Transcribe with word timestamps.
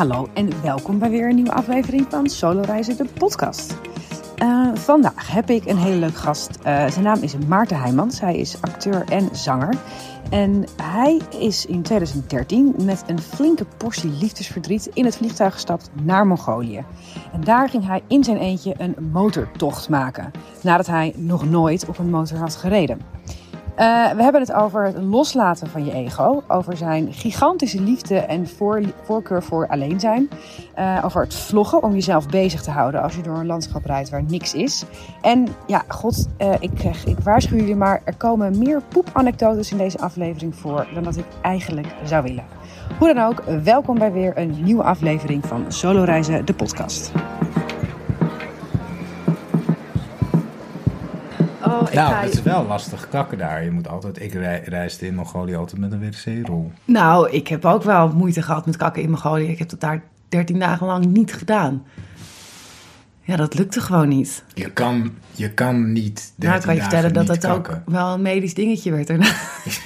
Hallo 0.00 0.28
en 0.34 0.62
welkom 0.62 0.98
bij 0.98 1.10
weer 1.10 1.28
een 1.28 1.34
nieuwe 1.34 1.52
aflevering 1.52 2.06
van 2.08 2.28
Solo 2.28 2.60
Reizen, 2.60 2.96
de 2.96 3.04
podcast. 3.04 3.76
Uh, 4.42 4.74
vandaag 4.74 5.32
heb 5.32 5.50
ik 5.50 5.66
een 5.66 5.76
hele 5.76 5.96
leuke 5.96 6.16
gast. 6.16 6.50
Uh, 6.58 6.62
zijn 6.88 7.04
naam 7.04 7.22
is 7.22 7.36
Maarten 7.48 7.80
Heijmans. 7.80 8.20
Hij 8.20 8.36
is 8.36 8.56
acteur 8.60 9.04
en 9.08 9.28
zanger. 9.32 9.74
En 10.30 10.64
hij 10.82 11.20
is 11.38 11.66
in 11.66 11.82
2013 11.82 12.74
met 12.82 13.04
een 13.06 13.18
flinke 13.18 13.66
portie 13.76 14.10
liefdesverdriet 14.10 14.90
in 14.92 15.04
het 15.04 15.16
vliegtuig 15.16 15.52
gestapt 15.52 15.90
naar 16.02 16.26
Mongolië. 16.26 16.84
En 17.32 17.44
daar 17.44 17.68
ging 17.68 17.86
hij 17.86 18.02
in 18.06 18.24
zijn 18.24 18.38
eentje 18.38 18.74
een 18.78 18.96
motortocht 19.12 19.88
maken, 19.88 20.30
nadat 20.62 20.86
hij 20.86 21.12
nog 21.16 21.50
nooit 21.50 21.88
op 21.88 21.98
een 21.98 22.10
motor 22.10 22.38
had 22.38 22.56
gereden. 22.56 23.00
Uh, 23.80 24.10
we 24.10 24.22
hebben 24.22 24.40
het 24.40 24.52
over 24.52 24.84
het 24.84 25.02
loslaten 25.02 25.66
van 25.66 25.84
je 25.84 25.92
ego, 25.92 26.42
over 26.48 26.76
zijn 26.76 27.12
gigantische 27.12 27.80
liefde 27.80 28.18
en 28.18 28.48
voor, 28.48 28.82
voorkeur 29.02 29.42
voor 29.42 29.68
alleen 29.68 30.00
zijn, 30.00 30.30
uh, 30.78 30.98
over 31.04 31.22
het 31.22 31.34
vloggen 31.34 31.82
om 31.82 31.92
jezelf 31.92 32.28
bezig 32.28 32.62
te 32.62 32.70
houden 32.70 33.02
als 33.02 33.16
je 33.16 33.22
door 33.22 33.36
een 33.36 33.46
landschap 33.46 33.84
rijdt 33.84 34.10
waar 34.10 34.22
niks 34.22 34.54
is. 34.54 34.84
En 35.20 35.48
ja, 35.66 35.82
god, 35.88 36.28
uh, 36.38 36.52
ik, 36.60 36.82
ik 37.04 37.18
waarschuw 37.22 37.56
jullie 37.56 37.76
maar, 37.76 38.02
er 38.04 38.16
komen 38.16 38.58
meer 38.58 38.82
poepanekdotes 38.88 39.70
in 39.70 39.78
deze 39.78 39.98
aflevering 39.98 40.54
voor 40.54 40.86
dan 40.94 41.02
dat 41.02 41.16
ik 41.16 41.26
eigenlijk 41.42 41.88
zou 42.04 42.22
willen. 42.22 42.44
Hoe 42.98 43.14
dan 43.14 43.24
ook, 43.24 43.42
welkom 43.62 43.98
bij 43.98 44.12
weer 44.12 44.38
een 44.38 44.62
nieuwe 44.62 44.82
aflevering 44.82 45.46
van 45.46 45.64
Solo 45.68 46.02
Reizen, 46.02 46.46
de 46.46 46.54
podcast. 46.54 47.12
Oh, 51.70 51.92
nou, 51.92 52.14
het 52.14 52.32
is 52.32 52.42
wel 52.42 52.66
lastig 52.66 53.08
kakken 53.08 53.38
daar. 53.38 53.64
Je 53.64 53.70
moet 53.70 53.88
altijd, 53.88 54.20
ik 54.22 54.32
reisde 54.64 55.06
in 55.06 55.14
Mongolië 55.14 55.54
altijd 55.54 55.80
met 55.80 55.92
een 55.92 56.00
wc-rol. 56.00 56.72
Nou, 56.84 57.30
ik 57.30 57.48
heb 57.48 57.64
ook 57.64 57.82
wel 57.82 58.08
moeite 58.08 58.42
gehad 58.42 58.66
met 58.66 58.76
kakken 58.76 59.02
in 59.02 59.10
Mongolië. 59.10 59.48
Ik 59.48 59.58
heb 59.58 59.68
dat 59.68 59.80
daar 59.80 60.02
13 60.28 60.58
dagen 60.58 60.86
lang 60.86 61.06
niet 61.06 61.32
gedaan. 61.32 61.82
Ja, 63.22 63.36
dat 63.36 63.54
lukte 63.54 63.80
gewoon 63.80 64.08
niet. 64.08 64.44
Je 64.54 64.70
kan, 64.70 65.12
je 65.32 65.50
kan 65.50 65.92
niet. 65.92 66.32
Nou, 66.36 66.56
ik 66.56 66.62
kan 66.62 66.74
je 66.74 66.80
vertellen 66.80 67.12
dat 67.12 67.28
het 67.28 67.46
ook 67.46 67.78
wel 67.86 68.14
een 68.14 68.22
medisch 68.22 68.54
dingetje 68.54 68.90
werd 68.90 69.10
erna. 69.10 69.32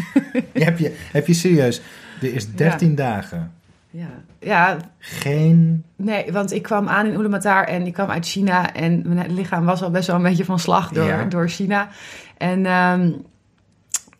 heb, 0.52 0.78
je, 0.78 0.96
heb 1.12 1.26
je 1.26 1.34
serieus? 1.34 1.80
Er 2.20 2.34
is 2.34 2.54
13 2.54 2.88
ja. 2.88 2.94
dagen. 2.94 3.52
Ja. 3.94 4.24
ja. 4.40 4.76
Geen. 4.98 5.84
Nee, 5.96 6.32
want 6.32 6.52
ik 6.52 6.62
kwam 6.62 6.88
aan 6.88 7.06
in 7.06 7.18
Ulaanbaatar 7.18 7.64
en 7.64 7.86
ik 7.86 7.92
kwam 7.92 8.10
uit 8.10 8.26
China. 8.26 8.72
En 8.72 9.02
mijn 9.06 9.34
lichaam 9.34 9.64
was 9.64 9.82
al 9.82 9.90
best 9.90 10.06
wel 10.06 10.16
een 10.16 10.22
beetje 10.22 10.44
van 10.44 10.58
slag 10.58 10.90
door, 10.90 11.04
ja. 11.04 11.24
door 11.24 11.48
China. 11.48 11.88
En 12.38 12.66
um, 12.66 13.26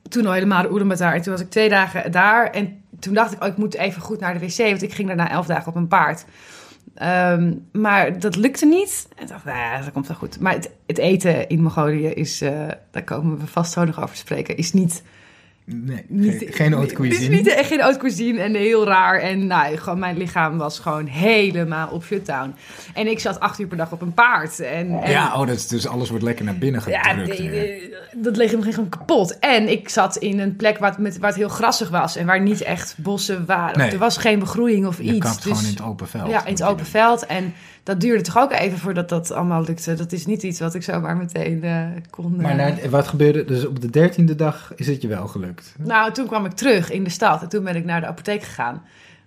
toen 0.08 0.26
al 0.26 0.32
helemaal 0.32 0.62
de 0.62 0.68
Ulaanbaatar. 0.68 1.14
En 1.14 1.22
toen 1.22 1.32
was 1.32 1.42
ik 1.42 1.50
twee 1.50 1.68
dagen 1.68 2.12
daar. 2.12 2.50
En 2.50 2.82
toen 2.98 3.14
dacht 3.14 3.32
ik, 3.32 3.42
oh, 3.42 3.48
ik 3.48 3.56
moet 3.56 3.74
even 3.74 4.02
goed 4.02 4.20
naar 4.20 4.38
de 4.38 4.46
wc. 4.46 4.56
Want 4.56 4.82
ik 4.82 4.92
ging 4.92 5.08
daarna 5.08 5.30
elf 5.30 5.46
dagen 5.46 5.68
op 5.68 5.76
een 5.76 5.88
paard. 5.88 6.24
Um, 7.02 7.68
maar 7.72 8.18
dat 8.18 8.36
lukte 8.36 8.66
niet. 8.66 9.08
En 9.16 9.22
ik 9.22 9.28
dacht, 9.28 9.44
nou 9.44 9.58
ja, 9.58 9.80
dat 9.80 9.92
komt 9.92 10.06
wel 10.06 10.16
goed. 10.16 10.40
Maar 10.40 10.52
het, 10.52 10.70
het 10.86 10.98
eten 10.98 11.48
in 11.48 11.62
Mongolië 11.62 12.06
is, 12.06 12.42
uh, 12.42 12.68
daar 12.90 13.04
komen 13.04 13.38
we 13.38 13.46
vast 13.46 13.72
zo 13.72 13.84
nog 13.84 14.02
over 14.02 14.14
te 14.14 14.20
spreken, 14.20 14.56
is 14.56 14.72
niet 14.72 15.02
Nee, 15.66 16.04
niet, 16.08 16.46
geen 16.50 16.72
haute 16.72 16.94
cuisine. 16.94 17.36
Het 17.36 17.46
is 17.46 17.56
niet, 17.56 17.66
geen 17.66 17.80
haute 17.80 17.98
cuisine 17.98 18.40
en 18.40 18.54
heel 18.54 18.86
raar. 18.86 19.20
En 19.20 19.46
nou, 19.46 19.76
gewoon, 19.76 19.98
mijn 19.98 20.16
lichaam 20.16 20.58
was 20.58 20.78
gewoon 20.78 21.06
helemaal 21.06 21.88
op 21.88 22.04
shutdown. 22.04 22.54
En 22.94 23.06
ik 23.06 23.18
zat 23.18 23.40
acht 23.40 23.58
uur 23.58 23.66
per 23.66 23.76
dag 23.76 23.92
op 23.92 24.02
een 24.02 24.14
paard. 24.14 24.60
En, 24.60 25.02
en 25.02 25.10
ja, 25.10 25.40
oh, 25.40 25.46
dat 25.46 25.56
is, 25.56 25.68
dus 25.68 25.86
alles 25.86 26.08
wordt 26.08 26.24
lekker 26.24 26.44
naar 26.44 26.58
binnen 26.58 26.82
gedrukt. 26.82 27.06
Ja, 27.36 27.98
dat 28.16 28.36
lichaam 28.36 28.62
ging 28.62 28.74
gewoon 28.74 28.88
kapot. 28.88 29.38
En 29.38 29.68
ik 29.68 29.88
zat 29.88 30.16
in 30.16 30.38
een 30.38 30.56
plek 30.56 30.78
waar 30.78 30.90
het, 30.90 30.98
met, 30.98 31.18
waar 31.18 31.30
het 31.30 31.38
heel 31.38 31.48
grassig 31.48 31.88
was. 31.88 32.16
En 32.16 32.26
waar 32.26 32.40
niet 32.40 32.62
echt 32.62 32.94
bossen 32.98 33.46
waren. 33.46 33.78
Nee. 33.78 33.90
Er 33.90 33.98
was 33.98 34.16
geen 34.16 34.38
begroeiing 34.38 34.86
of 34.86 34.96
Je 34.96 35.02
iets. 35.02 35.14
Je 35.14 35.34
dus, 35.34 35.42
gewoon 35.42 35.64
in 35.64 35.70
het 35.70 35.82
open 35.82 36.08
veld. 36.08 36.30
Ja, 36.30 36.44
in 36.44 36.52
het 36.52 36.62
open 36.62 36.86
veld. 36.86 37.26
En 37.26 37.54
dat 37.84 38.00
duurde 38.00 38.22
toch 38.22 38.38
ook 38.38 38.52
even 38.52 38.78
voordat 38.78 39.08
dat 39.08 39.30
allemaal 39.30 39.62
lukte. 39.62 39.94
Dat 39.94 40.12
is 40.12 40.26
niet 40.26 40.42
iets 40.42 40.60
wat 40.60 40.74
ik 40.74 40.82
zomaar 40.82 41.16
meteen 41.16 41.64
uh, 41.64 41.86
kon... 42.10 42.36
Maar 42.36 42.54
naar, 42.54 42.90
wat 42.90 43.08
gebeurde? 43.08 43.44
Dus 43.44 43.66
op 43.66 43.80
de 43.80 43.90
dertiende 43.90 44.34
dag 44.34 44.72
is 44.76 44.86
het 44.86 45.02
je 45.02 45.08
wel 45.08 45.26
gelukt? 45.26 45.74
Nou, 45.78 46.12
toen 46.12 46.26
kwam 46.26 46.44
ik 46.44 46.52
terug 46.52 46.90
in 46.90 47.04
de 47.04 47.10
stad. 47.10 47.42
En 47.42 47.48
toen 47.48 47.64
ben 47.64 47.76
ik 47.76 47.84
naar 47.84 48.00
de 48.00 48.06
apotheek 48.06 48.42
gegaan. 48.42 48.82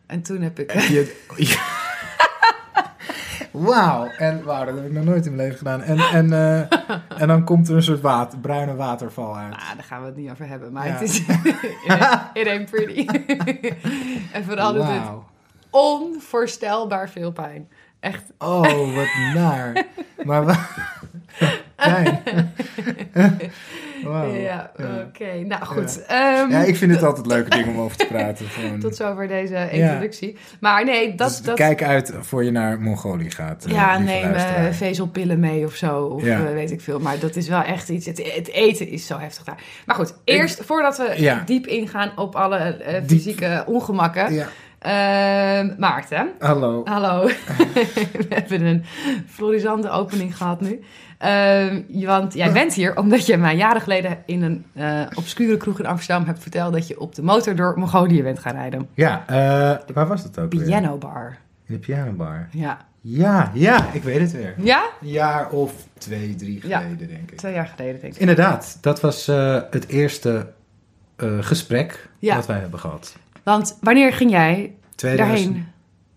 En 0.06 0.22
toen 0.22 0.42
heb 0.42 0.60
ik... 0.60 0.72
Je, 0.72 1.16
Wauw, 3.52 4.08
en 4.18 4.44
wauw, 4.44 4.66
dat 4.66 4.76
heb 4.76 4.86
ik 4.86 4.92
nog 4.92 5.04
nooit 5.04 5.26
in 5.26 5.36
mijn 5.36 5.48
leven 5.48 5.58
gedaan. 5.58 5.82
En, 5.82 6.00
en, 6.00 6.26
uh, 6.26 6.60
en 7.22 7.28
dan 7.28 7.44
komt 7.44 7.70
er 7.70 7.76
een 7.76 7.84
soort 7.84 8.02
water, 8.02 8.40
bruine 8.40 8.76
waterval 8.76 9.38
uit. 9.38 9.50
Nou, 9.50 9.76
daar 9.76 9.84
gaan 9.84 10.02
we 10.02 10.06
het 10.06 10.16
niet 10.16 10.32
over 10.32 10.48
hebben, 10.48 10.72
maar 10.72 10.88
ja. 10.88 10.94
het 10.94 11.02
is... 11.02 11.20
it 12.42 12.48
ain't 12.48 12.70
pretty. 12.70 13.06
en 14.38 14.44
vooral 14.44 14.76
wow. 14.76 14.90
het 14.90 15.04
onvoorstelbaar 15.70 17.10
veel 17.10 17.32
pijn. 17.32 17.68
Echt. 18.00 18.24
Oh, 18.38 18.96
wat 18.96 19.34
naar. 19.34 19.86
maar. 20.24 20.70
Pijn. 21.76 22.20
wow. 24.04 24.42
Ja, 24.42 24.72
oké. 24.74 25.04
Okay. 25.08 25.42
Nou 25.42 25.66
goed. 25.66 26.06
Ja. 26.08 26.42
Um, 26.42 26.50
ja. 26.50 26.64
ik 26.64 26.76
vind 26.76 26.92
het 26.92 27.04
altijd 27.04 27.26
leuke 27.26 27.50
dingen 27.50 27.68
om 27.68 27.80
over 27.80 27.98
te 27.98 28.06
praten. 28.06 28.46
Gewoon. 28.46 28.80
Tot 28.80 28.96
zover 28.96 29.28
deze 29.28 29.70
introductie. 29.72 30.32
Ja. 30.32 30.40
Maar 30.60 30.86
nee, 30.86 31.16
dat, 31.16 31.30
dus 31.30 31.42
dat... 31.42 31.56
Kijk 31.56 31.84
uit 31.84 32.14
voor 32.20 32.44
je 32.44 32.52
naar 32.52 32.80
Mongolië 32.80 33.32
gaat. 33.32 33.66
Ja, 33.68 33.98
neem 33.98 34.34
uh, 34.34 34.72
vezelpillen 34.72 35.40
mee 35.40 35.66
of 35.66 35.76
zo. 35.76 36.04
Of 36.04 36.24
uh, 36.24 36.40
weet 36.52 36.72
ik 36.72 36.82
veel. 36.82 37.00
Maar 37.00 37.20
dat 37.20 37.36
is 37.36 37.48
wel 37.48 37.64
echt 37.64 37.90
iets... 37.90 38.06
Het, 38.06 38.34
het, 38.36 38.48
eten 38.48 38.88
is 38.88 39.06
zo 39.06 39.18
heftig 39.18 39.44
daar. 39.44 39.64
Maar 39.86 39.96
goed, 39.96 40.14
eerst 40.24 40.60
ik, 40.60 40.66
voordat 40.66 40.98
we 40.98 41.42
diep 41.46 41.68
ingaan 41.68 42.12
op 42.16 42.36
alle 42.36 42.78
uh, 42.88 42.98
fysieke 43.08 43.64
diep. 43.66 43.76
ongemakken... 43.76 44.48
Uh, 44.86 45.78
Maarten. 45.78 46.32
Hallo. 46.40 46.82
Hallo. 46.86 47.26
We 48.20 48.26
hebben 48.30 48.62
een 48.62 48.84
florisante 49.28 49.90
opening 49.90 50.38
gehad 50.38 50.62
nu. 50.62 50.84
Uh, 51.26 52.06
want 52.06 52.34
jij 52.34 52.52
bent 52.52 52.74
hier 52.74 52.98
omdat 52.98 53.26
je 53.26 53.38
mij 53.38 53.56
jaren 53.56 53.82
geleden 53.82 54.18
in 54.26 54.42
een 54.42 54.66
uh, 54.74 55.02
obscure 55.16 55.58
kroeg 55.58 55.80
in 55.80 55.86
Amsterdam 55.86 56.26
hebt 56.26 56.40
verteld 56.40 56.74
dat 56.74 56.88
je 56.88 57.00
op 57.00 57.16
de 57.16 57.24
motor 57.24 57.56
door 57.56 57.80
Mongolië 57.80 58.24
bent 58.24 58.40
gaan 58.40 58.56
rijden. 58.56 58.88
Ja, 58.94 59.24
uh, 59.30 59.94
waar 59.94 60.08
was 60.08 60.24
dat 60.24 60.40
ook? 60.40 60.50
Piano 60.50 60.98
bar. 60.98 61.38
In 61.66 61.74
de 61.74 61.80
piano 61.80 62.12
bar. 62.12 62.48
Ja. 62.52 62.86
Ja, 63.02 63.52
ja, 63.54 63.94
ik 63.94 64.04
weet 64.04 64.20
het 64.20 64.32
weer. 64.32 64.56
Ja? 64.58 64.90
Een 65.02 65.08
jaar 65.08 65.50
of 65.50 65.74
twee, 65.98 66.36
drie 66.36 66.62
geleden, 66.62 66.98
ja, 67.00 67.08
denk 67.08 67.32
ik. 67.32 67.38
Twee 67.38 67.54
jaar 67.54 67.68
geleden, 67.76 68.02
denk 68.02 68.14
ik. 68.14 68.20
Inderdaad, 68.20 68.78
dat 68.82 69.02
was 69.02 69.30
uh, 69.30 69.62
het 69.70 69.88
eerste 69.88 70.48
gesprek 71.40 72.10
ja. 72.20 72.36
dat 72.36 72.46
wij 72.46 72.60
hebben 72.60 72.80
gehad. 72.80 73.16
Want 73.48 73.78
wanneer 73.82 74.14
ging 74.14 74.32
jij 74.32 74.74
2000, 74.96 75.40
daarheen? 75.40 75.66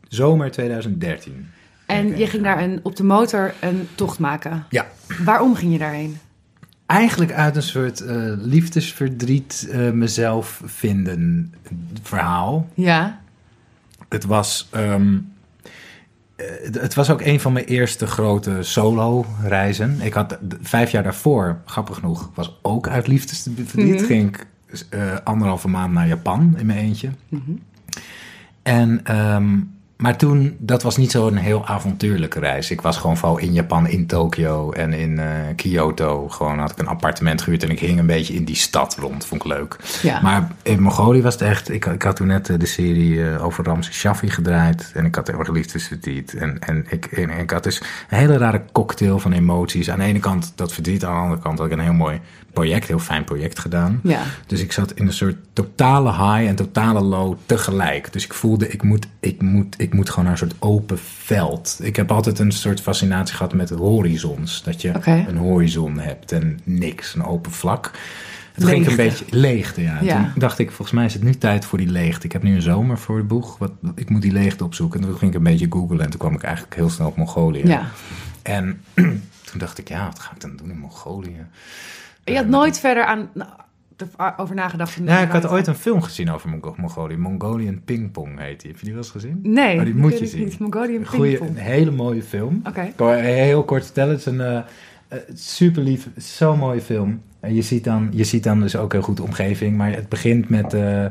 Zomer 0.08 0.50
2013. 0.50 1.50
En 1.86 2.18
je 2.18 2.26
ging 2.26 2.42
daar 2.42 2.62
een, 2.62 2.80
op 2.82 2.96
de 2.96 3.04
motor 3.04 3.54
een 3.60 3.88
tocht 3.94 4.18
maken? 4.18 4.64
Ja. 4.68 4.86
Waarom 5.24 5.54
ging 5.54 5.72
je 5.72 5.78
daarheen? 5.78 6.18
Eigenlijk 6.86 7.32
uit 7.32 7.56
een 7.56 7.62
soort 7.62 8.00
uh, 8.00 8.32
liefdesverdriet 8.36 9.68
uh, 9.70 9.90
mezelf 9.90 10.62
vinden 10.64 11.54
verhaal. 12.02 12.68
Ja. 12.74 13.20
Het 14.08 14.24
was, 14.24 14.68
um, 14.74 15.32
het 16.72 16.94
was 16.94 17.10
ook 17.10 17.20
een 17.20 17.40
van 17.40 17.52
mijn 17.52 17.64
eerste 17.64 18.06
grote 18.06 18.58
solo 18.60 19.26
reizen. 19.42 20.00
Ik 20.00 20.12
had 20.12 20.38
vijf 20.60 20.90
jaar 20.90 21.02
daarvoor, 21.02 21.60
grappig 21.64 21.94
genoeg, 21.96 22.30
was 22.34 22.58
ook 22.62 22.88
uit 22.88 23.06
liefdesverdriet. 23.06 23.74
Mm 23.74 23.96
-hmm. 23.96 24.06
Ging 24.06 24.28
ik 24.28 24.46
uh, 24.90 25.00
anderhalve 25.24 25.68
maand 25.68 25.92
naar 25.92 26.08
Japan 26.08 26.54
in 26.58 26.66
mijn 26.66 26.78
eentje. 26.78 27.10
Mm 27.28 27.42
-hmm. 27.44 27.60
En, 28.62 29.16
um, 29.16 29.78
maar 29.96 30.16
toen, 30.16 30.56
dat 30.58 30.82
was 30.82 30.96
niet 30.96 31.10
zo'n 31.10 31.36
heel 31.36 31.66
avontuurlijke 31.66 32.38
reis. 32.38 32.70
Ik 32.70 32.80
was 32.80 32.96
gewoon 32.96 33.16
vooral 33.16 33.38
in 33.38 33.52
Japan, 33.52 33.86
in 33.86 34.06
Tokio 34.06 34.72
en 34.72 34.92
in 34.92 35.10
uh, 35.10 35.26
Kyoto. 35.56 36.28
Gewoon 36.28 36.58
had 36.58 36.70
ik 36.70 36.78
een 36.78 36.86
appartement 36.86 37.42
gehuurd 37.42 37.62
en 37.62 37.70
ik 37.70 37.80
hing 37.80 37.98
een 37.98 38.06
beetje 38.06 38.34
in 38.34 38.44
die 38.44 38.56
stad 38.56 38.96
rond. 38.96 39.26
Vond 39.26 39.44
ik 39.44 39.50
leuk. 39.50 39.76
Ja. 40.02 40.20
Maar 40.20 40.50
in 40.62 40.82
Mongolië 40.82 41.22
was 41.22 41.32
het 41.32 41.42
echt... 41.42 41.70
Ik, 41.70 41.84
ik 41.86 42.02
had 42.02 42.16
toen 42.16 42.26
net 42.26 42.46
de 42.46 42.66
serie 42.66 43.38
over 43.38 43.64
Ramses 43.64 43.94
Shaffi 43.96 44.30
gedraaid. 44.30 44.92
En 44.94 45.04
ik 45.04 45.14
had 45.14 45.26
heel 45.26 45.38
erg 45.38 45.50
liefdesverdriet. 45.50 46.34
En, 46.34 46.58
en, 46.58 46.84
ik, 46.88 47.06
en 47.06 47.30
ik 47.30 47.50
had 47.50 47.62
dus 47.62 47.82
een 48.08 48.18
hele 48.18 48.38
rare 48.38 48.62
cocktail 48.72 49.18
van 49.18 49.32
emoties. 49.32 49.90
Aan 49.90 49.98
de 49.98 50.04
ene 50.04 50.18
kant 50.18 50.52
dat 50.54 50.72
verdriet, 50.72 51.04
aan 51.04 51.14
de 51.14 51.20
andere 51.20 51.40
kant 51.40 51.58
had 51.58 51.66
ik 51.66 51.72
een 51.72 51.84
heel 51.84 51.92
mooi 51.92 52.20
project, 52.60 52.86
heel 52.86 52.98
fijn 52.98 53.24
project 53.24 53.58
gedaan. 53.58 54.00
Ja. 54.02 54.22
Dus 54.46 54.60
ik 54.60 54.72
zat 54.72 54.92
in 54.92 55.06
een 55.06 55.12
soort 55.12 55.36
totale 55.52 56.10
high 56.10 56.48
en 56.48 56.54
totale 56.54 57.00
low 57.00 57.36
tegelijk. 57.46 58.12
Dus 58.12 58.24
ik 58.24 58.34
voelde, 58.34 58.68
ik 58.68 58.82
moet, 58.82 59.06
ik 59.20 59.42
moet, 59.42 59.74
ik 59.78 59.94
moet 59.94 60.08
gewoon 60.08 60.24
naar 60.24 60.32
een 60.32 60.48
soort 60.48 60.54
open 60.58 60.98
veld. 60.98 61.78
Ik 61.82 61.96
heb 61.96 62.12
altijd 62.12 62.38
een 62.38 62.52
soort 62.52 62.80
fascinatie 62.80 63.36
gehad 63.36 63.52
met 63.52 63.70
horizons. 63.70 64.62
Dat 64.62 64.82
je 64.82 64.94
okay. 64.94 65.24
een 65.28 65.36
horizon 65.36 65.98
hebt 65.98 66.32
en 66.32 66.60
niks, 66.64 67.14
een 67.14 67.24
open 67.24 67.52
vlak. 67.52 67.90
Het 68.52 68.64
ging 68.64 68.86
een 68.86 68.96
beetje 68.96 69.24
leegte, 69.30 69.82
ja. 69.82 69.98
ja. 70.02 70.22
Toen 70.22 70.32
dacht 70.40 70.58
ik, 70.58 70.70
volgens 70.70 70.90
mij 70.90 71.04
is 71.04 71.12
het 71.12 71.22
nu 71.22 71.34
tijd 71.34 71.64
voor 71.64 71.78
die 71.78 71.90
leegte. 71.90 72.26
Ik 72.26 72.32
heb 72.32 72.42
nu 72.42 72.54
een 72.54 72.62
zomer 72.62 72.98
voor 72.98 73.16
het 73.16 73.28
boeg. 73.28 73.58
Wat, 73.58 73.72
ik 73.94 74.10
moet 74.10 74.22
die 74.22 74.32
leegte 74.32 74.64
opzoeken. 74.64 75.00
En 75.00 75.06
toen 75.06 75.18
ging 75.18 75.30
ik 75.30 75.36
een 75.36 75.42
beetje 75.42 75.66
googlen 75.70 76.00
en 76.00 76.10
toen 76.10 76.18
kwam 76.18 76.34
ik 76.34 76.42
eigenlijk 76.42 76.74
heel 76.74 76.90
snel 76.90 77.06
op 77.06 77.16
Mongolië. 77.16 77.66
Ja. 77.66 77.90
En 78.42 78.80
toen 79.48 79.58
dacht 79.58 79.78
ik, 79.78 79.88
ja, 79.88 80.06
wat 80.06 80.18
ga 80.18 80.30
ik 80.34 80.40
dan 80.40 80.56
doen 80.56 80.70
in 80.70 80.78
Mongolië? 80.78 81.46
Je 82.24 82.36
had 82.36 82.46
nooit 82.46 82.78
verder 82.78 83.04
aan... 83.04 83.30
Nou, 83.34 83.50
over 84.36 84.54
nagedacht. 84.54 84.98
Ja, 85.04 85.18
ik 85.20 85.30
had 85.30 85.46
ooit 85.48 85.66
een 85.66 85.74
film 85.74 86.02
gezien 86.02 86.30
over 86.30 86.48
Mongo- 86.48 86.74
Mongolië. 86.76 87.16
Mongolian 87.16 87.84
Pingpong 87.84 88.38
heet 88.38 88.60
die. 88.60 88.70
Heb 88.70 88.78
je 88.78 88.84
die 88.84 88.94
wel 88.94 89.02
eens 89.02 89.12
gezien? 89.12 89.38
Nee, 89.42 89.78
Oh, 89.78 89.84
die 89.84 89.94
moet 89.94 90.18
je 90.18 90.26
zien. 90.26 90.44
Niet. 90.44 90.58
Mongolian 90.58 91.06
goeie, 91.06 91.30
Pingpong. 91.36 91.50
een 91.58 91.62
hele 91.64 91.90
mooie 91.90 92.22
film. 92.22 92.62
Oké. 92.66 92.82
Ik 92.82 93.22
heel 93.24 93.64
kort 93.64 93.84
vertellen. 93.84 94.10
Het 94.10 94.20
is 94.20 94.26
een 94.26 94.40
eh, 94.40 95.18
super 95.34 95.82
lief, 95.82 96.08
zo'n 96.16 96.58
mooie 96.58 96.80
film. 96.80 97.22
En 97.40 97.54
je 97.54 97.62
ziet, 97.62 97.84
dan, 97.84 98.08
je 98.12 98.24
ziet 98.24 98.44
dan 98.44 98.60
dus 98.60 98.76
ook 98.76 98.92
heel 98.92 99.02
goed 99.02 99.16
de 99.16 99.22
omgeving. 99.22 99.76
Maar 99.76 99.92
het 99.92 100.08
begint 100.08 100.48
met 100.48 100.74
eh, 100.74 101.04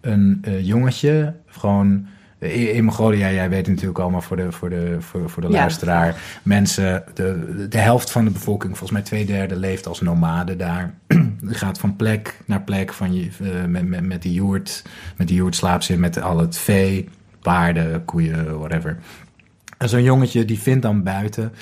een 0.00 0.38
eh, 0.42 0.66
jongetje. 0.66 1.34
Gewoon 1.46 2.06
in 2.48 2.84
Mongolië, 2.84 3.18
jij 3.18 3.48
weet 3.50 3.68
natuurlijk 3.68 3.98
allemaal 3.98 4.20
voor 4.20 4.36
de, 4.36 4.52
voor 4.52 4.70
de, 4.70 4.96
voor, 5.00 5.30
voor 5.30 5.42
de 5.42 5.48
Ja. 5.48 5.54
luisteraar. 5.58 6.16
Mensen, 6.42 7.04
de, 7.14 7.66
de 7.68 7.78
helft 7.78 8.10
van 8.10 8.24
de 8.24 8.30
bevolking, 8.30 8.70
volgens 8.78 8.90
mij 8.90 9.02
twee 9.02 9.24
derde, 9.26 9.56
leeft 9.56 9.86
als 9.86 10.00
nomade 10.00 10.56
daar. 10.56 10.94
Gaat 11.46 11.78
van 11.78 11.96
plek 11.96 12.36
naar 12.46 12.62
plek 12.62 12.92
van 12.92 13.14
je, 13.14 13.28
eh, 13.42 13.64
met, 13.64 13.88
met, 13.88 14.04
met 14.04 14.22
die 14.22 14.32
joert. 14.32 14.82
Met 15.16 15.28
die 15.28 15.36
joert 15.36 15.56
slaapt 15.56 15.84
ze 15.84 15.98
met 15.98 16.22
al 16.22 16.38
het 16.38 16.58
vee, 16.58 17.08
paarden, 17.42 18.04
koeien, 18.04 18.58
whatever. 18.58 18.98
En 19.78 19.88
zo'n 19.88 20.02
jongetje 20.02 20.44
die 20.44 20.58
vindt 20.58 20.82
dan 20.82 21.02
buiten 21.02 21.52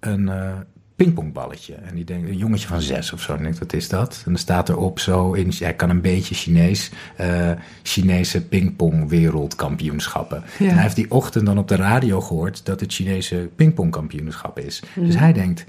een 0.00 0.28
eh, 0.28 0.52
pingpongballetje. 0.96 1.74
En 1.74 1.94
die 1.94 2.04
denkt, 2.04 2.28
een 2.28 2.36
jongetje 2.36 2.68
van 2.68 2.80
zes 2.80 3.12
of 3.12 3.20
zo. 3.22 3.34
En 3.34 3.42
denkt, 3.42 3.58
wat 3.58 3.72
is 3.72 3.88
dat? 3.88 4.14
En 4.24 4.30
dan 4.32 4.40
staat 4.40 4.68
erop 4.68 4.98
zo, 4.98 5.32
in, 5.32 5.52
hij 5.58 5.74
kan 5.74 5.90
een 5.90 6.00
beetje 6.00 6.34
Chinees, 6.34 6.90
eh, 7.16 7.50
Chinese 7.82 8.42
pingpongwereldkampioenschappen. 8.46 10.42
Ja. 10.58 10.66
En 10.68 10.72
hij 10.74 10.82
heeft 10.82 10.96
die 10.96 11.10
ochtend 11.10 11.46
dan 11.46 11.58
op 11.58 11.68
de 11.68 11.76
radio 11.76 12.20
gehoord 12.20 12.64
dat 12.66 12.80
het 12.80 12.92
Chinese 12.92 13.48
pingpongkampioenschap 13.56 14.58
is. 14.58 14.82
Dus 14.94 15.14
Mhm. 15.14 15.22
hij 15.22 15.32
denkt, 15.32 15.64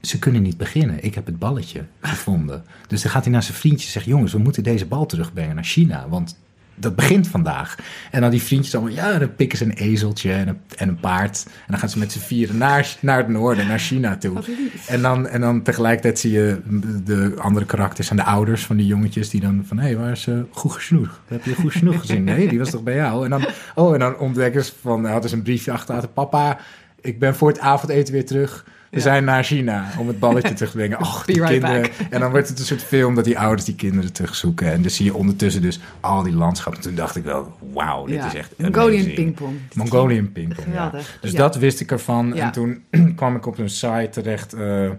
ze 0.00 0.18
kunnen 0.18 0.42
niet 0.42 0.56
beginnen. 0.56 1.04
Ik 1.04 1.14
heb 1.14 1.26
het 1.26 1.38
balletje 1.38 1.84
gevonden. 2.00 2.64
Dus 2.88 3.02
dan 3.02 3.10
gaat 3.10 3.24
hij 3.24 3.32
naar 3.32 3.42
zijn 3.42 3.56
vriendjes 3.56 3.86
en 3.86 3.92
zegt: 3.92 4.06
Jongens, 4.06 4.32
we 4.32 4.38
moeten 4.38 4.62
deze 4.62 4.86
bal 4.86 5.06
terugbrengen 5.06 5.54
naar 5.54 5.64
China. 5.64 6.08
Want 6.08 6.36
dat 6.76 6.96
begint 6.96 7.28
vandaag. 7.28 7.76
En 8.10 8.20
dan 8.20 8.30
die 8.30 8.42
vriendjes 8.42 8.74
allemaal: 8.74 8.92
Ja, 8.92 9.18
dan 9.18 9.34
pikken 9.34 9.58
ze 9.58 9.64
een 9.64 9.72
ezeltje 9.72 10.32
en 10.32 10.48
een, 10.48 10.58
en 10.76 10.88
een 10.88 11.00
paard. 11.00 11.44
En 11.46 11.52
dan 11.66 11.78
gaan 11.78 11.88
ze 11.88 11.98
met 11.98 12.12
z'n 12.12 12.18
vieren 12.18 12.56
naar, 12.56 12.96
naar 13.00 13.18
het 13.18 13.28
noorden, 13.28 13.66
naar 13.66 13.78
China 13.78 14.16
toe. 14.16 14.38
En 14.86 15.02
dan, 15.02 15.26
en 15.26 15.40
dan 15.40 15.62
tegelijkertijd 15.62 16.18
zie 16.18 16.32
je 16.32 16.60
de 17.04 17.34
andere 17.38 17.66
karakters 17.66 18.10
en 18.10 18.16
de 18.16 18.24
ouders 18.24 18.64
van 18.66 18.76
die 18.76 18.86
jongetjes 18.86 19.30
die 19.30 19.40
dan 19.40 19.64
van... 19.66 19.78
hé, 19.78 19.84
hey, 19.84 19.96
waar 19.96 20.10
is 20.10 20.26
uh, 20.26 20.38
goed 20.50 20.72
gesnoeg? 20.72 21.20
Heb 21.26 21.44
je 21.44 21.54
goed 21.54 21.72
gesnoeg 21.72 22.00
gezien? 22.00 22.24
Nee, 22.24 22.48
die 22.48 22.58
was 22.58 22.70
toch 22.70 22.82
bij 22.82 22.94
jou? 22.94 23.24
En 23.24 23.30
dan, 23.30 23.46
oh, 23.74 23.92
en 23.92 23.98
dan 23.98 24.18
ontdekken 24.18 24.64
ze 24.64 24.72
van... 24.80 25.04
hadden 25.04 25.30
ze 25.30 25.36
een 25.36 25.42
briefje 25.42 25.72
achterlaten. 25.72 26.12
Papa, 26.12 26.58
ik 27.00 27.18
ben 27.18 27.34
voor 27.34 27.48
het 27.48 27.58
avondeten 27.58 28.12
weer 28.12 28.26
terug. 28.26 28.64
We 28.90 29.00
zijn 29.00 29.24
naar 29.24 29.44
China 29.44 29.88
om 29.98 30.08
het 30.08 30.18
balletje 30.18 30.54
terug 30.54 30.70
te 30.70 30.76
brengen. 30.76 30.98
Be 30.98 31.22
die 31.26 31.34
right 31.34 31.50
kinderen. 31.50 31.80
back. 31.80 31.92
En 32.10 32.20
dan 32.20 32.30
wordt 32.30 32.48
het 32.48 32.58
een 32.58 32.64
soort 32.64 32.82
film 32.82 33.14
dat 33.14 33.24
die 33.24 33.38
ouders 33.38 33.64
die 33.64 33.74
kinderen 33.74 34.12
terugzoeken. 34.12 34.72
En 34.72 34.82
dan 34.82 34.90
zie 34.90 35.04
je 35.04 35.14
ondertussen 35.14 35.62
dus 35.62 35.80
al 36.00 36.22
die 36.22 36.34
landschappen. 36.34 36.82
Toen 36.82 36.94
dacht 36.94 37.16
ik 37.16 37.24
wel, 37.24 37.56
wauw, 37.72 38.06
dit 38.06 38.24
is 38.24 38.34
echt 38.34 38.52
Mongolian. 38.58 39.14
Pingpong. 39.14 39.58
Mongolian 39.74 40.32
Pingpong, 40.32 40.66
ja. 40.72 40.92
Dus 41.20 41.32
dat 41.32 41.56
wist 41.56 41.80
ik 41.80 41.90
ervan. 41.90 42.34
En 42.34 42.52
toen 42.52 42.84
kwam 43.16 43.36
ik 43.36 43.46
op 43.46 43.58
een 43.58 43.70
site 43.70 44.08
terecht, 44.10 44.52
eh 44.52 44.90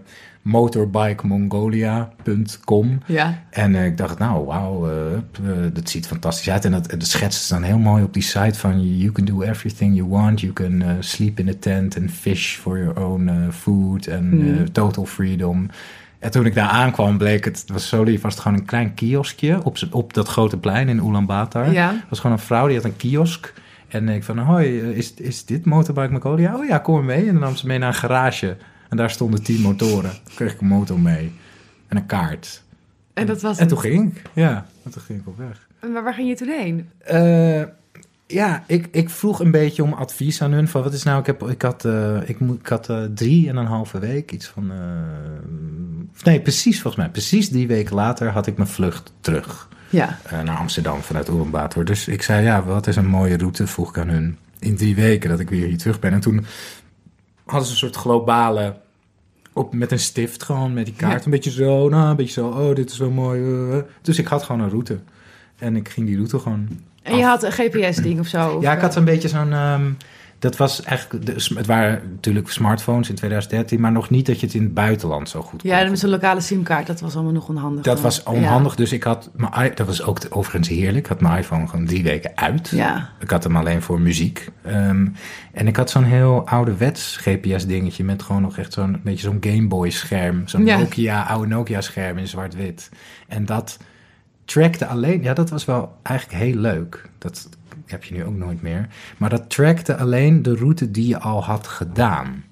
motorbikemongolia.com. 0.48 3.00
Ja. 3.06 3.42
En 3.50 3.74
eh, 3.74 3.84
ik 3.84 3.96
dacht, 3.96 4.18
nou, 4.18 4.46
wauw, 4.46 4.88
eh, 4.88 5.14
eh, 5.14 5.20
dat 5.72 5.90
ziet 5.90 6.06
fantastisch 6.06 6.50
uit. 6.50 6.64
En 6.64 6.72
dat, 6.72 6.90
dat 6.90 7.06
schetst 7.06 7.44
ze 7.44 7.52
dan 7.52 7.62
heel 7.62 7.78
mooi 7.78 8.02
op 8.02 8.14
die 8.14 8.22
site 8.22 8.58
van... 8.58 8.96
you 8.96 9.12
can 9.12 9.24
do 9.24 9.42
everything 9.42 9.96
you 9.96 10.08
want. 10.08 10.40
You 10.40 10.52
can 10.52 10.84
sleep 11.00 11.38
in 11.38 11.48
a 11.48 11.54
tent 11.60 11.98
and 11.98 12.10
fish 12.10 12.56
for 12.56 12.78
your 12.78 13.00
own 13.00 13.50
food. 13.52 14.06
En 14.06 14.26
Hmm. 14.28 14.72
total 14.72 15.04
freedom. 15.04 15.68
En 16.18 16.30
toen 16.30 16.46
ik 16.46 16.54
daar 16.54 16.68
aankwam, 16.68 17.18
bleek 17.18 17.44
het... 17.44 17.60
het 17.60 17.70
was 17.70 17.88
zo 17.88 18.02
lief, 18.02 18.20
was 18.20 18.32
het 18.32 18.42
gewoon 18.42 18.58
een 18.58 18.64
klein 18.64 18.94
kioskje... 18.94 19.64
op, 19.64 19.76
op 19.90 20.14
dat 20.14 20.28
grote 20.28 20.56
plein 20.56 20.88
in 20.88 21.06
Ulaanbaatar. 21.06 21.72
Ja. 21.72 21.90
Het 21.90 22.04
was 22.08 22.20
gewoon 22.20 22.36
een 22.36 22.42
vrouw, 22.42 22.66
die 22.66 22.76
had 22.76 22.84
een 22.84 22.96
kiosk... 22.96 23.52
En 23.88 24.08
ik 24.08 24.24
van, 24.24 24.38
hoi, 24.38 24.80
is, 24.80 25.14
is 25.14 25.44
dit 25.44 25.64
Motorbike 25.64 26.12
Mongolia? 26.12 26.56
Oh 26.56 26.66
ja, 26.66 26.78
kom 26.78 27.04
mee. 27.04 27.26
En 27.26 27.32
dan 27.32 27.40
nam 27.40 27.56
ze 27.56 27.66
mee 27.66 27.78
naar 27.78 27.88
een 27.88 27.94
garage. 27.94 28.56
En 28.88 28.96
daar 28.96 29.10
stonden 29.10 29.42
tien 29.42 29.60
motoren. 29.60 30.10
Toen 30.10 30.34
kreeg 30.34 30.52
ik 30.52 30.60
een 30.60 30.66
motor 30.66 31.00
mee. 31.00 31.32
En 31.88 31.96
een 31.96 32.06
kaart. 32.06 32.62
En 33.14 33.26
dat 33.26 33.40
was 33.42 33.54
En 33.54 33.60
het. 33.60 33.68
toen 33.68 33.78
ging 33.80 34.16
ik. 34.16 34.22
Ja, 34.34 34.66
en 34.84 34.90
toen 34.90 35.02
ging 35.02 35.20
ik 35.20 35.26
op 35.26 35.36
weg. 35.38 35.66
Maar 35.92 36.02
waar 36.02 36.14
ging 36.14 36.28
je 36.28 36.34
toen 36.36 36.48
heen? 36.48 36.88
Eh, 36.98 37.62
ja, 38.26 38.64
ik, 38.66 38.88
ik 38.90 39.10
vroeg 39.10 39.40
een 39.40 39.50
beetje 39.50 39.82
om 39.82 39.92
advies 39.92 40.42
aan 40.42 40.52
hun. 40.52 40.68
Van 40.68 40.82
wat 40.82 40.92
is 40.92 41.02
nou, 41.02 41.20
ik, 41.20 41.26
heb, 41.26 41.42
ik 41.48 41.62
had, 41.62 41.84
eh, 41.84 42.16
ik 42.28 42.40
ik 42.40 42.66
had 42.66 42.88
eh, 42.88 43.02
drie 43.14 43.48
en 43.48 43.56
een 43.56 43.66
halve 43.66 43.98
week. 43.98 44.32
Iets 44.32 44.46
van. 44.46 44.72
nee, 46.24 46.40
precies 46.40 46.80
volgens 46.80 47.02
mij. 47.02 47.10
Precies 47.12 47.48
drie 47.48 47.66
weken 47.66 47.94
later 47.94 48.28
had 48.28 48.46
ik 48.46 48.56
mijn 48.56 48.68
vlucht 48.68 49.12
terug 49.20 49.68
Ja. 49.90 50.18
naar 50.30 50.56
Amsterdam 50.56 51.00
vanuit 51.00 51.28
Ulaanbaatar. 51.28 51.84
Dus 51.84 52.08
ik 52.08 52.22
zei, 52.22 52.44
ja, 52.44 52.62
wat 52.64 52.86
is 52.86 52.96
een 52.96 53.06
mooie 53.06 53.36
route? 53.36 53.66
Vroeg 53.66 53.88
ik 53.88 53.98
aan 53.98 54.08
hun. 54.08 54.38
In 54.58 54.76
drie 54.76 54.94
weken 54.94 55.30
dat 55.30 55.40
ik 55.40 55.50
weer 55.50 55.66
hier 55.66 55.78
terug 55.78 56.00
ben. 56.00 56.12
En 56.12 56.20
toen 56.20 56.44
hadden 57.50 57.66
ze 57.66 57.72
een 57.72 57.78
soort 57.78 57.96
globale. 57.96 58.76
Op, 59.52 59.74
met 59.74 59.92
een 59.92 59.98
stift 59.98 60.42
gewoon, 60.42 60.72
met 60.72 60.84
die 60.84 60.94
kaart. 60.94 61.18
Ja. 61.18 61.24
Een 61.24 61.30
beetje 61.30 61.50
zo, 61.50 61.88
nou, 61.88 62.10
een 62.10 62.16
beetje 62.16 62.32
zo. 62.40 62.48
Oh, 62.48 62.74
dit 62.74 62.90
is 62.90 62.98
wel 62.98 63.10
mooi. 63.10 63.42
eh, 63.42 63.76
eh. 63.78 63.84
Dus 64.02 64.18
ik 64.18 64.26
had 64.26 64.42
gewoon 64.42 64.60
een 64.60 64.70
route. 64.70 64.98
En 65.58 65.76
ik 65.76 65.88
ging 65.88 66.06
die 66.06 66.16
route 66.16 66.38
gewoon 66.38 66.68
En 67.02 67.16
je 67.16 67.24
had 67.24 67.42
een 67.42 67.52
GPS-ding 67.52 68.20
of 68.20 68.26
zo? 68.26 68.48
of, 68.50 68.62
ja, 68.62 68.70
ik 68.70 68.76
eh, 68.76 68.82
had 68.82 68.96
een 68.96 69.04
beetje 69.04 69.28
zo'n. 69.28 69.52
ehm, 69.52 69.90
dat 70.38 70.56
was 70.56 70.82
eigenlijk. 70.82 71.26
De, 71.26 71.54
het 71.54 71.66
waren 71.66 72.00
natuurlijk 72.10 72.48
smartphones 72.50 73.08
in 73.08 73.14
2013, 73.14 73.80
maar 73.80 73.92
nog 73.92 74.10
niet 74.10 74.26
dat 74.26 74.40
je 74.40 74.46
het 74.46 74.54
in 74.54 74.62
het 74.62 74.74
buitenland 74.74 75.28
zo 75.28 75.42
goed 75.42 75.60
kon. 75.62 75.70
Ja, 75.70 75.88
met 75.88 75.98
zo'n 75.98 76.10
lokale 76.10 76.40
simkaart, 76.40 76.86
dat 76.86 77.00
was 77.00 77.14
allemaal 77.14 77.32
nog 77.32 77.48
onhandig. 77.48 77.84
dat 77.84 78.00
was 78.00 78.22
onhandig, 78.22 78.74
dus 78.74 78.92
ik 78.92 79.02
had. 79.02 79.30
Mijn, 79.36 79.72
dat 79.74 79.86
was 79.86 80.02
ook 80.02 80.18
overigens 80.30 80.68
heerlijk. 80.68 80.96
Ik 81.04 81.06
had 81.06 81.20
mijn 81.20 81.38
iPhone 81.38 81.66
gewoon 81.68 81.86
drie 81.86 82.02
weken 82.02 82.30
uit. 82.34 82.68
Ja. 82.68 83.10
Ik 83.20 83.30
had 83.30 83.42
hem 83.42 83.56
alleen 83.56 83.82
voor 83.82 84.00
muziek. 84.00 84.48
Ehm, 84.62 85.06
en 85.52 85.66
ik 85.66 85.76
had 85.76 85.90
zo'n 85.90 86.04
heel 86.04 86.46
ouderwets 86.46 87.16
GPS-dingetje 87.16 88.04
met 88.04 88.22
gewoon 88.22 88.42
nog 88.42 88.58
echt 88.58 88.72
zo'n 88.72 89.00
beetje 89.04 89.28
zo'n 89.28 89.38
Game 89.40 89.66
Boy-scherm. 89.66 90.48
Zo'n 90.48 90.66
Ja. 90.66 90.78
Nokia, 90.78 91.22
oude 91.22 91.48
Nokia-scherm 91.48 92.18
in 92.18 92.28
zwart-wit. 92.28 92.90
En 93.28 93.46
dat 93.46 93.78
trackte 94.44 94.86
alleen... 94.86 95.22
Ja, 95.22 95.32
dat 95.32 95.50
was 95.50 95.64
wel 95.64 95.96
eigenlijk 96.02 96.44
heel 96.44 96.54
leuk. 96.54 97.08
Dat 97.18 97.48
heb 97.90 98.04
je 98.04 98.14
nu 98.14 98.24
ook 98.24 98.36
nooit 98.36 98.62
meer. 98.62 98.88
Maar 99.16 99.30
dat 99.30 99.50
trackte 99.50 99.96
alleen 99.96 100.42
de 100.42 100.54
route 100.56 100.90
die 100.90 101.08
je 101.08 101.18
al 101.18 101.44
had 101.44 101.66
gedaan. 101.66 102.44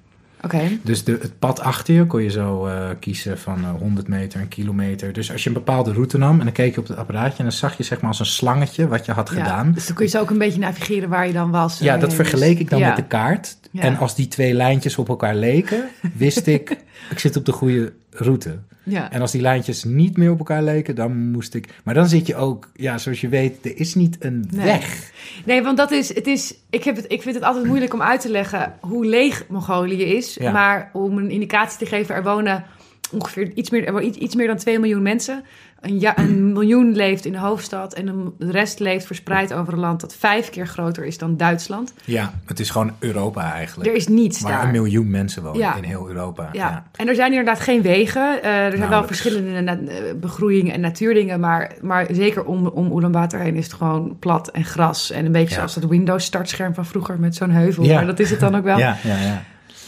Oké. 0.43 0.61
Dus 0.83 1.05
de, 1.05 1.19
het 1.21 1.39
pad 1.39 1.61
achter 1.61 1.95
je 1.95 2.07
kon 2.07 2.23
je 2.23 2.31
zo 2.31 2.67
eh, 2.67 2.89
kiezen 3.01 3.39
van 3.39 3.59
eh, 3.65 3.71
100 3.79 4.09
meter, 4.09 4.41
een 4.41 4.49
kilometer. 4.49 5.13
Dus 5.13 5.33
als 5.33 5.43
je 5.43 5.49
een 5.49 5.55
bepaalde 5.55 5.93
route 5.93 6.19
nam 6.19 6.39
en 6.39 6.45
dan 6.45 6.53
keek 6.53 6.75
je 6.75 6.81
op 6.81 6.89
het 6.89 6.97
apparaatje... 6.97 7.39
en 7.39 7.45
dan 7.45 7.53
zag 7.53 7.77
je 7.77 7.83
zeg 7.83 8.01
maar 8.01 8.09
als 8.11 8.19
een 8.19 8.27
slangetje 8.27 8.89
wat 8.89 9.07
je 9.07 9.13
had 9.13 9.29
Ja. 9.31 9.35
gedaan. 9.37 9.73
Dus 9.73 9.87
dan 9.87 9.97
kun 9.97 10.05
je 10.05 10.11
zo 10.11 10.21
ook 10.21 10.31
een 10.31 10.39
beetje 10.39 10.59
navigeren 10.61 11.09
waar 11.09 11.27
je 11.27 11.33
dan 11.33 11.51
was. 11.51 11.79
Ja, 11.79 11.95
en 11.95 12.01
dat 12.01 12.11
je 12.11 12.17
vergeleek 12.17 12.59
ik 12.59 12.71
dan 12.71 12.79
Ja. 12.79 12.87
met 12.89 12.97
de 12.97 13.05
kaart. 13.07 13.57
Ja. 13.71 13.83
En 13.83 13.97
als 13.99 14.15
die 14.15 14.29
twee 14.29 14.55
lijntjes 14.55 14.99
op 14.99 15.09
elkaar 15.09 15.35
leken, 15.35 15.89
wist 16.15 16.47
ik, 16.47 16.71
ik 17.11 17.19
zit 17.19 17.37
op 17.37 17.45
de 17.45 17.53
goede 17.53 17.93
route. 18.11 18.59
Ja. 18.89 19.11
En 19.11 19.21
als 19.21 19.33
die 19.33 19.41
lijntjes 19.41 19.85
niet 19.85 20.17
meer 20.17 20.31
op 20.31 20.39
elkaar 20.39 20.63
leken, 20.63 20.95
dan 20.95 21.31
moest 21.31 21.55
ik... 21.55 21.69
Maar 21.85 21.95
dan 21.95 22.07
zit 22.09 22.27
je 22.27 22.37
ook, 22.37 22.71
ja, 22.75 22.99
zoals 22.99 23.21
je 23.21 23.29
weet, 23.29 23.65
er 23.65 23.79
is 23.79 23.95
niet 23.95 24.17
een 24.21 24.49
Nee. 24.51 24.65
weg. 24.65 25.11
Nee, 25.45 25.63
want 25.63 25.77
dat 25.77 25.91
is, 25.91 26.15
het 26.15 26.27
is 26.27 26.55
ik, 26.71 26.85
heb 26.85 26.97
het, 26.97 27.05
ik 27.09 27.23
vind 27.23 27.35
het 27.35 27.45
altijd 27.45 27.65
moeilijk 27.65 27.95
om 27.95 28.03
uit 28.03 28.21
te 28.21 28.31
leggen 28.31 28.75
hoe 28.81 29.07
leeg 29.07 29.45
Mongolië 29.49 30.03
is. 30.03 30.35
Ja. 30.35 30.53
Maar 30.53 30.91
om 30.93 31.19
een 31.19 31.31
indicatie 31.31 31.79
te 31.79 31.87
geven, 31.87 32.15
er 32.15 32.23
wonen 32.23 32.65
ongeveer 33.13 33.51
iets 33.55 33.71
meer, 33.71 33.87
er 33.87 34.01
iets, 34.03 34.35
meer 34.35 34.47
dan 34.47 34.57
2 34.57 34.79
miljoen 34.79 35.03
mensen. 35.03 35.45
Een, 35.81 36.01
ja, 36.01 36.19
een 36.19 36.53
miljoen 36.53 36.95
leeft 36.97 37.25
in 37.25 37.33
de 37.33 37.39
hoofdstad 37.39 37.95
en 37.95 38.33
de 38.39 38.51
rest 38.51 38.79
leeft 38.81 39.07
verspreid 39.07 39.53
over 39.55 39.73
een 39.73 39.79
land 39.79 40.01
dat 40.01 40.15
vijf 40.17 40.51
keer 40.51 40.67
groter 40.67 41.05
is 41.05 41.19
dan 41.19 41.37
Duitsland. 41.37 41.93
Ja, 42.05 42.33
het 42.47 42.61
is 42.61 42.71
gewoon 42.71 42.93
Europa 42.99 43.53
eigenlijk. 43.53 43.91
Er 43.91 43.97
is 43.97 44.09
niets 44.09 44.41
waar 44.41 44.53
daar. 44.53 44.65
een 44.65 44.71
miljoen 44.71 45.11
mensen 45.11 45.43
wonen 45.43 45.59
Ja. 45.61 45.77
in 45.77 45.83
heel 45.83 46.09
Europa. 46.09 46.49
Ja. 46.53 46.85
en 46.97 47.09
er 47.09 47.15
zijn 47.15 47.31
inderdaad 47.31 47.61
geen 47.61 47.83
wegen. 47.83 48.43
Eh, 48.43 48.51
er 48.51 48.61
zijn 48.71 48.71
wel 48.71 48.89
Nauwelijks. 48.89 49.21
verschillende 49.21 49.73
eh, 49.73 50.15
begroeiingen 50.21 50.73
en 50.73 50.81
natuurdingen, 50.81 51.41
maar, 51.41 51.73
maar 51.83 52.07
zeker 52.11 52.45
om, 52.45 52.67
om 52.67 52.99
Ulaanbaatar 52.99 53.41
heen 53.41 53.57
is 53.57 53.65
het 53.65 53.75
gewoon 53.75 54.17
plat 54.19 54.49
en 54.49 54.65
gras. 54.65 55.11
En 55.11 55.27
een 55.27 55.33
beetje 55.33 55.49
Ja. 55.49 55.55
zoals 55.55 55.75
het 55.75 55.87
Windows 55.87 56.25
startscherm 56.25 56.75
van 56.75 56.87
vroeger 56.87 57.19
met 57.21 57.35
zo'n 57.35 57.51
heuvel. 57.51 57.85
Ja. 57.85 57.95
Maar 57.95 58.07
dat 58.07 58.19
is 58.19 58.31
het 58.31 58.41
dan 58.41 58.57
ook 58.57 58.65
wel. 58.65 58.79
Ja, 58.87 58.97
ja, 59.03 59.17
ja. 59.21 59.43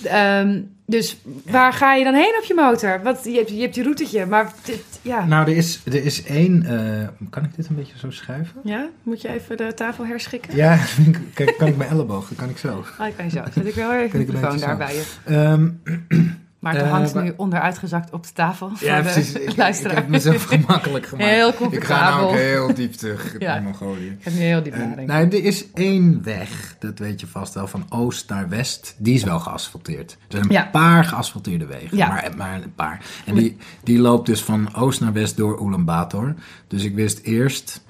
Ehm, 0.04 0.60
dus 0.86 1.16
waar 1.50 1.72
ga 1.72 1.94
je 1.94 2.04
dan 2.04 2.14
heen 2.14 2.34
op 2.38 2.44
je 2.44 2.54
motor? 2.54 3.00
Want 3.02 3.24
je 3.24 3.32
hebt 3.36 3.48
je, 3.48 3.60
hebt 3.60 3.74
je 3.74 3.82
routetje, 3.82 4.26
maar 4.26 4.52
dit, 4.64 4.82
ja. 5.02 5.24
Nou, 5.26 5.50
er 5.50 5.56
is, 5.56 5.80
er 5.84 6.04
is 6.04 6.24
één... 6.24 6.62
eh, 6.66 7.08
kan 7.30 7.44
ik 7.44 7.56
dit 7.56 7.68
een 7.68 7.76
beetje 7.76 7.98
zo 7.98 8.10
schuiven? 8.10 8.60
ja, 8.64 8.88
moet 9.02 9.20
je 9.22 9.28
even 9.28 9.56
de 9.56 9.74
tafel 9.74 10.06
herschikken? 10.06 10.56
Ja, 10.56 10.78
kijk, 11.34 11.54
kan 11.58 11.68
ik 11.68 11.76
mijn 11.76 11.90
elleboog, 11.90 12.28
dat 12.28 12.38
kan 12.38 12.48
ik 12.48 12.58
zo. 12.58 12.84
Ah, 12.98 13.16
kan 13.16 13.24
je 13.24 13.30
zo. 13.30 13.42
Zet 13.54 13.66
ik 13.66 13.74
wel 13.74 13.92
even 13.92 14.10
Kan 14.10 14.20
de 14.20 14.26
microfoon 14.32 14.50
beetje 14.50 14.66
daar 14.66 14.76
zo? 14.76 14.84
bij 14.84 14.94
je. 14.94 15.04
Ehm, 15.24 15.68
Maar 16.58 16.72
het 16.74 16.82
Eh, 16.82 16.90
hangt 16.90 17.14
maar- 17.14 17.22
nu 17.24 17.32
onderuitgezakt 17.36 18.12
op 18.12 18.22
de 18.26 18.32
tafel. 18.32 18.70
Ja, 18.80 19.00
precies. 19.00 19.32
Ik, 19.32 19.50
ik 19.52 19.90
heb 19.90 20.08
mezelf 20.08 20.44
gemakkelijk 20.44 21.06
gemaakt. 21.08 21.30
Heel 21.30 21.48
ik 21.48 21.54
ga 21.54 21.58
comfortabel. 21.60 22.14
namelijk 22.20 22.42
heel 22.42 22.74
diep 22.74 22.92
terug 22.92 23.34
Ja. 23.38 23.56
in 23.56 23.62
Mongolië. 23.62 24.06
Ik 24.06 24.24
heb 24.24 24.32
nu 24.32 24.38
heel 24.40 24.62
diep 24.62 24.72
Eh, 24.72 24.78
nadenken. 24.78 25.06
nou, 25.06 25.24
er 25.28 25.44
is 25.44 25.72
één 25.72 26.22
weg, 26.24 26.76
dat 26.78 26.98
weet 26.98 27.20
je 27.20 27.26
vast 27.26 27.54
wel, 27.54 27.66
van 27.66 27.86
oost 27.88 28.28
naar 28.28 28.48
west. 28.48 28.94
Die 28.98 29.14
is 29.14 29.24
wel 29.24 29.40
geasfalteerd. 29.40 30.12
Er 30.12 30.18
zijn 30.28 30.54
een 30.56 30.70
paar 30.70 31.04
geasfalteerde 31.04 31.66
wegen, 31.66 31.96
Ja. 31.96 32.08
maar, 32.08 32.30
maar 32.36 32.62
een 32.62 32.74
paar. 32.74 33.04
En 33.26 33.34
die, 33.34 33.56
die 33.82 33.98
loopt 33.98 34.26
dus 34.26 34.42
van 34.42 34.74
oost 34.74 35.00
naar 35.00 35.12
west 35.12 35.36
door 35.36 35.62
Ulaanbaatar. 35.66 36.34
Dus 36.68 36.84
ik 36.84 36.94
wist 36.94 37.18
eerst, 37.18 37.84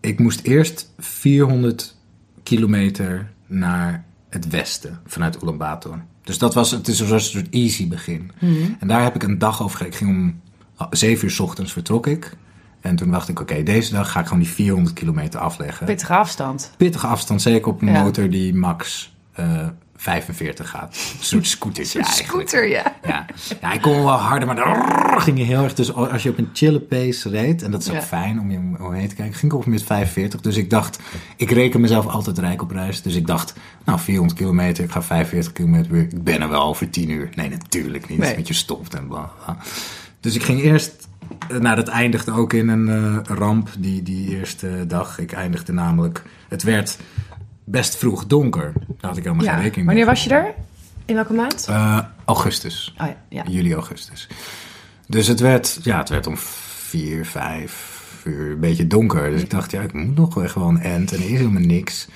ik 0.00 0.18
moest 0.18 0.40
eerst 0.40 0.92
400 0.98 1.96
kilometer 2.42 3.30
naar 3.46 4.04
het 4.28 4.48
westen 4.48 5.00
vanuit 5.06 5.42
Ulaanbaatar. 5.42 6.04
Dus 6.26 6.38
dat 6.38 6.54
was, 6.54 6.70
het 6.70 6.88
is 6.88 7.00
een 7.00 7.20
soort 7.20 7.48
easy 7.50 7.88
begin. 7.88 8.30
En 8.80 8.88
daar 8.88 9.02
heb 9.02 9.14
ik 9.14 9.22
een 9.22 9.38
dag 9.38 9.62
over. 9.62 9.78
ge- 9.78 9.86
Ik 9.86 9.94
ging 9.94 10.10
om 10.10 10.40
7 10.90 11.24
uur 11.24 11.30
's 11.30 11.40
ochtends 11.40 11.72
vertrok 11.72 12.06
ik. 12.06 12.36
En 12.80 12.96
toen 12.96 13.10
dacht 13.10 13.28
ik, 13.28 13.40
oké, 13.40 13.62
deze 13.62 13.92
dag 13.92 14.10
ga 14.12 14.20
ik 14.20 14.26
gewoon 14.26 14.42
die 14.42 14.50
400 14.52 14.94
kilometer 14.94 15.40
afleggen 15.40 15.86
Pittige 15.86 16.14
afstand. 16.14 16.72
pittige 16.76 17.06
afstand, 17.06 17.42
zeker 17.42 17.68
op 17.68 17.82
een 17.82 17.88
Ja. 17.92 18.02
motor 18.02 18.30
die 18.30 18.54
max 18.54 19.12
eh 19.32 19.66
45 19.96 20.68
gaat. 20.70 20.94
Een 21.18 21.24
soort 21.24 21.46
scootertje 21.46 21.98
eigenlijk. 22.02 22.28
Scooter, 22.28 22.68
ja. 22.68 22.96
Ja. 23.06 23.26
ja, 23.60 23.72
ik 23.72 23.80
kon 23.80 23.92
wel 24.04 24.08
harder, 24.10 24.46
maar 24.46 24.56
dan 24.56 25.20
ging 25.20 25.38
je 25.38 25.44
heel 25.44 25.62
erg. 25.62 25.74
Dus 25.74 25.92
als 25.94 26.22
je 26.22 26.30
op 26.30 26.38
een 26.38 26.50
chille 26.52 26.80
pace 26.80 27.28
reed, 27.28 27.62
en 27.62 27.70
dat 27.70 27.82
is 27.82 27.88
ook 27.88 27.94
Ja. 27.94 28.02
fijn 28.02 28.40
om 28.40 28.50
je 28.50 28.58
omheen 28.80 29.08
te 29.08 29.14
kijken, 29.14 29.34
ging 29.34 29.52
ik 29.52 29.58
op 29.58 29.66
met 29.66 29.82
45. 29.82 30.40
Dus 30.40 30.56
ik 30.56 30.70
dacht, 30.70 30.98
ik 31.36 31.50
reken 31.50 31.80
mezelf 31.80 32.06
altijd 32.06 32.38
rijk 32.38 32.62
op 32.62 32.70
reis. 32.70 33.02
Dus 33.02 33.14
ik 33.14 33.26
dacht, 33.26 33.54
nou 33.84 33.98
400 33.98 34.38
kilometer, 34.38 34.84
ik 34.84 34.90
ga 34.90 35.02
45 35.02 35.52
kilometer 35.52 35.92
weer. 35.92 36.02
Ik 36.02 36.24
ben 36.24 36.40
er 36.40 36.48
wel 36.48 36.62
over 36.62 36.90
10 36.90 37.10
uur. 37.10 37.28
Nee, 37.34 37.48
natuurlijk 37.48 38.08
niet. 38.08 38.18
Nee. 38.18 38.34
Want 38.34 38.48
je 38.48 38.54
stopt 38.54 38.94
en 38.94 39.06
bla 39.06 39.30
bla. 39.44 39.56
Dus 40.20 40.34
ik 40.34 40.42
ging 40.42 40.60
eerst, 40.62 41.08
eh, 41.48 41.56
nou 41.56 41.76
dat 41.76 41.88
eindigde 41.88 42.32
ook 42.32 42.52
in 42.52 42.68
een 42.68 42.88
eh, 42.88 43.36
ramp 43.36 43.68
die, 43.78 44.02
die 44.02 44.36
eerste 44.38 44.84
dag. 44.86 45.18
Ik 45.18 45.32
eindigde 45.32 45.72
namelijk, 45.72 46.22
het 46.48 46.62
werd 46.62 46.96
best 47.66 47.96
vroeg 47.96 48.26
donker. 48.26 48.72
Daar 48.74 49.10
had 49.10 49.16
ik 49.16 49.22
helemaal 49.24 49.44
geen 49.46 49.54
ja. 49.54 49.60
rekening 49.60 49.86
Wanneer 49.86 50.04
mee 50.04 50.14
was 50.14 50.24
je 50.24 50.30
er? 50.30 50.54
In 51.04 51.14
welke 51.14 51.32
maand? 51.32 51.66
eh, 51.68 51.98
augustus. 52.24 52.94
Oh 53.00 53.06
ja. 53.28 53.42
Juli, 53.48 53.74
augustus. 53.74 54.28
Dus 55.06 55.26
het 55.26 55.40
werd, 55.40 55.78
ja, 55.82 55.98
het 55.98 56.08
werd 56.08 56.26
om 56.26 56.36
vier, 56.36 57.26
vijf 57.26 57.94
uur 58.24 58.50
een 58.50 58.60
beetje 58.60 58.86
donker. 58.86 59.30
Dus 59.30 59.42
ik 59.42 59.50
dacht, 59.50 59.70
ja, 59.70 59.80
ik 59.80 59.92
moet 59.92 60.16
nog 60.16 60.54
wel 60.54 60.68
een 60.68 60.80
end. 60.80 61.12
En 61.12 61.18
er 61.18 61.24
is 61.30 61.38
helemaal 61.38 61.60
niks. 61.62 62.08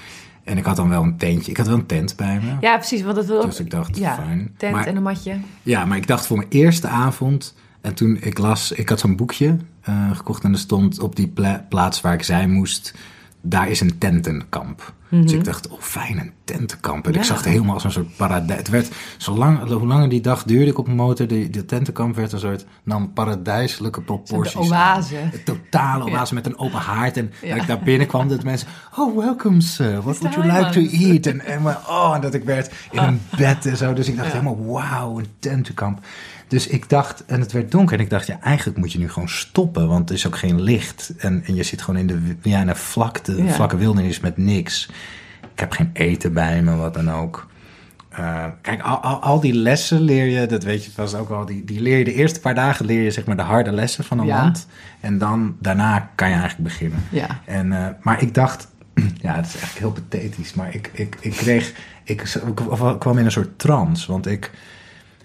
En 0.45 0.59
ik 0.59 0.65
had 0.65 0.77
dan 0.77 0.89
wel 0.89 1.03
een 1.03 1.17
tentje. 1.17 1.51
Ik 1.51 1.57
had 1.57 1.67
wel 1.67 1.77
een 1.77 1.87
tent 1.87 2.17
bij 2.17 2.41
me. 2.43 2.53
Ja, 2.61 2.77
precies. 2.77 3.03
Want 3.03 3.17
dat 3.17 3.27
wil. 3.27 3.41
Dus 3.45 3.61
ik 3.61 3.71
dacht, 3.71 3.97
ja, 3.97 4.15
fijn. 4.15 4.55
tent 4.57 4.73
Maar- 4.75 4.87
en 4.87 4.97
een 4.97 5.03
matje. 5.03 5.37
Ja, 5.63 5.85
maar 5.85 5.97
ik 5.97 6.07
dacht 6.07 6.27
voor 6.27 6.37
mijn 6.37 6.49
eerste 6.49 6.89
avond. 6.89 7.55
En 7.81 7.95
toen 7.95 8.19
ik 8.21 8.39
las, 8.39 8.73
ik 8.73 8.89
had 8.89 9.01
zo'n 9.01 9.17
boekje 9.17 9.57
eh, 9.83 10.11
gekocht 10.17 10.45
en 10.45 10.53
er 10.53 10.59
stond 10.59 10.99
op 11.01 11.17
die 11.17 11.29
pla- 11.29 11.67
plaats 11.69 12.01
waar 12.01 12.13
ik 12.15 12.23
zijn 12.23 12.51
moest, 12.51 12.95
daar 13.41 13.69
is 13.69 13.81
een 13.81 13.99
tentenkamp. 13.99 14.93
Dus 15.11 15.33
ik 15.33 15.45
dacht, 15.45 15.69
oh 15.69 15.81
fijn, 15.81 16.19
een 16.19 16.33
tentenkamp. 16.45 17.07
En 17.07 17.13
Ja. 17.13 17.19
ik 17.19 17.25
zag 17.25 17.37
het 17.37 17.47
helemaal 17.47 17.75
als 17.75 17.85
een 17.85 17.91
soort 17.93 18.17
paradijs. 18.17 18.59
Het 18.59 18.69
werd, 18.69 18.89
zolang, 19.19 19.59
hoe 19.69 19.87
langer 19.87 20.09
die 20.09 20.21
dag 20.21 20.43
duurde 20.43 20.71
ik 20.71 20.79
op 20.79 20.87
een 20.89 20.95
motor, 20.95 21.27
de, 21.27 21.51
de 21.51 21.65
tentenkamp 21.65 22.17
werd 22.17 22.33
een 22.33 22.39
soort, 22.39 22.67
nam 22.83 23.13
paradijselijke 23.13 23.99
De 23.99 24.05
proporties. 24.05 24.71
oase. 24.71 25.17
Een 25.17 25.43
totale 25.45 26.11
oase 26.11 26.35
met 26.35 26.47
een 26.47 26.59
open 26.59 26.79
haard. 26.79 27.17
En 27.17 27.33
Ja. 27.43 27.49
dat 27.53 27.61
ik 27.63 27.67
daar 27.67 27.81
binnenkwam, 27.81 28.29
dat 28.29 28.45
mensen... 28.45 28.69
Oh, 28.99 29.17
welcome 29.17 29.61
sir. 29.61 30.03
What 30.03 30.19
would 30.19 30.35
you 30.35 30.47
like 30.59 30.71
to 30.71 30.81
Hyman." 30.97 31.11
eat? 31.17 31.27
En, 31.27 31.41
en, 31.41 31.67
oh, 31.67 32.13
en 32.15 32.21
dat 32.21 32.35
ik 32.35 32.45
werd 32.45 32.73
in 32.91 32.99
Ah. 32.99 33.07
een 33.07 33.21
bed 33.37 33.67
en 33.67 33.77
zo. 33.77 33.93
Dus 33.93 34.09
ik 34.09 34.17
dacht 34.17 34.33
helemaal, 34.33 34.65
wauw, 34.67 35.19
een 35.19 35.29
tentenkamp. 35.39 35.99
Dus 36.51 36.67
ik 36.67 36.89
dacht, 36.89 37.25
en 37.27 37.41
het 37.41 37.53
werd 37.53 37.71
donker. 37.71 37.99
En 37.99 38.05
ik 38.05 38.11
dacht, 38.11 38.27
ja, 38.27 38.41
eigenlijk 38.41 38.79
moet 38.79 38.93
je 38.93 38.99
nu 38.99 39.09
gewoon 39.11 39.29
stoppen. 39.29 39.89
Want 39.89 40.09
er 40.09 40.15
is 40.15 40.27
ook 40.27 40.39
geen 40.39 40.61
licht. 40.61 41.13
En, 41.19 41.43
en 41.47 41.55
je 41.55 41.63
zit 41.63 41.83
gewoon 41.83 42.01
in 42.01 42.07
de 42.07 42.37
ja, 42.43 42.61
in 42.61 42.69
een 42.69 42.77
vlakte, 42.77 43.43
Ja. 43.45 43.53
vlakke 43.53 43.77
wildernis 43.77 44.21
met 44.21 44.37
niks. 44.37 44.89
Ik 45.53 45.61
heb 45.61 45.73
geen 45.73 45.91
eten 45.93 46.33
bij 46.33 46.63
me, 46.63 46.77
wat 46.77 46.95
dan 46.95 47.11
ook. 47.11 47.49
Eh, 48.09 48.45
kijk, 48.63 48.83
al, 48.83 48.97
al, 48.97 49.23
al 49.23 49.41
die 49.41 49.55
lessen 49.55 50.01
leer 50.01 50.41
je, 50.41 50.47
dat 50.47 50.63
weet 50.63 50.85
je 50.85 50.91
vast 50.91 51.15
ook 51.15 51.29
wel, 51.29 51.47
die, 51.47 51.65
die 51.65 51.81
leer 51.81 51.99
je 51.99 52.05
de 52.05 52.15
eerste 52.15 52.41
paar 52.41 52.55
dagen 52.55 52.87
leer 52.87 53.03
je 53.03 53.11
zeg 53.11 53.25
maar 53.27 53.37
de 53.37 53.43
harde 53.43 53.73
lessen 53.73 54.05
van 54.05 54.19
een 54.19 54.27
Ja. 54.27 54.43
land. 54.43 54.67
En 55.01 55.19
dan, 55.19 55.57
daarna 55.61 56.11
kan 56.15 56.29
je 56.29 56.35
eigenlijk 56.35 56.65
beginnen. 56.65 57.03
Ja. 57.11 57.41
En, 57.45 57.73
eh, 57.73 57.87
maar 58.01 58.23
ik 58.23 58.35
dacht, 58.35 58.69
ja, 59.23 59.35
dat 59.35 59.45
is 59.47 59.55
eigenlijk 59.57 59.79
heel 59.79 59.93
pathetisch, 59.93 60.55
maar 60.55 60.75
ik, 60.75 60.91
ik, 60.93 61.17
ik 61.21 61.33
kreeg, 61.33 61.73
ik, 62.05 62.23
ik 62.23 62.61
kwam 62.99 63.19
in 63.19 63.25
een 63.25 63.33
soort 63.33 63.59
trance, 63.59 64.13
want 64.13 64.27
ik 64.27 64.51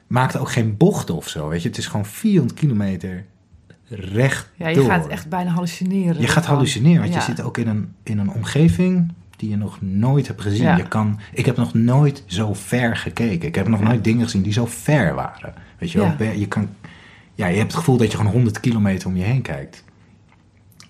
maakte 0.07 0.39
ook 0.39 0.51
geen 0.51 0.77
bochten 0.77 1.15
of 1.15 1.27
zo, 1.27 1.47
weet 1.47 1.61
je. 1.61 1.67
Het 1.69 1.77
is 1.77 1.87
gewoon 1.87 2.05
400 2.05 2.59
kilometer 2.59 3.25
recht 3.89 4.49
Ja, 4.55 4.67
je 4.67 4.85
gaat 4.85 5.07
echt 5.07 5.29
bijna 5.29 5.49
hallucineren. 5.51 6.21
Je 6.21 6.27
gaat 6.27 6.45
hallucineren, 6.45 7.01
want 7.01 7.13
Ja. 7.13 7.19
je 7.19 7.25
zit 7.25 7.41
ook 7.41 7.57
in 7.57 7.67
een, 7.67 7.93
in 8.03 8.17
een 8.19 8.29
omgeving 8.31 9.11
die 9.37 9.49
je 9.49 9.57
nog 9.57 9.81
nooit 9.81 10.27
hebt 10.27 10.41
gezien. 10.41 10.63
Ja. 10.63 10.77
Je 10.77 10.87
kan, 10.87 11.19
ik 11.33 11.45
heb 11.45 11.57
nog 11.57 11.73
nooit 11.73 12.23
zo 12.25 12.53
ver 12.53 12.97
gekeken. 12.97 13.47
Ik 13.47 13.55
heb 13.55 13.67
nog 13.67 13.79
Ja. 13.79 13.85
nooit 13.87 14.03
dingen 14.03 14.23
gezien 14.23 14.41
die 14.41 14.53
zo 14.53 14.65
ver 14.65 15.13
waren. 15.15 15.53
Weet 15.79 15.91
je 15.91 15.97
wel, 15.97 16.31
je, 16.33 16.47
kan, 16.47 16.69
ja, 17.33 17.47
je 17.47 17.57
hebt 17.57 17.67
het 17.71 17.79
gevoel 17.79 17.97
dat 17.97 18.11
je 18.11 18.17
gewoon 18.17 18.31
100 18.31 18.59
kilometer 18.59 19.07
om 19.07 19.15
je 19.17 19.23
heen 19.23 19.41
kijkt. 19.41 19.83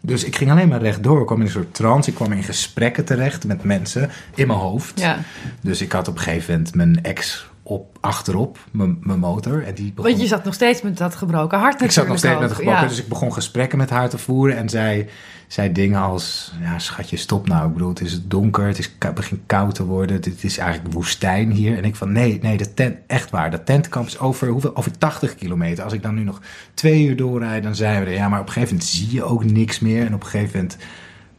Dus 0.01 0.23
ik 0.23 0.35
ging 0.35 0.51
alleen 0.51 0.67
maar 0.67 0.81
rechtdoor. 0.81 1.19
Ik 1.19 1.25
kwam 1.25 1.39
in 1.39 1.45
een 1.45 1.51
soort 1.51 1.73
trance. 1.73 2.09
Ik 2.09 2.15
kwam 2.15 2.31
in 2.31 2.43
gesprekken 2.43 3.05
terecht 3.05 3.45
met 3.45 3.63
mensen 3.63 4.09
in 4.35 4.47
mijn 4.47 4.59
hoofd. 4.59 4.99
Ja, 4.99 5.19
Dus 5.61 5.81
ik 5.81 5.91
had 5.91 6.07
op 6.07 6.15
een 6.15 6.21
gegeven 6.21 6.53
moment 6.53 6.75
mijn 6.75 7.03
ex 7.03 7.49
op, 7.67 7.97
achterop, 8.01 8.57
mijn, 8.71 9.19
motor. 9.19 9.63
En 9.63 9.73
die 9.73 9.93
begon... 9.93 10.09
want 10.09 10.21
je 10.21 10.27
zat 10.27 10.43
nog 10.43 10.53
steeds 10.53 10.81
met 10.81 10.97
dat 10.97 11.15
gebroken 11.15 11.59
hart 11.59 11.81
Ik 11.81 11.91
zat 11.91 12.07
nog 12.07 12.17
steeds 12.17 12.39
met 12.39 12.49
het 12.49 12.57
gebroken, 12.57 12.81
Ja. 12.81 12.87
dus 12.87 12.99
ik 12.99 13.07
begon 13.07 13.33
gesprekken 13.33 13.77
met 13.77 13.89
haar 13.89 14.09
te 14.09 14.17
voeren. 14.17 14.57
En 14.57 14.69
zij 14.69 15.09
zei 15.47 15.71
dingen 15.71 16.01
als, 16.01 16.53
ja 16.61 16.79
schatje, 16.79 17.17
stop 17.17 17.47
nou. 17.47 17.67
Ik 17.67 17.73
bedoel, 17.73 17.89
het 17.89 18.01
is 18.01 18.27
donker, 18.27 18.67
het 18.67 18.77
is, 18.77 18.95
het 18.99 19.13
begint 19.13 19.41
koud 19.45 19.75
te 19.75 19.85
worden. 19.85 20.21
Dit 20.21 20.43
is 20.43 20.57
eigenlijk 20.57 20.93
woestijn 20.93 21.51
hier. 21.51 21.77
En 21.77 21.83
ik 21.83 21.95
van, 21.95 22.11
nee, 22.11 22.39
nee, 22.41 22.57
de 22.57 22.73
tent, 22.73 22.97
echt 23.07 23.29
waar. 23.29 23.51
Dat 23.51 23.65
tentkamp 23.65 24.07
is 24.07 24.19
over, 24.19 24.47
hoeveel, 24.47 24.75
over 24.75 24.97
80 24.97 25.35
kilometer. 25.35 25.83
Als 25.83 25.93
ik 25.93 26.01
dan 26.01 26.15
nu 26.15 26.23
nog 26.23 26.41
twee 26.73 27.05
uur 27.05 27.15
doorrijd, 27.15 27.63
dan 27.63 27.75
zijn 27.75 27.99
we 28.03 28.05
er. 28.05 28.15
Ja, 28.15 28.29
maar 28.29 28.39
op 28.39 28.47
een 28.47 28.53
gegeven 28.53 28.75
moment 28.75 28.93
zie 28.93 29.13
je 29.13 29.23
ook 29.23 29.43
niks 29.43 29.79
meer. 29.79 30.05
En 30.05 30.13
op 30.13 30.23
een 30.23 30.29
gegeven 30.29 30.59
moment 30.59 30.77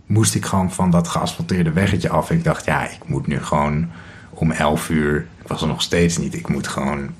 moest 0.07 0.35
ik 0.35 0.45
gewoon 0.45 0.73
van 0.73 0.91
dat 0.91 1.09
geasfalteerde 1.09 1.73
weggetje 1.73 2.09
af. 2.09 2.31
Ik 2.31 2.45
dacht, 2.45 2.65
ja, 2.65 2.89
ik 2.89 3.09
moet 3.09 3.27
nu 3.27 3.43
gewoon 3.43 3.89
om 4.31 4.51
11 4.51 4.89
uur. 4.89 5.27
Ik 5.47 5.53
was 5.53 5.63
er 5.63 5.69
nog 5.69 5.83
steeds 5.83 6.19
niet. 6.19 6.35
Ik 6.35 6.49
moet 6.49 6.67
gewoon, 6.67 7.15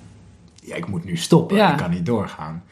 ja, 0.55 0.75
ik 0.75 0.87
moet 0.87 1.05
nu 1.05 1.17
stoppen. 1.17 1.57
Ja. 1.57 1.71
Ik 1.71 1.77
kan 1.77 1.91
niet 1.91 2.07
doorgaan. 2.07 2.63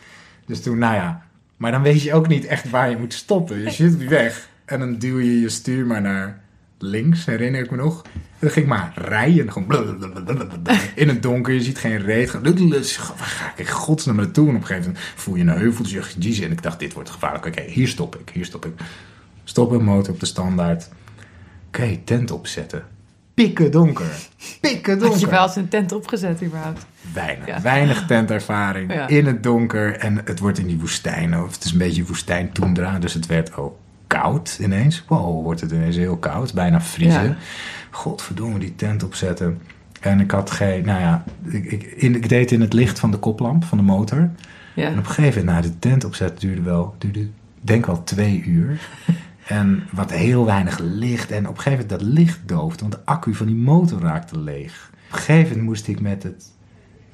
Dus 0.47 0.63
toen, 0.63 0.79
nou 0.79 0.95
ja. 0.95 1.23
Maar 1.57 1.73
dan 1.73 1.83
weet 1.83 2.03
je 2.03 2.15
ook 2.15 2.29
niet 2.29 2.45
echt 2.45 2.71
waar 2.71 2.91
je 2.91 2.97
moet 2.97 3.15
stoppen. 3.15 3.59
Je 3.59 3.71
zit 3.71 3.97
weer 3.97 4.09
weg. 4.09 4.49
En 4.65 4.79
dan 4.79 4.99
duw 4.99 5.19
je 5.19 5.41
je 5.41 5.49
stuur 5.49 5.87
maar 5.87 6.01
naar 6.01 6.41
links, 6.79 7.25
herinner 7.25 7.61
ik 7.61 7.71
me 7.71 7.77
nog. 7.77 8.03
En 8.03 8.11
dan 8.39 8.51
ging 8.51 8.65
ik 8.65 8.71
maar 8.71 8.93
rijden. 8.95 9.53
Gewoon 9.53 10.67
in 10.95 11.09
het 11.09 11.23
donker. 11.23 11.53
Je 11.53 11.63
ziet 11.63 11.79
geen 11.79 11.99
reet. 11.99 12.33
Waar 12.33 13.17
ga 13.19 13.51
ik 13.51 13.59
in 13.59 13.69
godsnaam 13.69 14.17
naartoe? 14.17 14.49
En 14.49 14.55
op 14.55 14.61
een 14.61 14.67
gegeven 14.67 14.91
moment 14.91 15.05
voel 15.15 15.35
je 15.35 15.43
een 15.43 15.49
heuvel. 15.49 15.85
Dus 15.85 15.93
jezus. 16.19 16.45
En 16.45 16.53
ik 16.53 16.63
dacht, 16.63 16.79
dit 16.79 16.93
wordt 16.93 17.11
gevaarlijk. 17.11 17.47
Oké, 17.47 17.63
hier 17.63 17.89
stop 17.89 18.17
ik. 18.17 18.31
Hier 18.33 18.45
stop 18.45 18.67
ik. 18.67 18.73
Stoppen, 19.45 19.85
motor 19.85 20.13
op 20.15 20.21
de 20.21 20.27
standaard. 20.27 20.89
Oké, 21.67 21.99
tent 22.05 22.31
opzetten. 22.31 22.94
Pikken 23.35 23.71
donker. 23.71 24.07
Pikken 24.61 24.93
donker. 24.99 25.09
Had 25.09 25.21
je 25.21 25.29
wel 25.31 25.43
eens 25.47 25.57
een 25.57 25.69
tent 25.69 25.93
opgezet 25.93 26.43
überhaupt? 26.43 26.87
Weinig, 27.13 27.47
Ja. 27.47 27.61
weinig 27.61 28.07
tentervaring. 28.07 28.93
Ja. 28.93 29.09
In 29.09 29.27
het 29.27 29.43
donker. 29.43 29.97
En 29.97 30.21
het 30.25 30.39
wordt 30.39 30.59
in 30.59 30.67
die 30.67 30.79
woestijn. 30.79 31.39
Of 31.43 31.55
het 31.55 31.65
is 31.65 31.73
een 31.73 31.79
beetje 31.79 32.05
woestijn 32.05 32.53
toendra. 32.53 32.99
Dus 32.99 33.15
het 33.15 33.27
werd 33.27 33.57
ook 33.57 33.77
koud 34.07 34.59
ineens. 34.61 35.05
Wow, 35.09 35.43
wordt 35.43 35.61
het 35.61 35.71
ineens 35.71 35.97
heel 35.97 36.17
koud. 36.17 36.55
Bijna 36.55 36.81
vriezen. 36.81 37.25
Ja. 37.25 37.37
Godverdomme, 37.91 38.59
die 38.59 38.75
tent 38.77 39.03
opzetten. 39.03 39.61
En 40.01 40.21
ik 40.21 40.31
had 40.31 40.51
geen... 40.51 40.85
Nou 40.85 41.01
ja, 41.01 41.25
ik, 41.45 41.65
ik, 41.65 41.83
in, 41.83 42.15
ik 42.17 42.29
deed 42.29 42.53
in 42.53 42.61
het 42.61 42.73
licht 42.73 42.99
van 42.99 43.11
de 43.11 43.17
koplamp 43.19 43.65
van 43.65 43.79
de 43.79 43.85
motor. 43.85 44.31
En 44.75 44.91
op 44.93 44.97
een 44.97 45.07
gegeven 45.07 45.45
moment, 45.45 45.65
nou, 45.65 45.73
de 45.73 45.79
tent 45.79 46.05
opzetten 46.05 46.39
duurde 46.49 46.63
wel... 46.63 46.95
Duurde, 46.99 47.29
denk 47.61 47.87
wel 47.87 48.05
twee 48.05 48.43
uur. 48.47 48.81
En 49.47 49.83
wat 49.93 50.11
heel 50.11 50.45
weinig 50.45 50.79
licht. 50.79 51.31
En 51.31 51.49
op 51.49 51.57
een 51.57 51.63
gegeven 51.63 51.87
moment 51.87 52.01
dat 52.01 52.13
licht 52.19 52.41
doofde. 52.47 52.81
Want 52.81 52.93
de 52.93 53.05
accu 53.05 53.35
van 53.35 53.47
die 53.47 53.57
motor 53.57 54.01
raakte 54.01 54.39
leeg. 54.39 54.91
Op 54.93 55.13
een 55.13 55.19
gegeven 55.19 55.49
moment 55.49 55.67
moest 55.67 55.89
ik 55.89 56.01
met 56.01 56.23
het 56.23 56.53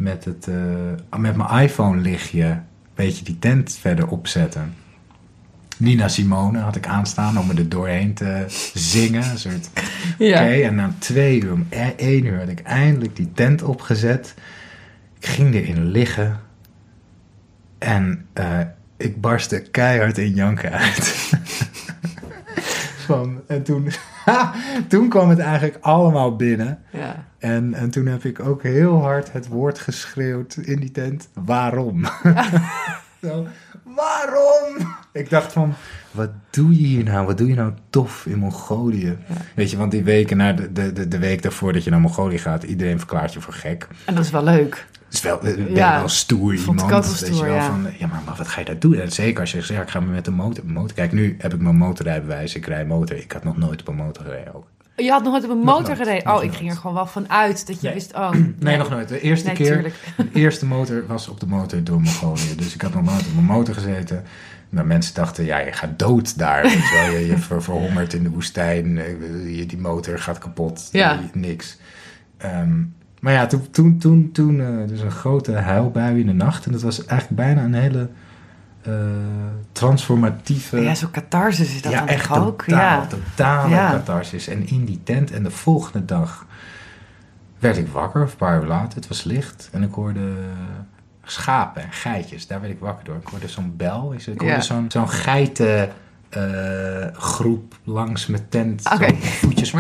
met, 0.01 0.25
het, 0.25 0.49
eh, 0.49 1.19
met 1.19 1.37
mijn 1.37 1.63
iPhone 1.63 2.01
lichtje 2.01 2.45
een 2.45 2.63
beetje 2.95 3.25
die 3.25 3.39
tent 3.39 3.77
verder 3.81 4.09
opzetten. 4.09 4.75
Nina 5.77 6.09
Simone 6.09 6.59
had 6.59 6.77
ik 6.77 6.87
aanstaan 6.87 7.39
om 7.39 7.47
me 7.47 7.55
er 7.55 7.69
doorheen 7.69 8.15
te 8.15 8.45
zingen. 8.75 9.31
Een 9.31 9.39
soort, 9.39 9.71
Ja. 10.19 10.43
Oké, 10.43 10.53
en 10.53 10.75
na 10.75 10.95
twee 10.99 11.43
uur, 11.43 11.53
om 11.53 11.67
e- 11.69 11.95
één 11.97 12.25
uur 12.25 12.39
had 12.39 12.49
ik 12.49 12.61
eindelijk 12.61 13.17
die 13.17 13.33
tent 13.33 13.63
opgezet. 13.63 14.35
Ik 15.19 15.27
ging 15.27 15.55
erin 15.55 15.87
liggen. 15.87 16.41
En 17.79 18.27
eh, 18.33 18.59
ik 18.97 19.21
barstte 19.21 19.63
keihard 19.71 20.19
in 20.19 20.35
janken 20.35 20.73
uit. 20.73 21.31
Van, 23.11 23.41
en 23.47 23.63
toen 23.63 23.89
toen 24.89 25.09
kwam 25.09 25.29
het 25.29 25.39
eigenlijk 25.39 25.79
allemaal 25.81 26.37
binnen. 26.37 26.79
Ja. 26.93 27.25
En, 27.39 27.75
en 27.75 27.91
toen 27.91 28.07
heb 28.07 28.25
ik 28.25 28.41
ook 28.41 28.63
heel 28.63 29.03
hard 29.03 29.33
het 29.33 29.49
woord 29.49 29.79
geschreeuwd 29.79 30.57
in 30.57 30.81
die 30.81 30.91
tent. 30.91 31.29
Waarom? 31.35 32.05
Zo, 33.23 33.47
waarom? 33.83 34.95
Ik 35.13 35.31
dacht 35.31 35.53
van, 35.53 35.75
wat 36.11 36.31
doe 36.51 36.81
je 36.81 36.87
hier 36.87 37.05
nou? 37.05 37.27
Wat 37.27 37.39
doe 37.39 37.49
je 37.49 37.55
nou 37.55 37.73
tof 37.91 38.27
in 38.27 38.39
Mongolië? 38.39 39.19
Weet 39.55 39.71
je, 39.71 39.77
want 39.77 39.91
die 39.91 40.05
weken 40.05 40.37
na 40.37 40.53
de, 40.53 40.73
de, 40.73 40.93
de, 40.93 41.09
de 41.09 41.19
week 41.19 41.43
daarvoor 41.43 41.73
dat 41.73 41.85
je 41.85 41.91
naar 41.91 42.01
Mongolië 42.01 42.39
gaat, 42.39 42.63
iedereen 42.63 42.99
verklaart 42.99 43.33
je 43.33 43.41
voor 43.41 43.53
gek. 43.53 43.89
En 44.05 44.15
dat 44.15 44.25
is 44.25 44.31
wel 44.31 44.45
leuk. 44.45 44.87
Het 45.11 45.19
is 45.19 45.23
wel, 45.25 45.39
ben 45.39 45.75
Ja, 45.75 45.99
wel 45.99 46.09
stoer 46.09 46.53
ik 46.55 46.59
iemand. 46.61 47.21
weet 47.21 47.37
je 47.37 47.45
wel, 47.45 47.55
ja. 47.55 47.67
van, 47.67 47.87
ja, 47.99 48.07
maar, 48.07 48.23
maar 48.25 48.35
wat 48.37 48.49
ga 48.49 48.59
je 48.61 48.67
daar 48.67 48.79
doen? 48.79 48.95
En 48.95 49.13
zeker 49.13 49.41
als 49.41 49.51
je 49.53 49.57
zegt, 49.57 49.69
ja, 49.69 49.83
ik 49.83 49.91
ga 49.91 50.01
met 50.01 50.25
de 50.25 50.31
motor, 50.31 50.65
motor. 50.67 50.95
Kijk, 50.95 51.13
nu 51.13 51.35
heb 51.39 51.55
ik 51.55 51.61
mijn 51.61 51.77
motorrijbewijs, 51.77 52.55
ik 52.55 52.67
rij 52.67 52.85
motor. 52.87 53.17
Ik 53.17 53.33
had 53.33 53.45
nog 53.45 53.57
nooit 53.57 53.81
op 53.81 53.89
een 53.89 53.95
motor 53.95 54.25
gereden 54.25 54.55
ook. 54.55 54.67
Je 54.97 55.11
had 55.11 55.23
nog 55.23 55.33
nooit 55.33 55.45
op 55.45 55.51
een 55.51 55.59
motor 55.59 55.83
nooit, 55.83 55.97
gereden. 55.97 56.31
Oh, 56.33 56.37
ik 56.37 56.43
nooit. 56.45 56.57
ging 56.57 56.71
er 56.71 56.77
gewoon 56.77 56.95
wel 56.95 57.07
van 57.07 57.31
uit 57.31 57.67
dat 57.67 57.81
je 57.81 57.87
Nee. 57.87 57.95
wist, 57.95 58.15
oh. 58.15 58.31
Nee, 58.59 58.77
nog 58.77 58.91
nooit. 58.91 59.09
De 59.09 59.21
eerste 59.21 59.47
Nee, 59.47 59.57
keer, 59.57 59.73
tuurlijk. 59.73 59.95
de 60.17 60.29
eerste 60.33 60.67
motor 60.67 61.07
was 61.07 61.29
op 61.29 61.41
de 61.41 61.47
motor 61.47 61.85
door 61.85 62.01
Mongolië. 62.01 62.55
Dus 62.57 62.75
ik 62.75 62.81
had 62.83 62.95
nog 62.95 63.05
nooit 63.05 63.27
op 63.27 63.35
mijn 63.35 63.47
motor 63.47 63.75
gezeten. 63.75 64.23
Maar 64.69 64.87
mensen 64.87 65.15
dachten, 65.15 65.45
ja, 65.45 65.59
je 65.59 65.73
gaat 65.73 65.99
dood 65.99 66.39
daar. 66.39 66.63
Weet 66.63 66.73
je, 66.73 67.07
wel. 67.11 67.19
je, 67.21 67.27
je 67.27 67.39
ver- 67.39 67.63
verhongert 67.63 68.13
in 68.15 68.23
de 68.23 68.31
woestijn. 68.31 68.99
eh, 68.99 69.07
je- 69.59 69.67
Die 69.67 69.79
motor 69.79 70.19
gaat 70.19 70.39
kapot. 70.39 70.89
Ja. 70.93 71.21
Niks. 71.33 71.79
Ehm, 72.37 72.83
maar 73.21 73.33
ja, 73.33 73.47
toen, 73.47 73.71
toen, 73.71 73.99
toen, 73.99 74.31
toen 74.33 74.87
dus 74.87 75.01
een 75.01 75.11
grote 75.11 75.53
huilbui 75.53 76.21
in 76.21 76.27
de 76.27 76.33
nacht. 76.33 76.67
En 76.67 76.73
dat 76.73 76.83
was 76.83 77.07
eigenlijk 77.07 77.41
bijna 77.41 77.63
een 77.63 77.75
hele 77.75 78.09
eh, 78.83 78.93
transformatieve... 79.73 80.81
Ja, 80.81 80.95
zo'n 80.95 81.11
catharsis 81.11 81.75
is 81.75 81.83
dat 81.83 81.93
ja, 81.93 81.99
dan 81.99 82.09
echt 82.09 82.31
ook? 82.31 82.63
totaal, 82.65 83.01
ja. 83.01 83.07
totale 83.07 83.69
Ja. 83.75 83.91
catharsis. 83.91 84.49
En 84.49 84.67
in 84.69 84.85
die 84.85 85.01
tent 85.05 85.31
en 85.33 85.43
de 85.43 85.51
volgende 85.51 86.05
dag 86.05 86.47
werd 87.59 87.77
ik 87.77 87.89
wakker, 87.89 88.23
of 88.23 88.31
een 88.31 88.37
paar 88.37 88.61
uur 88.63 88.69
later. 88.69 88.95
Het 88.99 89.09
was 89.09 89.25
licht 89.25 89.69
en 89.73 89.83
ik 89.83 89.93
hoorde 89.93 90.33
schapen 91.25 91.83
en 91.83 91.93
geitjes. 91.93 92.47
Daar 92.47 92.61
werd 92.61 92.73
ik 92.73 92.81
wakker 92.81 93.05
door. 93.05 93.17
Ik 93.17 93.27
hoorde 93.29 93.49
zo'n 93.49 93.75
bel. 93.77 94.15
Ik 94.15 94.25
hoorde 94.27 94.45
Ja. 94.45 94.61
zo'n 94.61 94.85
zo'n 94.89 95.09
geiten... 95.11 95.89
eh, 96.31 97.07
groep 97.13 97.79
langs 97.85 98.27
mijn 98.27 98.49
tent. 98.49 98.83
Zo 98.83 98.97
voetjes. 99.21 99.71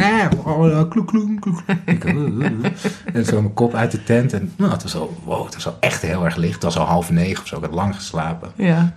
Kloek, 0.88 0.90
kloek, 0.90 1.06
kloek, 1.06 1.40
kloek. 1.40 1.62
Eh, 1.66 2.04
eh. 2.04 3.14
En 3.14 3.24
zo 3.24 3.40
mijn 3.40 3.54
kop 3.54 3.74
uit 3.74 3.90
de 3.90 4.02
tent. 4.02 4.32
En 4.32 4.52
nou, 4.56 4.72
het 4.72 4.82
was 4.82 4.94
al, 4.94 5.20
wow, 5.24 5.44
het 5.44 5.54
was 5.54 5.66
al 5.66 5.76
echt 5.80 6.02
heel 6.02 6.24
erg 6.24 6.36
licht. 6.36 6.54
Het 6.54 6.62
was 6.62 6.78
al 6.78 6.86
half 6.86 7.10
negen 7.10 7.42
of 7.42 7.48
zo. 7.48 7.56
Ik 7.56 7.62
had 7.62 7.72
lang 7.72 7.94
geslapen. 7.94 8.50
Ja. 8.54 8.96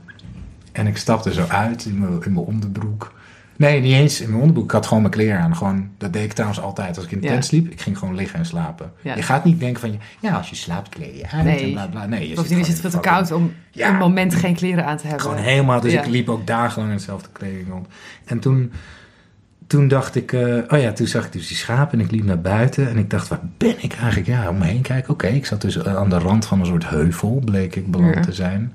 En 0.71 0.87
ik 0.87 0.97
stapte 0.97 1.33
zo 1.33 1.45
uit 1.47 1.85
in 1.85 1.99
mijn, 1.99 2.23
in 2.23 2.33
mijn 2.33 2.45
onderbroek. 2.45 3.13
Nee, 3.57 3.81
niet 3.81 3.93
eens 3.93 4.21
in 4.21 4.27
mijn 4.29 4.39
onderbroek. 4.39 4.65
Ik 4.65 4.71
had 4.71 4.85
gewoon 4.85 5.01
mijn 5.01 5.13
kleren 5.13 5.39
aan. 5.39 5.55
Gewoon, 5.55 5.89
dat 5.97 6.13
deed 6.13 6.23
ik 6.23 6.33
trouwens 6.33 6.61
altijd. 6.61 6.95
Als 6.95 7.05
ik 7.05 7.11
in 7.11 7.19
de 7.19 7.25
Ja. 7.25 7.31
tent 7.31 7.45
sliep, 7.45 7.71
ik 7.71 7.81
ging 7.81 7.97
gewoon 7.97 8.15
liggen 8.15 8.39
en 8.39 8.45
slapen. 8.45 8.91
Ja. 9.01 9.15
Je 9.15 9.21
gaat 9.21 9.43
niet 9.45 9.59
denken 9.59 9.79
van, 9.81 9.99
ja, 10.19 10.35
als 10.37 10.49
je 10.49 10.55
slaapt 10.55 10.89
kleed 10.89 11.15
je 11.17 11.29
uit 11.31 11.43
Nee. 11.43 11.63
en 11.63 11.71
bla 11.71 11.87
bla. 11.87 12.05
Nee, 12.05 12.29
je 12.29 12.35
Bovendien 12.35 12.59
is 12.59 12.67
het 12.67 12.79
veel 12.79 12.89
te 12.89 12.99
koud 12.99 13.31
om 13.31 13.53
Ja. 13.71 13.89
een 13.89 13.97
moment 13.97 14.35
geen 14.35 14.55
kleren 14.55 14.85
aan 14.85 14.97
te 14.97 15.03
hebben. 15.07 15.21
Gewoon 15.21 15.37
helemaal. 15.43 15.79
Dus 15.79 15.93
ik 15.93 16.05
liep 16.05 16.29
ook 16.29 16.47
dagenlang 16.47 16.91
in 16.91 16.97
dezelfde 16.97 17.29
kleding 17.31 17.69
rond. 17.69 17.87
En 18.25 18.39
toen, 18.39 18.71
toen 19.67 19.87
dacht 19.87 20.15
ik, 20.15 20.33
eh, 20.33 20.57
oh 20.67 20.79
ja, 20.81 20.91
toen 20.93 21.07
zag 21.07 21.25
ik 21.25 21.31
dus 21.31 21.47
die 21.47 21.57
schapen 21.57 21.99
en 21.99 22.05
ik 22.05 22.11
liep 22.11 22.23
naar 22.23 22.41
buiten. 22.41 22.89
En 22.89 22.97
ik 22.97 23.09
dacht, 23.09 23.27
waar 23.27 23.39
ben 23.57 23.75
ik 23.83 23.93
eigenlijk? 23.93 24.27
Ja, 24.27 24.49
om 24.49 24.57
me 24.57 24.65
heen 24.65 24.81
kijken. 24.81 25.13
Oké, 25.13 25.27
ik 25.27 25.45
zat 25.45 25.61
dus 25.61 25.77
eh, 25.77 25.95
aan 25.95 26.09
de 26.09 26.17
rand 26.17 26.45
van 26.45 26.59
een 26.59 26.65
soort 26.65 26.89
heuvel, 26.89 27.41
bleek 27.45 27.75
ik 27.75 27.91
beland 27.91 28.23
te 28.23 28.33
zijn. 28.33 28.73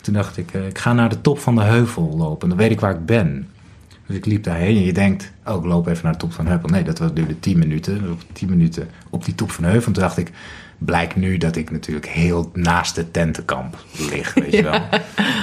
Toen 0.00 0.14
dacht 0.14 0.36
ik, 0.36 0.52
eh, 0.52 0.66
ik 0.66 0.78
ga 0.78 0.92
naar 0.92 1.08
de 1.08 1.20
top 1.20 1.38
van 1.38 1.54
de 1.54 1.62
heuvel 1.62 2.14
lopen. 2.16 2.48
Dan 2.48 2.58
weet 2.58 2.70
ik 2.70 2.80
waar 2.80 2.94
ik 2.94 3.06
ben. 3.06 3.48
Dus 4.10 4.18
ik 4.18 4.26
liep 4.26 4.44
daarheen 4.44 4.76
en 4.76 4.84
je 4.84 4.92
denkt, 4.92 5.32
oh, 5.46 5.56
ik 5.56 5.64
loop 5.64 5.86
even 5.86 6.00
naar 6.04 6.12
de 6.12 6.18
top 6.18 6.32
van 6.32 6.46
heuvel. 6.46 6.68
Nee, 6.68 6.82
dat 6.82 6.98
was- 6.98 7.12
duurde 7.14 7.40
10 7.40 7.58
minuten. 7.58 8.10
Op 8.10 8.20
10 8.32 8.48
minuten 8.50 8.88
op 9.10 9.24
die 9.24 9.34
top 9.34 9.50
van 9.50 9.64
de 9.64 9.70
heuvel. 9.70 9.86
En 9.86 9.92
toen 9.92 10.02
dacht 10.02 10.16
ik, 10.18 10.30
blijkt 10.78 11.16
nu 11.16 11.36
dat 11.36 11.56
ik 11.56 11.70
natuurlijk 11.70 12.06
heel 12.06 12.50
naast 12.54 12.96
het 12.96 13.12
tentenkamp 13.12 13.84
lig, 14.10 14.34
weet 14.34 14.52
je 14.52 14.62
wel. 14.70 14.80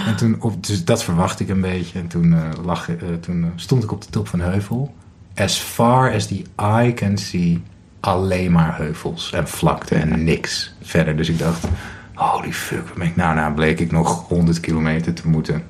En 0.06 0.16
toen, 0.16 0.36
op, 0.42 0.66
dus 0.68 0.86
dat 0.86 1.04
verwachtte 1.04 1.44
ik 1.44 1.50
een 1.50 1.62
beetje. 1.62 2.00
En 2.00 2.08
toen, 2.08 2.34
eh, 2.34 2.50
lag, 2.66 2.90
eh, 2.90 2.96
toen 3.22 3.44
eh, 3.44 3.50
stond 3.56 3.84
ik 3.84 3.92
op 3.92 4.02
de 4.02 4.10
top 4.10 4.28
van 4.28 4.40
de 4.40 4.46
heuvel. 4.46 4.94
As 5.36 5.58
far 5.58 6.14
as 6.14 6.28
the 6.28 6.42
eye 6.56 6.94
can 6.94 7.18
see, 7.18 7.62
alleen 8.00 8.52
maar 8.52 8.78
heuvels 8.78 9.32
en 9.34 9.48
vlakte 9.48 9.96
en 9.96 10.24
niks 10.24 10.76
verder. 10.82 11.18
Dus 11.18 11.30
ik 11.30 11.40
dacht, 11.40 11.68
holy 12.14 12.54
fuck, 12.54 12.88
wat 12.88 12.98
ben 12.98 13.08
ik 13.08 13.16
nou? 13.16 13.36
Nou 13.36 13.54
bleek 13.54 13.80
ik 13.80 13.92
nog 13.92 14.28
100 14.28 14.60
kilometer 14.60 15.14
te 15.14 15.28
moeten. 15.28 15.64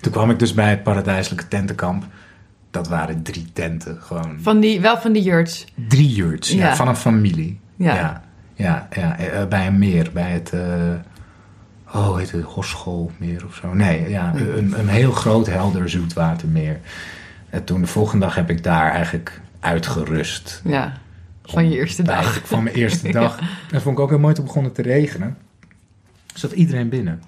Toen 0.00 0.12
kwam 0.12 0.30
ik 0.30 0.38
dus 0.38 0.54
bij 0.54 0.70
het 0.70 0.82
paradijselijke 0.82 1.48
tentenkamp. 1.48 2.04
Dat 2.70 2.88
waren 2.88 3.22
drie 3.22 3.46
tenten, 3.52 3.98
gewoon. 4.00 4.36
Van 4.40 4.60
die, 4.60 4.80
wel 4.80 4.98
van 4.98 5.12
die 5.12 5.22
yurts. 5.22 5.64
Drie 5.88 6.08
yurts, 6.14 6.50
ja, 6.50 6.66
Ja. 6.66 6.76
van 6.76 6.88
een 6.88 6.96
familie. 6.96 7.60
Ja. 7.76 7.94
ja, 7.94 8.22
ja, 8.54 8.88
ja, 8.96 9.16
eh, 9.18 9.46
bij 9.46 9.66
een 9.66 9.78
meer, 9.78 10.10
bij 10.12 10.30
het, 10.30 10.52
eh 10.52 10.60
oh, 11.94 12.06
hoe 12.06 12.18
heet 12.18 12.30
het, 12.30 12.42
Horschoolmeer 12.42 13.44
of 13.46 13.54
zo. 13.54 13.74
Nee, 13.74 14.08
ja, 14.08 14.32
een, 14.34 14.78
een 14.78 14.88
heel 14.88 15.12
groot, 15.12 15.46
helder 15.46 15.88
zoetwatermeer. 15.88 16.80
En 17.50 17.64
toen 17.64 17.80
de 17.80 17.86
volgende 17.86 18.24
dag 18.26 18.34
heb 18.34 18.50
ik 18.50 18.62
daar 18.62 18.90
eigenlijk 18.90 19.40
uitgerust. 19.60 20.60
Ja. 20.64 20.92
Van 21.44 21.70
je 21.70 21.76
eerste 21.76 22.02
dag. 22.02 22.14
Eigenlijk 22.14 22.46
Van 22.46 22.62
mijn 22.62 22.76
eerste 22.76 23.12
dag. 23.20 23.38
En 23.70 23.82
vond 23.82 23.96
ik 23.96 24.02
ook 24.02 24.10
heel 24.10 24.18
mooi, 24.18 24.34
toen 24.34 24.44
begon 24.44 24.64
het 24.64 24.74
te 24.74 24.82
regenen. 24.82 25.36
Zat 26.34 26.52
iedereen 26.52 26.88
binnen. 26.88 27.22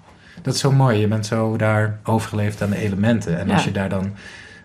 Dat 0.45 0.53
is 0.53 0.59
zo 0.59 0.71
mooi. 0.71 0.99
Je 0.99 1.07
bent 1.07 1.25
zo 1.25 1.57
daar 1.57 1.99
overgeleefd 2.03 2.61
aan 2.61 2.69
de 2.69 2.77
elementen. 2.77 3.39
En 3.39 3.47
Ja. 3.47 3.53
als 3.53 3.63
je 3.63 3.71
daar 3.71 3.89
dan... 3.89 4.11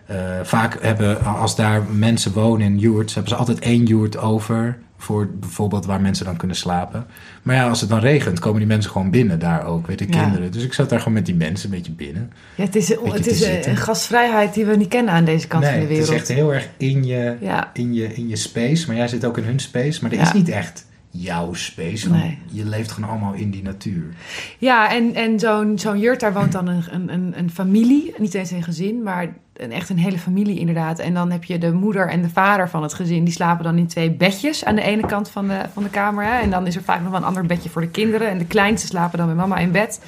eh, 0.05 0.15
vaak 0.43 0.77
hebben, 0.81 1.23
als 1.25 1.55
daar 1.55 1.83
mensen 1.91 2.31
wonen 2.33 2.65
in 2.67 2.77
yurts... 2.79 3.13
hebben 3.13 3.31
ze 3.31 3.37
altijd 3.37 3.59
één 3.59 3.85
yurt 3.85 4.17
over... 4.17 4.77
voor 4.97 5.27
bijvoorbeeld 5.39 5.85
waar 5.85 6.01
mensen 6.01 6.25
dan 6.25 6.37
kunnen 6.37 6.57
slapen. 6.57 7.05
Maar 7.41 7.55
ja, 7.55 7.69
als 7.69 7.81
het 7.81 7.89
dan 7.89 7.99
regent, 7.99 8.39
komen 8.39 8.59
die 8.59 8.67
mensen 8.67 8.91
gewoon 8.91 9.09
binnen 9.11 9.39
daar 9.39 9.65
ook. 9.65 9.87
Weet 9.87 9.99
je, 9.99 10.05
Ja. 10.09 10.21
kinderen. 10.23 10.51
Dus 10.51 10.63
ik 10.63 10.73
zat 10.73 10.89
daar 10.89 10.99
gewoon 10.99 11.13
met 11.13 11.25
die 11.25 11.35
mensen 11.35 11.69
een 11.69 11.75
beetje 11.75 11.91
binnen. 11.91 12.31
Ja, 12.55 12.63
het 12.63 12.75
is, 12.75 12.87
het 12.89 13.27
is 13.27 13.41
een, 13.41 13.47
zitten. 13.47 13.71
een 13.71 13.77
gastvrijheid 13.77 14.53
die 14.53 14.65
we 14.65 14.75
niet 14.75 14.87
kennen 14.87 15.13
aan 15.13 15.25
deze 15.25 15.47
kant 15.47 15.63
nee, 15.63 15.71
van 15.71 15.81
de 15.81 15.87
wereld. 15.87 16.07
het 16.07 16.15
is 16.15 16.21
echt 16.29 16.37
heel 16.37 16.53
erg 16.53 16.67
in 16.77 17.03
je, 17.03 17.35
Ja. 17.39 17.69
in, 17.73 17.93
je, 17.93 18.13
in 18.13 18.29
je 18.29 18.35
space. 18.35 18.87
Maar 18.87 18.95
jij 18.95 19.07
zit 19.07 19.25
ook 19.25 19.37
in 19.37 19.43
hun 19.43 19.59
space. 19.59 19.99
Maar 20.01 20.11
er 20.11 20.21
is 20.21 20.33
niet 20.33 20.49
echt 20.49 20.85
jouw 21.11 21.53
space. 21.53 22.09
Nee. 22.09 22.37
je 22.51 22.65
leeft 22.65 22.91
gewoon 22.91 23.09
allemaal 23.09 23.33
in 23.33 23.51
die 23.51 23.63
natuur. 23.63 24.13
Ja, 24.57 24.91
en, 24.91 25.13
en 25.15 25.39
zo'n 25.39 25.79
zo'n 25.79 25.99
yurt, 25.99 26.19
daar 26.19 26.33
woont 26.33 26.51
dan 26.51 26.67
een, 26.67 26.83
een, 26.91 27.13
een, 27.13 27.33
een 27.37 27.51
familie. 27.51 28.13
Niet 28.17 28.33
eens 28.33 28.51
een 28.51 28.63
gezin, 28.63 29.03
maar 29.03 29.33
een, 29.53 29.71
echt 29.71 29.89
een 29.89 29.97
hele 29.97 30.17
familie 30.17 30.59
inderdaad. 30.59 30.99
En 30.99 31.13
dan 31.13 31.31
heb 31.31 31.43
je 31.43 31.57
de 31.57 31.71
moeder 31.73 32.09
en 32.09 32.21
de 32.21 32.29
vader 32.29 32.69
van 32.69 32.83
het 32.83 32.93
gezin. 32.93 33.23
Die 33.23 33.33
slapen 33.33 33.63
dan 33.63 33.77
in 33.77 33.87
twee 33.87 34.11
bedjes 34.11 34.65
aan 34.65 34.75
de 34.75 34.81
ene 34.81 35.05
kant 35.05 35.29
van 35.29 35.47
de, 35.47 35.61
van 35.73 35.83
de 35.83 35.89
kamer. 35.89 36.25
Hè. 36.25 36.39
En 36.39 36.49
dan 36.49 36.67
is 36.67 36.75
er 36.75 36.83
vaak 36.83 37.01
nog 37.01 37.09
wel 37.09 37.19
een 37.19 37.25
ander 37.25 37.45
bedje 37.45 37.69
voor 37.69 37.81
de 37.81 37.89
kinderen. 37.89 38.29
En 38.29 38.37
de 38.37 38.45
kleinste 38.45 38.87
slapen 38.87 39.17
dan 39.17 39.27
met 39.27 39.35
mama 39.35 39.57
in 39.57 39.71
bed. 39.71 40.01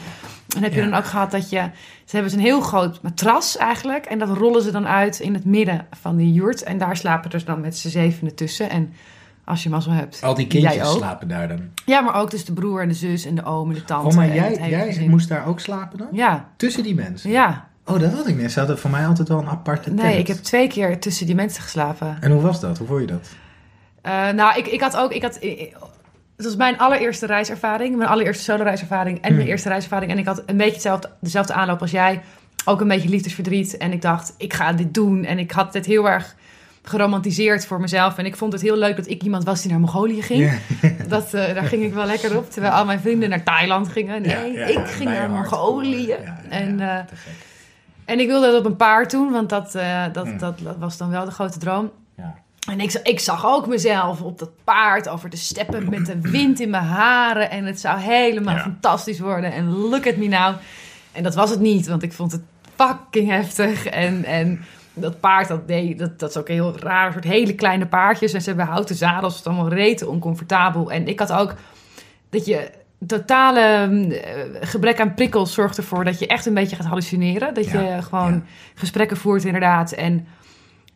En 0.55 0.63
heb 0.63 0.73
je 0.73 0.79
Ja. 0.81 0.89
dan 0.89 0.99
ook 0.99 1.05
gehad 1.05 1.31
dat 1.31 1.49
je... 1.49 1.69
Ze 2.05 2.15
hebben 2.19 2.31
zo'n 2.31 2.39
heel 2.43 2.61
groot 2.61 3.01
matras 3.01 3.57
eigenlijk. 3.57 4.05
En 4.05 4.19
dat 4.19 4.37
rollen 4.37 4.61
ze 4.61 4.71
dan 4.71 4.87
uit 4.87 5.19
in 5.19 5.33
het 5.33 5.45
midden 5.45 5.85
van 5.91 6.15
die 6.15 6.33
yurt. 6.33 6.63
En 6.63 6.77
daar 6.77 6.97
slapen 6.97 7.29
dus 7.29 7.45
dan 7.45 7.61
met 7.61 7.77
z'n 7.77 7.89
zevenen 7.89 8.35
tussen. 8.35 8.69
En 8.69 8.93
als 9.45 9.63
je 9.63 9.69
mazzel 9.69 9.91
hebt, 9.91 10.23
Al 10.23 10.33
die 10.33 10.47
kindjes 10.47 10.73
jij 10.73 10.85
ook. 10.85 10.97
slapen 10.97 11.27
daar 11.27 11.47
dan. 11.47 11.59
Ja, 11.85 12.01
maar 12.01 12.15
ook 12.15 12.31
dus 12.31 12.45
de 12.45 12.53
broer 12.53 12.81
en 12.81 12.87
de 12.87 12.93
zus 12.93 13.25
en 13.25 13.35
de 13.35 13.43
oom 13.43 13.69
en 13.69 13.75
de 13.75 13.83
tante. 13.83 14.07
Oh, 14.07 14.15
maar 14.15 14.33
jij, 14.33 14.69
jij 14.69 15.05
moest 15.09 15.29
daar 15.29 15.45
ook 15.45 15.59
slapen 15.59 15.97
dan? 15.97 16.07
Ja, 16.11 16.49
Tussen 16.57 16.83
die 16.83 16.95
mensen? 16.95 17.29
ja. 17.29 17.67
Oh, 17.85 17.99
dat 17.99 18.13
had 18.13 18.27
ik 18.27 18.37
niet. 18.37 18.51
Ze 18.51 18.59
hadden 18.59 18.79
voor 18.79 18.89
mij 18.89 19.07
altijd 19.07 19.27
wel 19.27 19.39
een 19.39 19.47
aparte 19.47 19.83
tent. 19.83 20.01
Nee, 20.01 20.17
ik 20.17 20.27
heb 20.27 20.37
twee 20.37 20.67
keer 20.67 20.99
tussen 20.99 21.25
die 21.25 21.35
mensen 21.35 21.63
geslapen. 21.63 22.17
En 22.21 22.31
hoe 22.31 22.41
was 22.41 22.59
dat? 22.59 22.77
Hoe 22.77 22.87
vond 22.87 22.99
je 23.01 23.07
dat? 23.07 23.29
Eh, 24.01 24.29
nou, 24.29 24.57
ik, 24.57 24.67
ik 24.67 24.81
had 24.81 24.97
ook... 24.97 25.11
Ik 25.11 25.21
had, 25.21 25.33
het 26.35 26.45
was 26.45 26.55
mijn 26.55 26.77
allereerste 26.77 27.25
reiservaring. 27.25 27.95
Mijn 27.97 28.09
allereerste 28.09 28.43
solo-reiservaring 28.43 29.15
en 29.15 29.21
mijn 29.29 29.35
Hmm. 29.41 29.49
eerste 29.49 29.69
reiservaring. 29.69 30.11
En 30.11 30.17
ik 30.17 30.25
had 30.25 30.43
een 30.45 30.57
beetje 30.57 30.73
hetzelfde, 30.73 31.09
dezelfde 31.21 31.53
aanloop 31.53 31.81
als 31.81 31.91
jij. 31.91 32.21
Ook 32.65 32.81
een 32.81 32.87
beetje 32.87 33.09
liefdesverdriet. 33.09 33.77
En 33.77 33.91
ik 33.91 34.01
dacht, 34.01 34.33
ik 34.37 34.53
ga 34.53 34.73
dit 34.73 34.93
doen. 34.93 35.23
En 35.25 35.39
ik 35.39 35.51
had 35.51 35.73
het 35.73 35.85
heel 35.85 36.09
erg 36.09 36.35
geromantiseerd 36.83 37.65
voor 37.65 37.79
mezelf. 37.79 38.17
En 38.17 38.25
ik 38.25 38.35
vond 38.35 38.53
het 38.53 38.61
heel 38.61 38.77
leuk 38.77 38.95
dat 38.95 39.07
ik 39.07 39.23
iemand 39.23 39.43
was 39.43 39.61
die 39.61 39.71
naar 39.71 39.79
Mongolië 39.79 40.21
ging. 40.21 40.59
Dat, 41.07 41.33
eh, 41.33 41.53
daar 41.53 41.63
ging 41.63 41.83
ik 41.83 41.93
wel 41.93 42.05
lekker 42.05 42.37
op. 42.37 42.51
Terwijl 42.51 42.73
al 42.73 42.85
mijn 42.85 42.99
vrienden 42.99 43.29
naar 43.29 43.43
Thailand 43.43 43.87
gingen. 43.87 44.21
Nee, 44.21 44.51
Ja, 44.51 44.65
ja, 44.67 44.79
ik 44.79 44.87
ging 44.87 45.09
naar. 45.09 45.29
Mongolië. 45.29 46.07
Ja, 46.07 46.41
en, 46.49 46.79
en 48.05 48.19
ik 48.19 48.27
wilde 48.27 48.47
dat 48.51 48.59
op 48.59 48.65
een 48.65 48.75
paard 48.75 49.11
doen, 49.11 49.31
want 49.31 49.49
dat, 49.49 49.75
eh, 49.75 50.03
dat, 50.13 50.25
Hmm. 50.27 50.37
dat 50.37 50.55
was 50.79 50.97
dan 50.97 51.09
wel 51.09 51.25
de 51.25 51.31
grote 51.31 51.57
droom. 51.59 51.91
En 52.69 52.79
ik, 52.79 52.99
ik 53.03 53.19
zag 53.19 53.45
ook 53.45 53.67
mezelf 53.67 54.21
op 54.21 54.39
dat 54.39 54.49
paard 54.63 55.09
over 55.09 55.29
de 55.29 55.37
steppen 55.37 55.89
met 55.89 56.05
de 56.05 56.19
wind 56.21 56.59
in 56.59 56.69
mijn 56.69 56.83
haren. 56.83 57.49
En 57.49 57.65
het 57.65 57.79
zou 57.79 57.99
helemaal 57.99 58.57
fantastisch 58.57 59.19
worden. 59.19 59.53
En 59.53 59.69
look 59.69 60.07
at 60.07 60.15
me 60.15 60.27
now. 60.27 60.55
En 61.11 61.23
dat 61.23 61.35
was 61.35 61.49
het 61.49 61.59
niet, 61.59 61.87
want 61.87 62.03
ik 62.03 62.13
vond 62.13 62.31
het 62.31 62.41
fucking 62.75 63.29
heftig. 63.29 63.85
En, 63.85 64.25
en 64.25 64.65
dat 64.93 65.19
paard, 65.19 65.47
dat, 65.47 65.67
deed, 65.67 65.99
dat, 65.99 66.19
dat 66.19 66.29
is 66.29 66.37
ook 66.37 66.47
een 66.47 66.53
heel 66.53 66.77
raar 66.79 67.11
soort 67.11 67.23
hele 67.23 67.55
kleine 67.55 67.85
paardjes. 67.85 68.33
En 68.33 68.41
ze 68.41 68.47
hebben 68.49 68.65
houten 68.67 68.95
zadels, 68.95 69.35
het 69.37 69.45
is 69.45 69.51
allemaal 69.51 69.73
rete 69.73 70.07
oncomfortabel. 70.07 70.91
En 70.91 71.07
ik 71.07 71.19
had 71.19 71.31
ook 71.31 71.53
dat 72.29 72.45
je 72.45 72.69
totale 73.07 73.59
eh, 73.59 74.67
gebrek 74.67 74.99
aan 74.99 75.13
prikkels 75.13 75.53
zorgt 75.53 75.77
ervoor 75.77 76.03
dat 76.03 76.19
je 76.19 76.27
echt 76.27 76.45
een 76.45 76.53
beetje 76.53 76.75
gaat 76.75 76.85
hallucineren. 76.85 77.53
Dat 77.53 77.65
Ja, 77.65 77.81
je 77.81 78.01
gewoon 78.01 78.33
ja. 78.33 78.41
gesprekken 78.75 79.17
voert 79.17 79.43
inderdaad. 79.43 79.91
En 79.91 80.27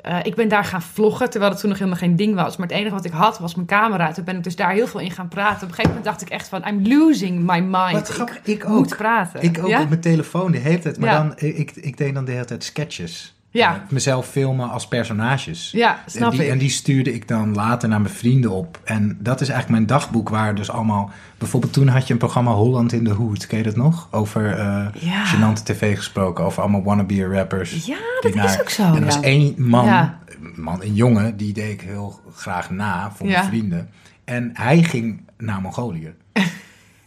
eh, 0.01 0.17
ik 0.23 0.35
ben 0.35 0.47
daar 0.47 0.63
gaan 0.65 0.81
vloggen, 0.81 1.29
terwijl 1.29 1.51
het 1.51 1.59
toen 1.59 1.69
nog 1.69 1.79
helemaal 1.79 1.99
geen 1.99 2.15
ding 2.15 2.35
was. 2.35 2.57
Maar 2.57 2.67
het 2.67 2.75
enige 2.75 2.95
wat 2.95 3.05
ik 3.05 3.11
had 3.11 3.39
was 3.39 3.55
mijn 3.55 3.67
camera. 3.67 4.11
Toen 4.11 4.23
ben 4.23 4.35
ik 4.37 4.43
dus 4.43 4.55
daar 4.55 4.71
heel 4.71 4.87
veel 4.87 4.99
in 4.99 5.11
gaan 5.11 5.27
praten. 5.27 5.55
Op 5.55 5.61
een 5.61 5.67
gegeven 5.69 5.87
moment 5.89 6.05
dacht 6.05 6.21
ik 6.21 6.29
echt 6.29 6.47
van, 6.47 6.67
I'm 6.67 6.87
losing 6.87 7.39
my 7.39 7.59
mind. 7.59 7.91
Wat 7.91 8.07
grappig, 8.07 8.39
ik, 8.43 8.65
ook. 8.65 8.77
moet 8.77 8.97
praten. 8.97 9.41
Ik 9.41 9.59
ook 9.59 9.67
Ja? 9.67 9.81
op 9.81 9.89
mijn 9.89 10.01
telefoon 10.01 10.51
de 10.51 10.57
hele 10.57 10.79
tijd. 10.79 10.99
Maar 10.99 11.11
dan, 11.15 11.33
ik, 11.35 11.71
ik 11.75 11.97
deed 11.97 12.13
dan 12.13 12.25
de 12.25 12.31
hele 12.31 12.45
tijd 12.45 12.63
sketches. 12.63 13.36
Ja. 13.57 13.75
Eh, 13.75 13.91
mezelf 13.91 14.27
filmen 14.27 14.69
als 14.69 14.87
personages. 14.87 15.71
Ja, 15.71 16.03
snap 16.05 16.31
en 16.31 16.37
die, 16.37 16.45
ik. 16.45 16.51
En 16.51 16.57
die 16.57 16.69
stuurde 16.69 17.13
ik 17.13 17.27
dan 17.27 17.53
later 17.53 17.89
naar 17.89 18.01
mijn 18.01 18.13
vrienden 18.13 18.51
op. 18.51 18.79
En 18.83 19.17
dat 19.19 19.41
is 19.41 19.49
eigenlijk 19.49 19.79
mijn 19.79 19.99
dagboek 19.99 20.29
waar 20.29 20.55
dus 20.55 20.69
allemaal... 20.71 21.11
Bijvoorbeeld 21.37 21.73
toen 21.73 21.87
had 21.87 22.07
je 22.07 22.13
een 22.13 22.19
programma 22.19 22.51
Holland 22.51 22.93
in 22.93 23.03
de 23.03 23.09
Hoed. 23.09 23.47
Ken 23.47 23.57
je 23.57 23.63
dat 23.63 23.75
nog? 23.75 24.07
Over 24.11 24.51
eh 24.51 24.85
Ja. 24.99 25.25
gênante 25.25 25.63
tv 25.63 25.95
gesproken. 25.97 26.43
Over 26.43 26.61
allemaal 26.61 26.83
wannabe 26.83 27.25
rappers. 27.25 27.85
Ja, 27.85 27.97
dat 28.21 28.35
is 28.35 28.59
ook 28.59 28.69
zo, 28.69 28.83
En 28.83 28.93
er 28.93 28.99
ja. 28.99 29.05
was 29.05 29.19
één 29.19 29.53
man, 29.57 29.85
Ja. 29.85 30.19
man, 30.55 30.81
een 30.83 30.93
jongen, 30.93 31.37
die 31.37 31.53
deed 31.53 31.71
ik 31.71 31.81
heel 31.81 32.19
graag 32.35 32.69
na 32.69 33.11
voor 33.15 33.27
mijn 33.27 33.43
vrienden. 33.45 33.89
En 34.25 34.49
hij 34.53 34.83
ging 34.83 35.21
naar 35.37 35.61
Mongolië 35.61 36.13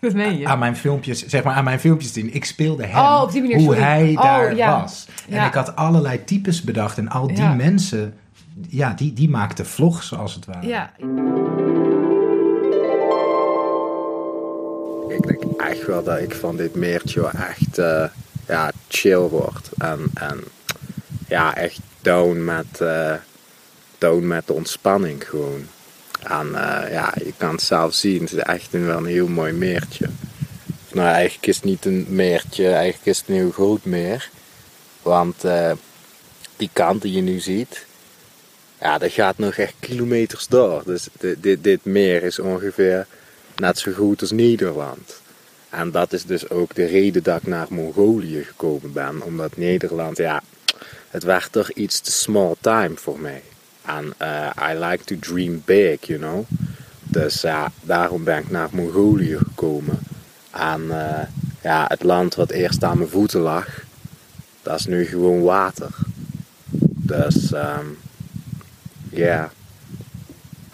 Dat 0.00 0.12
meen 0.14 0.38
je. 0.38 0.46
aan 0.46 0.58
mijn 0.58 0.76
filmpjes, 0.76 1.26
zeg 1.26 1.42
maar 1.42 1.54
aan 1.54 1.64
mijn 1.64 1.80
filmpjes 1.80 2.12
zien. 2.12 2.34
Ik 2.34 2.44
speelde 2.44 2.86
hem 2.86 2.98
Oh, 3.04 3.20
op 3.22 3.32
die 3.32 3.40
manier, 3.40 3.56
hoe 3.56 3.64
sorry. 3.66 3.80
hij 3.80 4.12
Oh, 4.16 4.22
daar 4.22 4.56
ja. 4.56 4.80
was. 4.80 5.06
En 5.28 5.34
Ja. 5.34 5.46
ik 5.46 5.54
had 5.54 5.76
allerlei 5.76 6.24
types 6.24 6.62
bedacht 6.62 6.98
en 6.98 7.08
al 7.08 7.26
die 7.26 7.36
Ja. 7.36 7.54
mensen, 7.54 8.14
ja, 8.68 8.92
die, 8.92 9.12
die 9.12 9.28
maakten 9.28 9.66
vlogs 9.66 10.14
als 10.16 10.34
het 10.34 10.44
ware. 10.46 10.66
Ja, 10.66 10.90
Ik 15.08 15.26
denk 15.26 15.42
echt 15.60 15.86
wel 15.86 16.02
dat 16.04 16.18
ik 16.18 16.34
van 16.34 16.56
dit 16.56 16.74
meertje 16.74 17.26
echt 17.28 17.78
eh, 17.78 18.04
ja, 18.48 18.70
chill 18.88 19.18
word. 19.28 19.68
En, 19.78 19.98
en 20.14 20.40
ja, 21.28 21.54
echt 21.54 21.80
down 22.00 22.44
met, 22.44 22.80
eh, 22.80 23.12
down 23.98 24.26
met 24.26 24.46
de 24.46 24.52
ontspanning 24.52 25.28
gewoon. 25.28 25.60
En 26.22 26.46
eh, 26.46 26.92
ja, 26.92 27.14
je 27.24 27.33
kan 27.37 27.50
het 27.50 27.62
zelf 27.62 27.94
zien. 27.94 28.20
Het 28.22 28.33
is 28.33 28.38
echt 28.38 28.74
een, 28.74 28.87
wel 28.87 28.96
een 28.96 29.04
heel 29.04 29.28
mooi 29.28 29.52
meertje. 29.52 30.09
Nou, 30.92 31.09
eigenlijk 31.09 31.46
is 31.46 31.56
het 31.56 31.64
niet 31.64 31.85
een 31.85 32.06
meertje. 32.09 32.68
Eigenlijk 32.68 33.06
is 33.06 33.18
het 33.18 33.28
een 33.28 33.35
heel 33.35 33.50
groot 33.50 33.85
meer. 33.85 34.30
Want 35.02 35.44
eh, 35.44 35.72
die 36.56 36.70
kant 36.72 37.02
die 37.02 37.12
je 37.12 37.20
nu 37.22 37.40
ziet... 37.40 37.88
Ja, 38.80 38.98
dat 38.98 39.12
gaat 39.12 39.38
nog 39.38 39.54
echt 39.54 39.74
kilometers 39.80 40.46
door. 40.46 40.83
Dus 40.85 41.09
dit, 41.18 41.42
dit, 41.42 41.64
dit 41.64 41.85
meer 41.85 42.22
is 42.22 42.38
ongeveer 42.38 43.06
net 43.56 43.78
zo 43.78 43.92
goed 43.92 44.20
als 44.20 44.30
Nederland. 44.30 45.20
En 45.70 45.90
dat 45.90 46.12
is 46.12 46.24
dus 46.24 46.50
ook 46.50 46.74
de 46.74 46.85
reden 46.85 47.22
dat 47.22 47.37
ik 47.37 47.46
naar 47.46 47.66
Mongolië 47.70 48.44
gekomen 48.44 48.92
ben. 48.92 49.22
Omdat 49.22 49.56
Nederland, 49.56 50.16
ja, 50.16 50.42
het 51.11 51.22
werd 51.22 51.52
toch 51.52 51.70
iets 51.70 52.00
te 52.00 52.12
small 52.12 52.54
time 52.61 52.96
voor 52.96 53.20
mij. 53.20 53.42
En 53.96 54.12
eh, 54.18 54.70
I 54.70 54.74
like 54.79 55.05
to 55.05 55.16
dream 55.18 55.62
big, 55.64 56.07
you 56.07 56.18
know. 56.18 56.44
Dus 57.03 57.40
ja, 57.40 57.72
daarom 57.83 58.24
ben 58.24 58.38
ik 58.38 58.50
naar 58.50 58.68
Mongolië 58.72 59.37
gekomen. 59.37 59.98
En 60.50 60.83
eh, 60.90 61.26
ja, 61.62 61.85
het 61.88 62.03
land 62.03 62.35
wat 62.35 62.50
eerst 62.50 62.85
aan 62.85 62.98
mijn 62.98 63.11
voeten 63.11 63.40
lag, 63.40 63.66
dat 64.62 64.79
is 64.79 64.87
nu 64.87 65.05
gewoon 65.05 65.42
water. 65.42 65.90
Dus, 66.96 67.53
ehm 67.53 67.87
yeah, 69.11 69.50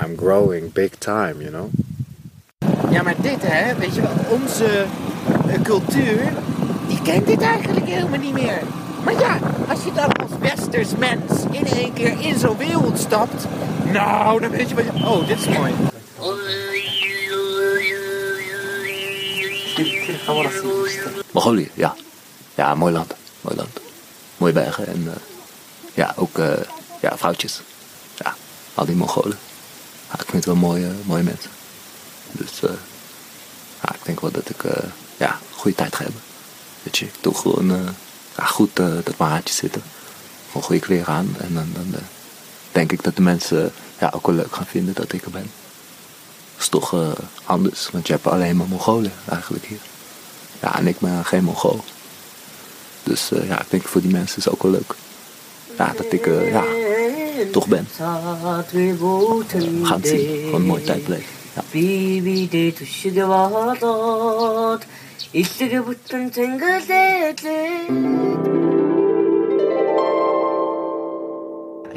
I'm 0.05 0.17
growing 0.17 0.73
big 0.73 0.91
time, 0.99 1.35
you 1.39 1.51
know. 1.51 1.69
Ja, 2.91 3.03
maar 3.03 3.15
dit 3.23 3.43
hè, 3.43 3.75
weet 3.75 3.95
je 3.95 4.01
wel, 4.01 4.15
onze 4.31 4.85
eh, 5.49 5.63
cultuur, 5.63 6.33
die 6.89 7.03
kent 7.03 7.27
dit 7.27 7.41
eigenlijk 7.41 7.87
helemaal 7.87 8.19
niet 8.19 8.33
meer. 8.33 8.63
Maar 9.07 9.21
ja, 9.21 9.39
als 9.69 9.85
je 9.85 9.93
dan 9.93 10.13
als 10.13 10.31
westers 10.41 10.97
mens 10.99 11.33
in 11.51 11.67
één 11.67 11.93
keer 11.93 12.21
in 12.21 12.39
zo'n 12.39 12.57
wereld 12.57 12.99
stapt, 12.99 13.45
nou, 13.93 14.41
dan 14.41 14.51
weet 14.51 14.69
je 14.69 14.75
wat. 14.75 14.85
Oh, 15.05 15.27
dit 15.27 15.39
is 15.39 15.49
mooi. 15.49 15.73
Mongolië, 21.31 21.71
ja. 21.75 21.95
Ja, 22.55 22.75
mooi 22.75 22.93
land. 22.93 23.15
Mooi 23.41 23.57
land. 23.57 23.81
Mooie 24.37 24.53
bergen 24.53 24.87
en 24.87 25.03
eh, 25.07 25.21
ja, 25.95 26.13
ook 26.17 26.39
eh, 26.39 26.53
ja, 27.01 27.17
vrouwtjes. 27.17 27.61
Ja, 28.17 28.35
al 28.75 28.85
die 28.85 28.97
Mongolen. 28.97 29.39
Ja, 30.09 30.15
ik 30.15 30.27
vind 30.31 30.33
het 30.33 30.45
wel 30.45 30.55
mooie, 30.55 30.91
mooie 31.05 31.23
mensen. 31.23 31.51
Dus 32.33 32.63
eh, 32.63 32.71
ja, 33.83 33.95
ik 33.95 34.01
denk 34.03 34.21
wel 34.21 34.31
dat 34.31 34.49
ik 34.49 34.65
eh, 34.65 34.85
ja, 35.17 35.39
goede 35.51 35.77
tijd 35.77 35.95
ga 35.95 36.03
hebben. 36.03 36.23
Weet 36.83 36.99
je, 36.99 37.05
ik 37.05 37.37
gewoon 37.37 37.71
eh, 37.71 37.81
ja, 38.37 38.45
goed 38.45 38.79
eh, 38.79 38.87
dat 39.05 39.19
mijn 39.19 39.31
haartjes 39.31 39.57
zitten. 39.57 39.83
Gewoon 40.47 40.63
goede 40.63 40.81
kleren 40.81 41.15
aan. 41.15 41.37
En 41.39 41.55
dan, 41.55 41.75
eh, 41.93 42.01
denk 42.73 42.93
ik 42.93 43.03
dat 43.03 43.17
de 43.17 43.23
mensen 43.23 43.73
ja, 43.99 44.11
ook 44.15 44.27
wel 44.27 44.37
leuk 44.37 44.55
gaan 44.55 44.67
vinden 44.67 44.95
dat 44.95 45.13
ik 45.13 45.25
er 45.25 45.31
ben. 45.31 45.51
Dat 46.53 46.63
is 46.63 46.69
toch 46.69 46.93
eh, 46.93 47.09
anders, 47.45 47.89
want 47.93 48.07
je 48.07 48.13
hebt 48.13 48.27
alleen 48.27 48.57
maar 48.57 48.67
Mongolen 48.67 49.13
eigenlijk 49.29 49.65
hier. 49.65 49.81
Ja, 50.61 50.79
en 50.79 50.87
ik 50.87 50.99
ben 50.99 51.25
geen 51.25 51.45
Mongool. 51.45 51.85
Dus 53.03 53.31
ja, 53.49 53.61
ik 53.61 53.71
denk 53.71 53.83
voor 53.83 54.01
die 54.01 54.11
mensen 54.11 54.39
is 54.39 54.45
het 54.45 54.53
ook 54.55 54.63
wel 54.63 54.73
leuk. 54.73 54.95
Ja, 55.79 55.93
dat 55.97 56.13
ik 56.13 56.27
eh, 56.27 56.51
ja, 56.51 56.65
toch 57.53 57.67
ben. 57.67 57.89
We 59.81 59.87
gaan 59.87 60.01
het 60.01 60.09
zien. 60.09 60.45
Gewoon 60.45 60.61
een 60.61 60.67
mooie 60.67 60.83
tijd 60.83 61.05
beleven. 61.05 61.35
Ja. 61.55 61.63
비 61.71 62.21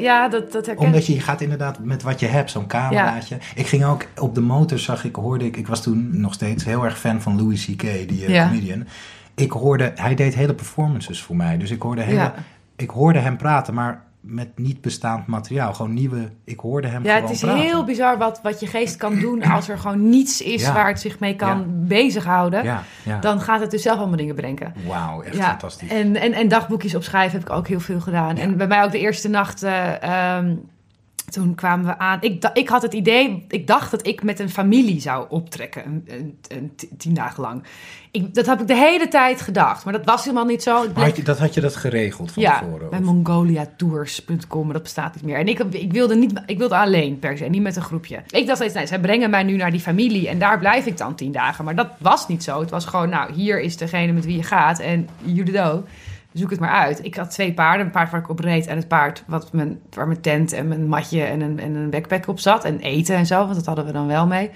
ja 0.00 0.28
dat, 0.28 0.52
dat 0.52 0.66
herken 0.66 0.84
Omdat 0.84 1.06
je, 1.06 1.20
gaat 1.20 1.40
inderdaad 1.40 1.78
met 1.78 2.02
wat 2.02 2.20
je 2.20 2.26
hebt, 2.26 2.50
zo'n 2.50 2.66
cameraatje. 2.66 3.38
Ik 3.54 3.66
ging 3.66 3.84
ook 3.84 4.06
op 4.16 4.34
de 4.34 4.40
motor, 4.40 4.78
zag 4.78 5.04
ik, 5.04 5.14
hoorde 5.14 5.44
ik, 5.44 5.56
ik 5.56 5.66
was 5.66 5.82
toen 5.82 6.20
nog 6.20 6.34
steeds 6.34 6.64
heel 6.64 6.84
erg 6.84 6.98
fan 6.98 7.20
van 7.20 7.36
Louis 7.36 7.64
C.K., 7.66 7.80
die 7.82 8.24
eh, 8.24 8.28
Ja. 8.28 8.46
comedian. 8.48 8.86
Ik 9.34 9.50
hoorde, 9.50 9.92
hij 9.94 10.14
deed 10.14 10.34
hele 10.34 10.54
performances 10.54 11.22
voor 11.22 11.36
mij. 11.36 11.58
Dus 11.58 11.70
ik 11.70 11.82
hoorde, 11.82 12.02
hele, 12.02 12.32
ik 12.76 12.90
hoorde 12.90 13.18
hem 13.18 13.36
praten, 13.36 13.74
maar 13.74 14.04
met 14.20 14.58
niet 14.58 14.80
bestaand 14.80 15.26
materiaal. 15.26 15.74
Gewoon 15.74 15.94
nieuwe, 15.94 16.30
ik 16.44 16.60
hoorde 16.60 16.88
hem 16.88 17.04
Ja, 17.04 17.20
het 17.20 17.30
is 17.30 17.40
praten. 17.40 17.60
heel 17.60 17.84
bizar 17.84 18.18
wat, 18.18 18.40
wat 18.42 18.60
je 18.60 18.66
geest 18.66 18.96
kan 18.96 19.18
doen 19.18 19.42
als 19.42 19.68
er 19.68 19.78
gewoon 19.78 20.08
niets 20.08 20.42
is 20.42 20.62
Ja. 20.62 20.72
waar 20.72 20.88
het 20.88 21.00
zich 21.00 21.18
mee 21.18 21.36
kan 21.36 21.58
Ja. 21.58 21.64
bezighouden. 21.68 22.64
Ja. 23.04 23.18
Dan 23.20 23.40
gaat 23.40 23.60
het 23.60 23.70
dus 23.70 23.82
zelf 23.82 23.98
allemaal 23.98 24.16
dingen 24.16 24.34
bedenken. 24.34 24.74
Wauw, 24.86 25.22
echt 25.22 25.36
ja, 25.36 25.48
fantastisch. 25.48 25.88
En, 25.88 26.16
en, 26.16 26.32
en 26.32 26.48
dagboekjes 26.48 26.94
opschrijven 26.94 27.38
heb 27.38 27.48
ik 27.48 27.54
ook 27.54 27.68
heel 27.68 27.80
veel 27.80 28.00
gedaan. 28.00 28.36
En 28.36 28.56
bij 28.56 28.66
mij 28.66 28.84
ook 28.84 28.90
de 28.92 28.98
eerste 28.98 29.28
nacht, 29.28 29.62
eh, 29.62 30.02
ehm, 30.02 30.54
toen 31.30 31.54
kwamen 31.54 31.86
we 31.86 31.98
aan. 31.98 32.18
Ik, 32.20 32.50
ik 32.52 32.68
had 32.68 32.82
het 32.82 32.92
idee, 32.92 33.44
ik 33.48 33.66
dacht 33.66 33.90
dat 33.90 34.06
ik 34.06 34.22
met 34.22 34.38
een 34.38 34.50
familie 34.50 35.00
zou 35.00 35.26
optrekken, 35.28 35.86
een, 35.86 36.04
een, 36.08 36.38
een 36.48 36.72
tien 36.98 37.14
dagen 37.14 37.42
lang. 37.42 37.62
Ik, 38.10 38.34
dat 38.34 38.46
heb 38.46 38.60
ik 38.60 38.66
de 38.66 38.76
hele 38.76 39.08
tijd 39.08 39.40
gedacht, 39.40 39.84
maar 39.84 39.92
dat 39.92 40.04
was 40.04 40.24
helemaal 40.24 40.44
niet 40.44 40.62
zo. 40.62 40.86
Had 40.92 41.16
je, 41.16 41.22
dat 41.22 41.38
had 41.38 41.54
je 41.54 41.60
dat 41.60 41.76
geregeld 41.76 42.32
van 42.32 42.42
ja, 42.42 42.58
tevoren? 42.58 42.90
bij 42.90 42.98
of? 42.98 43.04
mongoliatours.com, 43.04 44.64
maar 44.64 44.72
dat 44.72 44.82
bestaat 44.82 45.14
niet 45.14 45.24
meer. 45.24 45.36
En 45.36 45.48
ik, 45.48 45.58
ik, 45.58 45.92
wilde 45.92 46.14
niet, 46.14 46.42
ik 46.46 46.58
wilde 46.58 46.76
alleen 46.76 47.18
per 47.18 47.38
se, 47.38 47.44
niet 47.44 47.62
met 47.62 47.76
een 47.76 47.82
groepje. 47.82 48.22
Ik 48.30 48.46
dacht 48.46 48.58
steeds, 48.58 48.74
nee, 48.74 48.86
zij 48.86 49.00
brengen 49.00 49.30
mij 49.30 49.42
nu 49.42 49.56
naar 49.56 49.70
die 49.70 49.80
familie 49.80 50.28
en 50.28 50.38
daar 50.38 50.58
blijf 50.58 50.86
ik 50.86 50.96
dan 50.96 51.14
tien 51.14 51.32
dagen. 51.32 51.64
Maar 51.64 51.74
dat 51.74 51.88
was 51.98 52.28
niet 52.28 52.44
zo. 52.44 52.60
Het 52.60 52.70
was 52.70 52.84
gewoon, 52.84 53.08
nou, 53.08 53.32
hier 53.32 53.60
is 53.60 53.76
degene 53.76 54.12
met 54.12 54.24
wie 54.24 54.36
je 54.36 54.42
gaat 54.42 54.78
en 54.78 55.08
you 55.22 55.44
the 55.44 55.52
do. 55.52 55.84
Zoek 56.32 56.50
het 56.50 56.60
maar 56.60 56.70
uit. 56.70 57.04
Ik 57.04 57.14
had 57.14 57.30
twee 57.30 57.54
paarden. 57.54 57.86
Een 57.86 57.92
paard 57.92 58.10
waar 58.10 58.20
ik 58.20 58.28
op 58.28 58.38
reed 58.38 58.66
en 58.66 58.76
het 58.76 58.88
paard 58.88 59.24
wat 59.26 59.52
mijn, 59.52 59.80
waar 59.90 60.06
mijn 60.06 60.20
tent 60.20 60.52
en 60.52 60.68
mijn 60.68 60.88
matje 60.88 61.22
en 61.22 61.40
een, 61.40 61.58
en 61.60 61.74
een 61.74 61.90
backpack 61.90 62.26
op 62.28 62.38
zat. 62.40 62.64
En 62.64 62.78
eten 62.80 63.16
en 63.16 63.26
zo, 63.26 63.42
want 63.44 63.54
dat 63.54 63.66
hadden 63.66 63.84
we 63.86 63.92
dan 63.92 64.06
wel 64.06 64.26
mee. 64.26 64.50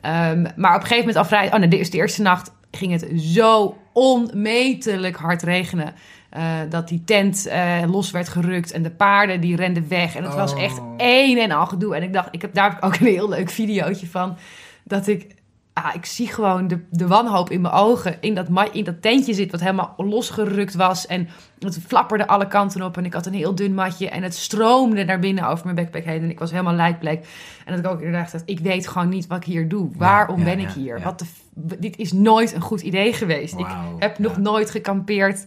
Ehm, 0.00 0.42
maar 0.56 0.74
op 0.74 0.80
een 0.80 0.86
gegeven 0.86 0.96
moment 0.98 1.16
al 1.16 1.24
vrij... 1.24 1.52
Oh 1.52 1.58
nee, 1.58 1.68
de 1.68 1.76
eerste, 1.78 1.96
de 1.96 2.02
eerste 2.02 2.22
nacht 2.22 2.52
ging 2.70 2.92
het 2.92 3.06
zo 3.16 3.76
onmetelijk 3.92 5.16
hard 5.16 5.42
regenen. 5.42 5.94
eh, 6.30 6.42
dat 6.70 6.88
die 6.88 7.02
tent 7.04 7.46
eh, 7.46 7.76
los 7.86 8.10
werd 8.10 8.28
gerukt 8.28 8.72
en 8.72 8.82
de 8.82 8.90
paarden 8.90 9.40
die 9.40 9.56
renden 9.56 9.88
weg. 9.88 10.14
En 10.16 10.24
het 10.24 10.34
was 10.34 10.52
Oh. 10.52 10.62
echt 10.62 10.80
één 10.96 11.38
en 11.38 11.50
al 11.50 11.66
gedoe. 11.66 11.94
En 11.96 12.02
ik 12.02 12.12
dacht, 12.12 12.28
ik 12.30 12.42
heb, 12.42 12.54
daar 12.54 12.68
heb 12.68 12.78
ik 12.78 12.84
ook 12.84 12.94
een 12.96 13.06
heel 13.06 13.28
leuk 13.28 13.50
videootje 13.50 14.06
van. 14.06 14.36
Dat 14.84 15.06
ik, 15.06 15.34
ah, 15.82 15.94
ik 15.94 16.06
zie 16.06 16.26
gewoon 16.26 16.68
de, 16.68 16.80
de 16.90 17.06
wanhoop 17.06 17.50
in 17.50 17.60
mijn 17.60 17.74
ogen. 17.74 18.16
In 18.20 18.34
dat, 18.34 18.46
in 18.72 18.84
dat 18.84 19.02
tentje 19.02 19.34
zit 19.34 19.50
wat 19.50 19.60
helemaal 19.60 19.94
losgerukt 19.96 20.74
was. 20.74 21.06
En 21.06 21.28
het 21.58 21.78
flapperde 21.86 22.26
alle 22.26 22.48
kanten 22.48 22.82
op. 22.82 22.96
En 22.96 23.04
ik 23.04 23.12
had 23.12 23.26
een 23.26 23.34
heel 23.34 23.54
dun 23.54 23.74
matje. 23.74 24.08
En 24.08 24.22
het 24.22 24.34
stroomde 24.34 25.04
naar 25.04 25.18
binnen 25.18 25.48
over 25.48 25.64
mijn 25.64 25.76
backpack 25.76 26.04
heen. 26.04 26.22
En 26.22 26.30
ik 26.30 26.38
was 26.38 26.50
helemaal 26.50 26.74
lijkbleek. 26.74 27.26
En 27.64 27.76
dat 27.76 27.84
ik 27.84 27.90
ook 27.90 28.00
inderdaad 28.00 28.32
dacht, 28.32 28.42
ik 28.46 28.60
weet 28.60 28.88
gewoon 28.88 29.08
niet 29.08 29.26
wat 29.26 29.38
ik 29.38 29.44
hier 29.44 29.68
doe. 29.68 29.90
Waarom 29.96 30.38
ja, 30.38 30.44
ben 30.44 30.58
ik 30.58 30.70
hier? 30.70 30.98
ja. 30.98 31.04
Wat 31.04 31.18
de, 31.18 31.78
dit 31.78 31.96
is 31.96 32.12
nooit 32.12 32.54
een 32.54 32.60
goed 32.60 32.80
idee 32.80 33.12
geweest. 33.12 33.58
Ik 33.58 33.66
heb 33.98 34.18
nog 34.18 34.36
nooit 34.36 34.70
gekampeerd. 34.70 35.46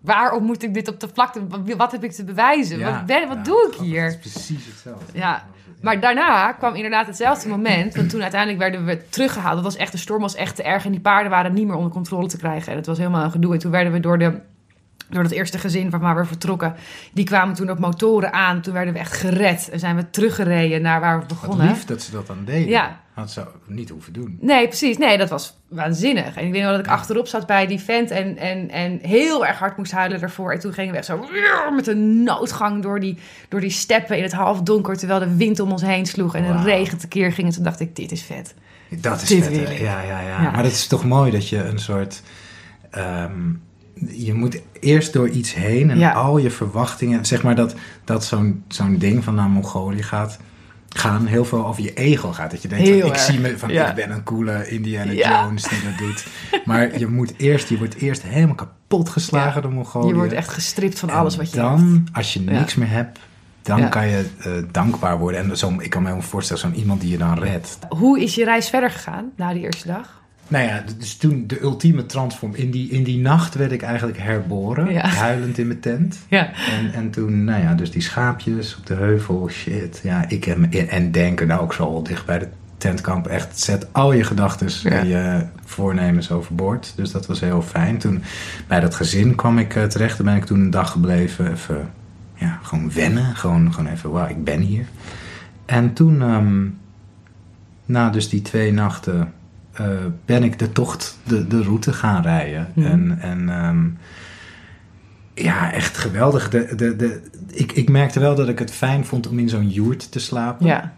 Waarom 0.00 0.44
moet 0.44 0.62
ik 0.62 0.74
dit 0.74 0.88
op 0.88 1.00
de 1.00 1.08
vlakte? 1.12 1.46
Wat- 1.76 1.92
heb 1.92 2.04
ik 2.04 2.12
te 2.12 2.24
bewijzen? 2.24 2.80
Wat 2.80 3.06
ben, 3.06 3.28
wat 3.28 3.44
doe 3.44 3.68
ik 3.72 3.78
hier? 3.80 4.04
Het 4.04 4.24
is 4.24 4.32
precies 4.32 4.66
hetzelfde. 4.66 5.18
Ja, 5.18 5.46
maar 5.80 6.00
daarna 6.00 6.52
kwam 6.52 6.74
inderdaad 6.74 7.06
hetzelfde 7.06 7.48
moment. 7.48 7.94
Want 7.94 8.10
toen 8.10 8.22
uiteindelijk 8.22 8.60
werden 8.60 8.84
we 8.84 9.08
teruggehaald. 9.08 9.54
Dat 9.54 9.64
was 9.64 9.76
echt, 9.76 9.92
de 9.92 9.98
storm 9.98 10.20
was 10.20 10.34
echt 10.34 10.56
te 10.56 10.62
erg. 10.62 10.84
En 10.84 10.90
die 10.90 11.00
paarden 11.00 11.30
waren 11.30 11.52
niet 11.52 11.66
meer 11.66 11.76
onder 11.76 11.92
controle 11.92 12.28
te 12.28 12.36
krijgen. 12.36 12.70
En 12.70 12.78
het 12.78 12.86
was 12.86 12.98
helemaal 12.98 13.24
een 13.24 13.30
gedoe. 13.30 13.52
En 13.52 13.58
toen 13.58 13.70
werden 13.70 13.92
we 13.92 14.00
door 14.00 14.18
de 14.18 14.40
door 15.10 15.22
dat 15.22 15.32
eerste 15.32 15.58
gezin 15.58 15.90
van 15.90 16.00
waar 16.00 16.16
we 16.16 16.24
vertrokken. 16.24 16.74
Die 17.12 17.24
kwamen 17.24 17.54
toen 17.54 17.70
op 17.70 17.78
motoren 17.78 18.32
aan. 18.32 18.60
Toen 18.60 18.72
werden 18.72 18.92
we 18.92 18.98
echt 18.98 19.12
gered. 19.12 19.68
En 19.72 19.78
zijn 19.78 19.96
we 19.96 20.10
teruggereden 20.10 20.82
naar 20.82 21.00
waar 21.00 21.14
we 21.20 21.24
Wat 21.28 21.40
begonnen. 21.40 21.66
lief 21.66 21.84
dat 21.84 22.02
ze 22.02 22.10
dat 22.10 22.26
dan 22.26 22.44
deden. 22.44 22.68
Ja. 22.68 23.00
Had 23.14 23.30
ze 23.30 23.44
niet 23.66 23.88
hoeven 23.88 24.12
doen. 24.12 24.38
Nee, 24.40 24.66
precies. 24.68 24.98
Nee, 24.98 25.18
dat 25.18 25.28
was 25.28 25.58
waanzinnig. 25.68 26.36
En 26.36 26.46
ik 26.46 26.52
weet 26.52 26.62
nog 26.62 26.70
dat 26.70 26.80
ik 26.80 26.86
achterop 26.86 27.26
zat 27.26 27.46
bij 27.46 27.66
die 27.66 27.80
vent 27.80 28.10
en, 28.10 28.36
en, 28.36 28.70
en 28.70 28.98
heel 29.02 29.46
erg 29.46 29.58
hard 29.58 29.76
moest 29.76 29.92
huilen 29.92 30.20
ervoor. 30.22 30.52
En 30.52 30.58
toen 30.60 30.72
gingen 30.72 30.90
we 30.92 30.96
echt 30.96 31.06
zo 31.06 31.26
met 31.76 31.86
een 31.86 32.22
noodgang 32.22 32.82
door 32.82 33.00
die, 33.00 33.18
door 33.48 33.60
die 33.60 33.70
steppen 33.70 34.16
in 34.16 34.22
het 34.22 34.32
halfdonker... 34.32 34.96
terwijl 34.96 35.20
de 35.20 35.36
wind 35.36 35.60
om 35.60 35.70
ons 35.72 35.82
heen 35.82 36.06
sloeg 36.06 36.34
en 36.34 36.42
de 36.42 36.48
Wauw. 36.52 36.64
regen 36.64 36.98
tekeer 36.98 37.32
ging. 37.32 37.46
En 37.48 37.54
toen 37.54 37.64
dacht 37.64 37.80
ik, 37.80 37.96
dit 37.96 38.12
is 38.12 38.22
vet. 38.22 38.54
Dat 38.88 39.22
is 39.22 39.28
Dit 39.28 39.44
vet, 39.44 39.78
ja, 39.78 40.00
ja, 40.02 40.20
Ja. 40.20 40.50
Maar 40.50 40.62
dat 40.62 40.72
is 40.72 40.86
toch 40.86 41.04
mooi 41.04 41.30
dat 41.30 41.48
je 41.48 41.64
een 41.64 41.78
soort... 41.78 42.22
ehm, 42.90 43.40
je 44.10 44.34
moet 44.34 44.60
eerst 44.80 45.12
door 45.12 45.28
iets 45.28 45.54
heen 45.54 45.90
en 45.90 45.98
Ja. 45.98 46.12
al 46.12 46.38
je 46.38 46.50
verwachtingen... 46.50 47.24
Zeg 47.26 47.42
maar 47.42 47.54
dat, 47.54 47.74
dat 48.04 48.24
zo'n 48.24 48.64
zo'n 48.68 48.98
ding 48.98 49.24
van 49.24 49.34
naar 49.34 49.48
Mongolië 49.48 50.02
gaat... 50.02 50.38
gaan 50.88 51.26
heel 51.26 51.44
veel 51.44 51.66
over 51.66 51.82
je 51.82 51.94
ego 51.94 52.32
gaat. 52.32 52.50
Dat 52.50 52.62
je 52.62 52.68
denkt, 52.68 52.88
van, 52.88 52.96
ik 52.96 53.04
erg. 53.04 53.18
zie 53.18 53.38
me 53.40 53.58
van, 53.58 53.68
Ja. 53.68 53.88
ik 53.88 53.94
ben 53.94 54.10
een 54.10 54.22
coole 54.22 54.68
Indiana 54.68 55.12
Ja. 55.12 55.42
Jones 55.44 55.62
die 55.62 55.78
dat 55.84 55.98
doet. 55.98 56.26
Maar 56.64 56.98
je 56.98 57.06
moet 57.06 57.32
eerst, 57.36 57.68
je 57.68 57.78
wordt 57.78 57.94
eerst 57.94 58.22
helemaal 58.22 58.54
kapot 58.54 59.08
geslagen 59.08 59.62
door 59.62 59.72
Mongolië. 59.72 60.08
Je 60.08 60.14
wordt 60.14 60.32
echt 60.32 60.48
gestript 60.48 60.98
van 60.98 61.08
En 61.10 61.14
alles 61.16 61.36
wat 61.36 61.50
je 61.52 61.60
hebt. 61.60 61.70
dan, 61.70 62.08
als 62.12 62.32
je 62.32 62.40
niks 62.40 62.74
meer 62.74 62.90
hebt... 62.90 63.18
Dan 63.62 63.78
Ja. 63.78 63.88
kan 63.88 64.08
je 64.08 64.24
eh, 64.38 64.52
dankbaar 64.70 65.18
worden. 65.18 65.40
En 65.50 65.56
zo, 65.56 65.74
ik 65.78 65.90
kan 65.90 66.02
me 66.02 66.08
helemaal 66.08 66.28
voorstellen, 66.30 66.62
zo'n 66.62 66.74
iemand 66.74 67.00
die 67.00 67.10
je 67.10 67.18
dan 67.18 67.38
redt. 67.38 67.78
Hoe 67.88 68.20
is 68.22 68.34
je 68.34 68.44
reis 68.44 68.68
verder 68.68 68.90
gegaan 68.90 69.30
na 69.36 69.52
die 69.52 69.62
eerste 69.62 69.86
dag? 69.86 70.22
Nou 70.48 70.64
ja, 70.64 70.84
dus 70.98 71.16
toen 71.16 71.44
de 71.46 71.60
ultieme 71.62 72.06
transform. 72.06 72.54
In 72.54 72.70
die, 72.70 72.90
in 72.90 73.02
die 73.04 73.18
nacht 73.18 73.54
werd 73.54 73.72
ik 73.72 73.82
eigenlijk 73.82 74.18
herboren. 74.18 74.92
Ja. 74.92 75.06
Huilend 75.26 75.58
in 75.58 75.66
mijn 75.66 75.80
tent. 75.80 76.18
Ja. 76.28 76.50
En, 76.70 76.92
en 76.92 77.10
toen, 77.10 77.44
nou 77.44 77.62
ja, 77.62 77.74
dus 77.74 77.90
die 77.90 78.02
schaapjes 78.02 78.76
op 78.76 78.86
de 78.86 78.94
heuvel. 78.94 79.48
Shit. 79.48 80.00
Ja, 80.02 80.28
ik 80.28 80.56
me- 80.56 80.86
en 80.86 81.10
denken 81.12 81.46
nou 81.46 81.60
ook 81.60 81.72
zo 81.72 82.02
dicht 82.02 82.26
bij 82.26 82.38
de 82.38 82.48
tentkamp. 82.78 83.26
Echt, 83.26 83.58
zet 83.60 83.92
al 83.92 84.12
je 84.12 84.24
gedachten 84.24 84.68
Ja. 84.82 84.90
en 84.90 85.06
je 85.08 85.46
voornemens 85.64 86.30
overboord. 86.30 86.92
Dus 86.96 87.10
dat 87.10 87.26
was 87.26 87.40
heel 87.40 87.62
fijn. 87.62 87.98
Toen 87.98 88.22
bij 88.68 88.80
dat 88.80 88.94
gezin 88.94 89.34
kwam 89.34 89.58
ik 89.58 89.74
eh, 89.76 89.84
terecht. 89.84 90.16
Daar 90.16 90.26
ben 90.26 90.36
ik 90.36 90.44
toen 90.44 90.60
een 90.60 90.70
dag 90.70 90.90
gebleven. 90.90 91.52
Even, 91.52 91.90
ja, 92.34 92.58
gewoon 92.62 92.92
wennen. 92.92 93.36
Gewoon, 93.36 93.74
gewoon 93.74 93.92
even, 93.92 94.10
wauw, 94.10 94.28
ik 94.28 94.44
ben 94.44 94.60
hier. 94.60 94.84
En 95.66 95.92
toen, 95.92 96.22
ehm, 96.22 96.66
na 97.84 98.10
dus 98.10 98.28
die 98.28 98.42
twee 98.42 98.72
nachten, 98.72 99.32
eh, 99.78 99.86
ben 100.24 100.42
ik 100.44 100.58
de 100.58 100.72
tocht, 100.72 101.18
de, 101.22 101.46
de 101.46 101.62
route 101.62 101.92
gaan 101.92 102.22
rijden. 102.22 102.68
Mhm. 102.74 102.86
En, 102.86 103.18
en 103.20 103.48
ehm, 103.48 103.86
ja, 105.44 105.72
echt 105.72 105.96
geweldig. 105.98 106.48
De, 106.50 106.74
de, 106.76 106.96
de, 106.96 107.22
ik, 107.50 107.72
ik 107.72 107.88
merkte 107.88 108.20
wel 108.20 108.34
dat 108.34 108.48
ik 108.48 108.58
het 108.58 108.70
fijn 108.70 109.04
vond 109.04 109.28
om 109.28 109.38
in 109.38 109.48
zo'n 109.48 109.68
joert 109.68 110.12
te 110.12 110.18
slapen. 110.18 110.66
ja. 110.66 110.96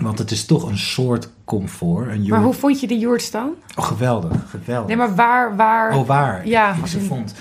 Want 0.00 0.18
het 0.18 0.30
is 0.30 0.46
toch 0.46 0.68
een 0.68 0.78
soort 0.78 1.28
comfort. 1.44 2.08
Een. 2.08 2.26
Maar 2.28 2.42
hoe 2.42 2.54
vond 2.54 2.80
je 2.80 2.86
die 2.86 2.98
joerts 2.98 3.30
dan? 3.30 3.50
Oh, 3.76 3.84
geweldig, 3.84 4.32
geweldig. 4.48 4.86
Nee, 4.88 4.96
maar 4.96 5.14
waar... 5.14 5.56
waar... 5.56 5.96
Oh, 5.96 6.06
waar? 6.06 6.46
Ja, 6.46 6.74
ik 6.74 6.86
ze 6.86 6.98
in- 6.98 7.04
vond. 7.04 7.34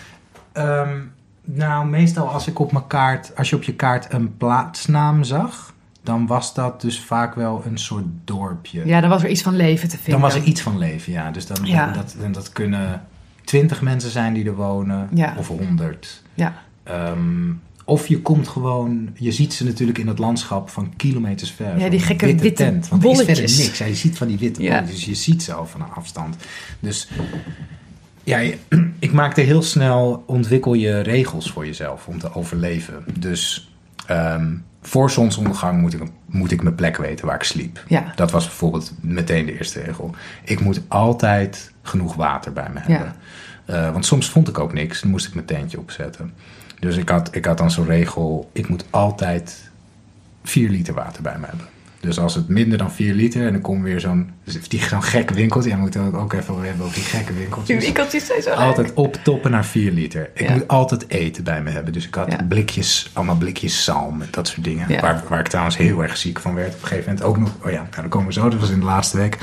Ehm, 0.52 0.98
nou, 1.44 1.88
meestal 1.88 2.30
als 2.30 2.48
ik 2.48 2.60
op 2.60 2.72
mijn 2.72 2.88
kaart, 2.88 3.32
als 3.38 3.50
je 3.50 3.56
op 3.56 3.64
je 3.64 3.74
kaart 3.76 4.14
een 4.14 4.38
plaatsnaam 4.38 5.24
zag, 5.24 5.74
dan 6.04 6.28
was 6.28 6.54
dat 6.54 6.82
dus 6.82 7.00
vaak 7.00 7.36
wel 7.36 7.64
een 7.66 7.78
soort 7.78 8.06
dorpje. 8.26 8.86
Ja, 8.86 9.02
dan 9.02 9.10
was 9.10 9.24
er 9.24 9.30
iets 9.30 9.42
van 9.42 9.56
leven 9.56 9.90
te 9.90 9.96
vinden. 9.96 10.12
dan 10.12 10.22
was 10.22 10.36
er 10.40 10.44
iets 10.44 10.62
van 10.62 10.78
leven, 10.78 11.12
ja. 11.14 11.32
Dus 11.32 11.46
dan, 11.46 11.58
Ja. 11.64 11.92
Dat, 11.92 12.16
en 12.22 12.32
dat 12.32 12.52
kunnen 12.52 13.02
twintig 13.44 13.82
mensen 13.82 14.12
zijn 14.12 14.34
die 14.34 14.46
er 14.46 14.56
wonen, 14.56 15.10
Ja. 15.14 15.36
of 15.38 15.48
honderd. 15.48 16.22
Ja. 16.34 16.54
Ehm, 16.84 17.52
of 17.86 18.08
je 18.08 18.22
komt 18.22 18.48
gewoon, 18.48 19.10
je 19.16 19.32
ziet 19.32 19.54
ze 19.54 19.66
natuurlijk 19.66 19.98
in 19.98 20.08
het 20.08 20.20
landschap 20.20 20.70
van 20.70 20.94
kilometers 20.96 21.52
ver. 21.52 21.80
Ja, 21.80 21.90
die 21.90 22.00
gekke 22.00 22.26
witte 22.26 22.44
witte 22.44 22.64
tent. 22.64 22.88
Want 22.90 23.04
er 23.04 23.10
is 23.10 23.16
verder 23.18 23.36
bolletjes. 23.36 23.66
niks. 23.66 23.78
Ja, 23.78 23.86
je 23.86 23.96
ziet 23.96 24.18
van 24.18 24.28
die 24.28 24.38
witte 24.38 24.62
Ja. 24.64 24.70
bolletjes, 24.70 24.96
dus 24.96 25.06
je 25.06 25.16
ziet 25.16 25.44
ze 25.44 25.54
al 25.54 25.66
van 25.66 25.82
een 25.82 25.92
afstand. 25.92 26.36
Dus 26.80 27.10
ja, 28.24 28.40
ik 29.00 29.12
maakte 29.12 29.42
heel 29.42 29.62
snel, 29.62 30.24
ontwikkel 30.28 30.74
je 30.74 31.00
regels 31.00 31.52
voor 31.52 31.66
jezelf 31.66 32.08
om 32.08 32.20
te 32.20 32.34
overleven. 32.36 33.04
Dus 33.20 33.71
ehm, 34.12 34.56
voor 34.82 35.12
zonsondergang 35.12 35.82
moet 35.82 35.94
ik, 35.94 36.02
moet 36.26 36.52
ik 36.52 36.64
mijn 36.64 36.76
plek 36.76 36.98
weten 36.98 37.26
waar 37.26 37.36
ik 37.36 37.44
sliep. 37.44 37.84
Ja. 37.88 38.12
Dat 38.16 38.32
was 38.32 38.46
bijvoorbeeld 38.46 38.92
meteen 39.02 39.46
de 39.46 39.58
eerste 39.58 39.82
regel. 39.82 40.16
Ik 40.44 40.60
moet 40.60 40.82
altijd 40.88 41.72
genoeg 41.82 42.16
water 42.16 42.54
bij 42.54 42.70
me 42.74 42.80
hebben. 42.80 43.16
Eh, 43.66 43.92
want 43.92 44.06
soms 44.06 44.30
vond 44.30 44.48
ik 44.48 44.60
ook 44.60 44.74
niks, 44.74 45.02
dan 45.02 45.12
moest 45.12 45.28
ik 45.28 45.34
mijn 45.34 45.46
tentje 45.46 45.80
opzetten. 45.80 46.34
Dus 46.80 46.98
ik 46.98 47.10
had, 47.10 47.36
ik 47.36 47.46
had 47.46 47.58
dan 47.58 47.72
zo'n 47.72 47.86
regel, 47.86 48.50
ik 48.54 48.70
moet 48.70 48.86
altijd 48.90 49.70
4 50.44 50.70
liter 50.70 50.94
water 50.94 51.22
bij 51.22 51.38
me 51.40 51.46
hebben. 51.46 51.66
Dus 52.02 52.20
als 52.20 52.36
het 52.36 52.48
minder 52.48 52.78
dan 52.78 52.92
4 52.92 53.14
liter 53.14 53.46
en 53.46 53.52
dan 53.52 53.62
komt 53.62 53.84
weer 53.84 54.00
zo'n 54.00 54.30
die- 54.68 54.84
zo'n 54.84 55.04
gekke 55.04 55.34
winkeltje. 55.34 55.70
Ja, 55.70 55.76
we 55.76 55.82
moeten 55.82 56.04
het 56.04 56.14
ook 56.14 56.34
even 56.34 56.62
hebben 56.62 56.86
over 56.86 56.96
die 56.96 57.04
gekke 57.04 57.32
Die 57.32 57.42
winkeltjes. 57.42 57.84
winkeltjes 57.84 58.26
zijn 58.26 58.42
zo. 58.42 58.50
Altijd 58.50 58.94
optoppen 58.94 59.52
naar 59.52 59.66
4 59.66 59.92
liter. 59.92 60.30
Ik 60.34 60.48
Ja. 60.48 60.54
moet 60.54 60.68
altijd 60.68 61.10
eten 61.10 61.44
bij 61.44 61.62
me 61.62 61.70
hebben. 61.70 61.94
Dus 61.94 62.08
ik 62.08 62.16
had 62.16 62.32
Ja. 62.32 62.44
blikjes, 62.48 63.10
allemaal 63.14 63.38
blikjes 63.38 63.84
zalm 63.84 64.22
en 64.22 64.28
dat 64.32 64.48
soort 64.48 64.64
dingen. 64.64 64.90
Ja. 64.90 65.02
Waar, 65.02 65.24
waar 65.30 65.40
ik 65.40 65.48
trouwens 65.48 65.78
heel 65.78 66.02
erg 66.04 66.18
ziek 66.18 66.40
van 66.40 66.54
werd. 66.56 66.74
Op 66.76 66.82
een 66.82 66.88
gegeven 66.88 67.10
moment 67.10 67.26
ook 67.30 67.38
nog. 67.38 67.50
Oh 67.66 67.72
ja, 67.72 67.78
nou, 67.82 67.88
daar 67.96 68.08
komen 68.08 68.28
we 68.28 68.34
zo. 68.34 68.50
Dat 68.50 68.60
was 68.60 68.70
in 68.70 68.80
de 68.80 68.86
laatste 68.86 69.18
week. 69.18 69.38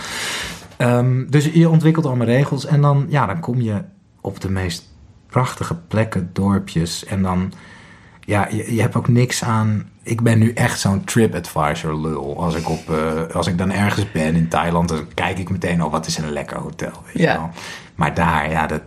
Ehm, 0.76 1.24
dus 1.28 1.44
je 1.52 1.68
ontwikkelt 1.68 2.06
allemaal 2.06 2.26
regels. 2.26 2.66
En 2.66 2.80
dan, 2.80 3.06
ja, 3.08 3.26
dan 3.26 3.40
kom 3.40 3.60
je 3.60 3.82
op 4.20 4.40
de 4.40 4.50
meest 4.50 4.84
prachtige 5.26 5.74
plekken, 5.88 6.30
dorpjes. 6.32 7.04
En 7.04 7.22
dan, 7.22 7.52
ja, 8.20 8.48
je, 8.50 8.74
je 8.74 8.80
hebt 8.80 8.96
ook 8.96 9.08
niks 9.08 9.44
aan. 9.44 9.88
Ik 10.08 10.20
ben 10.22 10.38
nu 10.38 10.52
echt 10.52 10.80
zo'n 10.80 11.04
TripAdvisor 11.04 12.00
lul. 12.00 12.42
Als 12.42 12.54
ik, 12.54 12.68
op, 12.68 12.90
eh, 12.90 13.34
als 13.34 13.46
ik 13.46 13.58
dan 13.58 13.70
ergens 13.72 14.10
ben 14.12 14.34
in 14.34 14.48
Thailand, 14.48 14.88
dan 14.88 15.04
kijk 15.14 15.38
ik 15.38 15.50
meteen, 15.50 15.82
oh, 15.84 15.92
wat 15.92 16.06
is 16.06 16.18
een 16.18 16.32
lekker 16.32 16.58
hotel. 16.58 16.92
Weet 17.06 17.22
Ja. 17.22 17.32
je 17.32 17.38
wel. 17.38 17.50
Maar 17.94 18.14
daar, 18.14 18.50
ja, 18.50 18.66
dat, 18.66 18.80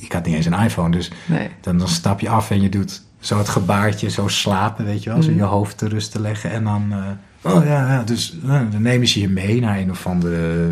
ik 0.00 0.12
had 0.12 0.26
niet 0.26 0.34
eens 0.34 0.46
een 0.46 0.60
iPhone. 0.64 0.90
Dus 0.96 1.10
Nee. 1.26 1.48
dan, 1.60 1.78
dan 1.78 1.88
stap 1.88 2.20
je 2.20 2.28
af 2.28 2.50
en 2.50 2.60
je 2.62 2.68
doet 2.68 3.02
zo 3.18 3.38
het 3.38 3.48
gebaartje, 3.48 4.10
zo 4.10 4.28
slapen, 4.28 4.84
weet 4.84 5.02
je 5.02 5.10
wel. 5.10 5.22
Zo 5.22 5.28
Mhm. 5.30 5.38
je 5.38 5.44
hoofd 5.44 5.78
te 5.78 5.88
rust 5.88 6.12
te 6.12 6.20
leggen. 6.20 6.50
En 6.50 6.64
dan, 6.64 6.92
eh, 7.42 7.52
oh 7.52 7.64
ja, 7.64 7.88
ja 7.92 8.02
dus 8.02 8.36
eh, 8.44 8.60
dan 8.70 8.82
nemen 8.82 9.06
ze 9.08 9.20
je 9.20 9.28
mee 9.28 9.60
naar 9.60 9.78
een 9.78 9.90
of 9.90 10.06
andere 10.06 10.68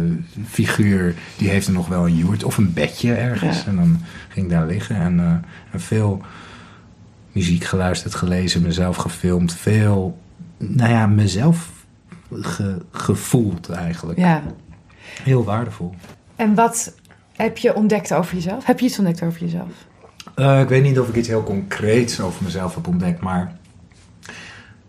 figuur. 0.48 1.14
Die 1.36 1.48
heeft 1.48 1.66
er 1.66 1.72
nog 1.72 1.88
wel 1.88 2.06
een 2.06 2.16
joert 2.16 2.44
of 2.44 2.56
een 2.56 2.72
bedje 2.72 3.14
ergens. 3.14 3.56
Ja. 3.58 3.66
En 3.66 3.76
dan 3.76 4.00
ging 4.28 4.46
ik 4.46 4.52
daar 4.52 4.66
liggen 4.66 4.96
en, 4.96 5.20
eh, 5.20 5.26
en 5.72 5.80
veel 5.80 6.22
muziek 7.34 7.64
geluisterd, 7.64 8.14
gelezen, 8.14 8.62
mezelf 8.62 8.96
gefilmd. 8.96 9.54
Veel, 9.54 10.18
nou 10.58 10.90
ja, 10.90 11.06
mezelf 11.06 11.70
ge- 12.32 12.82
gevoeld 12.90 13.68
eigenlijk. 13.70 14.18
Ja. 14.18 14.42
Heel 15.22 15.44
waardevol. 15.44 15.94
En 16.36 16.54
wat 16.54 16.94
heb 17.32 17.58
je 17.58 17.74
ontdekt 17.74 18.14
over 18.14 18.34
jezelf? 18.34 18.64
Heb 18.66 18.80
je 18.80 18.86
iets 18.86 18.98
ontdekt 18.98 19.22
over 19.22 19.40
jezelf? 19.40 19.70
Eh, 20.34 20.60
ik 20.60 20.68
weet 20.68 20.82
niet 20.82 20.98
of 21.00 21.08
ik 21.08 21.14
iets 21.14 21.28
heel 21.28 21.42
concreets 21.42 22.20
over 22.20 22.44
mezelf 22.44 22.74
heb 22.74 22.86
ontdekt, 22.86 23.20
maar 23.20 23.56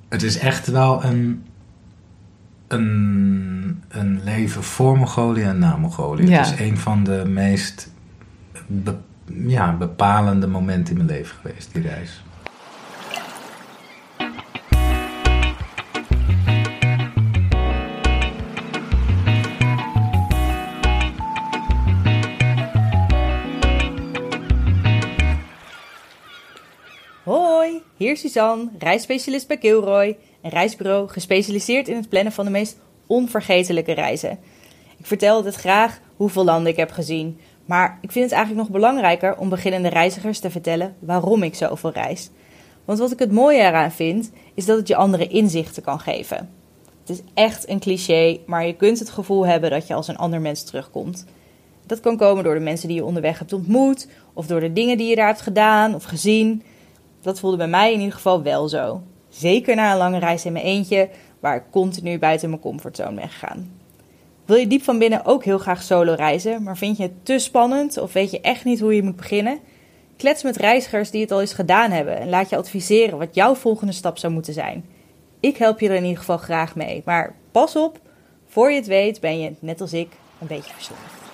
het 0.10 0.24
is 0.24 0.38
echt 0.38 0.68
wel 0.68 1.04
een, 1.04 1.44
een, 2.68 3.84
een 3.90 4.22
leven 4.24 4.64
voor 4.64 4.98
Mongolië 4.98 5.42
en 5.44 5.60
na 5.60 5.76
Mongolië. 5.78 6.28
Ja. 6.28 6.38
Het 6.44 6.54
is 6.54 6.60
een 6.60 6.78
van 6.78 7.04
de 7.04 7.24
meest 7.28 7.92
be- 8.68 8.98
ja, 9.48 9.74
bepalende 9.78 10.48
momenten 10.48 10.98
in 10.98 11.06
mijn 11.06 11.18
leven 11.18 11.36
geweest, 11.42 11.74
die 11.74 11.82
reis. 11.82 12.24
Hier 27.98 28.12
is 28.12 28.20
Suzanne, 28.20 28.70
reisspecialist 28.80 29.48
bij 29.48 29.58
Kilroy, 29.58 30.18
een 30.42 30.50
reisbureau 30.50 31.08
gespecialiseerd 31.08 31.88
in 31.88 31.96
het 31.96 32.10
plannen 32.10 32.34
van 32.34 32.46
de 32.46 32.52
meest 32.52 32.78
onvergetelijke 33.08 33.92
reizen. 33.92 34.40
Ik 34.98 35.06
vertel 35.06 35.36
altijd 35.36 35.56
graag 35.56 36.00
hoeveel 36.16 36.44
landen 36.44 36.72
ik 36.72 36.78
heb 36.78 36.92
gezien, 36.92 37.40
maar 37.66 37.98
ik 38.02 38.12
vind 38.12 38.26
het 38.26 38.34
eigenlijk 38.34 38.68
nog 38.68 38.78
belangrijker 38.78 39.38
om 39.38 39.50
beginnende 39.50 39.90
reizigers 39.90 40.40
te 40.40 40.50
vertellen 40.50 40.96
waarom 41.00 41.44
ik 41.44 41.56
zoveel 41.56 41.92
reis. 41.92 42.30
Want 42.86 43.00
wat 43.00 43.12
ik 43.12 43.20
het 43.20 43.32
mooie 43.32 43.60
eraan 43.60 43.92
vind, 43.92 44.32
is 44.54 44.66
dat 44.66 44.78
het 44.78 44.88
je 44.88 44.96
andere 44.96 45.28
inzichten 45.28 45.84
kan 45.84 46.00
geven. 46.00 46.50
Het 47.02 47.10
is 47.10 47.22
echt 47.34 47.70
een 47.70 47.80
cliché, 47.80 48.40
maar 48.46 48.66
je 48.66 48.76
kunt 48.76 49.00
het 49.00 49.10
gevoel 49.10 49.46
hebben 49.46 49.70
dat 49.70 49.88
je 49.88 49.94
als 49.94 50.08
een 50.08 50.18
ander 50.18 50.42
mens 50.42 50.64
terugkomt. 50.64 51.26
Dat 51.86 52.00
kan 52.00 52.18
komen 52.18 52.44
door 52.44 52.54
de 52.54 52.60
mensen 52.60 52.88
die 52.88 52.98
je 52.98 53.06
onderweg 53.06 53.40
hebt 53.40 53.54
ontmoet, 53.54 54.08
of 54.34 54.48
door 54.48 54.60
de 54.60 54.74
dingen 54.74 54.98
die 54.98 55.08
je 55.10 55.16
daar 55.16 55.28
hebt 55.28 55.42
gedaan 55.42 55.96
of 55.96 56.04
gezien. 56.04 56.64
Dat 57.26 57.40
voelde 57.40 57.58
bij 57.58 57.68
mij 57.68 57.94
in 57.94 58.00
ieder 58.00 58.14
geval 58.14 58.44
wel 58.44 58.68
zo. 58.68 59.02
Zeker 59.30 59.76
na 59.76 59.92
een 59.92 59.98
lange 59.98 60.20
reis 60.20 60.46
in 60.46 60.54
mijn 60.54 60.66
eentje, 60.66 61.10
waar 61.40 61.56
ik 61.56 61.64
continu 61.72 62.20
buiten 62.20 62.50
mijn 62.50 62.62
comfortzone 62.62 63.16
ben 63.16 63.30
gegaan. 63.30 63.72
Wil 64.46 64.56
je 64.56 64.68
diep 64.68 64.84
van 64.84 64.98
binnen 64.98 65.26
ook 65.26 65.44
heel 65.44 65.58
graag 65.58 65.84
solo 65.84 66.14
reizen, 66.14 66.64
maar 66.64 66.78
vind 66.78 66.98
je 66.98 67.04
het 67.04 67.26
te 67.26 67.40
spannend 67.40 67.98
of 67.98 68.14
weet 68.14 68.32
je 68.32 68.42
echt 68.42 68.64
niet 68.64 68.80
hoe 68.80 68.96
je 68.96 69.04
moet 69.04 69.16
beginnen? 69.16 69.60
Klets 70.18 70.44
met 70.44 70.56
reizigers 70.56 71.12
die 71.12 71.22
het 71.22 71.32
al 71.32 71.42
eens 71.42 71.54
gedaan 71.54 71.92
hebben 71.92 72.18
en 72.18 72.30
laat 72.30 72.50
je 72.50 72.58
adviseren 72.58 73.18
wat 73.18 73.36
jouw 73.36 73.56
volgende 73.56 73.94
stap 73.94 74.18
zou 74.18 74.34
moeten 74.34 74.54
zijn. 74.54 74.86
Ik 75.40 75.58
help 75.58 75.80
je 75.80 75.90
er 75.90 75.96
in 75.96 76.04
ieder 76.04 76.18
geval 76.18 76.38
graag 76.38 76.76
mee, 76.76 77.02
maar 77.06 77.36
pas 77.52 77.76
op, 77.76 78.00
voor 78.48 78.72
je 78.72 78.76
het 78.76 78.88
weet 78.88 79.20
ben 79.20 79.40
je, 79.40 79.54
net 79.60 79.82
als 79.82 79.94
ik, 79.94 80.10
een 80.42 80.48
beetje 80.48 80.74
verslaafd. 80.74 81.25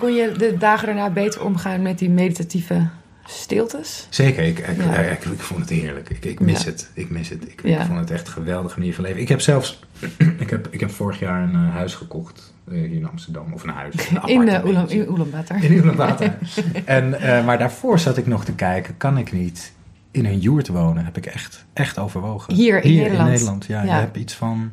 Kon 0.00 0.12
je 0.14 0.32
de 0.32 0.56
dagen 0.58 0.86
daarna 0.86 1.10
beter 1.10 1.44
omgaan 1.44 1.82
met 1.82 1.98
die 1.98 2.10
meditatieve 2.10 2.88
stiltes? 3.26 4.06
Zeker, 4.10 4.44
ik, 4.44 4.58
ik, 4.58 4.76
Ja. 4.76 4.94
ik, 4.98 5.24
ik 5.24 5.40
vond 5.40 5.60
het 5.60 5.70
heerlijk. 5.70 6.10
Ik, 6.10 6.24
ik 6.24 6.40
mis 6.40 6.62
Ja. 6.62 6.70
het. 6.70 6.90
Ik 6.94 7.10
mis 7.10 7.28
het. 7.28 7.42
Ik, 7.50 7.60
Ja. 7.64 7.86
vond 7.86 7.98
het 7.98 8.10
echt 8.10 8.26
een 8.26 8.32
geweldige 8.32 8.78
manier 8.78 8.94
van 8.94 9.04
leven. 9.04 9.20
Ik 9.20 9.28
heb 9.28 9.40
zelfs, 9.40 9.80
ik 10.38 10.50
heb, 10.50 10.68
ik 10.70 10.80
heb 10.80 10.90
vorig 10.90 11.18
jaar 11.18 11.42
een 11.42 11.54
eh, 11.54 11.74
huis 11.74 11.94
gekocht 11.94 12.54
eh, 12.68 12.74
hier 12.74 12.92
in 12.92 13.08
Amsterdam. 13.08 13.52
Of 13.52 13.62
een 13.62 13.68
huis. 13.70 13.94
Een 14.10 14.28
In, 14.34 14.48
uh. 14.48 14.64
Oelan, 14.64 14.90
in 14.90 15.12
Ulaanbaatar. 15.12 15.64
In 15.64 15.72
Ulaanbaatar. 15.72 16.34
en, 16.84 17.20
eh, 17.20 17.44
maar 17.44 17.58
daarvoor 17.58 17.98
zat 17.98 18.16
ik 18.16 18.26
nog 18.26 18.44
te 18.44 18.52
kijken, 18.54 18.96
kan 18.96 19.18
ik 19.18 19.32
niet 19.32 19.72
in 20.10 20.24
een 20.26 20.38
joert 20.38 20.68
wonen? 20.68 21.04
Heb 21.04 21.16
ik 21.16 21.26
echt, 21.26 21.64
echt 21.72 21.98
overwogen. 21.98 22.54
Hier 22.54 22.84
in 22.84 22.94
Nederland? 22.94 23.18
in 23.26 23.30
Nederland, 23.32 23.66
ja. 23.66 23.82
Ja. 23.82 23.94
Je 23.94 24.00
hebt 24.00 24.16
iets 24.16 24.34
van 24.34 24.72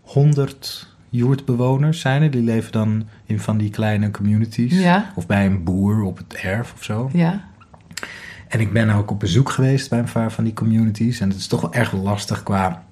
100 0.00 0.96
joertbewoners 1.10 2.00
zijn 2.00 2.22
er. 2.22 2.30
Die 2.30 2.42
leven 2.42 2.72
dan 2.72 3.04
in 3.24 3.40
van 3.40 3.58
die 3.58 3.70
kleine 3.70 4.10
communities. 4.10 4.78
Ja. 4.80 5.12
Of 5.14 5.26
bij 5.26 5.46
een 5.46 5.64
boer 5.64 6.02
op 6.02 6.16
het 6.16 6.34
erf 6.34 6.72
of 6.76 6.84
zo. 6.84 7.10
Ja. 7.12 7.44
En 8.48 8.60
ik 8.60 8.72
ben 8.72 8.90
ook 8.90 9.10
op 9.10 9.20
bezoek 9.20 9.50
geweest 9.50 9.90
bij 9.90 9.98
een 9.98 10.12
paar 10.12 10.32
van 10.32 10.44
die 10.44 10.52
communities. 10.52 11.20
En 11.20 11.28
het 11.28 11.38
is 11.38 11.46
toch 11.46 11.60
wel 11.60 11.72
erg 11.74 11.92
lastig 11.92 12.42
qua... 12.42 12.86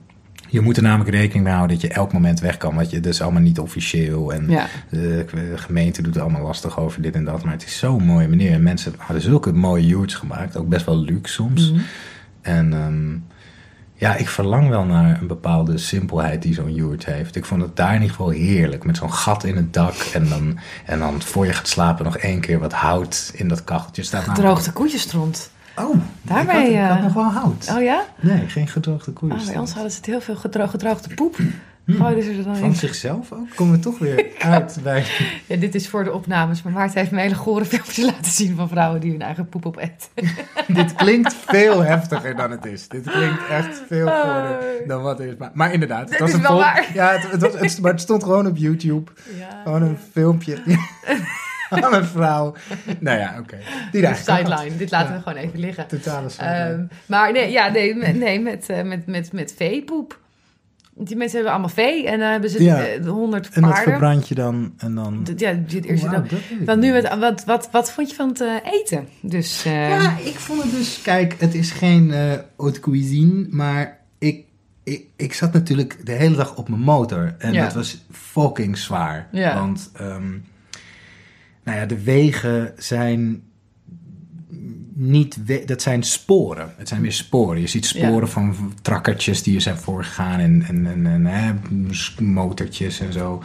Je 0.48 0.60
moet 0.60 0.76
er 0.76 0.82
namelijk 0.82 1.10
rekening 1.10 1.44
mee 1.44 1.54
houden 1.54 1.78
dat 1.78 1.86
je 1.88 1.94
elk 1.94 2.12
moment 2.12 2.40
weg 2.40 2.56
kan. 2.56 2.74
Want 2.74 2.90
je, 2.90 3.00
dat 3.00 3.12
is 3.12 3.22
allemaal 3.22 3.42
niet 3.42 3.58
officieel. 3.58 4.32
En 4.32 4.50
Ja. 4.50 4.66
de, 4.90 5.24
de 5.34 5.52
gemeente 5.58 6.02
doet 6.02 6.18
allemaal 6.18 6.42
lastig 6.42 6.78
over 6.78 7.02
dit 7.02 7.14
en 7.14 7.24
dat. 7.24 7.44
Maar 7.44 7.52
het 7.52 7.64
is 7.64 7.78
zo'n 7.78 8.04
mooie 8.04 8.28
manier. 8.28 8.52
En 8.52 8.62
mensen 8.62 8.94
hadden 8.96 9.22
zulke 9.22 9.52
mooie 9.52 9.86
yurts 9.86 10.14
gemaakt. 10.14 10.56
Ook 10.56 10.68
best 10.68 10.86
wel 10.86 10.98
luxe 10.98 11.32
soms. 11.32 11.70
Mhm. 11.72 11.80
En 12.42 12.72
ehm, 12.72 13.16
ja, 13.96 14.14
ik 14.14 14.28
verlang 14.28 14.68
wel 14.68 14.84
naar 14.84 15.20
een 15.20 15.26
bepaalde 15.26 15.78
simpelheid 15.78 16.42
die 16.42 16.54
zo'n 16.54 16.74
yurt 16.74 17.04
heeft. 17.06 17.36
Ik 17.36 17.44
vond 17.44 17.62
het 17.62 17.76
daar 17.76 17.88
in 17.94 18.00
ieder 18.00 18.16
geval 18.16 18.28
heerlijk. 18.30 18.84
Met 18.84 18.96
zo'n 18.96 19.12
gat 19.12 19.44
in 19.44 19.56
het 19.56 19.72
dak. 19.74 19.94
En 19.94 20.28
dan, 20.28 20.58
en 20.84 20.98
dan 20.98 21.22
voor 21.22 21.46
je 21.46 21.52
gaat 21.52 21.68
slapen 21.68 22.04
nog 22.04 22.16
één 22.16 22.40
keer 22.40 22.58
wat 22.58 22.72
hout 22.72 23.30
in 23.34 23.48
dat 23.48 23.64
kacheltje. 23.64 24.02
Staat 24.02 24.20
namelijk- 24.20 24.40
Gedroogde 24.48 24.72
koetjesstront. 24.72 25.50
Oh, 25.76 25.96
Daarmee, 26.22 26.70
ik 26.70 26.76
had, 26.76 26.84
ik 26.84 26.90
had 26.92 27.02
nog 27.02 27.12
wel 27.12 27.30
hout. 27.32 27.72
Oh 27.76 27.82
ja? 27.82 28.02
Nee, 28.20 28.48
geen 28.48 28.68
gedroogde 28.68 29.12
koeien. 29.12 29.36
Ah, 29.38 29.46
bij 29.46 29.58
ons 29.58 29.72
hadden 29.72 29.90
ze 29.90 29.96
het 29.96 30.06
heel 30.06 30.20
veel 30.20 30.36
gedro 30.36 30.66
gedroogde 30.66 31.14
poep. 31.14 31.38
Ze 31.86 31.92
er 31.92 31.98
dan 32.36 32.44
Hmm. 32.44 32.54
Van 32.56 32.68
in. 32.68 32.74
zichzelf 32.74 33.32
ook? 33.32 33.46
Komen 33.54 33.74
we 33.74 33.80
toch 33.80 33.98
weer 33.98 34.26
uit 34.38 34.78
bij... 34.82 35.04
Ja, 35.46 35.56
dit 35.56 35.74
is 35.74 35.88
voor 35.88 36.04
de 36.04 36.12
opnames, 36.12 36.62
maar 36.62 36.72
Maarten 36.72 36.98
heeft 36.98 37.10
me 37.10 37.20
hele 37.20 37.34
gore 37.34 37.64
filmpjes 37.64 38.04
laten 38.12 38.32
zien 38.32 38.56
van 38.56 38.68
vrouwen 38.68 39.00
die 39.00 39.10
hun 39.10 39.22
eigen 39.22 39.48
poep 39.48 39.66
opeten. 39.66 40.08
Dit 40.68 40.94
klinkt 40.94 41.34
veel 41.46 41.80
heftiger 41.84 42.36
dan 42.36 42.50
het 42.50 42.64
is. 42.64 42.88
Dit 42.88 43.10
klinkt 43.10 43.46
echt 43.50 43.82
veel 43.88 44.06
goorder 44.06 44.58
dan 44.86 45.02
wat 45.02 45.18
het 45.18 45.28
is. 45.28 45.36
Maar, 45.36 45.50
maar 45.54 45.72
inderdaad, 45.72 46.00
het 46.00 46.08
Dit 46.10 46.18
was 46.20 46.28
is 46.28 46.34
een 46.34 46.42
wel 46.42 46.56
waar. 46.56 46.86
Ja, 46.94 47.12
het, 47.12 47.30
het 47.30 47.40
was, 47.40 47.52
het, 47.60 47.80
maar 47.80 47.90
het 47.92 48.00
stond 48.00 48.22
gewoon 48.22 48.46
op 48.46 48.56
YouTube. 48.56 49.10
Ja. 49.38 49.60
Gewoon 49.64 49.82
een 49.82 49.98
filmpje 50.12 50.56
van 51.70 51.94
een 51.94 52.04
vrouw. 52.04 52.54
Nou 52.98 53.18
ja, 53.18 53.34
oké. 53.38 53.56
Die 53.92 54.02
daar 54.02 54.16
Sideline, 54.16 54.76
dit 54.76 54.90
laten 54.90 55.10
Ja. 55.12 55.16
we 55.16 55.22
gewoon 55.22 55.38
even 55.44 55.58
liggen. 55.58 55.86
Totale 55.86 56.28
sideline. 56.28 56.58
Ehm, 56.64 56.84
maar 57.06 57.32
nee, 57.32 57.50
ja, 57.50 57.68
nee, 57.68 57.94
met, 57.94 58.16
nee, 58.16 58.40
met, 58.40 58.68
eh, 58.68 58.82
met, 58.82 59.06
met, 59.06 59.32
met 59.32 59.54
veepoep. 59.56 60.18
Die 60.98 61.16
mensen 61.16 61.34
hebben 61.34 61.52
allemaal 61.52 61.74
vee 61.74 62.06
en 62.08 62.18
dan 62.18 62.30
hebben 62.30 62.50
ze 62.50 62.62
Ja. 62.62 62.86
eh, 62.86 63.06
honderd 63.06 63.48
en 63.48 63.62
dat 63.62 63.70
paarden. 63.70 63.90
verbrand 63.92 64.28
je 64.28 64.34
dan 64.34 64.72
en 64.76 64.94
dan... 64.94 65.26
Ja, 65.36 65.52
dit 65.66 65.84
eerst 65.84 66.02
Wauw, 66.04 66.14
dan. 66.14 66.38
Dan 66.64 66.78
nu, 66.78 66.92
wat, 67.18 67.44
wat, 67.44 67.68
wat, 67.70 67.90
vond 67.92 68.10
je 68.10 68.16
van 68.16 68.28
het 68.28 68.40
eh, 68.40 68.54
eten? 68.72 69.08
Dus, 69.22 69.64
eh, 69.64 69.88
Ja, 69.88 70.16
ik 70.18 70.34
vond 70.34 70.62
het 70.62 70.70
dus... 70.70 71.02
Kijk, 71.02 71.34
het 71.38 71.54
is 71.54 71.70
geen 71.70 72.12
eh 72.12 72.32
haute 72.56 72.80
cuisine, 72.80 73.46
maar 73.50 74.00
ik, 74.18 74.44
ik, 74.84 75.04
ik 75.16 75.32
zat 75.34 75.52
natuurlijk 75.52 76.06
de 76.06 76.12
hele 76.12 76.36
dag 76.36 76.56
op 76.56 76.68
mijn 76.68 76.80
motor. 76.82 77.34
En 77.38 77.52
Ja. 77.52 77.62
dat 77.64 77.72
was 77.74 78.04
fucking 78.10 78.78
zwaar. 78.78 79.28
Ja. 79.32 79.54
Want, 79.54 79.90
ehm, 79.94 80.30
nou 81.64 81.78
ja, 81.78 81.86
de 81.86 82.02
wegen 82.02 82.72
zijn 82.76 83.42
niet... 84.98 85.38
Dat 85.68 85.82
zijn 85.82 86.02
sporen. 86.02 86.72
Het 86.76 86.88
zijn 86.88 87.00
weer 87.00 87.12
sporen. 87.12 87.60
Je 87.60 87.66
ziet 87.66 87.86
sporen 87.86 88.20
Ja. 88.20 88.26
van 88.26 88.72
trakkertjes 88.82 89.42
die 89.42 89.54
er 89.54 89.60
zijn 89.60 89.76
voorgegaan 89.76 90.38
en, 90.40 90.64
en, 90.68 90.86
en, 90.86 91.06
en 91.06 91.26
hè, 91.26 91.52
motortjes 92.24 93.00
en 93.00 93.12
zo. 93.12 93.42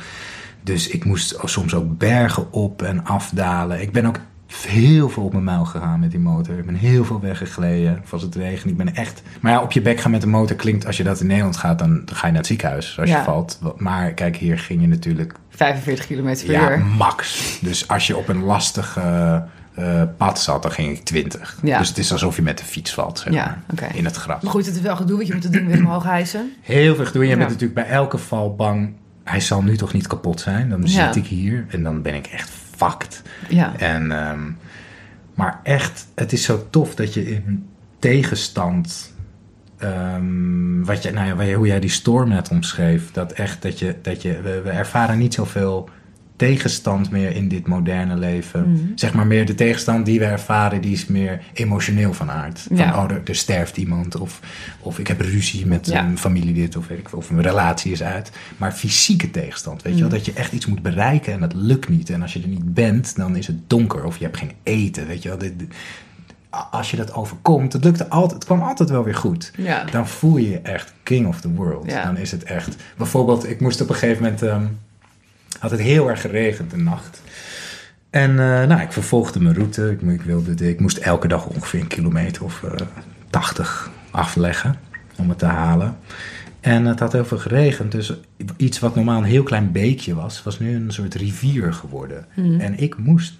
Dus 0.63 0.87
ik 0.87 1.05
moest 1.05 1.37
soms 1.43 1.73
ook 1.73 1.97
bergen 1.97 2.53
op 2.53 2.81
en 2.81 3.05
afdalen. 3.05 3.81
Ik 3.81 3.91
ben 3.91 4.05
ook 4.05 4.19
heel 4.67 5.09
veel 5.09 5.23
op 5.23 5.31
mijn 5.31 5.43
muil 5.43 5.65
gegaan 5.65 5.99
met 5.99 6.11
die 6.11 6.19
motor. 6.19 6.57
Ik 6.57 6.65
ben 6.65 6.75
heel 6.75 7.05
veel 7.05 7.19
weggegleden. 7.19 7.99
Of 8.03 8.13
als 8.13 8.21
het 8.21 8.35
regent. 8.35 8.71
Ik 8.71 8.77
ben 8.77 8.95
echt... 8.95 9.21
Maar 9.41 9.51
ja, 9.51 9.61
op 9.61 9.71
je 9.71 9.81
bek 9.81 9.99
gaan 9.99 10.11
met 10.11 10.21
de 10.21 10.27
motor 10.27 10.55
klinkt... 10.55 10.85
Als 10.85 10.97
je 10.97 11.03
dat 11.03 11.19
in 11.19 11.27
Nederland 11.27 11.57
gaat, 11.57 11.79
dan, 11.79 12.01
dan 12.05 12.15
ga 12.15 12.25
je 12.25 12.31
naar 12.31 12.41
het 12.41 12.47
ziekenhuis 12.47 12.99
als 12.99 13.09
Ja. 13.09 13.17
je 13.17 13.23
valt. 13.23 13.59
Maar 13.77 14.11
kijk, 14.13 14.35
hier 14.35 14.59
ging 14.59 14.81
je 14.81 14.87
natuurlijk 14.87 15.33
45 15.49 16.05
kilometer 16.05 16.45
per 16.45 16.53
ja, 16.55 16.71
uur. 16.71 16.85
max. 16.85 17.57
Dus 17.61 17.87
als 17.87 18.07
je 18.07 18.17
op 18.17 18.27
een 18.27 18.43
lastig 18.43 18.97
eh, 19.81 20.03
pad 20.17 20.39
zat, 20.41 20.61
dan 20.61 20.71
ging 20.71 20.97
ik 20.97 21.03
20. 21.03 21.57
Ja. 21.63 21.77
Dus 21.77 21.87
het 21.87 21.97
is 21.97 22.11
alsof 22.11 22.35
je 22.35 22.41
met 22.41 22.57
de 22.57 22.63
fiets 22.63 22.93
valt, 22.93 23.19
zeg 23.19 23.33
Ja, 23.33 23.45
maar. 23.45 23.59
oké. 23.71 23.97
In 23.97 24.05
het 24.05 24.15
gras. 24.15 24.41
Maar 24.41 24.51
goed, 24.51 24.65
het 24.65 24.75
is 24.75 24.81
wel 24.81 24.95
gedoe, 24.95 25.15
want 25.15 25.27
je 25.27 25.33
moet 25.33 25.43
het 25.43 25.53
ding 25.53 25.67
weer 25.67 25.77
omhoog 25.85 26.03
hijsen. 26.03 26.51
Heel 26.61 26.95
veel 26.95 27.05
gedoe. 27.05 27.23
Je 27.23 27.29
Ja. 27.29 27.35
bent 27.37 27.49
natuurlijk 27.49 27.73
bij 27.73 27.87
elke 27.89 28.17
val 28.17 28.55
bang. 28.55 28.93
Hij 29.23 29.39
zal 29.39 29.61
nu 29.63 29.77
toch 29.77 29.93
niet 29.93 30.07
kapot 30.07 30.39
zijn? 30.39 30.69
Dan 30.69 30.81
Ja. 30.83 30.87
zit 31.13 31.15
ik 31.23 31.29
hier 31.29 31.65
en 31.69 31.83
dan 31.83 32.01
ben 32.01 32.13
ik 32.15 32.25
echt 32.27 32.49
fucked. 32.75 33.21
Ja. 33.49 33.75
En, 33.77 34.11
ehm, 34.11 34.39
maar 35.33 35.59
echt, 35.63 36.07
het 36.15 36.33
is 36.33 36.43
zo 36.43 36.67
tof 36.69 36.95
dat 36.95 37.13
je 37.13 37.31
in 37.31 37.65
tegenstand... 37.99 39.13
ehm, 39.77 40.83
wat 40.83 41.03
je, 41.03 41.11
nou 41.11 41.27
ja, 41.27 41.35
waar 41.35 41.45
je- 41.45 41.55
hoe 41.55 41.67
jij 41.67 41.79
die 41.79 41.89
storm 41.89 42.29
net 42.29 42.49
omschreef... 42.49 43.11
dat 43.11 43.31
echt 43.31 43.61
dat 43.61 43.79
je, 43.79 43.95
dat 44.01 44.21
je 44.21 44.41
we, 44.41 44.61
we 44.63 44.69
ervaren 44.69 45.17
niet 45.17 45.33
zoveel 45.33 45.89
tegenstand 46.47 47.11
meer 47.11 47.35
in 47.35 47.47
dit 47.47 47.67
moderne 47.67 48.17
leven. 48.17 48.71
Mhm. 48.71 48.79
Zeg 48.95 49.13
maar 49.13 49.27
meer 49.27 49.45
de 49.45 49.55
tegenstand 49.55 50.05
die 50.05 50.19
we 50.19 50.25
ervaren... 50.25 50.81
die 50.81 50.91
is 50.91 51.05
meer 51.05 51.41
emotioneel 51.53 52.13
van 52.13 52.31
aard. 52.31 52.59
Van, 52.59 52.77
Ja. 52.77 53.03
oh, 53.03 53.11
er, 53.11 53.21
er 53.25 53.35
sterft 53.35 53.77
iemand 53.77 54.15
of, 54.17 54.39
of 54.79 54.99
ik 54.99 55.07
heb 55.07 55.21
ruzie 55.21 55.65
met 55.65 55.87
Ja. 55.87 56.03
een 56.05 56.17
familie 56.17 56.53
dit... 56.53 56.75
Of, 56.75 56.87
weet 56.87 56.97
ik, 56.99 57.15
of 57.15 57.29
een 57.29 57.41
relatie 57.41 57.91
is 57.91 58.03
uit. 58.03 58.31
Maar 58.57 58.71
fysieke 58.71 59.31
tegenstand, 59.31 59.81
weet 59.81 59.93
je 59.93 59.99
wel? 59.99 60.07
Mhm. 60.07 60.17
Dat 60.17 60.25
je 60.25 60.33
echt 60.33 60.51
iets 60.51 60.65
moet 60.65 60.81
bereiken 60.81 61.33
en 61.33 61.39
dat 61.39 61.53
lukt 61.53 61.89
niet. 61.89 62.09
En 62.09 62.21
als 62.21 62.33
je 62.33 62.41
er 62.41 62.47
niet 62.47 62.73
bent, 62.73 63.15
dan 63.15 63.35
is 63.35 63.47
het 63.47 63.69
donker 63.69 64.03
of 64.03 64.17
je 64.17 64.23
hebt 64.23 64.37
geen 64.37 64.51
eten, 64.63 65.07
weet 65.07 65.23
je 65.23 65.29
wel? 65.29 65.37
Dit- 65.37 65.59
dit- 65.59 65.73
als 66.71 66.91
je 66.91 66.97
dat 66.97 67.13
overkomt, 67.13 67.73
het, 67.73 67.83
lukte 67.83 68.09
altijd, 68.09 68.33
het 68.33 68.45
kwam 68.45 68.61
altijd 68.61 68.89
wel 68.89 69.03
weer 69.03 69.15
goed. 69.15 69.51
Ja. 69.57 69.83
Dan 69.91 70.07
voel 70.07 70.37
je 70.37 70.49
je 70.49 70.59
echt 70.59 70.93
king 71.03 71.27
of 71.27 71.41
the 71.41 71.49
world. 71.53 71.91
Ja. 71.91 72.03
Dan 72.03 72.17
is 72.17 72.31
het 72.31 72.43
echt... 72.43 72.75
Bijvoorbeeld, 72.97 73.49
ik 73.49 73.61
moest 73.61 73.81
op 73.81 73.89
een 73.89 73.95
gegeven 73.95 74.23
moment... 74.23 74.41
ehm, 74.41 74.63
had 75.59 75.71
het 75.71 75.79
heel 75.79 76.09
erg 76.09 76.21
geregend 76.21 76.71
de 76.71 76.77
nacht. 76.77 77.21
En 78.09 78.29
eh, 78.29 78.67
nou, 78.67 78.81
ik 78.81 78.91
vervolgde 78.91 79.41
mijn 79.41 79.55
route. 79.55 79.89
Ik, 79.91 80.01
ik, 80.01 80.21
wilde, 80.21 80.69
ik 80.69 80.79
moest 80.79 80.97
elke 80.97 81.27
dag 81.27 81.45
ongeveer 81.45 81.79
een 81.79 81.87
kilometer 81.87 82.43
of 82.43 82.63
eh 82.63 82.71
80 83.29 83.89
afleggen 84.11 84.75
om 85.17 85.29
het 85.29 85.39
te 85.39 85.45
halen. 85.45 85.97
En 86.59 86.85
het 86.85 86.99
had 86.99 87.11
heel 87.13 87.25
veel 87.25 87.37
geregend. 87.37 87.91
Dus 87.91 88.13
iets 88.57 88.79
wat 88.79 88.95
normaal 88.95 89.17
een 89.17 89.23
heel 89.23 89.43
klein 89.43 89.71
beekje 89.71 90.15
was, 90.15 90.43
was 90.43 90.59
nu 90.59 90.75
een 90.75 90.91
soort 90.91 91.15
rivier 91.15 91.73
geworden. 91.73 92.25
Mhm. 92.35 92.59
En 92.59 92.79
ik 92.79 92.97
moest 92.97 93.33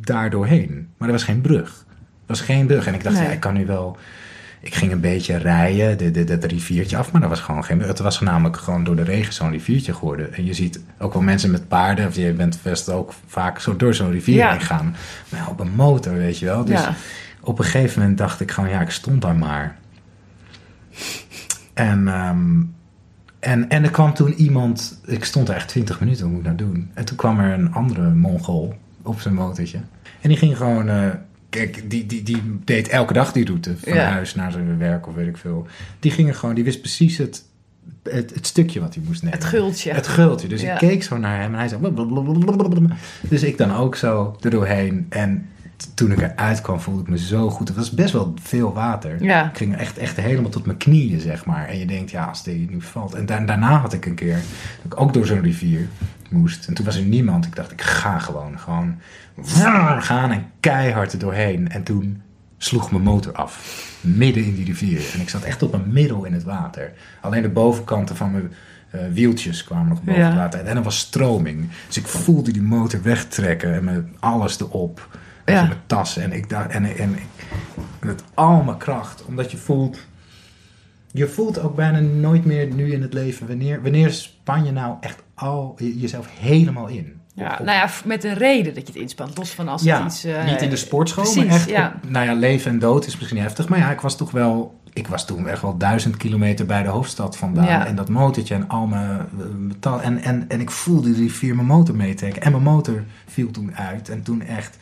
daar 0.00 0.30
doorheen. 0.30 0.88
Maar 0.96 1.08
er 1.08 1.14
was 1.14 1.24
geen 1.24 1.40
brug. 1.40 1.84
Er 1.88 1.96
was 2.26 2.40
geen 2.40 2.66
brug. 2.66 2.86
En 2.86 2.94
ik 2.94 3.02
dacht, 3.02 3.16
Nee. 3.16 3.24
ja, 3.24 3.30
ik 3.30 3.40
kan 3.40 3.54
nu 3.54 3.66
wel... 3.66 3.96
Ik 4.64 4.74
ging 4.74 4.92
een 4.92 5.00
beetje 5.00 5.36
rijden, 5.36 5.98
dit, 5.98 6.14
dit, 6.14 6.28
dat 6.28 6.44
riviertje 6.44 6.96
af, 6.96 7.12
maar 7.12 7.22
er 7.22 7.28
was 7.28 7.40
gewoon 7.40 7.64
geen... 7.64 7.80
Het 7.80 7.98
was 7.98 8.20
namelijk 8.20 8.56
gewoon 8.56 8.84
door 8.84 8.96
de 8.96 9.02
regen 9.02 9.32
zo'n 9.32 9.50
riviertje 9.50 9.94
geworden. 9.94 10.34
En 10.34 10.44
je 10.44 10.54
ziet 10.54 10.80
ook 10.98 11.12
wel 11.12 11.22
mensen 11.22 11.50
met 11.50 11.68
paarden, 11.68 12.06
of 12.06 12.16
je 12.16 12.32
bent 12.32 12.58
best 12.62 12.88
ook 12.88 13.12
vaak 13.26 13.60
zo 13.60 13.76
door 13.76 13.94
zo'n 13.94 14.10
rivier 14.10 14.34
Ja. 14.34 14.50
heen 14.50 14.60
gaan. 14.60 14.96
Maar 15.28 15.48
op 15.50 15.60
een 15.60 15.74
motor, 15.74 16.14
weet 16.14 16.38
je 16.38 16.44
wel. 16.46 16.64
Dus 16.64 16.80
Ja. 16.80 16.94
op 17.40 17.58
een 17.58 17.64
gegeven 17.64 18.00
moment 18.00 18.18
dacht 18.18 18.40
ik 18.40 18.50
gewoon, 18.50 18.70
ja, 18.70 18.80
ik 18.80 18.90
stond 18.90 19.22
daar 19.22 19.36
maar. 19.36 19.76
En, 21.74 22.08
ehm, 22.08 22.62
en, 23.40 23.68
en 23.68 23.84
er 23.84 23.90
kwam 23.90 24.14
toen 24.14 24.32
iemand, 24.32 25.00
ik 25.06 25.24
stond 25.24 25.48
er 25.48 25.54
echt 25.54 25.68
20 25.68 26.00
minuten, 26.00 26.22
wat 26.22 26.30
moet 26.32 26.40
ik 26.40 26.46
nou 26.46 26.56
doen? 26.56 26.90
En 26.94 27.04
toen 27.04 27.16
kwam 27.16 27.38
er 27.40 27.52
een 27.58 27.72
andere 27.72 28.10
Mongool 28.10 28.74
op 29.02 29.20
zijn 29.20 29.34
motortje. 29.34 29.78
En 30.20 30.28
die 30.28 30.38
ging 30.38 30.56
gewoon, 30.56 30.88
eh, 30.88 31.08
kijk, 31.54 31.90
die, 31.90 32.06
die, 32.06 32.22
die 32.22 32.42
deed 32.64 32.88
elke 32.88 33.12
dag 33.12 33.32
die 33.32 33.44
route 33.46 33.76
van 33.78 33.94
Ja. 33.94 34.10
huis 34.10 34.34
naar 34.34 34.52
zijn 34.52 34.78
werk 34.78 35.06
of 35.06 35.14
weet 35.14 35.28
ik 35.28 35.36
veel. 35.36 35.66
Die 36.00 36.10
gingen 36.10 36.34
gewoon, 36.34 36.54
die 36.54 36.64
wist 36.64 36.80
precies 36.80 37.18
het, 37.18 37.44
het, 38.02 38.34
het 38.34 38.46
stukje 38.46 38.80
wat 38.80 38.94
hij 38.94 39.04
moest 39.06 39.22
nemen. 39.22 39.38
Het 39.38 39.46
gultje. 39.48 39.92
Het 39.92 40.06
gultje. 40.08 40.48
Dus 40.48 40.60
Ja. 40.62 40.72
ik 40.72 40.78
keek 40.78 41.02
zo 41.02 41.16
naar 41.18 41.40
hem 41.40 41.52
en 41.52 41.58
hij 41.58 41.68
zei... 41.68 41.80
blablabla. 41.80 42.96
Dus 43.28 43.42
ik 43.42 43.58
dan 43.58 43.72
ook 43.74 43.96
zo 43.96 44.36
er 44.40 44.50
doorheen. 44.50 45.06
En 45.08 45.46
toen 45.94 46.12
ik 46.12 46.20
eruit 46.20 46.60
kwam, 46.60 46.80
voelde 46.80 47.00
ik 47.02 47.08
me 47.08 47.18
zo 47.18 47.50
goed. 47.50 47.68
Het 47.68 47.76
was 47.76 47.90
best 47.90 48.12
wel 48.12 48.34
veel 48.42 48.72
water. 48.72 49.22
Ja. 49.22 49.48
Ik 49.50 49.56
ging 49.56 49.76
echt, 49.76 49.98
echt 49.98 50.16
helemaal 50.16 50.50
tot 50.50 50.66
mijn 50.66 50.78
knieën, 50.78 51.20
zeg 51.20 51.44
maar. 51.44 51.68
En 51.68 51.78
je 51.78 51.86
denkt, 51.86 52.10
ja, 52.10 52.24
als 52.24 52.42
dit 52.42 52.70
nu 52.70 52.80
valt. 52.80 53.14
En 53.14 53.26
da- 53.26 53.40
daarna 53.40 53.78
had 53.78 53.92
ik 53.92 54.06
een 54.06 54.14
keer, 54.14 54.34
dat 54.82 54.92
ik 54.92 55.00
ook 55.00 55.12
door 55.12 55.26
zo'n 55.26 55.42
rivier 55.42 55.88
moest. 56.30 56.66
En 56.68 56.74
toen 56.74 56.84
was 56.84 56.96
er 56.96 57.02
niemand. 57.04 57.46
Ik 57.46 57.56
dacht, 57.56 57.72
ik 57.72 57.82
ga 57.82 58.18
gewoon, 58.18 58.58
gewoon 58.58 58.96
gaan 60.02 60.30
en 60.30 60.46
keihard 60.60 61.12
er 61.12 61.18
doorheen. 61.18 61.68
En 61.70 61.82
toen 61.82 62.22
sloeg 62.58 62.90
mijn 62.90 63.02
motor 63.02 63.32
af. 63.32 63.82
Midden 64.00 64.44
in 64.44 64.54
die 64.54 64.64
rivier. 64.64 65.10
En 65.14 65.20
ik 65.20 65.28
zat 65.28 65.42
echt 65.42 65.62
op 65.62 65.70
mijn 65.70 65.92
middel 65.92 66.24
in 66.24 66.32
het 66.32 66.44
water. 66.44 66.92
Alleen 67.20 67.42
de 67.42 67.48
bovenkanten 67.48 68.16
van 68.16 68.30
mijn 68.32 68.52
eh, 68.90 69.00
wieltjes 69.12 69.64
kwamen 69.64 69.88
nog 69.88 70.02
boven 70.02 70.20
Ja. 70.20 70.26
het 70.28 70.36
water. 70.36 70.60
En 70.60 70.76
er 70.76 70.82
was 70.82 70.98
stroming. 70.98 71.68
Dus 71.86 71.96
ik 71.96 72.06
voelde 72.06 72.52
die 72.52 72.62
motor 72.62 73.02
wegtrekken 73.02 73.74
en 73.74 73.84
met 73.84 74.04
alles 74.20 74.60
erop. 74.60 75.08
Ja. 75.44 75.62
Mijn 75.66 75.78
tassen. 75.86 76.22
En 76.22 76.32
ik 76.32 76.48
dacht, 76.48 76.68
en, 76.70 76.96
en 76.96 77.16
met 78.00 78.22
al 78.34 78.62
mijn 78.62 78.78
kracht. 78.78 79.24
Omdat 79.24 79.50
je 79.50 79.56
voelt. 79.56 79.98
Je 81.12 81.28
voelt 81.28 81.60
ook 81.60 81.76
bijna 81.76 81.98
nooit 82.00 82.44
meer 82.44 82.72
nu 82.74 82.92
in 82.92 83.02
het 83.02 83.12
leven. 83.12 83.46
Wanneer, 83.46 83.82
wanneer 83.82 84.12
span 84.12 84.64
je 84.64 84.70
nou 84.72 84.96
echt 85.00 85.22
al 85.34 85.74
je- 85.78 85.98
jezelf 85.98 86.28
helemaal 86.40 86.86
in? 86.88 87.12
Ja, 87.34 87.48
nou 87.62 87.70
ja, 87.78 87.88
met 88.04 88.24
een 88.24 88.34
reden 88.34 88.74
dat 88.74 88.86
je 88.86 88.92
het 88.92 89.02
inspant. 89.02 89.36
Los 89.38 89.50
van 89.50 89.68
als 89.68 89.82
ja, 89.82 89.96
het 90.02 90.12
iets... 90.12 90.24
eh, 90.24 90.44
niet 90.44 90.62
in 90.62 90.70
de 90.70 90.76
sportschool, 90.76 91.22
precies, 91.24 91.44
maar 91.44 91.54
echt. 91.54 91.68
ja. 91.68 91.92
op- 92.02 92.10
nou 92.10 92.26
ja, 92.26 92.34
leven 92.34 92.70
en 92.70 92.78
dood 92.78 93.06
is 93.06 93.16
misschien 93.18 93.38
heftig. 93.38 93.68
Maar 93.68 93.78
ja, 93.78 93.90
ik 93.90 94.00
was 94.00 94.16
toch 94.16 94.30
wel. 94.30 94.80
Ik 94.92 95.06
was 95.08 95.26
toen 95.26 95.48
echt 95.48 95.62
wel 95.62 95.76
duizend 95.76 96.16
kilometer 96.16 96.66
bij 96.66 96.82
de 96.82 96.88
hoofdstad 96.88 97.36
vandaan. 97.36 97.64
Ja. 97.64 97.86
En 97.86 97.96
dat 97.96 98.08
motortje 98.08 98.54
en 98.54 98.68
al 98.68 98.86
mijn. 98.86 99.20
En, 100.02 100.22
en, 100.22 100.44
en 100.48 100.60
ik 100.60 100.70
voelde 100.70 101.12
die 101.12 101.22
rivier 101.22 101.54
mijn 101.54 101.66
motor 101.66 101.96
meetrekken. 101.96 102.42
En 102.42 102.50
mijn 102.50 102.62
motor 102.62 103.02
viel 103.26 103.50
toen 103.50 103.76
uit. 103.76 104.08
En 104.08 104.22
toen 104.22 104.42
echt 104.42 104.78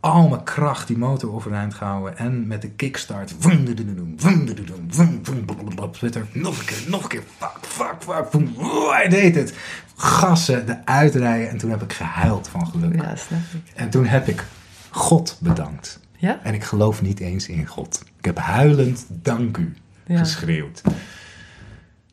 al 0.00 0.28
mijn 0.28 0.42
kracht 0.42 0.86
die 0.86 0.98
motor 0.98 1.32
overeind 1.32 1.74
gehouden. 1.74 2.18
En 2.18 2.46
met 2.46 2.62
de 2.62 2.70
kickstart. 2.70 3.34
Vroom, 3.38 3.64
doe, 3.64 3.74
doe, 3.74 3.84
doe, 3.86 3.94
doe, 3.94 4.06
vroom, 4.16 4.46
doe, 4.46 4.54
doe, 4.54 4.64
doe, 4.64 4.76
vroom, 4.88 5.18
vroom, 5.22 5.44
blablabla. 5.44 5.88
Werd 6.00 6.14
er 6.14 6.26
nog 6.32 6.58
een 6.58 6.64
keer, 6.64 6.82
nog 6.88 7.02
een 7.02 7.08
keer. 7.08 7.22
Fuck, 7.38 7.58
fuck, 7.60 8.26
fuck. 8.30 8.48
hij 8.90 9.08
deed 9.08 9.34
het. 9.34 9.54
Gassen, 9.96 10.66
de 10.66 10.86
uitrijden. 10.86 11.50
En 11.50 11.58
toen 11.58 11.70
heb 11.70 11.82
ik 11.82 11.92
gehuild 11.92 12.48
van 12.48 12.66
geluk. 12.66 12.94
Ja, 12.94 13.16
snap 13.16 13.38
ik. 13.38 13.72
En 13.74 13.90
toen 13.90 14.06
heb 14.06 14.28
ik 14.28 14.44
God 14.90 15.38
bedankt. 15.40 16.00
Ja? 16.16 16.40
En 16.42 16.54
ik 16.54 16.64
geloof 16.64 17.02
niet 17.02 17.20
eens 17.20 17.48
in 17.48 17.66
God. 17.66 18.02
Ik 18.18 18.24
heb 18.24 18.38
huilend 18.38 19.06
dank 19.08 19.56
u 19.56 19.74
Ja. 20.06 20.18
geschreeuwd. 20.18 20.82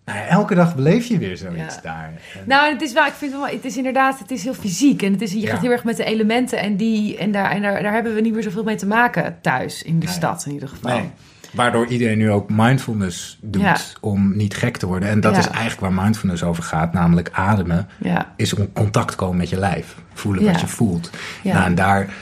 Nou 0.07 0.19
ja, 0.19 0.25
elke 0.25 0.55
dag 0.55 0.75
beleef 0.75 1.05
je 1.05 1.17
weer 1.17 1.37
zoiets 1.37 1.75
Ja. 1.75 1.81
daar. 1.81 2.03
En- 2.33 2.41
Nou, 2.45 2.71
het 2.73 2.81
is 2.81 2.93
wel, 2.93 3.05
ik 3.05 3.13
vind 3.13 3.31
wel, 3.31 3.47
het 3.47 3.65
is 3.65 3.77
inderdaad, 3.77 4.19
het 4.19 4.31
is 4.31 4.43
heel 4.43 4.53
fysiek. 4.53 5.01
En 5.01 5.11
het 5.11 5.21
is, 5.21 5.31
je 5.31 5.39
Ja. 5.39 5.49
gaat 5.51 5.61
heel 5.61 5.71
erg 5.71 5.83
met 5.83 5.97
de 5.97 6.03
elementen 6.03 6.59
en 6.59 6.75
die, 6.77 7.17
en 7.17 7.31
daar, 7.31 7.51
en 7.51 7.61
daar, 7.61 7.81
daar 7.83 7.93
hebben 7.93 8.13
we 8.15 8.21
niet 8.21 8.33
meer 8.33 8.43
zoveel 8.43 8.63
mee 8.63 8.75
te 8.75 8.87
maken 8.87 9.37
thuis, 9.41 9.83
in 9.83 9.99
de 9.99 10.05
Nee. 10.05 10.15
stad 10.15 10.45
in 10.45 10.51
ieder 10.53 10.69
geval. 10.69 10.97
nee. 10.97 11.09
Waardoor 11.53 11.87
iedereen 11.87 12.17
nu 12.17 12.31
ook 12.31 12.49
mindfulness 12.49 13.37
doet 13.41 13.97
om 14.01 14.35
niet 14.37 14.55
gek 14.55 14.77
te 14.77 14.85
worden. 14.85 15.09
En 15.09 15.19
dat 15.19 15.37
is 15.37 15.47
eigenlijk 15.47 15.79
waar 15.79 16.03
mindfulness 16.03 16.43
over 16.43 16.63
gaat, 16.63 16.93
namelijk 16.93 17.29
ademen. 17.31 17.87
Is 18.35 18.53
om 18.53 18.73
contact 18.73 19.15
komen 19.15 19.37
met 19.37 19.49
je 19.49 19.57
lijf. 19.59 19.95
Voelen 20.13 20.43
wat 20.45 20.59
je 20.61 20.67
voelt. 20.67 21.09
Nou, 21.43 21.65
en 21.65 21.75
daar 21.75 22.13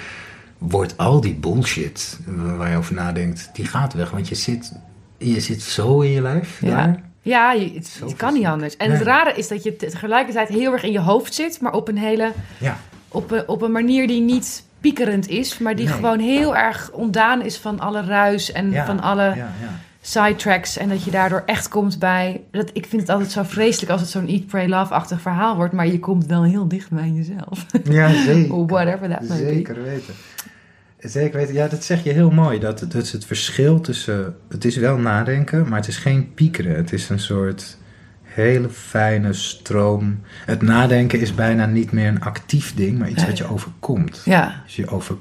wordt 0.57 0.97
al 0.97 1.21
die 1.21 1.33
bullshit 1.36 2.19
waar 2.57 2.69
je 2.71 2.77
over 2.77 2.93
nadenkt, 2.95 3.49
die 3.53 3.65
gaat 3.65 3.93
weg. 3.93 4.09
Want 4.11 4.27
je 4.27 4.36
zit, 4.36 4.71
je 5.17 5.39
zit 5.39 5.61
zo 5.61 6.01
in 6.01 6.11
je 6.11 6.21
lijf. 6.21 6.61
ja. 6.61 6.69
daar. 6.69 6.99
Ja 7.26 7.51
je, 7.51 7.71
het, 7.73 7.97
het 8.03 8.15
kan 8.15 8.34
niet 8.34 8.45
anders. 8.45 8.78
En 8.78 8.88
Nee. 8.89 8.97
het 8.97 9.07
rare 9.07 9.34
is 9.34 9.47
dat 9.47 9.63
je 9.63 9.76
tegelijkertijd 9.76 10.47
heel 10.49 10.71
erg 10.73 10.84
in 10.84 10.91
je 10.91 10.99
hoofd 10.99 11.34
zit, 11.34 11.61
maar 11.61 11.73
op 11.73 11.88
een 11.88 11.97
hele, 11.97 12.32
Ja. 12.57 12.78
op 13.07 13.32
een, 13.32 13.47
op 13.47 13.61
een 13.61 13.71
manier 13.71 14.07
die 14.07 14.21
niet 14.21 14.63
piekerend 14.80 15.28
is, 15.28 15.57
maar 15.57 15.76
die 15.76 15.86
Nee. 15.86 15.93
gewoon 15.93 16.19
heel 16.19 16.55
erg 16.55 16.91
ontdaan 16.91 17.41
is 17.41 17.57
van 17.57 17.80
alle 17.80 18.01
ruis 18.03 18.51
en 18.51 18.71
Ja. 18.71 18.86
van 18.86 19.01
alle 19.01 19.23
Ja, 19.23 19.36
ja. 19.36 19.80
sidetracks. 20.01 20.78
En 20.78 20.89
dat 20.89 21.03
je 21.03 21.11
daardoor 21.11 21.43
echt 21.45 21.67
komt 21.67 21.99
bij. 21.99 22.41
Dat, 22.51 22.69
ik 22.73 22.86
vind 22.86 23.01
het 23.01 23.11
altijd 23.11 23.32
zo 23.32 23.43
vreselijk 23.43 23.91
als 23.91 24.01
het 24.01 24.09
zo'n 24.09 24.28
Eat, 24.28 24.45
Pray, 24.45 24.67
Love-achtig 24.67 25.21
verhaal 25.21 25.55
wordt. 25.55 25.73
Maar 25.73 25.88
je 25.88 25.99
komt 25.99 26.26
wel 26.26 26.43
heel 26.43 26.67
dicht 26.67 26.89
bij 26.89 27.09
jezelf. 27.09 27.65
Ja, 27.84 28.09
zeker. 28.30 28.65
Whatever 28.65 29.09
that 29.09 29.28
may 29.28 29.38
be. 29.38 29.43
Zeker 29.53 29.84
weten. 29.84 30.13
Zeker 31.06 31.38
weten. 31.39 31.53
Ja, 31.53 31.68
dat 31.68 31.84
zeg 31.84 32.03
je 32.03 32.12
heel 32.12 32.32
mooi. 32.32 32.60
Dat, 32.60 32.80
dat 32.80 32.93
is 32.95 33.12
het 33.12 33.26
verschil 33.26 33.82
tussen... 33.82 34.36
Het 34.49 34.66
is 34.66 34.76
wel 34.76 34.97
nadenken, 34.97 35.68
maar 35.70 35.80
het 35.80 35.88
is 35.88 35.97
geen 35.97 36.34
piekeren. 36.34 36.76
Het 36.76 36.93
is 36.93 37.10
een 37.10 37.20
soort 37.20 37.78
hele 38.24 38.70
fijne 38.70 39.34
stroom. 39.34 40.20
Het 40.45 40.62
nadenken 40.62 41.20
is 41.20 41.36
bijna 41.36 41.66
niet 41.66 41.91
meer 41.91 42.08
een 42.08 42.22
actief 42.22 42.74
ding, 42.76 42.97
maar 42.97 43.10
iets 43.10 43.18
Nee. 43.18 43.28
wat 43.28 43.38
je 43.38 43.49
overkomt. 43.49 44.22
Ja, 44.26 44.62
Dus 44.66 44.76
je 44.76 44.88
over, 44.88 45.16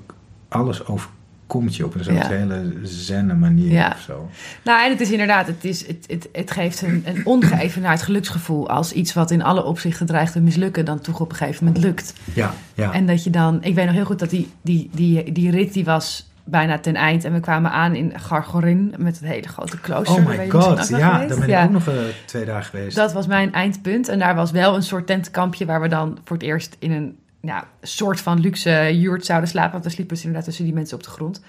alles 0.49 0.87
overkomt 0.87 1.23
je 1.63 1.85
op 1.85 1.95
een 1.95 2.05
soort 2.05 2.17
Ja. 2.17 2.29
hele 2.29 2.73
zenne 2.83 3.35
manier 3.35 3.73
Ja. 3.73 3.93
of 3.97 4.01
zo. 4.01 4.29
nou 4.65 4.85
en 4.85 4.91
het 4.91 5.01
is 5.01 5.11
inderdaad, 5.11 5.47
het, 5.47 5.65
is, 5.65 5.87
het, 5.87 6.05
het, 6.07 6.29
het 6.33 6.51
geeft 6.51 6.83
een, 6.83 7.03
een 7.07 7.27
ongeëvenaard 7.27 8.03
geluksgevoel. 8.03 8.69
Als 8.69 8.93
iets 8.93 9.13
wat 9.15 9.31
in 9.31 9.43
alle 9.43 9.65
opzichten 9.65 10.07
dreigt 10.07 10.33
te 10.33 10.41
mislukken, 10.41 10.85
dan 10.85 11.01
toch 11.01 11.21
op 11.21 11.31
een 11.31 11.37
gegeven 11.37 11.65
moment 11.65 11.85
lukt. 11.85 12.15
Ja, 12.35 12.55
ja. 12.75 12.93
En 12.93 13.07
dat 13.07 13.25
je 13.25 13.31
dan, 13.31 13.63
ik 13.63 13.75
weet 13.75 13.85
nog 13.87 13.95
heel 13.95 14.05
goed 14.05 14.19
dat 14.19 14.31
die, 14.31 14.51
die, 14.63 14.91
die, 14.93 15.33
die 15.33 15.51
rit 15.51 15.73
die 15.73 15.85
was 15.85 16.29
bijna 16.47 16.79
ten 16.79 16.95
eind. 16.95 17.25
En 17.25 17.33
we 17.33 17.41
kwamen 17.41 17.71
aan 17.71 17.95
in 17.95 18.13
Gargorin 18.21 18.95
met 18.99 19.19
het 19.21 19.29
hele 19.29 19.49
grote 19.49 19.81
klooster. 19.81 20.15
oh 20.23 20.27
my 20.27 20.51
god, 20.51 20.89
ja, 20.89 21.09
geweest. 21.13 21.29
daar 21.29 21.39
ben 21.39 21.49
Ja. 21.49 21.59
ik 21.61 21.67
ook 21.67 21.73
nog 21.73 21.89
eh, 21.89 21.95
twee 22.25 22.45
dagen 22.45 22.65
geweest. 22.65 22.97
Dat 22.97 23.13
was 23.13 23.27
mijn 23.27 23.53
eindpunt. 23.53 24.09
En 24.09 24.19
daar 24.19 24.35
was 24.35 24.51
wel 24.51 24.75
een 24.75 24.83
soort 24.83 25.07
tentenkampje 25.07 25.65
waar 25.67 25.81
we 25.81 25.89
dan 25.89 26.19
voor 26.25 26.37
het 26.37 26.45
eerst 26.47 26.77
in 26.79 26.93
een 26.93 27.17
ja, 27.45 27.65
soort 27.83 28.21
van 28.21 28.41
luxe 28.41 28.91
yurt 28.93 29.25
zouden 29.25 29.49
slapen. 29.49 29.73
Want 29.73 29.85
we 29.85 29.91
sliepen 29.91 30.15
dus 30.15 30.25
inderdaad 30.25 30.49
tussen 30.49 30.65
die 30.65 30.75
mensen 30.75 30.97
op 30.97 31.03
de 31.03 31.11
grond. 31.11 31.43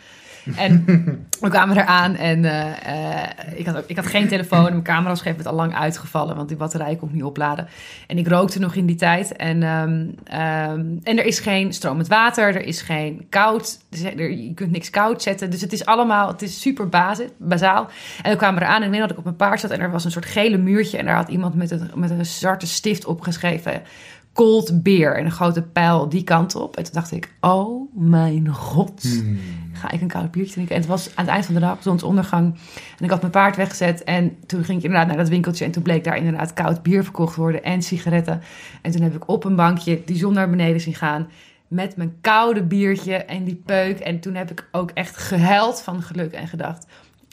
En 0.55 0.85
we 1.41 1.49
kwamen 1.49 1.77
eraan 1.77 2.15
en 2.15 2.45
eh, 2.45 3.21
eh, 3.21 3.29
ik, 3.55 3.65
had 3.65 3.77
ook, 3.77 3.83
ik 3.87 3.95
had 3.95 4.05
geen 4.05 4.27
telefoon. 4.27 4.63
Mijn 4.63 4.83
camera 4.83 5.09
was 5.09 5.21
gegeven 5.21 5.43
moment 5.43 5.61
al 5.61 5.67
lang 5.67 5.83
uitgevallen, 5.83 6.35
want 6.35 6.47
die 6.47 6.57
batterij 6.57 6.95
kon 6.95 7.07
ik 7.07 7.13
niet 7.13 7.23
opladen. 7.23 7.67
En 8.07 8.17
ik 8.17 8.27
rookte 8.27 8.59
nog 8.59 8.75
in 8.75 8.85
die 8.85 8.95
tijd. 8.95 9.35
En, 9.35 9.63
ehm, 9.63 10.07
ehm, 10.23 10.85
en 11.03 11.17
er 11.17 11.25
is 11.25 11.39
geen 11.39 11.73
stromend 11.73 12.07
water, 12.07 12.55
er 12.55 12.65
is 12.65 12.81
geen 12.81 13.25
koud. 13.29 13.79
Er, 14.15 14.31
je 14.31 14.53
kunt 14.53 14.71
niks 14.71 14.89
koud 14.89 15.21
zetten. 15.21 15.49
Dus 15.49 15.61
het 15.61 15.73
is 15.73 15.85
allemaal, 15.85 16.27
het 16.27 16.41
is 16.41 16.61
super 16.61 16.89
basis, 16.89 17.29
bazaal. 17.37 17.89
En 18.21 18.31
we 18.31 18.37
kwamen 18.37 18.61
eraan 18.61 18.81
en 18.81 18.83
ik 18.83 18.91
weet 18.91 18.99
dat 18.99 19.11
ik 19.11 19.17
op 19.17 19.23
mijn 19.23 19.35
paard 19.35 19.59
zat 19.59 19.71
en 19.71 19.79
er 19.79 19.91
was 19.91 20.05
een 20.05 20.11
soort 20.11 20.25
gele 20.25 20.57
muurtje. 20.57 20.97
En 20.97 21.05
daar 21.05 21.15
had 21.15 21.29
iemand 21.29 21.55
met 21.55 21.71
een, 21.71 21.89
met 21.95 22.09
een 22.09 22.25
zwarte 22.25 22.67
stift 22.67 23.05
opgeschreven 23.05 23.81
cold 24.35 24.83
beer 24.83 25.15
en 25.15 25.25
een 25.25 25.31
grote 25.31 25.61
pijl 25.61 26.09
die 26.09 26.23
kant 26.23 26.55
op. 26.55 26.77
En 26.77 26.83
toen 26.83 26.93
dacht 26.93 27.11
ik, 27.11 27.33
oh 27.39 27.91
mijn 27.93 28.47
god, 28.47 29.01
Hmm. 29.01 29.39
ga 29.73 29.91
ik 29.91 30.01
een 30.01 30.07
koud 30.07 30.31
biertje 30.31 30.53
drinken? 30.53 30.75
En 30.75 30.81
het 30.81 30.89
was 30.89 31.09
aan 31.15 31.23
het 31.23 31.33
eind 31.33 31.45
van 31.45 31.53
de 31.53 31.59
dag, 31.59 31.77
zonsondergang. 31.81 32.55
En 32.97 33.03
ik 33.03 33.09
had 33.09 33.19
mijn 33.19 33.31
paard 33.31 33.55
weggezet 33.55 34.03
en 34.03 34.37
toen 34.45 34.63
ging 34.63 34.77
ik 34.77 34.83
inderdaad 34.83 35.07
naar 35.07 35.17
dat 35.17 35.29
winkeltje... 35.29 35.65
en 35.65 35.71
toen 35.71 35.83
bleek 35.83 36.03
daar 36.03 36.17
inderdaad 36.17 36.53
koud 36.53 36.83
bier 36.83 37.03
verkocht 37.03 37.35
worden 37.35 37.63
en 37.63 37.81
sigaretten. 37.81 38.41
En 38.81 38.91
toen 38.91 39.01
heb 39.01 39.15
ik 39.15 39.29
op 39.29 39.43
een 39.43 39.55
bankje 39.55 40.01
die 40.05 40.17
zon 40.17 40.33
naar 40.33 40.49
beneden 40.49 40.81
zien 40.81 40.95
gaan... 40.95 41.27
met 41.67 41.95
mijn 41.97 42.15
koude 42.21 42.63
biertje 42.63 43.15
en 43.15 43.43
die 43.43 43.61
peuk. 43.65 43.99
En 43.99 44.19
toen 44.19 44.35
heb 44.35 44.51
ik 44.51 44.67
ook 44.71 44.91
echt 44.91 45.17
gehuild 45.17 45.81
van 45.81 46.01
geluk 46.01 46.31
en 46.33 46.47
gedacht... 46.47 46.87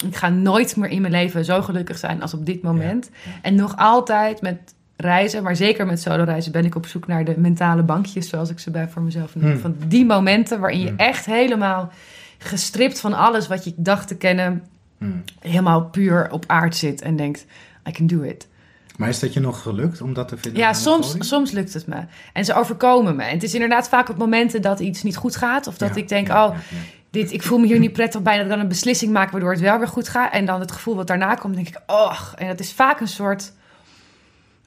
ik 0.06 0.16
ga 0.16 0.28
nooit 0.28 0.76
meer 0.76 0.90
in 0.90 1.00
mijn 1.00 1.12
leven 1.12 1.44
zo 1.44 1.62
gelukkig 1.62 1.98
zijn 1.98 2.22
als 2.22 2.34
op 2.34 2.46
dit 2.46 2.62
moment. 2.62 3.10
En 3.42 3.54
nog 3.54 3.76
altijd 3.76 4.40
met 4.40 4.74
reizen, 5.02 5.42
maar 5.42 5.56
zeker 5.56 5.86
met 5.86 6.00
solo 6.00 6.24
reizen, 6.24 6.52
ben 6.52 6.64
ik 6.64 6.74
op 6.74 6.86
zoek 6.86 7.06
naar 7.06 7.24
de 7.24 7.34
mentale 7.38 7.82
bankjes, 7.82 8.28
zoals 8.28 8.50
ik 8.50 8.58
ze 8.58 8.70
bij 8.70 8.88
voor 8.88 9.02
mezelf 9.02 9.34
noem. 9.34 9.50
Hmm. 9.50 9.60
Van 9.60 9.76
die 9.86 10.04
momenten 10.06 10.60
waarin 10.60 10.80
je 10.80 10.88
Hmm. 10.88 10.98
echt 10.98 11.26
helemaal 11.26 11.90
gestript 12.38 13.00
van 13.00 13.12
alles 13.12 13.48
wat 13.48 13.64
je 13.64 13.72
dacht 13.76 14.08
te 14.08 14.16
kennen, 14.16 14.62
Hmm. 14.98 15.22
helemaal 15.40 15.82
puur 15.84 16.28
op 16.30 16.44
aard 16.46 16.76
zit 16.76 17.02
en 17.02 17.16
denkt, 17.16 17.46
I 17.88 17.92
can 17.92 18.06
do 18.06 18.20
it. 18.22 18.48
Maar 18.96 19.08
is 19.08 19.18
dat 19.18 19.32
je 19.32 19.40
nog 19.40 19.62
gelukt 19.62 20.00
om 20.00 20.12
dat 20.14 20.28
te 20.28 20.36
vinden? 20.36 20.60
Ja, 20.60 20.72
soms, 20.72 21.16
soms 21.18 21.50
lukt 21.50 21.74
het 21.74 21.86
me. 21.86 21.96
En 22.32 22.44
ze 22.44 22.54
overkomen 22.54 23.16
me. 23.16 23.22
En 23.22 23.34
het 23.34 23.42
is 23.42 23.54
inderdaad 23.54 23.88
vaak 23.88 24.08
op 24.08 24.16
momenten 24.18 24.62
dat 24.62 24.80
iets 24.80 25.02
niet 25.02 25.16
goed 25.16 25.36
gaat. 25.36 25.66
Of 25.66 25.76
dat 25.78 25.94
Ja, 25.94 26.00
ik 26.00 26.08
denk, 26.08 26.26
ja, 26.26 26.46
oh, 26.46 26.54
ja, 26.54 26.76
dit, 27.10 27.32
ik 27.32 27.42
voel 27.42 27.58
me 27.58 27.66
hier 27.66 27.78
niet 27.78 27.92
prettig 27.92 28.22
bij. 28.22 28.34
Dat 28.34 28.44
ik 28.44 28.50
dan 28.50 28.60
een 28.60 28.68
beslissing 28.68 29.12
maak 29.12 29.30
waardoor 29.30 29.50
het 29.50 29.60
wel 29.60 29.78
weer 29.78 29.88
goed 29.88 30.08
gaat. 30.08 30.32
En 30.32 30.44
dan 30.44 30.60
het 30.60 30.72
gevoel 30.72 30.96
wat 30.96 31.06
daarna 31.06 31.34
komt, 31.34 31.54
denk 31.54 31.68
ik, 31.68 31.80
oh. 31.86 32.18
En 32.36 32.46
dat 32.46 32.60
is 32.60 32.72
vaak 32.72 33.00
een 33.00 33.08
soort... 33.08 33.52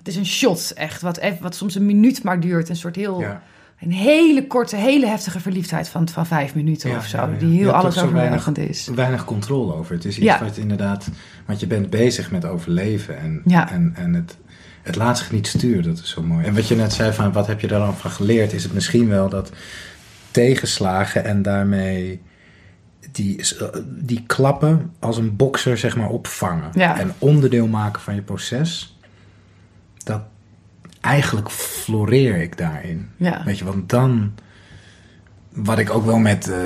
Het 0.05 0.13
is 0.13 0.19
een 0.19 0.25
shot, 0.25 0.71
echt. 0.75 1.01
Wat, 1.01 1.17
even, 1.17 1.41
wat 1.43 1.55
soms 1.55 1.75
een 1.75 1.85
minuut 1.85 2.23
maar 2.23 2.39
duurt. 2.39 2.69
Een 2.69 2.75
soort 2.75 2.95
heel... 2.95 3.19
Ja. 3.19 3.41
Een 3.79 3.91
hele 3.91 4.47
korte, 4.47 4.75
hele 4.75 5.05
heftige 5.07 5.39
verliefdheid 5.39 5.89
van, 5.89 6.09
van 6.09 6.25
vijf 6.25 6.55
minuten 6.55 6.89
Ja, 6.89 6.97
of 6.97 7.05
zo. 7.05 7.29
Die 7.39 7.57
heel 7.57 7.71
alles 7.71 8.01
overweldigend 8.01 8.57
is. 8.57 8.87
weinig 8.95 9.25
controle 9.25 9.73
over. 9.73 9.93
Het 9.95 10.05
is 10.05 10.15
iets 10.15 10.25
Ja. 10.25 10.43
wat 10.43 10.57
inderdaad... 10.57 11.09
Want 11.45 11.59
je 11.59 11.67
bent 11.67 11.89
bezig 11.89 12.31
met 12.31 12.45
overleven. 12.45 13.17
En, 13.19 13.41
Ja. 13.45 13.71
en, 13.71 13.91
en 13.95 14.13
het, 14.13 14.37
het 14.83 14.95
laat 14.95 15.17
zich 15.17 15.31
niet 15.31 15.47
sturen. 15.47 15.83
Dat 15.83 15.97
is 16.03 16.09
zo 16.09 16.21
mooi. 16.23 16.45
En 16.45 16.53
wat 16.55 16.67
je 16.67 16.75
net 16.75 16.93
zei 16.93 17.13
van... 17.13 17.31
Wat 17.31 17.47
heb 17.47 17.59
je 17.59 17.67
daar 17.67 17.79
dan 17.79 17.95
van 17.97 18.11
geleerd? 18.11 18.53
Is 18.53 18.63
het 18.63 18.73
misschien 18.73 19.07
wel 19.09 19.29
dat 19.29 19.51
tegenslagen 20.31 21.25
en 21.25 21.41
daarmee... 21.41 22.21
Die, 23.11 23.41
die 23.87 24.23
klappen 24.27 24.93
als 24.99 25.17
een 25.17 25.35
bokser 25.35 25.77
zeg 25.77 25.95
maar 25.95 26.09
opvangen. 26.09 26.69
Ja. 26.73 26.99
En 26.99 27.13
onderdeel 27.17 27.67
maken 27.67 28.01
van 28.01 28.15
je 28.15 28.21
proces. 28.21 28.94
Dat 30.05 30.21
eigenlijk 31.01 31.51
floreer 31.51 32.35
ik 32.41 32.57
daarin. 32.57 33.09
Ja. 33.17 33.41
Weet 33.45 33.57
je, 33.57 33.65
want 33.65 33.89
dan, 33.89 34.31
wat 35.53 35.79
ik 35.79 35.89
ook 35.89 36.05
wel 36.05 36.17
met 36.17 36.47
eh, 36.49 36.57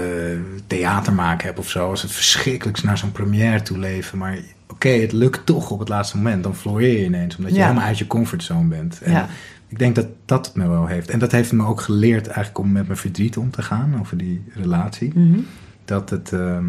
theater 0.68 1.14
maken 1.14 1.48
heb 1.48 1.58
of 1.58 1.70
zo. 1.70 1.90
Als 1.90 2.02
het 2.02 2.12
verschrikkelijk 2.12 2.78
is 2.78 2.84
naar 2.84 2.98
zo'n 2.98 3.12
première 3.12 3.62
toe 3.62 3.78
leven. 3.78 4.18
Maar 4.18 4.38
oké, 4.68 4.90
het 4.90 5.12
lukt 5.12 5.46
toch 5.46 5.72
op 5.72 5.80
het 5.80 5.90
laatste 5.90 6.18
moment. 6.18 6.44
Dan 6.44 6.56
floreer 6.56 7.00
je 7.00 7.06
ineens. 7.06 7.38
Omdat 7.38 7.52
je 7.52 7.58
Ja. 7.58 7.66
helemaal 7.68 7.88
uit 7.88 7.98
je 7.98 8.08
comfortzone 8.08 8.68
bent. 8.68 9.02
En 9.02 9.12
Ja. 9.12 9.28
ik 9.68 9.80
denk 9.80 9.96
dat 9.96 10.08
dat 10.26 10.46
het 10.46 10.56
me 10.56 10.68
wel 10.68 10.86
heeft. 10.88 11.10
En 11.10 11.20
dat 11.20 11.32
heeft 11.32 11.52
me 11.52 11.66
ook 11.66 11.82
geleerd 11.82 12.26
eigenlijk 12.28 12.58
om 12.58 12.72
met 12.72 12.86
mijn 12.86 12.98
verdriet 13.00 13.38
om 13.38 13.52
te 13.52 13.62
gaan. 13.62 14.00
Over 14.00 14.18
die 14.18 14.44
relatie. 14.54 15.12
Mhm. 15.16 15.40
Dat 15.86 16.10
het... 16.10 16.34
ehm, 16.34 16.66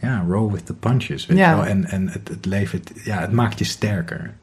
ja, 0.00 0.24
roll 0.28 0.52
with 0.52 0.66
the 0.66 0.74
punches, 0.74 1.26
weet 1.26 1.38
Ja. 1.38 1.50
je 1.50 1.56
wel. 1.56 1.66
En, 1.66 1.84
en 1.84 2.08
het, 2.08 2.28
het 2.28 2.44
leven, 2.46 2.78
het, 2.78 3.04
ja, 3.04 3.20
het 3.20 3.32
maakt 3.32 3.58
je 3.58 3.64
sterker. 3.64 4.34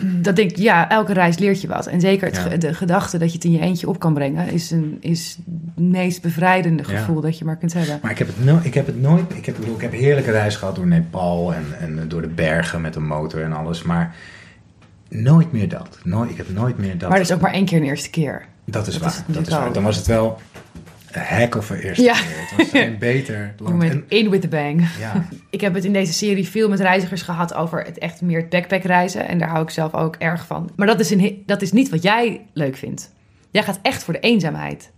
Dat 0.22 0.36
denk 0.36 0.50
ik, 0.50 0.56
ja, 0.56 0.88
elke 0.90 1.12
reis 1.12 1.38
leert 1.38 1.60
je 1.60 1.68
wat. 1.68 1.86
En 1.86 2.00
zeker 2.00 2.26
het 2.26 2.36
Ja. 2.50 2.56
de 2.56 2.74
gedachte 2.74 3.18
dat 3.18 3.28
je 3.28 3.34
het 3.34 3.44
in 3.44 3.52
je 3.52 3.60
eentje 3.60 3.88
op 3.88 3.98
kan 3.98 4.14
brengen... 4.14 4.48
is, 4.52 4.70
een, 4.70 4.96
is 5.00 5.38
het 5.74 5.84
meest 5.84 6.22
bevrijdende 6.22 6.82
Ja. 6.86 6.98
gevoel 6.98 7.20
dat 7.20 7.38
je 7.38 7.44
maar 7.44 7.56
kunt 7.56 7.72
hebben. 7.72 7.98
Maar 8.02 8.10
ik 8.10 8.18
heb 8.18 8.26
het, 8.26 8.44
no 8.44 8.60
ik 8.62 8.74
heb 8.74 8.86
het 8.86 9.00
nooit. 9.00 9.22
Ik 9.34 9.46
heb, 9.46 9.54
ik 9.54 9.60
bedoel, 9.60 9.74
ik 9.74 9.80
heb 9.82 9.92
een 9.92 9.98
heerlijke 9.98 10.30
reis 10.30 10.56
gehad 10.56 10.76
door 10.76 10.86
Nepal 10.86 11.54
en, 11.54 11.64
en 11.80 12.08
door 12.08 12.22
de 12.22 12.28
bergen 12.28 12.80
met 12.80 12.94
een 12.96 13.06
motor 13.06 13.42
en 13.42 13.52
alles. 13.52 13.82
Maar 13.82 14.14
nooit 15.08 15.52
meer 15.52 15.68
dat. 15.68 15.98
Nooit, 16.04 16.30
ik 16.30 16.36
heb 16.36 16.50
nooit 16.52 16.78
meer 16.78 16.98
dat. 16.98 17.08
Maar 17.08 17.18
dat 17.18 17.28
is 17.28 17.34
ook 17.34 17.40
maar 17.40 17.52
één 17.52 17.64
keer 17.64 17.78
een 17.78 17.84
eerste 17.86 18.10
keer. 18.10 18.44
dat 18.64 18.86
is 18.86 18.92
dat 18.92 19.02
waar. 19.02 19.12
is 19.28 19.34
dat 19.34 19.46
is 19.46 19.52
waar. 19.54 19.72
Dan 19.72 19.82
was 19.82 19.96
het 19.96 20.06
wel 20.06 20.38
een 21.16 21.22
heck 21.22 21.54
of 21.54 21.70
een 21.70 21.78
eerste 21.78 22.02
Ja. 22.04 22.12
keer. 22.12 22.22
Het 22.48 22.56
was 22.56 22.68
geen 22.70 22.98
beter 23.08 23.54
land. 23.58 23.82
En, 23.82 24.04
in 24.08 24.30
with 24.30 24.40
the 24.40 24.48
bang. 24.48 24.88
ja, 24.98 25.26
Ik 25.50 25.60
heb 25.60 25.74
het 25.74 25.84
in 25.84 25.92
deze 25.92 26.12
serie 26.12 26.48
veel 26.48 26.68
met 26.68 26.80
reizigers 26.80 27.22
gehad 27.22 27.54
over 27.54 27.82
het 27.82 27.98
echt 27.98 28.20
meer 28.20 28.40
het 28.40 28.48
backpackreizen. 28.48 29.28
En 29.28 29.38
daar 29.38 29.48
hou 29.48 29.62
ik 29.62 29.70
zelf 29.70 29.94
ook 29.94 30.16
erg 30.16 30.46
van. 30.46 30.70
Maar 30.76 30.86
dat 30.86 31.00
is, 31.00 31.10
een, 31.10 31.42
dat 31.46 31.62
is 31.62 31.72
niet 31.72 31.88
wat 31.88 32.02
jij 32.02 32.46
leuk 32.52 32.76
vindt. 32.76 33.12
Jij 33.50 33.62
gaat 33.62 33.78
echt 33.82 34.04
voor 34.04 34.12
de 34.14 34.20
eenzaamheid. 34.20 34.90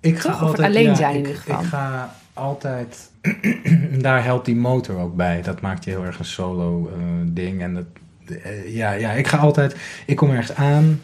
ik 0.00 0.18
ga 0.18 0.22
Toch? 0.30 0.32
Of 0.32 0.38
het 0.38 0.48
altijd 0.48 0.68
alleen 0.68 0.84
ja, 0.84 0.94
zijn 0.94 1.14
in 1.14 1.20
ik, 1.20 1.26
ieder 1.26 1.40
geval. 1.40 1.60
Ik 1.60 1.66
ga 1.66 2.14
altijd. 2.32 3.10
daar 4.00 4.24
helpt 4.24 4.44
die 4.44 4.56
motor 4.56 4.98
ook 5.00 5.16
bij. 5.16 5.42
Dat 5.42 5.60
maakt 5.60 5.84
je 5.84 5.90
heel 5.90 6.04
erg 6.04 6.18
een 6.18 6.24
solo 6.24 6.88
eh, 6.88 6.98
ding. 7.24 7.62
En 7.62 7.74
dat, 7.74 7.84
eh, 8.42 8.74
ja, 8.74 8.92
ja, 8.92 9.10
ik 9.12 9.26
ga 9.26 9.36
altijd. 9.36 9.76
Ik 10.06 10.16
kom 10.16 10.30
ergens 10.30 10.54
aan. 10.54 11.02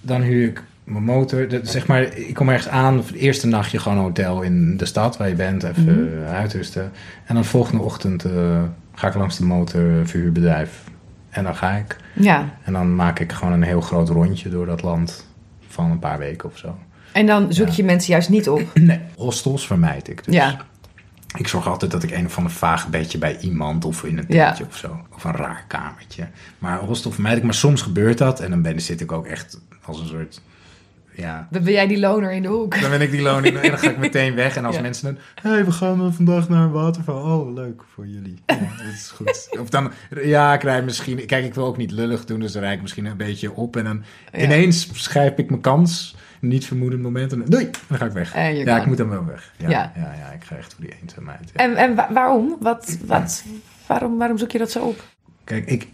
Dan 0.00 0.20
huur 0.22 0.48
ik 0.48 0.62
mijn 0.86 1.04
motor. 1.04 1.46
Zeg 1.62 1.86
maar, 1.86 2.02
ik 2.02 2.34
kom 2.34 2.48
ergens 2.48 2.68
aan. 2.68 2.94
Voor 2.94 3.12
het 3.12 3.20
eerste 3.22 3.46
nachtje 3.46 3.78
gewoon 3.78 3.98
een 3.98 4.04
hotel 4.04 4.42
in 4.42 4.76
de 4.76 4.84
stad 4.84 5.16
waar 5.16 5.28
je 5.28 5.34
bent. 5.34 5.62
Even 5.62 5.84
Mhm. 5.84 6.24
eh, 6.24 6.32
uitrusten. 6.34 6.92
En 7.24 7.34
dan 7.34 7.44
volgende 7.44 7.82
ochtend 7.82 8.24
eh, 8.24 8.62
ga 8.94 9.08
ik 9.08 9.14
langs 9.14 9.36
de 9.38 9.44
motorverhuurbedrijf. 9.44 10.84
En 11.30 11.44
dan 11.44 11.54
ga 11.56 11.70
ik. 11.72 11.96
Ja. 12.14 12.48
En 12.62 12.72
dan 12.72 12.94
maak 12.94 13.18
ik 13.20 13.32
gewoon 13.32 13.52
een 13.54 13.62
heel 13.62 13.80
groot 13.80 14.08
rondje 14.08 14.48
door 14.48 14.66
dat 14.66 14.82
land. 14.82 15.26
Van 15.68 15.90
een 15.90 15.98
paar 15.98 16.18
weken 16.18 16.48
of 16.48 16.58
zo. 16.58 16.78
En 17.12 17.26
dan 17.26 17.52
zoek 17.52 17.66
Ja. 17.68 17.72
je 17.76 17.84
mensen 17.84 18.12
juist 18.12 18.28
niet 18.28 18.48
op. 18.48 18.62
Nee, 18.74 19.00
hostels 19.16 19.66
vermijd 19.66 20.08
ik 20.08 20.24
dus. 20.24 20.34
Ja. 20.34 20.56
Ik 21.36 21.48
zorg 21.48 21.68
altijd 21.68 21.90
dat 21.90 22.02
ik 22.02 22.10
een 22.10 22.26
of 22.26 22.36
ander 22.36 22.52
vaag 22.52 22.88
bedje 22.88 23.18
bij 23.18 23.38
iemand 23.38 23.84
of 23.84 24.04
in 24.04 24.18
een 24.18 24.24
Ja. 24.28 24.46
tentje 24.46 24.64
of 24.66 24.76
zo. 24.76 25.00
Of 25.14 25.24
een 25.24 25.32
raar 25.36 25.64
kamertje. 25.68 26.26
Maar 26.58 26.78
hostel 26.78 27.10
vermijd 27.10 27.36
ik. 27.36 27.42
Maar 27.42 27.54
soms 27.54 27.82
gebeurt 27.82 28.18
dat. 28.18 28.40
En 28.40 28.50
dan 28.50 28.62
ben, 28.62 28.80
zit 28.80 29.00
ik 29.00 29.12
ook 29.12 29.26
echt 29.26 29.60
als 29.84 30.00
een 30.00 30.06
soort... 30.06 30.40
Ja, 31.16 31.48
Dan 31.50 31.62
ben 31.62 31.72
jij 31.72 31.86
die 31.86 31.98
loner 31.98 32.32
in 32.32 32.42
de 32.42 32.48
hoek. 32.48 32.80
dan 32.80 32.90
ben 32.90 33.00
ik 33.00 33.10
die 33.10 33.22
loon 33.22 33.44
in 33.44 33.56
en 33.56 33.70
dan 33.70 33.78
ga 33.78 33.90
ik 33.90 33.98
meteen 33.98 34.34
weg. 34.34 34.56
En 34.56 34.64
als 34.64 34.76
Ja. 34.76 34.82
mensen 34.82 35.04
dan... 35.14 35.22
Hé, 35.42 35.50
hey, 35.50 35.64
we 35.64 35.72
gaan 35.72 36.12
vandaag 36.14 36.48
naar 36.48 36.62
een 36.62 36.70
waterval. 36.70 37.38
Oh, 37.40 37.54
leuk 37.54 37.82
voor 37.94 38.06
jullie. 38.06 38.42
Ja, 38.46 38.54
dat 38.58 38.92
is 38.94 39.10
goed. 39.14 39.48
Of 39.60 39.68
dan... 39.70 39.90
Ja, 40.22 40.54
ik 40.54 40.62
rijd 40.62 40.84
misschien... 40.84 41.26
Kijk, 41.26 41.44
ik 41.44 41.54
wil 41.54 41.64
ook 41.66 41.76
niet 41.76 41.90
lullig 41.90 42.24
doen. 42.24 42.40
Dus 42.40 42.52
dan 42.52 42.62
rijd 42.62 42.74
ik 42.76 42.82
misschien 42.82 43.04
een 43.04 43.16
beetje 43.16 43.52
op. 43.54 43.76
En 43.76 43.84
dan 43.84 44.02
Ja. 44.32 44.38
ineens 44.44 44.88
schrijf 45.02 45.36
ik 45.36 45.48
mijn 45.50 45.60
kans. 45.60 46.16
Niet 46.40 46.66
vermoedend 46.66 47.02
moment. 47.02 47.32
En 47.32 47.42
doei, 47.46 47.70
dan 47.88 47.98
ga 47.98 48.04
ik 48.04 48.12
weg. 48.12 48.34
Ja, 48.34 48.64
kan. 48.64 48.76
ik 48.76 48.86
moet 48.86 48.96
dan 48.96 49.08
wel 49.08 49.24
weg. 49.24 49.52
Ja, 49.56 49.68
Ja. 49.70 49.92
ja. 49.96 50.32
ik 50.34 50.44
ga 50.44 50.56
echt 50.56 50.74
voor 50.74 50.84
die 50.84 50.94
eenzaamheid. 51.02 51.52
En, 51.52 51.76
en 51.76 51.94
wa- 51.94 52.08
waarom? 52.12 52.56
Wat, 52.60 52.98
wat, 53.06 53.44
waarom? 53.86 54.18
Waarom 54.18 54.38
zoek 54.38 54.50
je 54.50 54.58
dat 54.58 54.70
zo 54.70 54.84
op? 54.84 55.04
Kijk, 55.44 55.66
ik, 55.66 55.88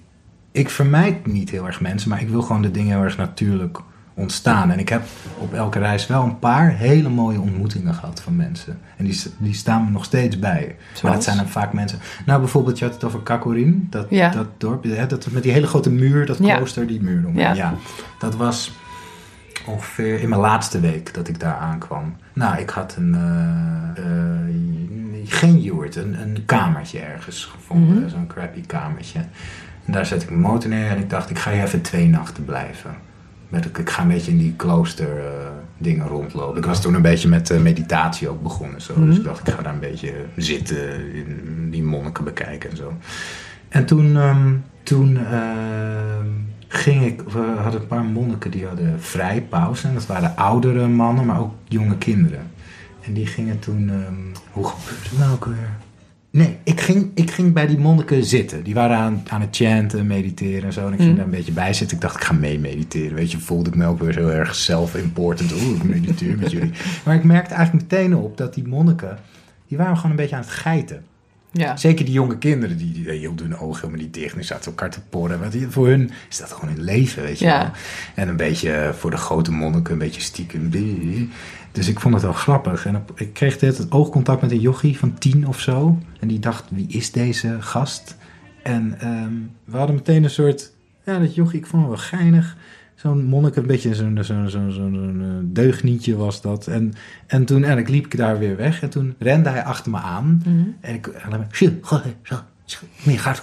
ik 0.52 0.70
vermijd 0.70 1.26
niet 1.26 1.50
heel 1.50 1.66
erg 1.66 1.80
mensen, 1.80 2.08
maar 2.10 2.20
ik 2.20 2.28
wil 2.28 2.42
gewoon 2.42 2.62
de 2.62 2.70
dingen 2.70 2.94
heel 2.94 3.04
erg 3.04 3.16
natuurlijk 3.16 3.78
ontstaan. 4.22 4.70
En 4.70 4.78
ik 4.78 4.88
heb 4.88 5.02
op 5.38 5.54
elke 5.54 5.78
reis 5.78 6.06
wel 6.06 6.22
een 6.22 6.38
paar 6.38 6.70
hele 6.76 7.08
mooie 7.08 7.40
ontmoetingen 7.40 7.94
gehad 7.94 8.20
van 8.20 8.36
mensen. 8.36 8.78
En 8.96 9.04
die, 9.04 9.22
die 9.38 9.54
staan 9.54 9.84
me 9.84 9.90
nog 9.90 10.04
steeds 10.04 10.38
bij. 10.38 10.76
Maar 11.02 11.12
dat 11.12 11.24
zijn 11.24 11.36
dan 11.36 11.48
vaak 11.48 11.72
mensen... 11.72 11.98
Nou, 12.26 12.40
bijvoorbeeld, 12.40 12.78
je 12.78 12.84
had 12.84 12.94
het 12.94 13.04
over 13.04 13.20
Kakorin, 13.20 13.86
dat, 13.90 14.06
Ja. 14.10 14.28
dat 14.30 14.46
dorp. 14.58 14.84
Hè, 14.84 15.06
dat 15.06 15.30
met 15.30 15.42
die 15.42 15.52
hele 15.52 15.66
grote 15.66 15.90
muur, 15.90 16.26
dat 16.26 16.38
Ja. 16.38 16.56
klooster, 16.56 16.86
die 16.86 17.02
muur 17.02 17.26
omheen. 17.26 17.42
Ja. 17.44 17.54
Ja. 17.54 17.74
dat 18.18 18.36
was 18.36 18.72
ongeveer 19.66 20.20
in 20.20 20.28
mijn 20.28 20.40
laatste 20.40 20.80
week 20.80 21.14
dat 21.14 21.28
ik 21.28 21.40
daar 21.40 21.56
aankwam. 21.56 22.16
Nou, 22.32 22.58
ik 22.60 22.70
had 22.70 22.94
een... 22.98 23.14
eh, 23.14 24.04
eh, 24.04 24.40
geen 25.24 25.60
yurt, 25.60 25.96
een, 25.96 26.20
een 26.22 26.42
kamertje 26.46 26.98
ergens 26.98 27.44
gevonden. 27.44 27.96
Mhm. 28.00 28.08
Zo'n 28.08 28.26
crappy 28.26 28.60
kamertje. 28.66 29.18
En 29.86 29.92
daar 29.92 30.06
zet 30.06 30.22
ik 30.22 30.28
mijn 30.30 30.40
motor 30.42 30.70
neer 30.70 30.90
en 30.90 30.98
ik 30.98 31.10
dacht, 31.10 31.30
ik 31.30 31.38
ga 31.38 31.50
hier 31.50 31.62
even 31.62 31.82
twee 31.82 32.08
nachten 32.08 32.44
blijven. 32.44 32.90
Met, 33.52 33.78
ik 33.78 33.90
ga 33.90 34.02
een 34.02 34.08
beetje 34.08 34.30
in 34.30 34.38
die 34.38 34.54
klooster 34.56 35.18
eh, 35.18 35.24
dingen 35.78 36.06
rondlopen. 36.06 36.58
Ik 36.58 36.64
was 36.66 36.80
toen 36.82 36.94
een 36.94 37.02
beetje 37.02 37.28
met 37.28 37.50
eh, 37.50 37.60
meditatie 37.60 38.28
ook 38.28 38.42
begonnen. 38.42 38.80
Zo. 38.80 38.94
Dus 38.94 39.04
Mhm. 39.04 39.16
ik 39.16 39.24
dacht, 39.24 39.48
ik 39.48 39.54
ga 39.54 39.62
daar 39.62 39.72
een 39.72 39.80
beetje 39.80 40.12
zitten, 40.36 41.14
in 41.14 41.68
die 41.70 41.82
monniken 41.82 42.24
bekijken 42.24 42.70
en 42.70 42.76
zo. 42.76 42.92
En 43.68 43.84
toen, 43.86 44.16
ehm, 44.16 44.52
toen 44.82 45.16
ehm, 45.16 46.26
ging 46.68 47.04
ik, 47.04 47.22
we 47.22 47.54
hadden 47.62 47.80
een 47.80 47.86
paar 47.86 48.04
monniken 48.04 48.50
die 48.50 48.66
hadden 48.66 49.00
vrij 49.00 49.42
pauze. 49.48 49.88
En 49.88 49.94
dat 49.94 50.06
waren 50.06 50.36
oudere 50.36 50.88
mannen, 50.88 51.26
maar 51.26 51.40
ook 51.40 51.54
jonge 51.68 51.96
kinderen. 51.98 52.50
En 53.00 53.12
die 53.12 53.26
gingen 53.26 53.58
toen, 53.58 53.90
ehm, 53.90 54.40
hoe 54.50 54.64
gebeurde 54.68 55.08
het 55.08 55.18
nou 55.18 55.32
ook 55.32 55.44
weer? 55.44 55.70
Nee, 56.34 56.56
ik 56.64 56.80
ging, 56.80 57.10
ik 57.14 57.30
ging 57.30 57.52
bij 57.52 57.66
die 57.66 57.78
monniken 57.78 58.24
zitten. 58.24 58.62
Die 58.64 58.74
waren 58.74 58.96
aan, 58.96 59.22
aan 59.28 59.40
het 59.40 59.56
chanten, 59.56 60.06
mediteren 60.06 60.62
en 60.64 60.72
zo. 60.72 60.86
En 60.86 60.92
ik 60.92 60.98
ging 60.98 61.08
Mhm. 61.08 61.16
daar 61.16 61.24
een 61.24 61.30
beetje 61.30 61.52
bij 61.52 61.72
zitten. 61.72 61.96
Ik 61.96 62.02
dacht, 62.02 62.16
ik 62.16 62.22
ga 62.24 62.32
mee 62.32 62.58
mediteren. 62.58 63.14
Weet 63.14 63.30
je, 63.30 63.38
voelde 63.38 63.70
ik 63.70 63.76
me 63.76 63.86
ook 63.86 64.00
weer 64.00 64.14
heel 64.16 64.30
erg 64.32 64.54
self-important. 64.54 65.52
Oeh, 65.52 65.76
ik 65.76 65.82
mediteer 65.84 66.38
met 66.38 66.50
jullie. 66.50 66.70
Maar 67.04 67.14
ik 67.14 67.24
merkte 67.24 67.54
eigenlijk 67.54 67.90
meteen 67.90 68.16
op 68.16 68.36
dat 68.36 68.54
die 68.54 68.66
monniken... 68.68 69.18
die 69.68 69.78
waren 69.78 69.96
gewoon 69.96 70.10
een 70.10 70.16
beetje 70.16 70.34
aan 70.36 70.40
het 70.42 70.50
geiten. 70.50 71.04
Ja. 71.54 71.76
Zeker 71.76 72.04
die 72.04 72.14
jonge 72.14 72.38
kinderen, 72.38 72.76
die, 72.76 72.92
die 72.92 73.10
hielden 73.12 73.46
hun 73.46 73.58
ogen 73.58 73.80
helemaal 73.80 74.04
niet 74.04 74.14
dicht. 74.14 74.30
En 74.32 74.36
die 74.38 74.46
zaten 74.46 74.64
elkaar 74.70 74.90
te 74.90 75.00
porren. 75.10 75.40
Want 75.40 75.52
die- 75.52 75.66
voor 75.68 75.86
hun 75.88 76.10
is 76.30 76.38
dat 76.38 76.52
gewoon 76.52 76.74
hun 76.74 76.84
leven, 76.84 77.22
weet 77.22 77.38
je 77.38 77.44
Ja. 77.44 77.58
wel. 77.58 77.70
En 78.14 78.28
een 78.28 78.36
beetje 78.36 78.72
eh, 78.72 78.92
voor 78.92 79.10
de 79.10 79.16
grote 79.16 79.52
monniken, 79.52 79.92
een 79.92 79.98
beetje 79.98 80.20
stiekem. 80.20 80.70
Dus 81.72 81.88
ik 81.88 82.00
vond 82.00 82.14
het 82.14 82.22
wel 82.22 82.32
grappig. 82.32 82.86
En 82.86 82.96
op- 82.96 83.12
ik 83.14 83.32
kreeg 83.32 83.58
dit 83.58 83.78
het 83.78 83.90
oogcontact 83.92 84.42
met 84.42 84.50
een 84.50 84.60
jochie 84.60 84.98
van 84.98 85.18
tien 85.18 85.46
of 85.46 85.60
zo. 85.60 85.98
En 86.20 86.28
die 86.28 86.38
dacht, 86.38 86.64
wie 86.70 86.86
is 86.88 87.10
deze 87.10 87.56
gast? 87.60 88.16
En 88.62 88.94
ehm, 89.00 89.32
we 89.64 89.76
hadden 89.76 89.96
meteen 89.96 90.24
een 90.24 90.30
soort... 90.30 90.72
Ja, 91.04 91.18
dat 91.18 91.34
jochie, 91.34 91.58
ik 91.58 91.66
vond 91.66 91.82
het 91.82 91.90
wel 91.90 92.00
geinig. 92.20 92.56
Zo'n 92.94 93.24
monnik, 93.24 93.56
een 93.56 93.66
beetje 93.66 93.94
zo'n 93.94 94.18
zo'n 94.20 94.48
zo'n 94.50 94.72
zo'n 94.72 95.20
eh, 95.22 95.28
deugnietje 95.54 96.16
was 96.16 96.40
dat. 96.40 96.66
En, 96.66 96.92
en 97.26 97.44
toen 97.44 97.64
en 97.64 97.78
ik 97.78 97.88
liep 97.88 98.04
ik 98.04 98.16
daar 98.16 98.38
weer 98.38 98.56
weg. 98.56 98.82
En 98.82 98.90
toen 98.90 99.14
rende 99.18 99.48
hij 99.48 99.64
achter 99.64 99.90
me 99.90 99.98
aan. 99.98 100.42
Mhm. 100.46 100.62
En 100.80 100.94
ik... 100.94 101.06
En 101.06 101.30
dan, 101.30 101.44
"Sjoe, 101.52 101.78
goh, 101.80 102.04
zo, 102.22 102.34
zo, 102.64 102.76
meer 103.02 103.18
gaat 103.20 103.42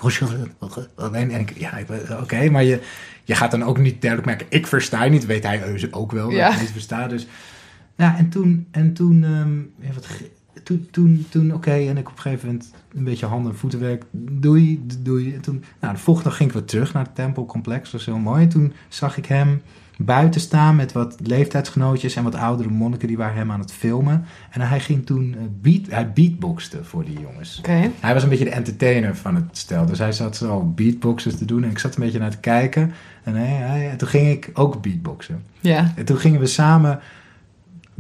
En 1.12 1.32
ik, 1.32 1.54
ja, 1.58 1.78
ik, 1.78 1.88
oké, 2.22 2.50
maar 2.50 2.64
je, 2.64 2.80
je 3.24 3.36
gaat 3.36 3.52
dan 3.52 3.64
ook 3.64 3.78
niet 3.78 4.02
duidelijk 4.02 4.30
merken... 4.30 4.48
Ik 4.58 4.68
versta 4.68 5.04
je 5.04 5.10
niet, 5.10 5.26
weet 5.26 5.44
hij 5.44 5.88
ook 5.92 6.12
wel 6.12 6.26
dat 6.26 6.36
Ja. 6.38 6.54
ik 6.54 6.60
niet 6.60 6.72
versta. 6.72 7.08
Dus 7.08 7.28
ja, 8.00 8.18
en 8.18 8.30
toen, 8.30 8.68
en 8.72 8.94
toen, 8.94 9.24
ehm, 9.24 9.58
ja, 9.88 9.94
wat, 9.94 10.08
toen, 10.64 10.88
toen, 10.92 11.26
toen 11.30 11.54
oké, 11.54 11.72
en 11.72 11.98
ik 11.98 12.10
op 12.10 12.16
een 12.16 12.22
gegeven 12.22 12.48
moment 12.48 12.74
een 12.96 13.04
beetje 13.04 13.26
handen 13.26 13.52
en 13.52 13.58
voetenwerk, 13.58 14.04
doei, 14.12 14.86
doei. 15.00 15.34
En 15.34 15.42
toen, 15.42 15.64
nou, 15.82 15.94
de 15.94 16.00
volgende 16.00 16.30
dag 16.30 16.38
ging 16.38 16.50
ik 16.50 16.56
weer 16.56 16.66
terug 16.66 16.94
naar 16.94 17.04
het 17.04 17.16
tempelcomplex, 17.16 17.84
dat 17.84 17.92
was 17.92 18.06
heel 18.06 18.18
mooi. 18.18 18.44
En 18.44 18.50
toen 18.50 18.74
zag 18.88 19.18
ik 19.18 19.26
hem 19.26 19.62
buiten 19.98 20.42
staan 20.42 20.76
met 20.76 20.92
wat 20.92 21.16
leeftijdsgenootjes 21.24 22.16
en 22.16 22.24
wat 22.24 22.36
oudere 22.36 22.70
monniken, 22.70 23.08
die 23.08 23.18
waren 23.18 23.36
hem 23.38 23.52
aan 23.52 23.60
het 23.60 23.72
filmen. 23.74 24.26
En 24.52 24.62
hij 24.62 24.80
ging 24.80 25.06
toen, 25.06 25.36
eh, 25.38 25.44
beat, 25.62 25.82
hij 25.90 26.12
beatboxte 26.14 26.84
voor 26.84 27.06
die 27.06 27.20
jongens. 27.20 27.58
Oké. 27.60 27.92
Hij 28.00 28.14
was 28.14 28.24
een 28.24 28.30
beetje 28.30 28.44
de 28.46 28.50
entertainer 28.52 29.16
van 29.16 29.36
het 29.36 29.46
stel. 29.52 29.86
Dus 29.86 30.00
hij 30.00 30.12
zat 30.12 30.36
zo 30.36 30.64
beatboxes 30.76 31.38
te 31.38 31.46
doen. 31.46 31.64
En 31.64 31.70
ik 31.70 31.80
zat 31.80 31.96
een 31.96 32.04
beetje 32.04 32.20
naar 32.20 32.30
te 32.32 32.38
kijken. 32.40 32.92
En 33.24 33.36
hij, 33.36 33.48
hij- 33.48 33.96
toen 33.96 34.08
ging 34.08 34.28
ik 34.30 34.50
ook 34.54 34.82
beatboxen. 34.82 35.44
Ja. 35.60 35.94
En 35.96 36.06
toen 36.06 36.18
gingen 36.18 36.40
we 36.40 36.46
samen 36.46 37.00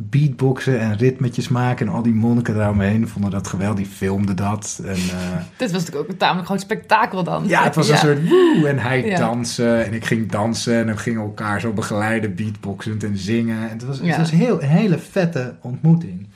beatboxen 0.01 0.79
en 0.79 0.97
ritmetjes 0.97 1.47
maken. 1.47 1.87
En 1.87 1.93
al 1.93 2.01
die 2.01 2.13
monniken 2.13 2.55
daaromheen 2.55 3.07
vonden 3.07 3.31
dat 3.31 3.47
geweldig. 3.47 3.77
Die 3.77 3.93
filmden 3.93 4.35
dat. 4.35 4.81
En, 4.85 4.93
eh, 4.95 5.37
Dit 5.57 5.71
was 5.71 5.81
natuurlijk 5.81 5.95
ook 5.95 6.09
een 6.09 6.17
tamelijk 6.17 6.45
groot 6.45 6.61
spektakel 6.61 7.23
dan. 7.23 7.47
ja, 7.47 7.63
het 7.63 7.75
was 7.75 7.89
een 7.89 7.97
soort 7.97 8.29
woe. 8.29 8.67
En 8.67 8.79
hij 8.79 9.05
Ja. 9.05 9.17
dansen. 9.17 9.85
En 9.85 9.93
ik 9.93 10.05
ging 10.05 10.31
dansen. 10.31 10.75
En 10.75 10.85
we 10.85 10.97
gingen 10.97 11.21
elkaar 11.21 11.59
zo 11.61 11.73
begeleiden, 11.73 12.35
beatboxend 12.35 13.03
en 13.03 13.17
zingen. 13.17 13.63
En 13.63 13.69
het 13.69 13.83
was, 13.85 13.99
Ja. 13.99 14.05
het 14.05 14.17
was 14.17 14.31
heel, 14.31 14.61
een 14.61 14.69
hele 14.69 14.97
vette 14.99 15.55
ontmoeting. 15.61 16.27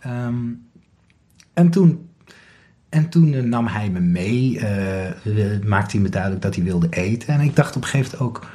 Ehm, 0.00 0.34
en 1.54 1.70
toen, 1.70 2.08
en 2.88 3.08
toen 3.08 3.34
eh, 3.34 3.42
nam 3.42 3.66
hij 3.66 3.90
me 3.90 4.00
mee. 4.00 4.58
eh, 4.58 5.64
maakte 5.66 5.90
hij 5.96 6.00
me 6.00 6.08
duidelijk 6.08 6.42
dat 6.42 6.54
hij 6.54 6.64
wilde 6.64 6.86
eten. 6.90 7.28
En 7.34 7.40
ik 7.40 7.56
dacht 7.56 7.76
op 7.76 7.82
een 7.82 7.88
gegeven 7.88 8.18
moment 8.18 8.36
ook... 8.36 8.46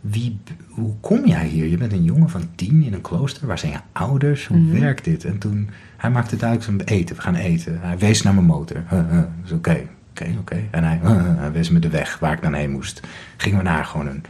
wie, 0.00 0.40
hoe 0.68 0.94
kom 1.00 1.26
jij 1.26 1.46
hier? 1.46 1.66
Je 1.66 1.76
bent 1.76 1.92
een 1.92 2.04
jongen 2.04 2.30
van 2.30 2.48
tien 2.54 2.82
in 2.82 2.92
een 2.92 3.00
klooster. 3.00 3.46
Waar 3.46 3.58
zijn 3.58 3.72
je 3.72 3.78
ouders? 3.92 4.46
Hoe 4.46 4.58
Mhm. 4.58 4.80
werkt 4.80 5.04
dit? 5.04 5.24
En 5.24 5.38
toen, 5.38 5.70
hij 5.96 6.10
maakte 6.10 6.36
duidelijk 6.36 6.68
zijn 6.70 6.98
eten. 6.98 7.16
We 7.16 7.22
gaan 7.22 7.34
eten. 7.34 7.78
Hij 7.80 7.98
wees 7.98 8.22
naar 8.22 8.34
mijn 8.34 8.46
motor. 8.46 8.82
Huh, 8.88 9.10
huh. 9.10 9.22
Dus 9.42 9.52
oké, 9.52 9.80
oké, 10.10 10.26
oké. 10.38 10.60
En 10.70 10.84
hij, 10.84 11.00
huh. 11.02 11.38
hij 11.38 11.52
wees 11.52 11.70
me 11.70 11.78
de 11.78 11.88
weg 11.88 12.18
waar 12.18 12.32
ik 12.32 12.42
dan 12.42 12.54
heen 12.54 12.70
moest. 12.70 13.00
Gingen 13.36 13.58
we 13.58 13.64
naar 13.64 13.84
gewoon 13.84 14.06
een 14.06 14.22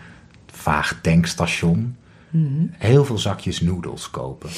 vaag 0.53 0.99
tankstation. 1.03 1.97
Mhm. 2.31 2.67
Heel 2.79 3.05
veel 3.05 3.19
zakjes 3.19 3.61
noedels 3.61 4.11
kopen. 4.11 4.51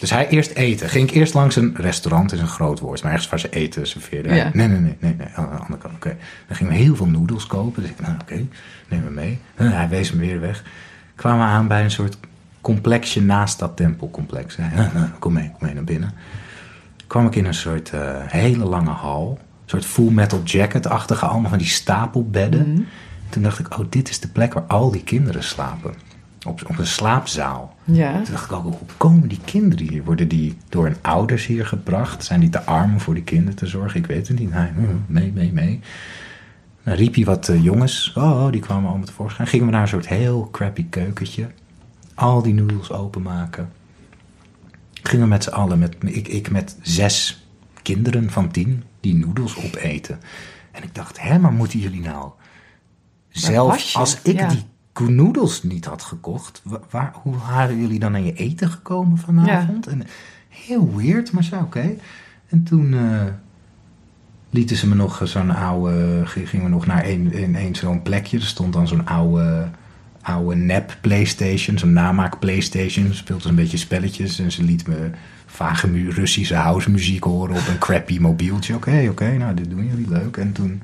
Dus 0.00 0.10
hij 0.10 0.28
eerst 0.28 0.50
eten. 0.50 0.88
Ging 0.88 1.08
ik 1.08 1.14
eerst 1.14 1.34
langs 1.34 1.56
een 1.56 1.74
restaurant, 1.76 2.32
is 2.32 2.40
een 2.40 2.46
groot 2.46 2.80
woord, 2.80 3.02
maar 3.02 3.12
ergens 3.12 3.30
waar 3.30 3.40
ze 3.40 3.48
eten 3.50 3.86
serveerden. 3.86 4.34
Ja. 4.34 4.50
Nee, 4.52 4.68
nee, 4.68 4.78
nee, 4.78 4.96
nee, 5.00 5.14
nee, 5.14 5.26
aan 5.34 5.48
de 5.50 5.56
andere 5.56 5.78
kant. 5.78 5.94
Oké. 5.94 6.16
Dan 6.46 6.56
gingen 6.56 6.72
we 6.72 6.78
heel 6.78 6.96
veel 6.96 7.06
noedels 7.06 7.46
kopen. 7.46 7.82
Dus 7.82 7.90
ik, 7.90 8.00
nou 8.00 8.14
oké, 8.20 8.46
neem 8.88 9.02
me 9.04 9.10
mee. 9.10 9.38
Huh, 9.56 9.72
hij 9.72 9.88
wees 9.88 10.12
me 10.12 10.20
weer 10.20 10.40
weg. 10.40 10.62
Kwamen 11.14 11.46
we 11.46 11.52
aan 11.52 11.68
bij 11.68 11.84
een 11.84 11.90
soort 11.90 12.16
complexje 12.60 13.22
naast 13.22 13.58
dat 13.58 13.76
tempelcomplex. 13.76 14.56
Hij, 14.56 14.68
"Huh, 14.68 14.92
huh, 14.92 15.02
kom 15.18 15.32
mee, 15.32 15.50
kom 15.50 15.66
mee 15.66 15.74
naar 15.74 15.84
binnen. 15.84 16.12
Kwam 17.06 17.26
ik 17.26 17.34
in 17.36 17.44
een 17.44 17.54
soort 17.54 17.90
eh, 17.90 18.00
hele 18.26 18.64
lange 18.64 18.90
hal. 18.90 19.38
Een 19.40 19.70
soort 19.70 19.84
full 19.84 20.10
metal 20.10 20.40
jacket-achtige, 20.44 21.26
allemaal 21.26 21.50
van 21.50 21.58
die 21.58 21.66
stapelbedden. 21.66 22.86
Toen 23.28 23.42
dacht 23.42 23.58
ik, 23.58 23.78
oh, 23.78 23.86
dit 23.88 24.08
is 24.08 24.20
de 24.20 24.28
plek 24.28 24.52
waar 24.52 24.62
al 24.62 24.90
die 24.90 25.02
kinderen 25.04 25.44
slapen. 25.44 25.94
Op, 26.46 26.62
op 26.68 26.78
een 26.78 26.86
slaapzaal. 26.86 27.76
Ja. 27.84 28.12
Toen 28.22 28.32
dacht 28.32 28.44
ik 28.44 28.52
ook, 28.52 28.62
hoe 28.62 28.88
komen 28.96 29.28
die 29.28 29.40
kinderen 29.44 29.88
hier? 29.88 30.04
Worden 30.04 30.28
die 30.28 30.56
door 30.68 30.84
hun 30.84 30.96
ouders 31.02 31.46
hier 31.46 31.66
gebracht? 31.66 32.24
Zijn 32.24 32.40
die 32.40 32.48
te 32.48 32.62
arm 32.62 32.92
om 32.92 33.00
voor 33.00 33.14
die 33.14 33.22
kinderen 33.22 33.54
te 33.54 33.66
zorgen? 33.66 34.00
Ik 34.00 34.06
weet 34.06 34.28
het 34.28 34.38
niet. 34.38 34.52
Hm, 34.52 34.62
mee, 35.06 35.32
mee, 35.32 35.52
mee. 35.52 35.80
Dan 36.82 36.94
riep 36.94 37.14
hij 37.14 37.24
wat 37.24 37.48
eh, 37.48 37.64
jongens. 37.64 38.12
Oh, 38.14 38.44
oh, 38.44 38.52
die 38.52 38.60
kwamen 38.60 38.88
allemaal 38.88 39.06
tevoorschijn. 39.06 39.48
Gingen 39.48 39.66
we 39.66 39.72
naar 39.72 39.82
een 39.82 39.88
soort 39.88 40.08
heel 40.08 40.48
crappy 40.52 40.86
keukentje. 40.88 41.46
Al 42.14 42.42
die 42.42 42.54
noedels 42.54 42.92
openmaken. 42.92 43.70
Gingen 45.02 45.24
we 45.24 45.30
met 45.30 45.44
z'n 45.44 45.50
allen, 45.50 45.78
met, 45.78 45.96
ik, 46.00 46.28
ik 46.28 46.50
met 46.50 46.76
zes 46.82 47.46
kinderen 47.82 48.30
van 48.30 48.50
tien, 48.50 48.84
die 49.00 49.14
noedels 49.14 49.56
opeten. 49.56 50.18
En 50.72 50.82
ik 50.82 50.94
dacht, 50.94 51.20
hè, 51.20 51.38
maar 51.38 51.52
moeten 51.52 51.78
jullie 51.78 52.00
nou... 52.00 52.30
je? 53.92 53.98
als 53.98 54.18
ik 54.22 54.38
Ja. 54.38 54.48
die 54.48 54.64
noedels 55.06 55.62
niet 55.62 55.84
had 55.84 56.02
gekocht, 56.02 56.60
wa- 56.64 56.80
waar, 56.90 57.12
hoe 57.22 57.34
waren 57.50 57.80
jullie 57.80 57.98
dan 57.98 58.14
aan 58.14 58.24
je 58.24 58.32
eten 58.32 58.70
gekomen 58.70 59.18
vanavond? 59.18 59.86
En, 59.86 60.02
heel 60.48 60.96
weird, 60.96 61.32
maar 61.32 61.44
zo, 61.44 61.56
oké. 61.56 61.90
En 62.48 62.62
toen 62.62 62.94
eh, 62.94 63.22
lieten 64.50 64.76
ze 64.76 64.88
me 64.88 64.94
nog 64.94 65.20
zo'n 65.24 65.50
oude, 65.50 66.22
gingen 66.24 66.64
we 66.64 66.70
nog 66.70 66.86
naar 66.86 67.06
een, 67.06 67.42
een, 67.42 67.54
een 67.54 67.74
zo'n 67.74 68.02
plekje. 68.02 68.36
Er 68.38 68.44
stond 68.44 68.72
dan 68.72 68.88
zo'n 68.88 69.06
oude, 69.06 69.68
oude 70.22 70.56
nep 70.56 70.96
Playstation, 71.00 71.78
zo'n 71.78 71.92
namaak 71.92 72.38
Playstation. 72.38 73.14
Speelde 73.14 73.42
ze 73.42 73.48
een 73.48 73.54
beetje 73.54 73.76
spelletjes 73.76 74.38
en 74.38 74.52
ze 74.52 74.62
liet 74.62 74.86
me 74.86 75.10
vage 75.46 76.10
Russische 76.10 76.54
house 76.54 76.90
muziek 76.90 77.24
horen 77.24 77.56
op 77.56 77.66
een 77.68 77.78
crappy 77.78 78.18
mobieltje. 78.18 78.74
Oké, 78.74 79.06
oké, 79.10 79.36
nou 79.36 79.54
dit 79.54 79.70
doen 79.70 79.86
jullie 79.86 80.08
leuk. 80.08 80.36
En 80.36 80.52
toen... 80.52 80.82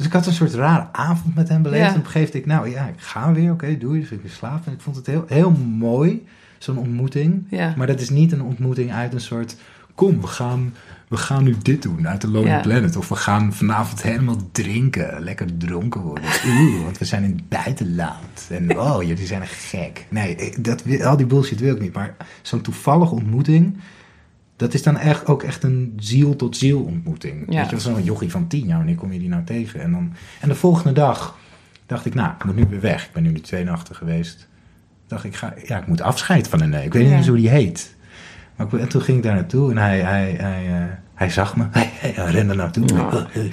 Dus 0.00 0.08
ik 0.08 0.14
had 0.14 0.26
een 0.26 0.32
soort 0.32 0.54
rare 0.54 0.86
avond 0.92 1.34
met 1.34 1.48
hem 1.48 1.62
beleefd. 1.62 1.82
Ja. 1.82 1.90
En 1.92 1.98
op 1.98 2.04
een 2.04 2.10
gegeven 2.10 2.40
moment, 2.40 2.60
nou 2.62 2.74
ja, 2.74 2.86
ik 2.88 3.00
ga 3.00 3.32
weer, 3.32 3.52
oké, 3.52 3.78
doe 3.78 3.94
je. 3.94 4.00
Dus 4.00 4.10
ik 4.10 4.22
weer 4.22 4.30
slapen. 4.30 4.66
En 4.66 4.72
ik 4.72 4.80
vond 4.80 4.96
het 4.96 5.06
heel, 5.06 5.24
heel 5.28 5.50
mooi, 5.76 6.26
zo'n 6.58 6.78
ontmoeting. 6.78 7.46
Ja. 7.50 7.74
Maar 7.76 7.86
dat 7.86 8.00
is 8.00 8.10
niet 8.10 8.32
een 8.32 8.42
ontmoeting 8.42 8.92
uit 8.92 9.12
een 9.14 9.20
soort... 9.20 9.56
Kom, 9.94 10.20
we 10.20 10.26
gaan, 10.26 10.74
we 11.08 11.16
gaan 11.16 11.42
nu 11.44 11.54
dit 11.62 11.82
doen 11.82 12.08
uit 12.08 12.20
de 12.20 12.28
Lonely 12.30 12.48
Ja. 12.50 12.60
Planet. 12.60 12.96
Of 12.96 13.08
we 13.08 13.14
gaan 13.16 13.52
vanavond 13.52 14.02
helemaal 14.02 14.36
drinken. 14.52 15.20
Lekker 15.22 15.56
dronken 15.56 16.00
worden. 16.00 16.24
Oeh, 16.46 16.82
want 16.82 16.98
we 16.98 17.04
zijn 17.04 17.24
in 17.24 17.30
het 17.30 17.48
buitenland. 17.48 18.46
En 18.50 18.78
oh, 18.80 19.02
jullie 19.02 19.26
zijn 19.26 19.46
gek. 19.46 20.06
Nee, 20.08 20.34
ik- 20.36 20.64
dat, 20.64 20.82
al 21.04 21.16
die 21.16 21.26
bullshit 21.26 21.60
wil 21.60 21.74
ik 21.74 21.80
niet. 21.80 21.92
Maar 21.92 22.14
zo'n 22.42 22.60
toevallige 22.60 23.14
ontmoeting... 23.14 23.76
Dat 24.60 24.74
is 24.74 24.82
dan 24.82 24.96
echt, 24.96 25.26
ook 25.26 25.42
echt 25.42 25.62
een 25.62 25.92
ziel 25.96 26.36
tot 26.36 26.56
ziel 26.56 26.82
ontmoeting. 26.82 27.44
Ja. 27.48 27.60
Weet 27.60 27.70
je, 27.70 27.78
zo'n 27.78 28.02
jochie 28.02 28.30
van 28.30 28.46
tien 28.46 28.66
jaar, 28.66 28.76
wanneer 28.76 28.94
kom 28.94 29.12
je 29.12 29.18
die 29.18 29.28
nou 29.28 29.44
tegen? 29.44 29.80
En, 29.80 29.90
dan, 29.90 30.12
en 30.40 30.48
de 30.48 30.54
volgende 30.54 30.92
dag 30.92 31.38
dacht 31.86 32.06
ik, 32.06 32.14
nou, 32.14 32.32
ik 32.38 32.44
moet 32.44 32.56
nu 32.56 32.66
weer 32.68 32.80
weg. 32.80 33.04
Ik 33.04 33.12
ben 33.12 33.22
nu 33.22 33.32
twee 33.32 33.64
nachten 33.64 33.94
geweest. 33.94 34.48
Dacht 35.06 35.24
ik, 35.24 35.34
ga, 35.34 35.54
ja, 35.66 35.78
ik 35.78 35.86
moet 35.86 36.00
afscheid 36.00 36.48
van 36.48 36.60
een 36.60 36.70
nee. 36.70 36.84
Ik 36.84 36.92
weet 36.92 37.04
niet 37.04 37.12
eens 37.12 37.26
hoe 37.26 37.36
die 37.36 37.48
heet. 37.48 37.94
Maar 38.56 38.66
ik, 38.66 38.72
en 38.72 38.88
toen 38.88 39.02
ging 39.02 39.16
ik 39.16 39.22
daar 39.22 39.34
naartoe 39.34 39.70
en 39.70 39.78
hij, 39.78 40.00
hij, 40.00 40.34
hij, 40.38 40.66
eh, 40.66 40.84
hij 41.14 41.30
zag 41.30 41.56
me. 41.56 41.66
Hij, 41.70 41.90
hij, 41.92 42.12
hij 42.14 42.30
rende 42.30 42.54
naartoe. 42.54 42.88
Ja. 42.88 43.26
Ja, 43.32 43.50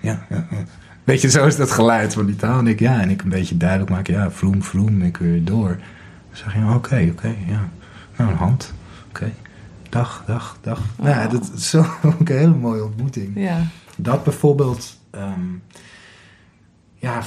ja, 0.00 0.26
ja. 0.30 0.46
Weet 1.04 1.20
je, 1.20 1.30
zo 1.30 1.46
is 1.46 1.56
dat 1.56 1.70
geluid 1.70 2.14
van 2.14 2.26
die 2.26 2.36
taal. 2.36 2.58
En 2.58 2.66
ik, 2.66 2.80
ja, 2.80 3.00
en 3.00 3.10
ik 3.10 3.22
een 3.22 3.28
beetje 3.28 3.56
duidelijk 3.56 3.90
maken, 3.90 4.14
ja, 4.14 4.30
vroom, 4.30 4.62
vroom, 4.62 5.02
ik 5.02 5.16
weer 5.16 5.44
door. 5.44 5.68
Dan 5.68 6.36
zeg 6.36 6.54
je, 6.54 6.74
oké, 6.74 7.08
oké, 7.10 7.34
ja. 7.46 7.68
Nou, 8.16 8.30
een 8.30 8.36
hand. 8.36 8.74
Oké. 9.08 9.32
Dag, 9.90 10.22
dag, 10.26 10.58
dag. 10.60 10.80
Nou 10.98 11.08
Ja, 11.10 11.26
dat 11.28 11.50
is 11.56 11.70
zo 11.70 11.78
ook 12.04 12.28
een 12.28 12.36
hele 12.36 12.54
mooie 12.54 12.84
ontmoeting. 12.84 13.32
Ja. 13.34 13.58
Dat 13.96 14.24
bijvoorbeeld, 14.24 14.98
ehm, 15.10 15.40
ja, 16.94 17.22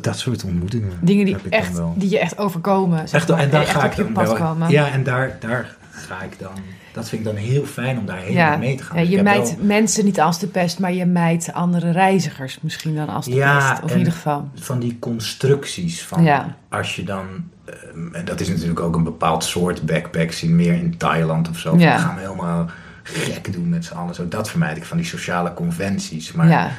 dat 0.00 0.18
soort 0.18 0.44
ontmoetingen. 0.44 0.92
Dingen 1.00 1.24
die, 1.24 1.36
echt, 1.50 1.80
die 1.96 2.10
je 2.10 2.18
echt 2.18 2.38
overkomen. 2.38 3.08
zeg 3.08 3.20
Echt, 3.20 3.28
maar, 3.28 3.38
en 3.38 3.50
daar 3.50 3.66
ga 3.66 3.84
ik 3.84 3.92
je 3.92 4.02
dan 4.02 4.12
pad 4.12 4.26
wel. 4.26 4.36
komen. 4.36 4.70
Ja, 4.70 4.88
en 4.90 5.02
daar, 5.04 5.36
daar 5.40 5.76
ga 5.90 6.22
ik 6.22 6.38
dan. 6.38 6.52
Dat 6.92 7.08
vind 7.08 7.20
ik 7.20 7.26
dan 7.26 7.36
heel 7.36 7.64
fijn 7.64 7.98
om 7.98 8.06
daarheen 8.06 8.32
Ja. 8.32 8.56
mee 8.56 8.76
te 8.76 8.82
gaan. 8.82 9.04
Ja, 9.04 9.10
je 9.10 9.22
mijt 9.22 9.56
wel 9.56 9.64
mensen 9.66 10.04
niet 10.04 10.20
als 10.20 10.38
de 10.38 10.46
pest, 10.46 10.78
maar 10.78 10.92
je 10.92 11.06
mijt 11.06 11.50
andere 11.52 11.90
reizigers 11.90 12.58
misschien 12.60 12.94
dan 12.94 13.08
als 13.08 13.24
de 13.24 13.34
Ja, 13.34 13.70
pest. 13.70 13.82
Of 13.84 13.90
in 13.92 13.98
ieder 13.98 14.12
geval. 14.12 14.48
van 14.54 14.78
die 14.78 14.98
constructies 14.98 16.02
van 16.04 16.28
als 16.68 16.96
je 16.96 17.04
dan. 17.04 17.26
Ehm, 17.64 18.14
en 18.14 18.24
dat 18.24 18.40
is 18.40 18.48
natuurlijk 18.48 18.80
ook 18.80 18.96
een 18.96 19.04
bepaald 19.04 19.44
soort 19.44 19.86
backpack 19.86 20.32
zien, 20.32 20.56
meer 20.56 20.72
in 20.74 20.96
Thailand 20.96 21.48
of 21.48 21.58
zo. 21.58 21.78
Ja. 21.78 21.90
Dan 21.90 22.00
gaan 22.00 22.14
we 22.14 22.20
helemaal 22.20 22.66
gek 23.02 23.52
doen 23.52 23.68
met 23.68 23.84
z'n 23.84 23.94
allen. 23.94 24.14
Zo, 24.14 24.28
dat 24.28 24.50
vermijd 24.50 24.76
ik 24.76 24.84
van 24.84 24.96
die 24.96 25.06
sociale 25.06 25.54
conventies. 25.54 26.32
Maar 26.32 26.48
ja. 26.48 26.70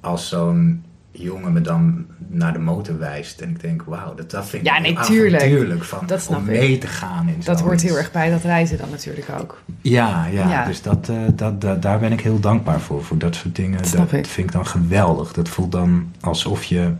als 0.00 0.28
zo'n 0.28 0.84
jongen 1.10 1.52
me 1.52 1.60
dan 1.60 2.06
naar 2.28 2.52
de 2.52 2.58
motor 2.58 2.98
wijst 2.98 3.40
en 3.40 3.48
ik 3.50 3.60
denk, 3.60 3.82
wauw, 3.82 4.14
dat, 4.14 4.30
dat 4.30 4.48
vind 4.48 4.62
ik 4.62 4.68
Ja, 4.68 4.74
heel 4.82 4.94
nee, 5.30 5.48
tuurlijk. 5.48 5.84
van 5.84 6.06
Dat 6.06 6.20
snap 6.22 6.38
om 6.38 6.48
ik. 6.48 6.58
mee 6.58 6.78
te 6.78 6.86
gaan 6.86 7.28
in 7.28 7.34
Dat 7.44 7.60
hoort 7.60 7.82
heel 7.82 7.96
erg 7.96 8.12
bij 8.12 8.30
dat 8.30 8.42
reizen 8.42 8.78
dan 8.78 8.90
natuurlijk 8.90 9.26
ook. 9.40 9.62
Ja, 9.80 10.26
ja, 10.26 10.48
Ja. 10.48 10.64
dus 10.64 10.82
dat, 10.82 11.08
eh, 11.08 11.16
dat, 11.34 11.60
dat, 11.60 11.82
daar 11.82 11.98
ben 11.98 12.12
ik 12.12 12.20
heel 12.20 12.40
dankbaar 12.40 12.80
voor, 12.80 13.04
voor 13.04 13.18
dat 13.18 13.34
soort 13.34 13.56
dingen. 13.56 13.78
Dat 13.78 13.86
snap 13.86 14.10
dat 14.10 14.18
ik. 14.18 14.26
vind 14.26 14.46
ik 14.46 14.52
dan 14.52 14.66
geweldig. 14.66 15.32
Dat 15.32 15.48
voelt 15.48 15.72
dan 15.72 16.12
alsof 16.20 16.64
je, 16.64 16.92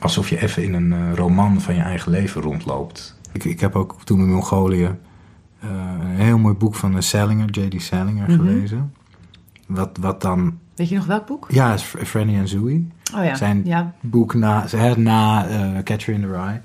alsof 0.00 0.28
je 0.28 0.42
even 0.42 0.62
in 0.62 0.74
een 0.74 0.92
eh, 0.92 1.12
roman 1.14 1.60
van 1.60 1.74
je 1.74 1.80
eigen 1.82 2.10
leven 2.10 2.42
rondloopt. 2.42 3.18
Ik, 3.32 3.44
ik 3.44 3.60
heb 3.60 3.76
ook 3.76 3.96
toen 4.04 4.20
in 4.20 4.32
Mongolië 4.32 4.84
eh, 5.60 5.70
een 6.00 6.06
heel 6.16 6.38
mooi 6.38 6.54
boek 6.54 6.74
van 6.74 6.94
eh, 6.96 7.00
Salinger, 7.00 7.50
J.D. 7.50 7.82
Salinger, 7.82 8.30
Mhm. 8.30 8.38
gelezen. 8.38 8.92
Wat, 9.66 9.96
wat 10.00 10.20
dan, 10.22 10.58
Weet 10.74 10.88
je 10.88 10.96
nog 10.96 11.06
welk 11.06 11.26
boek? 11.26 11.46
ja, 11.50 11.78
Franny 11.78 12.34
en 12.36 12.48
Zooey. 12.48 12.84
Oh 13.16 13.24
ja. 13.24 13.34
Zijn 13.34 13.62
ja. 13.64 13.94
boek 14.00 14.34
na, 14.34 14.64
hè, 14.68 14.96
na 14.98 15.46
eh, 15.48 15.82
Catcher 15.82 16.14
in 16.14 16.20
the 16.20 16.26
Rye. 16.26 16.60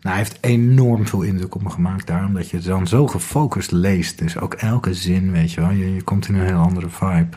Nou, 0.00 0.16
hij 0.16 0.24
heeft 0.24 0.38
enorm 0.40 1.06
veel 1.06 1.22
indruk 1.22 1.54
op 1.54 1.62
me 1.62 1.70
gemaakt 1.70 2.06
daar, 2.06 2.24
omdat 2.26 2.50
je 2.50 2.56
het 2.56 2.66
dan 2.66 2.86
zo 2.86 3.06
gefocust 3.06 3.70
leest. 3.70 4.18
Dus 4.18 4.38
ook 4.38 4.54
elke 4.54 4.94
zin, 4.94 5.32
weet 5.32 5.52
je 5.52 5.60
wel, 5.60 5.70
je, 5.70 5.94
je 5.94 6.02
komt 6.02 6.28
in 6.28 6.34
een 6.34 6.46
heel 6.46 6.58
andere 6.58 6.88
vibe. 6.88 7.36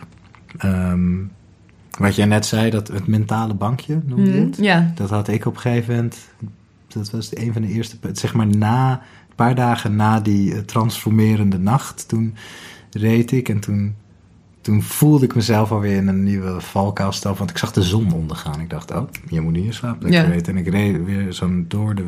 Ehm, 0.58 1.16
wat 1.98 2.16
jij 2.16 2.26
net 2.26 2.46
zei, 2.46 2.70
dat 2.70 2.88
het 2.88 3.08
mentale 3.08 3.54
bankje, 3.54 4.02
noem 4.06 4.26
je 4.26 4.32
Mhm, 4.32 4.40
het? 4.46 4.58
ja. 4.58 4.92
Dat 4.96 5.10
had 5.10 5.28
ik 5.28 5.46
op 5.46 5.56
een 5.56 5.62
gegeven 5.62 5.96
moment, 5.96 6.18
dat 6.88 7.12
was 7.12 7.36
een 7.36 7.54
van 7.54 7.62
de 7.62 7.68
eerste, 7.68 7.98
zeg 8.12 8.34
maar 8.34 8.48
na, 8.48 8.92
een 9.30 9.36
paar 9.36 9.56
dagen 9.56 9.96
na 9.96 10.20
die 10.20 10.54
eh, 10.54 10.60
transformerende 10.60 11.58
nacht, 11.60 12.08
toen 12.08 12.36
reed 12.92 13.32
ik 13.32 13.50
en 13.50 13.60
toen, 13.60 13.96
toen 14.62 14.82
voelde 14.82 15.26
ik 15.26 15.36
mezelf 15.36 15.72
alweer 15.72 15.96
in 15.96 16.08
een 16.08 16.24
nieuwe 16.24 16.62
valkuil 16.62 17.12
stappen, 17.12 17.40
want 17.40 17.50
ik 17.52 17.58
zag 17.58 17.72
de 17.72 17.84
zon 17.84 18.12
ondergaan. 18.14 18.60
Ik 18.60 18.70
dacht, 18.70 18.92
oh, 18.92 19.08
je 19.30 19.42
moet 19.42 19.56
hier 19.56 19.74
slapen, 19.74 20.12
Ja. 20.12 20.28
weten. 20.28 20.54
En 20.56 20.60
ik 20.66 20.70
reed 20.70 21.06
weer 21.06 21.34
zo'n 21.34 21.66
door 21.68 21.96
de 21.96 22.06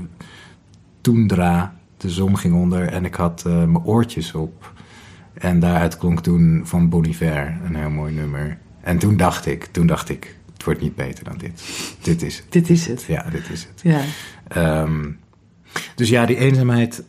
toendra, 1.01 1.73
de 1.97 2.09
zon 2.09 2.37
ging 2.37 2.53
onder 2.55 2.87
en 2.87 3.05
ik 3.05 3.15
had 3.15 3.43
eh, 3.45 3.53
mijn 3.53 3.83
oortjes 3.83 4.33
op. 4.33 4.73
En 5.33 5.59
daaruit 5.59 5.97
klonk 5.97 6.19
toen 6.19 6.61
van 6.63 6.89
Bon 6.89 7.05
Iver 7.05 7.57
een 7.65 7.75
heel 7.75 7.89
mooi 7.89 8.13
nummer. 8.13 8.57
En 8.89 8.97
toen 8.97 9.17
dacht 9.17 9.45
ik, 9.45 9.65
toen 9.71 9.87
dacht 9.87 10.09
ik, 10.09 10.35
het 10.53 10.63
wordt 10.63 10.81
niet 10.81 10.95
beter 10.95 11.23
dan 11.23 11.37
dit. 11.37 11.61
Dit 12.01 12.21
is 12.21 12.37
het. 12.37 12.45
Dit 12.49 12.69
is 12.69 12.87
het. 12.87 13.03
Ja, 13.07 13.25
dit 13.31 13.49
is 13.49 13.67
het. 13.73 13.81
Ja. 13.83 14.01
Ehm, 14.47 15.05
dus 15.95 16.09
ja, 16.09 16.25
die 16.25 16.37
eenzaamheid. 16.37 17.03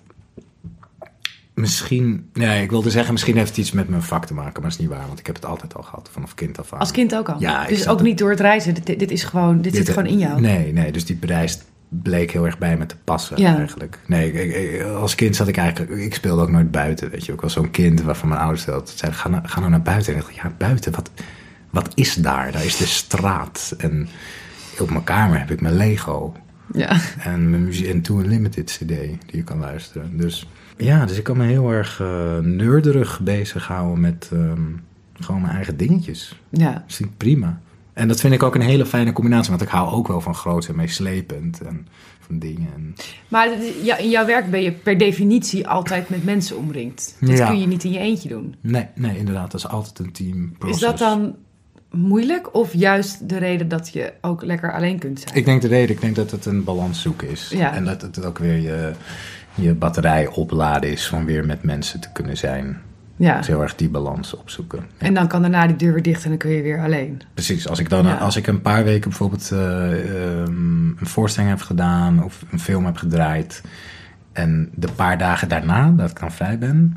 Misschien, 1.54 2.30
nee, 2.32 2.62
ik 2.62 2.70
wilde 2.70 2.90
zeggen, 2.90 3.12
misschien 3.12 3.36
heeft 3.36 3.48
het 3.48 3.58
iets 3.58 3.72
met 3.72 3.88
mijn 3.88 4.02
vak 4.02 4.26
te 4.26 4.34
maken, 4.34 4.52
maar 4.52 4.70
dat 4.70 4.70
is 4.72 4.78
niet 4.86 4.88
waar, 4.88 5.06
want 5.06 5.18
ik 5.18 5.26
heb 5.26 5.34
het 5.34 5.44
altijd 5.44 5.74
al 5.74 5.82
gehad, 5.82 6.08
vanaf 6.12 6.34
kind 6.34 6.58
af 6.58 6.72
aan. 6.72 6.78
Als 6.78 6.90
kind 6.90 7.14
ook 7.14 7.28
al. 7.28 7.40
Ja, 7.40 7.66
dus 7.66 7.88
ook 7.88 8.02
niet 8.02 8.18
door 8.18 8.30
het 8.30 8.40
reizen. 8.40 8.74
Dit, 8.74 8.86
dit 8.98 9.10
is 9.10 9.24
gewoon, 9.24 9.60
dit, 9.60 9.74
zit 9.74 9.88
gewoon 9.88 10.06
in 10.06 10.18
jou. 10.18 10.40
Nee, 10.40 10.72
nee, 10.72 10.92
dus 10.92 11.04
die 11.04 11.16
prijs 11.16 11.58
bleek 11.88 12.30
heel 12.30 12.46
erg 12.46 12.58
bij 12.58 12.76
me 12.76 12.86
te 12.86 12.96
passen 13.04 13.40
Ja. 13.40 13.56
eigenlijk. 13.56 13.98
Nee, 14.06 14.32
ik, 14.32 14.54
ik- 14.54 14.82
als 14.82 15.14
kind 15.14 15.36
zat 15.36 15.48
ik 15.48 15.56
eigenlijk, 15.56 15.90
ik 16.00 16.14
speelde 16.14 16.42
ook 16.42 16.50
nooit 16.50 16.70
buiten, 16.70 17.10
weet 17.10 17.26
je. 17.26 17.32
Ik 17.32 17.40
was 17.40 17.52
zo'n 17.52 17.70
kind 17.70 18.02
waarvan 18.02 18.28
mijn 18.28 18.40
ouders 18.40 18.68
altijd 18.68 18.98
zeiden, 18.98 19.20
ga, 19.20 19.28
nou- 19.28 19.46
ga 19.48 19.58
nou 19.58 19.70
naar 19.70 19.82
buiten. 19.82 20.12
En 20.12 20.18
ik 20.18 20.24
dacht, 20.26 20.36
ja, 20.36 20.52
buiten, 20.58 20.92
wat, 20.92 21.10
wat 21.70 21.90
is 21.94 22.14
daar? 22.14 22.52
Daar 22.52 22.64
is 22.64 22.76
de 22.76 22.86
straat. 22.86 23.74
En 23.78 24.08
op 24.78 24.90
mijn 24.90 25.04
kamer 25.04 25.38
heb 25.38 25.50
ik 25.50 25.60
mijn 25.60 25.76
Lego. 25.76 26.34
Ja. 26.72 27.00
En 27.18 27.50
mijn 27.50 27.64
muziek 27.64 27.86
en 27.88 28.02
To 28.02 28.18
Unlimited 28.18 28.70
CD 28.70 28.88
die 28.88 29.18
je 29.26 29.44
kan 29.44 29.58
luisteren. 29.58 30.16
Dus 30.16 30.48
ja, 30.76 31.06
dus 31.06 31.18
ik 31.18 31.24
kan 31.24 31.36
me 31.36 31.44
heel 31.46 31.70
erg 31.70 31.98
uh, 32.02 32.38
neurderig 32.38 33.20
bezighouden 33.20 34.00
met 34.00 34.28
ehm, 34.32 34.60
gewoon 35.14 35.40
mijn 35.40 35.54
eigen 35.54 35.76
dingetjes. 35.76 36.40
Ja. 36.48 36.72
Dat 36.72 36.82
vind 36.86 37.08
ik 37.10 37.16
prima. 37.16 37.60
En 37.92 38.08
dat 38.08 38.20
vind 38.20 38.34
ik 38.34 38.42
ook 38.42 38.54
een 38.54 38.60
hele 38.60 38.86
fijne 38.86 39.12
combinatie, 39.12 39.50
want 39.50 39.62
ik 39.62 39.68
hou 39.68 39.90
ook 39.92 40.08
wel 40.08 40.20
van 40.20 40.34
groot 40.34 40.66
en 40.68 40.76
meeslepend 40.76 41.60
en 41.60 41.86
van 42.20 42.38
dingen. 42.38 42.68
En... 42.74 42.94
Maar 43.28 43.48
in 43.98 44.10
jouw 44.10 44.26
werk 44.26 44.50
ben 44.50 44.62
je 44.62 44.72
per 44.72 44.98
definitie 44.98 45.68
altijd 45.68 46.08
met 46.08 46.24
mensen 46.24 46.56
omringd. 46.56 47.16
Dat 47.20 47.38
Ja. 47.38 47.46
kun 47.48 47.60
je 47.60 47.66
niet 47.66 47.84
in 47.84 47.92
je 47.92 47.98
eentje 47.98 48.28
doen. 48.28 48.54
Nee, 48.60 48.86
nee, 48.94 49.18
inderdaad, 49.18 49.50
dat 49.50 49.60
is 49.60 49.68
altijd 49.68 49.98
een 49.98 50.12
team. 50.12 50.52
Is 50.66 50.78
dat 50.78 50.98
dan 50.98 51.36
moeilijk 51.91 52.55
of 52.55 52.72
juist 52.74 53.28
de 53.28 53.38
reden 53.38 53.68
dat 53.68 53.88
je 53.93 54.12
ook 54.20 54.43
lekker 54.45 54.72
alleen 54.72 54.99
kunt 54.99 55.20
zijn? 55.20 55.34
Ik 55.34 55.45
denk 55.45 55.62
de 55.62 55.68
reden, 55.68 55.95
ik 55.95 56.01
denk 56.01 56.16
dat 56.16 56.30
het 56.30 56.47
een 56.47 56.64
balans 56.64 57.03
zoeken 57.03 57.28
is. 57.30 57.51
Ja. 57.55 57.74
En 57.74 57.84
dat 57.84 58.03
het 58.03 58.24
ook 58.24 58.38
weer 58.38 58.57
je, 58.61 58.93
je 59.55 59.74
batterij 59.74 60.26
opladen 60.26 60.91
is 60.91 61.09
van 61.09 61.24
weer 61.24 61.47
met 61.47 61.62
mensen 61.62 62.01
te 62.01 62.12
kunnen 62.12 62.36
zijn. 62.36 62.80
ja. 63.16 63.36
Dus 63.36 63.47
heel 63.47 63.62
erg 63.62 63.74
die 63.74 63.88
balans 63.88 64.36
opzoeken. 64.36 64.78
Ja. 64.99 65.07
En 65.07 65.14
dan 65.14 65.28
kan 65.28 65.41
daarna 65.43 65.66
die 65.66 65.76
deur 65.76 65.93
weer 65.93 66.03
dicht 66.03 66.22
en 66.22 66.28
dan 66.28 66.38
kun 66.38 66.51
je 66.51 66.62
weer 66.62 66.82
alleen. 66.82 67.20
Precies, 67.34 67.68
als 67.68 67.78
ik 67.78 67.88
dan 67.88 68.07
Ja. 68.07 68.14
als 68.16 68.36
ik 68.36 68.47
een 68.47 68.62
paar 68.62 68.84
weken 68.84 69.09
bijvoorbeeld 69.09 69.51
eh, 69.53 69.93
ehm, 70.43 70.86
een 70.86 70.97
voorstelling 71.07 71.51
heb 71.53 71.61
gedaan 71.61 72.24
of 72.24 72.45
een 72.51 72.61
film 72.61 72.84
heb 72.84 72.97
gedraaid 72.97 73.62
en 74.32 74.70
de 74.74 74.88
paar 74.97 75.18
dagen 75.18 75.49
daarna 75.49 75.91
dat 75.91 76.11
ik 76.11 76.20
dan 76.20 76.32
vrij 76.32 76.59
ben, 76.59 76.97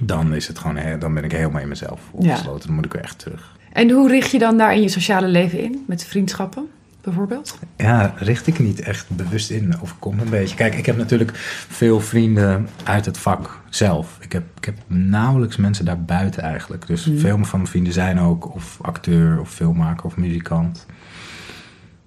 dan 0.00 0.34
is 0.34 0.48
het 0.48 0.58
gewoon 0.58 0.98
dan 0.98 1.14
ben 1.14 1.24
ik 1.24 1.32
helemaal 1.32 1.60
in 1.62 1.68
mezelf 1.68 2.00
opgesloten. 2.12 2.66
Dan 2.66 2.76
moet 2.76 2.84
ik 2.84 2.92
weer 2.92 3.02
echt 3.02 3.18
terug. 3.18 3.55
En 3.76 3.90
hoe 3.90 4.08
richt 4.08 4.30
je 4.30 4.38
dan 4.38 4.58
daar 4.58 4.74
in 4.74 4.82
je 4.82 4.88
sociale 4.88 5.26
leven 5.28 5.60
in? 5.60 5.84
Met 5.86 6.04
vriendschappen 6.04 6.66
bijvoorbeeld? 7.02 7.58
Ja, 7.76 8.14
richt 8.16 8.46
ik 8.46 8.58
niet 8.58 8.80
echt 8.80 9.06
bewust 9.10 9.50
in. 9.50 9.74
Overkomt 9.82 10.20
een 10.20 10.30
beetje. 10.30 10.56
Kijk, 10.56 10.74
ik 10.74 10.86
heb 10.86 10.96
natuurlijk 10.96 11.30
veel 11.68 12.00
vrienden 12.00 12.68
uit 12.84 13.04
het 13.04 13.18
vak 13.18 13.60
zelf. 13.70 14.18
Ik 14.20 14.32
heb, 14.32 14.42
ik 14.56 14.64
heb 14.64 14.74
nauwelijks 14.86 15.56
mensen 15.56 15.84
daarbuiten 15.84 16.42
eigenlijk. 16.42 16.86
Dus 16.86 17.04
Mhm. 17.06 17.18
veel 17.18 17.38
van 17.44 17.58
mijn 17.58 17.70
vrienden 17.70 17.92
zijn 17.92 18.20
ook 18.20 18.54
of 18.54 18.78
acteur 18.82 19.40
of 19.40 19.50
filmmaker 19.50 20.04
of 20.06 20.16
muzikant. 20.16 20.86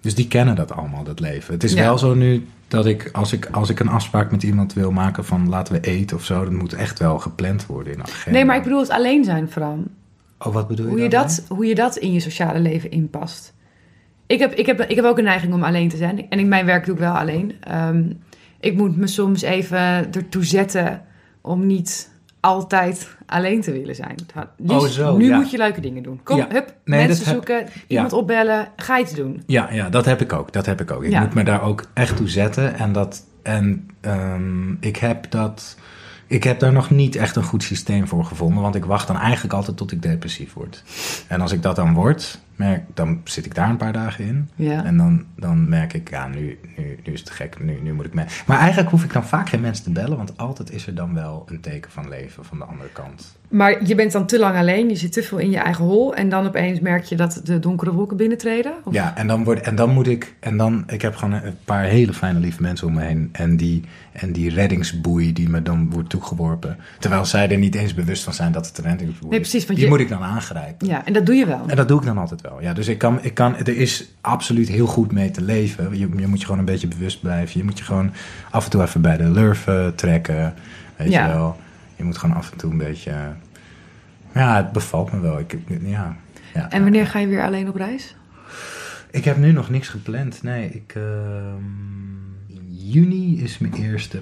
Dus 0.01 0.15
die 0.15 0.27
kennen 0.27 0.55
dat 0.55 0.71
allemaal, 0.71 1.03
dat 1.03 1.19
leven. 1.19 1.53
Het 1.53 1.63
is 1.63 1.73
Ja. 1.73 1.81
wel 1.81 1.97
zo 1.97 2.13
nu 2.15 2.45
dat 2.67 2.85
ik 2.85 3.09
als, 3.11 3.33
ik, 3.33 3.47
als 3.51 3.69
ik 3.69 3.79
een 3.79 3.89
afspraak 3.89 4.31
met 4.31 4.43
iemand 4.43 4.73
wil 4.73 4.91
maken 4.91 5.25
van 5.25 5.49
laten 5.49 5.73
we 5.73 5.79
eten 5.79 6.17
of 6.17 6.23
zo, 6.25 6.43
dan 6.43 6.55
moet 6.55 6.73
echt 6.73 6.99
wel 6.99 7.19
gepland 7.19 7.65
worden 7.65 7.93
in 7.93 7.99
de 7.99 8.03
agenda. 8.11 8.31
Nee, 8.37 8.45
maar 8.45 8.55
ik 8.57 8.63
bedoel 8.63 8.79
het 8.79 8.89
alleen 8.89 9.23
zijn 9.23 9.49
vooral. 9.49 9.83
Oh, 10.39 10.53
wat 10.53 10.67
bedoel 10.67 10.85
je 10.85 10.91
Hoe 10.91 11.01
je, 11.01 11.09
dat, 11.09 11.45
hoe 11.47 11.65
je 11.65 11.75
dat 11.75 11.95
in 11.97 12.13
je 12.13 12.19
sociale 12.19 12.59
leven 12.59 12.91
inpast. 12.91 13.53
Ik 14.27 14.39
heb, 14.39 14.53
ik, 14.53 14.65
heb, 14.65 14.81
ik 14.81 14.95
heb 14.95 15.05
ook 15.05 15.17
een 15.17 15.23
neiging 15.23 15.53
om 15.53 15.63
alleen 15.63 15.89
te 15.89 15.97
zijn. 15.97 16.29
En 16.29 16.39
in 16.39 16.47
mijn 16.47 16.65
werk 16.65 16.85
doe 16.85 16.93
ik 16.93 16.99
wel 16.99 17.13
alleen. 17.13 17.53
Ehm, 17.61 18.03
ik 18.59 18.75
moet 18.75 18.97
me 18.97 19.07
soms 19.07 19.41
even 19.41 19.79
ertoe 20.13 20.45
zetten 20.45 21.01
om 21.41 21.65
niet 21.65 22.11
altijd 22.39 23.15
alleen 23.25 23.61
te 23.61 23.71
willen 23.71 23.95
zijn. 23.95 24.15
Lies, 24.57 24.71
Oh, 24.71 24.83
zo, 24.85 25.17
nu 25.17 25.27
ja. 25.27 25.35
moet 25.37 25.51
je 25.51 25.57
leuke 25.57 25.81
dingen 25.81 26.03
doen. 26.03 26.19
Kom, 26.23 26.37
Ja. 26.37 26.47
hup, 26.49 26.73
Nee, 26.85 27.07
mensen 27.07 27.25
heb- 27.25 27.33
zoeken, 27.33 27.65
iemand 27.87 28.13
opbellen, 28.13 28.67
ga 28.75 28.99
iets 28.99 29.13
doen. 29.13 29.43
Ja, 29.45 29.71
ja, 29.71 29.89
dat 29.89 30.05
heb 30.05 30.21
ik 30.21 30.33
ook. 30.33 30.53
Dat 30.53 30.65
heb 30.65 30.81
ik 30.81 30.91
ook. 30.91 31.03
Ik 31.03 31.19
moet 31.19 31.33
me 31.33 31.43
daar 31.43 31.61
ook 31.63 31.83
echt 31.93 32.17
toe 32.17 32.29
zetten. 32.29 32.75
En, 32.75 32.91
dat, 32.93 33.25
en 33.43 33.87
ehm, 34.01 34.71
ik, 34.79 34.95
heb 34.97 35.31
dat, 35.31 35.77
ik 36.29 36.43
heb 36.43 36.59
daar 36.59 36.71
nog 36.71 36.89
niet 36.89 37.15
echt 37.15 37.35
een 37.35 37.43
goed 37.43 37.63
systeem 37.63 38.07
voor 38.07 38.25
gevonden. 38.25 38.61
Want 38.61 38.75
ik 38.75 38.85
wacht 38.85 39.07
dan 39.07 39.17
eigenlijk 39.17 39.53
altijd 39.53 39.77
tot 39.77 39.91
ik 39.91 40.01
depressief 40.01 40.53
word. 40.53 40.83
En 41.27 41.41
als 41.41 41.51
ik 41.51 41.61
dat 41.61 41.75
dan 41.75 41.93
word, 41.93 42.39
merk, 42.59 42.83
dan 42.93 43.21
zit 43.23 43.45
ik 43.45 43.55
daar 43.55 43.69
een 43.69 43.77
paar 43.77 43.93
dagen 43.93 44.25
in. 44.25 44.49
Ja. 44.55 44.83
En 44.85 44.97
dan, 44.97 45.25
dan 45.37 45.69
merk 45.69 45.93
ik, 45.93 46.09
ja, 46.09 46.27
nu, 46.27 46.59
nu, 46.77 46.99
nu 47.05 47.13
is 47.13 47.19
het 47.19 47.29
gek. 47.29 47.63
Nu, 47.63 47.79
nu 47.83 47.93
moet 47.93 48.05
ik 48.05 48.13
mee. 48.13 48.25
Maar 48.47 48.57
eigenlijk 48.59 48.89
hoef 48.89 49.03
ik 49.03 49.13
dan 49.13 49.23
vaak 49.25 49.49
geen 49.49 49.61
mensen 49.61 49.83
te 49.83 49.91
bellen. 49.91 50.17
Want 50.17 50.37
altijd 50.37 50.71
is 50.71 50.87
er 50.87 50.95
dan 50.95 51.13
wel 51.13 51.45
een 51.49 51.59
teken 51.61 51.91
van 51.91 52.09
leven 52.09 52.45
van 52.45 52.57
de 52.57 52.63
andere 52.65 52.89
kant. 52.93 53.37
Maar 53.49 53.85
je 53.85 53.95
bent 53.95 54.11
dan 54.11 54.25
te 54.25 54.39
lang 54.39 54.57
alleen, 54.57 54.89
je 54.89 54.95
zit 54.95 55.11
te 55.11 55.23
veel 55.23 55.37
in 55.37 55.49
je 55.51 55.57
eigen 55.57 55.85
hol... 55.85 56.15
en 56.15 56.29
dan 56.29 56.45
opeens 56.47 56.79
merk 56.79 57.03
je 57.03 57.15
dat 57.15 57.41
de 57.43 57.59
donkere 57.59 57.91
wolken 57.93 58.17
binnentreden? 58.17 58.73
Of- 58.83 58.93
Ja, 58.93 59.15
en 59.17 59.27
dan, 59.27 59.43
word, 59.43 59.59
en 59.61 59.75
dan 59.75 59.89
moet 59.89 60.07
ik. 60.07 60.35
En 60.39 60.57
dan, 60.57 60.83
ik 60.87 61.01
heb 61.01 61.15
gewoon 61.15 61.33
een 61.43 61.55
paar 61.65 61.83
hele 61.83 62.13
fijne, 62.13 62.39
lieve 62.39 62.61
mensen 62.61 62.87
om 62.87 62.93
me 62.93 63.01
heen. 63.03 63.29
En 63.31 63.57
die, 63.57 63.83
en 64.11 64.31
die 64.31 64.49
reddingsboei 64.49 65.33
die 65.33 65.49
me 65.49 65.61
dan 65.61 65.89
wordt 65.89 66.09
toegeworpen. 66.09 66.77
Terwijl 66.99 67.25
zij 67.25 67.49
er 67.51 67.57
niet 67.57 67.75
eens 67.75 67.93
bewust 67.93 68.23
van 68.23 68.33
zijn 68.33 68.51
dat 68.51 68.67
het 68.67 68.77
een 68.77 68.83
reddingsboei 68.83 69.29
Nee, 69.31 69.39
is. 69.39 69.49
precies, 69.49 69.67
want 69.67 69.79
Die 69.79 69.87
je- 69.87 69.93
moet 69.93 70.01
ik 70.03 70.09
dan 70.09 70.21
aangrijpen. 70.23 70.87
ja, 70.87 71.05
en 71.05 71.13
dat 71.13 71.25
doe 71.25 71.35
je 71.35 71.45
wel. 71.45 71.63
En 71.67 71.75
dat 71.75 71.87
doe 71.87 71.99
ik 71.99 72.05
dan 72.05 72.17
altijd 72.17 72.41
wel. 72.41 72.48
Ja, 72.59 72.73
dus 72.73 72.87
ik 72.87 72.97
kan, 72.97 73.23
ik 73.23 73.33
kan, 73.33 73.57
er 73.57 73.77
is 73.77 74.11
absoluut 74.21 74.67
heel 74.67 74.85
goed 74.87 75.11
mee 75.11 75.31
te 75.31 75.41
leven. 75.41 75.97
Je, 75.97 76.09
je 76.17 76.27
moet 76.27 76.39
je 76.39 76.45
gewoon 76.45 76.59
een 76.59 76.65
beetje 76.65 76.87
bewust 76.87 77.21
blijven. 77.21 77.59
Je 77.59 77.65
moet 77.65 77.77
je 77.77 77.83
gewoon 77.83 78.11
af 78.51 78.65
en 78.65 78.71
toe 78.71 78.81
even 78.81 79.01
bij 79.01 79.17
de 79.17 79.29
lurven 79.29 79.95
trekken. 79.95 80.53
Weet 80.95 81.11
Ja. 81.11 81.25
je 81.27 81.33
wel. 81.33 81.57
Je 81.95 82.03
moet 82.03 82.17
gewoon 82.17 82.35
af 82.35 82.51
en 82.51 82.57
toe 82.57 82.71
een 82.71 82.77
beetje. 82.77 83.13
Ja, 84.33 84.55
het 84.55 84.71
bevalt 84.71 85.11
me 85.11 85.19
wel. 85.19 85.39
Ik, 85.39 85.57
ja, 85.81 86.15
ja. 86.53 86.69
En 86.69 86.81
wanneer 86.83 87.07
ga 87.07 87.19
je 87.19 87.27
weer 87.27 87.43
alleen 87.43 87.67
op 87.67 87.75
reis? 87.75 88.15
Ik 89.11 89.25
heb 89.25 89.37
nu 89.37 89.51
nog 89.51 89.69
niks 89.69 89.87
gepland. 89.87 90.43
Nee, 90.43 90.69
ik, 90.69 90.93
ehm, 90.95 91.63
in 92.47 92.67
juni 92.69 93.41
is 93.43 93.57
mijn 93.57 93.73
eerste 93.73 94.21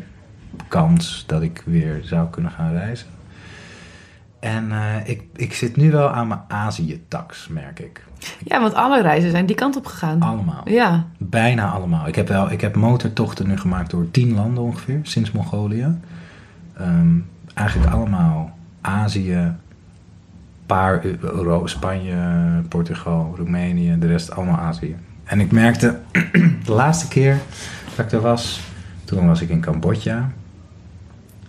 kans 0.67 1.23
dat 1.27 1.41
ik 1.41 1.61
weer 1.65 1.99
zou 2.03 2.29
kunnen 2.29 2.51
gaan 2.51 2.71
reizen. 2.73 3.07
En 4.39 4.71
eh, 4.71 5.09
ik, 5.09 5.23
ik 5.35 5.53
zit 5.53 5.75
nu 5.75 5.91
wel 5.91 6.09
aan 6.09 6.27
mijn 6.27 6.39
Azië-tax, 6.47 7.47
merk 7.47 7.79
ik. 7.79 8.05
Ja, 8.43 8.61
want 8.61 8.73
alle 8.73 9.01
reizen 9.01 9.31
zijn 9.31 9.45
die 9.45 9.55
kant 9.55 9.75
op 9.75 9.85
gegaan. 9.85 10.21
Allemaal. 10.21 10.61
Ja, 10.69 11.05
Bijna 11.17 11.69
allemaal. 11.71 12.07
Ik 12.07 12.15
heb, 12.15 12.27
wel, 12.27 12.51
ik 12.51 12.61
heb 12.61 12.75
motortochten 12.75 13.47
nu 13.47 13.57
gemaakt 13.57 13.91
door 13.91 14.11
tien 14.11 14.33
landen 14.33 14.63
ongeveer, 14.63 14.99
sinds 15.03 15.31
Mongolië. 15.31 15.97
Ehm, 16.77 17.15
eigenlijk 17.53 17.91
allemaal 17.93 18.57
Azië, 18.81 19.53
paar 20.65 21.05
Eu- 21.05 21.17
Euro, 21.21 21.65
Spanje, 21.67 22.15
Portugal, 22.69 23.33
Roemenië, 23.37 23.95
de 23.99 24.07
rest 24.07 24.31
allemaal 24.31 24.57
Azië. 24.57 24.95
En 25.23 25.39
ik 25.39 25.51
merkte 25.51 25.99
de 26.65 26.71
laatste 26.71 27.07
keer 27.07 27.39
dat 27.95 28.05
ik 28.05 28.11
er 28.11 28.21
was, 28.21 28.61
toen 29.05 29.27
was 29.27 29.41
ik 29.41 29.49
in 29.49 29.61
Cambodja. 29.61 30.29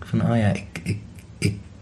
Van, 0.01 0.31
oh 0.31 0.37
ja, 0.37 0.47
ik, 0.47 0.65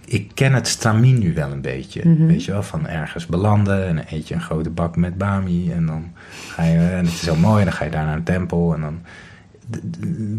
ik, 0.07 0.31
ken 0.35 0.53
het 0.53 0.69
stramien 0.69 1.19
nu 1.19 1.35
wel 1.35 1.51
een 1.51 1.61
beetje. 1.61 2.09
Mhm. 2.09 2.27
Weet 2.27 2.45
je 2.45 2.53
wel, 2.53 2.63
van 2.63 2.87
ergens 2.89 3.27
belanden 3.27 3.87
en 3.87 3.97
dan 3.97 4.05
eet 4.11 4.29
je 4.29 4.35
een 4.35 4.41
grote 4.41 4.71
bak 4.71 4.97
met 4.97 5.19
bami. 5.19 5.73
En 5.73 5.87
dan 5.87 6.13
ga 6.49 6.63
je, 6.63 6.79
en 6.79 7.05
het 7.05 7.15
is 7.15 7.25
heel 7.25 7.37
mooi, 7.37 7.59
en 7.59 7.65
dan 7.65 7.75
ga 7.75 7.85
je 7.85 7.91
daar 7.91 8.05
naar 8.05 8.17
een 8.17 8.23
tempel. 8.23 8.75
En 8.75 8.81
dan, 8.81 8.99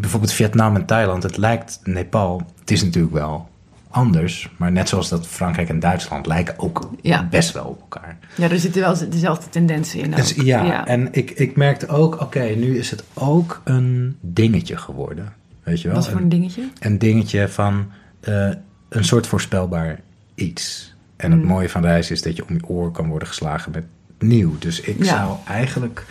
bijvoorbeeld 0.00 0.32
Vietnam 0.32 0.74
en 0.76 0.84
Thailand, 0.86 1.22
het 1.22 1.36
lijkt 1.36 1.80
Nepal, 1.84 2.42
het 2.60 2.70
is 2.70 2.82
natuurlijk 2.82 3.14
wel 3.14 3.48
anders. 3.90 4.50
Maar 4.56 4.72
net 4.72 4.88
zoals 4.88 5.08
dat 5.08 5.26
Frankrijk 5.26 5.68
en 5.68 5.80
Duitsland 5.80 6.26
lijken 6.26 6.58
ook 6.58 6.90
Ja. 7.02 7.26
best 7.30 7.52
wel 7.52 7.64
op 7.64 7.80
elkaar. 7.80 8.18
ja 8.36 8.50
er 8.50 8.58
zitten 8.58 8.80
wel 8.80 9.08
dezelfde 9.10 9.48
tendensen 9.50 10.00
in. 10.00 10.10
Dus 10.10 10.30
ja, 10.34 10.86
en 10.86 11.08
ik, 11.12 11.30
ik 11.30 11.56
merkte 11.56 11.88
ook, 11.88 12.20
oké, 12.20 12.40
nu 12.44 12.78
is 12.78 12.90
het 12.90 13.04
ook 13.14 13.60
een 13.64 14.16
dingetje 14.20 14.76
geworden. 14.76 15.32
Weet 15.62 15.80
je 15.80 15.88
wel? 15.88 15.96
Wat 15.96 16.08
voor 16.08 16.20
een 16.20 16.28
dingetje? 16.28 16.62
een 16.80 16.98
dingetje 16.98 17.48
van 17.48 17.86
eh, 18.20 18.48
een 18.88 19.04
soort 19.04 19.26
voorspelbaar 19.26 20.00
iets. 20.34 20.94
En 21.16 21.30
het 21.30 21.40
Mm. 21.40 21.46
mooie 21.46 21.68
van 21.68 21.82
reizen 21.82 22.14
is 22.14 22.22
dat 22.22 22.36
je 22.36 22.46
om 22.48 22.54
je 22.54 22.66
oor 22.66 22.90
kan 22.90 23.08
worden 23.08 23.28
geslagen 23.28 23.72
met 23.72 23.84
nieuw. 24.18 24.58
Dus 24.58 24.80
ik 24.80 24.98
Ja. 24.98 25.04
zou 25.04 25.36
eigenlijk 25.46 26.04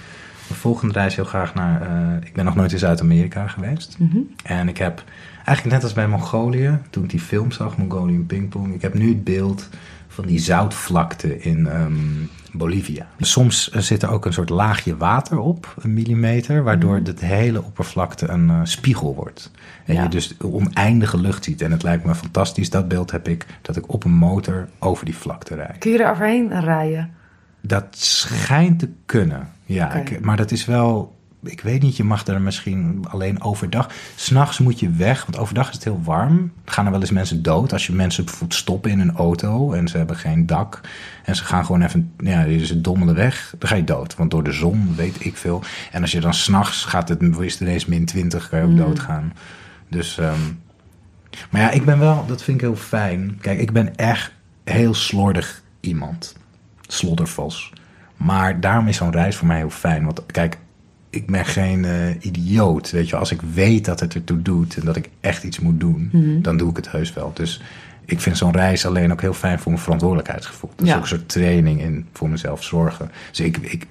de 0.47 0.53
volgende 0.53 0.93
reis 0.93 1.15
heel 1.15 1.25
graag 1.25 1.53
naar... 1.53 1.81
eh, 1.81 2.27
ik 2.27 2.33
ben 2.33 2.45
nog 2.45 2.55
nooit 2.55 2.71
in 2.71 2.79
Zuid-Amerika 2.79 3.47
geweest. 3.47 3.95
Mhm. 3.99 4.17
En 4.43 4.67
ik 4.69 4.77
heb 4.77 5.03
eigenlijk 5.35 5.75
net 5.75 5.83
als 5.83 5.93
bij 5.93 6.07
Mongolië, 6.07 6.77
toen 6.89 7.03
ik 7.03 7.09
die 7.09 7.19
film 7.19 7.51
zag, 7.51 7.77
Mongolian 7.77 8.25
Pingpong... 8.25 8.73
ik 8.73 8.81
heb 8.81 8.93
nu 8.93 9.09
het 9.09 9.23
beeld 9.23 9.69
van 10.07 10.25
die 10.25 10.39
zoutvlakte 10.39 11.39
in 11.39 11.67
ehm, 11.67 11.93
Bolivia. 12.57 13.07
Soms 13.19 13.69
eh, 13.69 13.81
zit 13.81 14.03
er 14.03 14.09
ook 14.09 14.25
een 14.25 14.33
soort 14.33 14.49
laagje 14.49 14.97
water 14.97 15.39
op, 15.39 15.75
een 15.81 15.93
millimeter... 15.93 16.63
waardoor 16.63 17.03
de 17.03 17.13
hele 17.25 17.63
oppervlakte 17.63 18.27
een 18.27 18.49
eh, 18.49 18.59
spiegel 18.63 19.15
wordt. 19.15 19.51
En 19.85 19.93
Ja. 19.93 20.03
je 20.03 20.09
dus 20.09 20.35
oneindige 20.43 21.17
lucht 21.17 21.43
ziet. 21.43 21.61
En 21.61 21.71
het 21.71 21.83
lijkt 21.83 22.05
me 22.05 22.15
fantastisch, 22.15 22.69
dat 22.69 22.87
beeld 22.87 23.11
heb 23.11 23.27
ik... 23.27 23.45
dat 23.61 23.75
ik 23.75 23.93
op 23.93 24.03
een 24.03 24.11
motor 24.11 24.67
over 24.79 25.05
die 25.05 25.15
vlakte 25.15 25.55
rijd. 25.55 25.77
Kun 25.77 25.91
je 25.91 26.03
er 26.03 26.11
overheen 26.11 26.59
rijden? 26.59 27.11
Dat 27.61 27.85
schijnt 27.97 28.79
te 28.79 28.89
kunnen. 29.05 29.47
Ja, 29.65 29.93
ik- 29.93 30.19
maar 30.21 30.37
dat 30.37 30.51
is 30.51 30.65
wel. 30.65 31.16
Ik 31.43 31.61
weet 31.61 31.81
niet, 31.81 31.97
je 31.97 32.03
mag 32.03 32.27
er 32.27 32.41
misschien 32.41 33.05
alleen 33.09 33.41
overdag. 33.41 33.89
S'nachts 34.15 34.59
moet 34.59 34.79
je 34.79 34.89
weg, 34.89 35.25
want 35.25 35.37
overdag 35.37 35.67
is 35.67 35.73
het 35.73 35.83
heel 35.83 36.01
warm. 36.03 36.51
Er 36.65 36.71
gaan 36.71 36.85
er 36.85 36.91
wel 36.91 36.99
eens 37.01 37.11
mensen 37.11 37.43
dood. 37.43 37.73
Als 37.73 37.87
je 37.87 37.93
mensen 37.93 38.23
bijvoorbeeld 38.25 38.59
stoppen 38.59 38.91
in 38.91 38.99
een 38.99 39.15
auto 39.15 39.73
en 39.73 39.87
ze 39.87 39.97
hebben 39.97 40.15
geen 40.15 40.45
dak. 40.45 40.81
En 41.23 41.35
ze 41.35 41.43
gaan 41.43 41.65
gewoon 41.65 41.81
even, 41.81 42.11
ja, 42.17 42.59
ze 42.65 42.81
dommelen 42.81 43.15
weg. 43.15 43.53
Dan 43.57 43.69
ga 43.69 43.75
je 43.75 43.83
dood, 43.83 44.15
want 44.15 44.31
door 44.31 44.43
de 44.43 44.51
zon 44.51 44.95
weet 44.95 45.25
ik 45.25 45.37
veel. 45.37 45.63
En 45.91 46.01
als 46.01 46.11
je 46.11 46.19
dan 46.19 46.33
s'nachts 46.33 46.85
gaat, 46.85 47.09
het, 47.09 47.21
is 47.21 47.51
het 47.53 47.61
ineens 47.61 47.85
min 47.85 48.05
20, 48.05 48.49
kan 48.49 48.59
je 48.59 48.65
ook 48.65 48.71
Mm. 48.71 48.77
doodgaan. 48.77 49.33
Dus, 49.89 50.17
ehm, 50.17 50.39
maar 51.49 51.61
ja, 51.61 51.69
ik 51.71 51.85
ben 51.85 51.99
wel, 51.99 52.25
dat 52.27 52.43
vind 52.43 52.57
ik 52.61 52.67
heel 52.67 52.75
fijn. 52.75 53.37
Kijk, 53.41 53.59
ik 53.59 53.71
ben 53.71 53.95
echt 53.95 54.31
heel 54.63 54.93
slordig 54.93 55.61
iemand 55.79 56.35
sloddervos. 56.87 57.73
Maar 58.17 58.59
daarom 58.59 58.87
is 58.87 58.97
zo'n 58.97 59.11
reis 59.11 59.35
voor 59.35 59.47
mij 59.47 59.57
heel 59.57 59.69
fijn. 59.69 60.05
Want 60.05 60.25
kijk, 60.25 60.57
ik 61.09 61.25
ben 61.27 61.45
geen 61.45 61.85
eh, 61.85 62.09
idioot. 62.19 62.91
Weet 62.91 63.09
je, 63.09 63.15
als 63.15 63.31
ik 63.31 63.41
weet 63.53 63.85
dat 63.85 63.99
het 63.99 64.13
ertoe 64.15 64.41
doet 64.41 64.75
en 64.77 64.85
dat 64.85 64.95
ik 64.95 65.09
echt 65.19 65.43
iets 65.43 65.59
moet 65.59 65.79
doen, 65.79 66.09
Mhm. 66.11 66.41
dan 66.41 66.57
doe 66.57 66.69
ik 66.69 66.75
het 66.75 66.91
heus 66.91 67.13
wel. 67.13 67.31
Dus 67.33 67.61
ik 68.05 68.21
vind 68.21 68.37
zo'n 68.37 68.51
reis 68.51 68.85
alleen 68.85 69.11
ook 69.11 69.21
heel 69.21 69.33
fijn 69.33 69.59
voor 69.59 69.71
mijn 69.71 69.83
verantwoordelijkheidsgevoel. 69.83 70.69
Dat 70.75 70.85
is 70.85 70.91
Ja. 70.91 70.95
ook 70.95 71.01
een 71.01 71.07
soort 71.07 71.29
training 71.29 71.81
in 71.81 72.05
voor 72.13 72.29
mezelf 72.29 72.63
zorgen. 72.63 73.11
Dus 73.29 73.39
ik, 73.39 73.57
ik, 73.57 73.85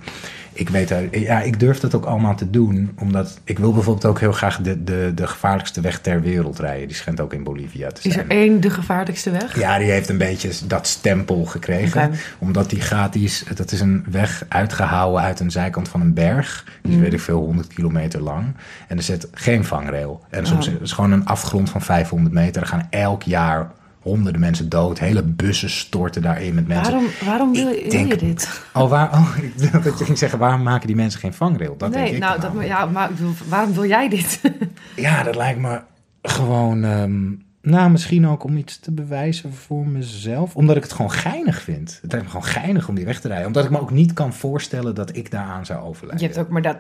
ik 0.58 0.68
weet, 0.68 0.92
ja, 1.10 1.40
ik 1.40 1.60
durf 1.60 1.80
dat 1.80 1.94
ook 1.94 2.04
allemaal 2.04 2.36
te 2.36 2.50
doen, 2.50 2.90
omdat 2.98 3.38
ik 3.44 3.58
wil 3.58 3.72
bijvoorbeeld 3.72 4.04
ook 4.06 4.20
heel 4.20 4.32
graag 4.32 4.60
de, 4.60 4.84
de, 4.84 5.12
de 5.14 5.26
gevaarlijkste 5.26 5.80
weg 5.80 5.98
ter 6.00 6.20
wereld 6.22 6.58
rijden. 6.58 6.86
Die 6.86 6.96
schijnt 6.96 7.20
ook 7.20 7.32
in 7.32 7.42
Bolivia 7.44 7.90
te 7.90 8.00
Is 8.08 8.14
zijn. 8.14 8.30
er 8.30 8.36
één 8.36 8.60
de 8.60 8.70
gevaarlijkste 8.70 9.30
weg? 9.30 9.58
Ja, 9.58 9.78
die 9.78 9.90
heeft 9.90 10.08
een 10.08 10.18
beetje 10.18 10.50
dat 10.66 10.86
stempel 10.86 11.44
gekregen. 11.44 12.10
Omdat 12.38 12.70
die 12.70 12.80
gaat, 12.80 13.12
die 13.12 13.24
is, 13.24 13.44
dat 13.54 13.72
is 13.72 13.80
een 13.80 14.04
weg 14.10 14.44
uitgehouwen 14.48 15.22
uit 15.22 15.40
een 15.40 15.50
zijkant 15.50 15.88
van 15.88 16.00
een 16.00 16.14
berg. 16.14 16.64
Die 16.82 16.90
is, 16.90 16.96
Mm. 16.96 17.02
weet 17.02 17.12
ik 17.12 17.20
veel, 17.20 17.38
100 17.38 17.66
kilometer 17.74 18.20
lang. 18.20 18.44
En 18.88 18.96
er 18.96 19.02
zit 19.02 19.28
geen 19.32 19.64
vangrail. 19.64 20.24
En 20.30 20.46
soms 20.46 20.66
Oh. 20.66 20.72
is 20.74 20.80
het 20.80 20.92
gewoon 20.92 21.12
een 21.12 21.26
afgrond 21.26 21.70
van 21.70 21.82
500 21.82 22.34
meter. 22.34 22.62
Er 22.62 22.68
gaan 22.68 22.86
elk 22.90 23.22
jaar 23.22 23.70
honderden 24.06 24.40
mensen 24.40 24.68
dood. 24.68 24.98
Hele 24.98 25.22
bussen 25.22 25.70
storten 25.70 26.22
daarin 26.22 26.54
met 26.54 26.66
mensen. 26.66 26.92
Waarom, 26.92 27.10
waarom 27.24 27.52
wil, 27.52 27.68
Ik 27.68 27.80
wil 27.80 27.90
denk- 27.90 28.10
je 28.12 28.18
dit? 28.18 28.60
Oh, 28.74 28.90
waar, 28.90 29.12
oh, 29.12 29.36
ik 29.42 29.72
dacht 29.72 29.84
dat 29.84 29.98
je 29.98 30.04
ging 30.04 30.18
zeggen, 30.18 30.38
waarom 30.38 30.62
maken 30.62 30.86
die 30.86 30.96
mensen 30.96 31.20
geen 31.20 31.34
vangrail? 31.34 31.76
Dat 31.76 31.92
denk 31.92 32.04
nee, 32.04 32.14
ik 32.14 32.20
nou, 32.20 32.40
dat, 32.40 32.52
ja, 32.60 32.86
maar 32.86 33.10
waarom 33.48 33.72
wil 33.72 33.86
jij 33.86 34.08
dit? 34.08 34.40
Ja, 34.96 35.22
dat 35.22 35.36
lijkt 35.36 35.60
me 35.60 35.80
gewoon. 36.22 36.84
ehm, 36.84 37.24
nou, 37.62 37.90
misschien 37.90 38.26
ook 38.26 38.44
om 38.44 38.56
iets 38.56 38.78
te 38.78 38.90
bewijzen 38.92 39.54
voor 39.54 39.86
mezelf. 39.86 40.56
Omdat 40.56 40.76
ik 40.76 40.82
het 40.82 40.92
gewoon 40.92 41.10
geinig 41.10 41.62
vind. 41.62 41.98
Het 42.02 42.12
lijkt 42.12 42.26
me 42.26 42.32
gewoon 42.32 42.52
geinig 42.52 42.88
om 42.88 42.94
die 42.94 43.04
weg 43.04 43.20
te 43.20 43.28
rijden. 43.28 43.46
Omdat 43.46 43.64
ik 43.64 43.70
me 43.70 43.80
ook 43.80 43.90
niet 43.90 44.12
kan 44.12 44.32
voorstellen 44.32 44.94
dat 44.94 45.16
ik 45.16 45.30
daaraan 45.30 45.66
zou 45.66 45.84
overlijden. 45.84 46.26
Je 46.26 46.32
hebt 46.34 46.46
ook 46.46 46.52
maar 46.52 46.62
dat... 46.62 46.76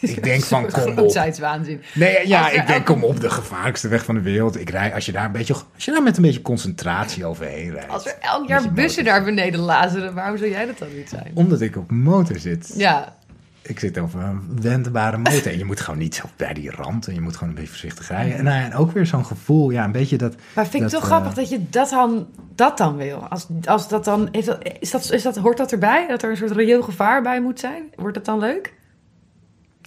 Ik 0.08 0.22
denk 0.22 0.42
van, 0.42 0.70
kom 0.70 0.82
op. 0.82 0.96
Grootheidswaanzin. 0.96 1.82
Nee, 1.94 2.28
ja, 2.28 2.50
ik 2.50 2.66
denk, 2.66 2.86
kom 2.86 3.04
op, 3.04 3.20
de 3.20 3.30
gevaarlijkste 3.30 3.88
weg 3.88 4.04
van 4.04 4.14
de 4.14 4.20
wereld. 4.20 4.60
Ik 4.60 4.70
rij, 4.70 4.94
als 4.94 5.06
je 5.06 5.12
daar 5.12 5.24
een 5.24 5.32
beetje, 5.32 5.54
als 5.74 5.84
je 5.84 5.90
daar 5.90 6.02
met 6.02 6.16
een 6.16 6.22
beetje 6.22 6.42
concentratie 6.42 7.24
overheen 7.24 7.70
rijdt. 7.70 7.88
Als 7.88 8.06
er 8.06 8.16
elk 8.20 8.48
jaar 8.48 8.72
bussen 8.72 9.04
naar 9.04 9.24
beneden 9.24 9.60
lazeren, 9.60 10.14
waarom 10.14 10.36
zou 10.36 10.50
jij 10.50 10.66
dat 10.66 10.78
dan 10.78 10.88
niet 10.96 11.08
zijn? 11.08 11.30
Omdat 11.34 11.60
ik 11.60 11.76
op 11.76 11.90
motor 11.90 12.38
zit. 12.38 12.72
Ja, 12.76 13.16
Ik 13.62 13.78
zit 13.80 14.00
op 14.00 14.14
een 14.14 14.60
wendbare 14.60 15.16
motor. 15.16 15.46
En 15.46 15.58
je 15.58 15.64
moet 15.64 15.80
gewoon 15.80 15.98
niet 15.98 16.14
zo 16.14 16.24
bij 16.36 16.54
die 16.54 16.70
rand. 16.70 17.06
En 17.06 17.14
je 17.14 17.20
moet 17.20 17.34
gewoon 17.34 17.48
een 17.48 17.54
beetje 17.54 17.70
voorzichtig 17.70 18.08
rijden. 18.08 18.38
En, 18.38 18.44
nou 18.44 18.56
ja, 18.56 18.64
en 18.64 18.74
ook 18.74 18.92
weer 18.92 19.06
zo'n 19.06 19.26
gevoel, 19.26 19.70
ja, 19.70 19.84
een 19.84 19.92
beetje 19.92 20.16
dat... 20.16 20.34
maar 20.54 20.66
vind 20.66 20.82
ik 20.84 20.88
toch 20.88 21.02
eh, 21.02 21.06
grappig 21.06 21.34
dat 21.34 21.48
je 21.48 21.68
dat 21.70 21.90
dan, 21.90 22.26
dat 22.54 22.78
dan 22.78 22.96
wil. 22.96 23.16
Als, 23.28 23.46
als 23.64 23.88
dat 23.88 24.04
dan, 24.04 24.28
heeft 24.32 24.46
dat, 24.46 24.58
is 24.78 24.90
dat, 24.90 25.12
is 25.12 25.22
dat, 25.22 25.36
hoort 25.36 25.56
dat 25.56 25.72
erbij? 25.72 26.06
Dat 26.08 26.22
er 26.22 26.30
een 26.30 26.36
soort 26.36 26.50
reëel 26.50 26.82
gevaar 26.82 27.22
bij 27.22 27.40
moet 27.40 27.60
zijn? 27.60 27.82
Wordt 27.94 28.14
dat 28.14 28.24
dan 28.24 28.38
leuk? 28.38 28.78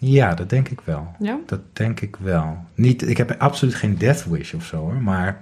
Ja, 0.06 0.34
dat 0.34 0.50
denk 0.50 0.70
ik 0.70 0.82
wel. 0.84 1.16
Ja? 1.20 1.40
Dat 1.46 1.60
denk 1.74 2.00
ik 2.02 2.16
wel. 2.16 2.58
Niet, 2.76 3.08
ik 3.10 3.18
heb 3.18 3.36
absoluut 3.38 3.76
geen 3.76 3.98
death 3.98 4.26
wish 4.26 4.54
of 4.54 4.66
zo 4.66 4.78
hoor, 4.78 4.96
maar 5.02 5.38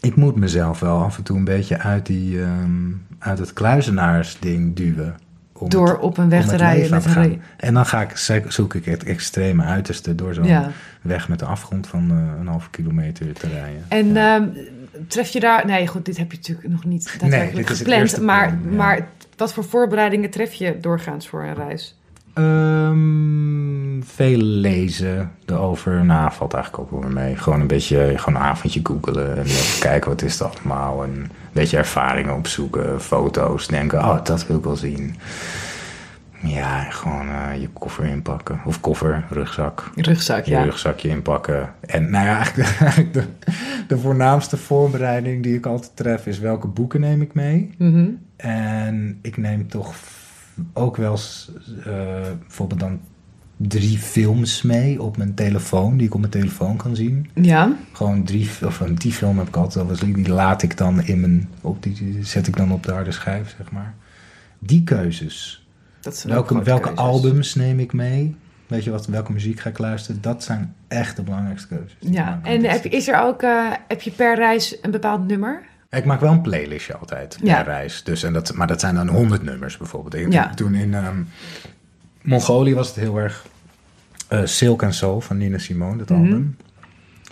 ik 0.00 0.16
moet 0.16 0.36
mezelf 0.36 0.80
wel 0.80 1.02
af 1.02 1.16
en 1.16 1.22
toe 1.22 1.36
een 1.36 1.44
beetje 1.44 1.78
uit, 1.78 2.06
die, 2.06 2.42
ehm, 2.42 2.92
uit 3.18 3.38
het 3.38 3.52
kluizenaarsding 3.52 4.76
duwen. 4.76 5.16
Om 5.52 5.68
Door 5.68 5.88
het- 5.88 5.98
op 6.00 6.18
een 6.18 6.28
weg 6.28 6.46
te 6.48 6.56
rijden 6.56 6.90
met 6.90 7.06
gaan. 7.06 7.40
En 7.56 7.74
dan 7.74 7.86
ga 7.86 8.00
ik, 8.00 8.12
zoek 8.48 8.74
ik 8.74 8.84
het 8.84 9.04
extreme 9.04 9.62
uiterste 9.64 10.14
door 10.14 10.34
zo'n 10.34 10.44
Ja. 10.44 10.70
weg 11.02 11.28
met 11.28 11.40
een 11.40 11.46
afgrond 11.46 11.86
van 11.86 12.10
eh, 12.10 12.40
een 12.40 12.46
halve 12.46 12.70
kilometer 12.70 13.32
te 13.32 13.48
rijden. 13.48 13.84
En 13.88 14.12
Ja. 14.12 14.36
ehm, 14.36 14.48
tref 15.06 15.28
je 15.28 15.40
daar... 15.40 15.66
Nee, 15.66 15.86
goed, 15.86 16.04
dit 16.04 16.16
heb 16.16 16.30
je 16.32 16.36
natuurlijk 16.36 16.68
nog 16.68 16.84
niet 16.84 17.16
daadwerkelijk 17.20 17.68
het 17.68 17.76
gepland. 17.78 18.20
Maar, 18.20 18.48
plan, 18.48 18.70
ja. 18.70 18.76
maar 18.76 19.08
wat 19.36 19.52
voor 19.52 19.64
voorbereidingen 19.64 20.30
tref 20.30 20.52
je 20.52 20.78
doorgaans 20.80 21.28
voor 21.28 21.42
een 21.44 21.54
reis? 21.54 21.98
Ehm, 22.36 24.02
veel 24.02 24.38
lezen 24.38 25.30
erover. 25.46 26.04
Nou, 26.04 26.32
valt 26.32 26.54
eigenlijk 26.54 26.84
ook 26.84 26.90
wel 26.90 27.00
weer 27.00 27.22
mee. 27.22 27.36
Gewoon 27.36 27.60
een 27.60 27.66
beetje 27.66 28.12
gewoon 28.16 28.40
een 28.40 28.46
avondje 28.46 28.80
googelen. 28.82 29.36
En 29.36 29.42
even 29.42 29.80
kijken 29.80 30.10
wat 30.10 30.22
is 30.22 30.38
het 30.38 30.42
allemaal. 30.42 31.02
En 31.02 31.10
een 31.10 31.30
beetje 31.52 31.76
ervaringen 31.76 32.34
opzoeken. 32.34 33.00
Foto's. 33.00 33.66
Denken, 33.66 33.98
oh, 33.98 34.24
dat 34.24 34.46
wil 34.46 34.56
ik 34.56 34.64
wel 34.64 34.76
zien. 34.76 35.16
Ja, 36.42 36.82
gewoon 36.82 37.28
eh, 37.28 37.60
je 37.60 37.68
koffer 37.68 38.04
inpakken. 38.04 38.60
Of 38.64 38.80
koffer, 38.80 39.24
rugzak. 39.30 39.90
Rugzak, 39.94 40.44
Je 40.44 40.50
ja. 40.50 40.62
rugzakje 40.62 41.08
inpakken. 41.08 41.74
En 41.80 42.10
nou 42.10 42.26
ja, 42.26 42.36
eigenlijk, 42.80 43.12
de, 43.12 43.24
de, 43.88 43.98
voornaamste 43.98 44.56
voorbereiding 44.56 45.42
die 45.42 45.56
ik 45.56 45.66
altijd 45.66 45.96
tref... 45.96 46.26
is 46.26 46.38
welke 46.38 46.66
boeken 46.66 47.00
neem 47.00 47.22
ik 47.22 47.34
mee. 47.34 47.74
Mhm. 47.78 48.08
En 48.36 49.18
ik 49.22 49.36
neem 49.36 49.68
toch 49.68 49.94
ook 50.72 50.96
wel 50.96 51.10
eens 51.10 51.50
eh, 51.78 51.84
bijvoorbeeld 52.40 52.80
dan 52.80 53.00
drie 53.56 53.98
films 53.98 54.62
mee 54.62 55.02
op 55.02 55.16
mijn 55.16 55.34
telefoon, 55.34 55.96
die 55.96 56.06
ik 56.06 56.14
op 56.14 56.20
mijn 56.20 56.32
telefoon 56.32 56.76
kan 56.76 56.96
zien. 56.96 57.30
Ja, 57.34 57.76
Gewoon 57.92 58.24
drie, 58.24 58.50
of 58.64 58.80
een 58.80 58.94
die 58.94 59.12
film 59.12 59.38
heb 59.38 59.48
ik 59.48 59.56
altijd 59.56 59.90
al 60.02 60.12
die 60.12 60.28
laat 60.28 60.62
ik 60.62 60.76
dan 60.76 61.02
in 61.02 61.20
mijn, 61.20 61.48
op 61.60 61.82
die, 61.82 62.18
zet 62.24 62.46
ik 62.46 62.56
dan 62.56 62.72
op 62.72 62.82
de 62.82 62.92
harde 62.92 63.12
schijf, 63.12 63.54
zeg 63.58 63.70
maar. 63.70 63.94
Die 64.58 64.84
keuzes. 64.84 65.66
dat 66.00 66.16
zijn 66.16 66.32
Welke, 66.32 66.62
welke 66.62 66.82
keuzes. 66.82 67.04
albums 67.04 67.54
neem 67.54 67.78
ik 67.78 67.92
mee? 67.92 68.36
Weet 68.66 68.84
je 68.84 68.90
wat, 68.90 69.06
welke 69.06 69.32
muziek 69.32 69.60
ga 69.60 69.70
ik 69.70 69.78
luisteren? 69.78 70.20
Dat 70.20 70.44
zijn 70.44 70.74
echt 70.88 71.16
de 71.16 71.22
belangrijkste 71.22 71.68
keuzes. 71.68 71.96
Ja, 71.98 72.40
en 72.42 72.64
heb 72.64 72.84
is 72.84 73.08
er 73.08 73.20
ook, 73.20 73.42
eh, 73.42 73.72
heb 73.88 74.02
je 74.02 74.10
per 74.10 74.34
reis 74.34 74.76
een 74.82 74.90
bepaald 74.90 75.26
nummer? 75.26 75.62
Ik 75.90 76.04
maak 76.04 76.20
wel 76.20 76.32
een 76.32 76.40
playlistje 76.40 76.96
altijd 76.96 77.38
Ja. 77.42 77.60
reis. 77.62 78.02
Dus, 78.04 78.22
en 78.22 78.32
dat, 78.32 78.54
maar 78.54 78.66
dat 78.66 78.80
zijn 78.80 78.94
dan 78.94 79.08
honderd 79.08 79.42
nummers 79.42 79.76
bijvoorbeeld. 79.76 80.14
Ik, 80.14 80.32
Ja. 80.32 80.54
Toen 80.54 80.74
in 80.74 80.94
ehm, 80.94 81.22
Mongolië 82.22 82.74
was 82.74 82.86
het 82.88 82.96
heel 82.96 83.16
erg 83.18 83.46
eh, 84.28 84.40
Silk 84.44 84.82
and 84.82 84.94
Soul 84.94 85.20
van 85.20 85.36
Nina 85.36 85.58
Simone, 85.58 85.96
dat 85.96 86.08
Mhm. 86.08 86.18
album. 86.18 86.56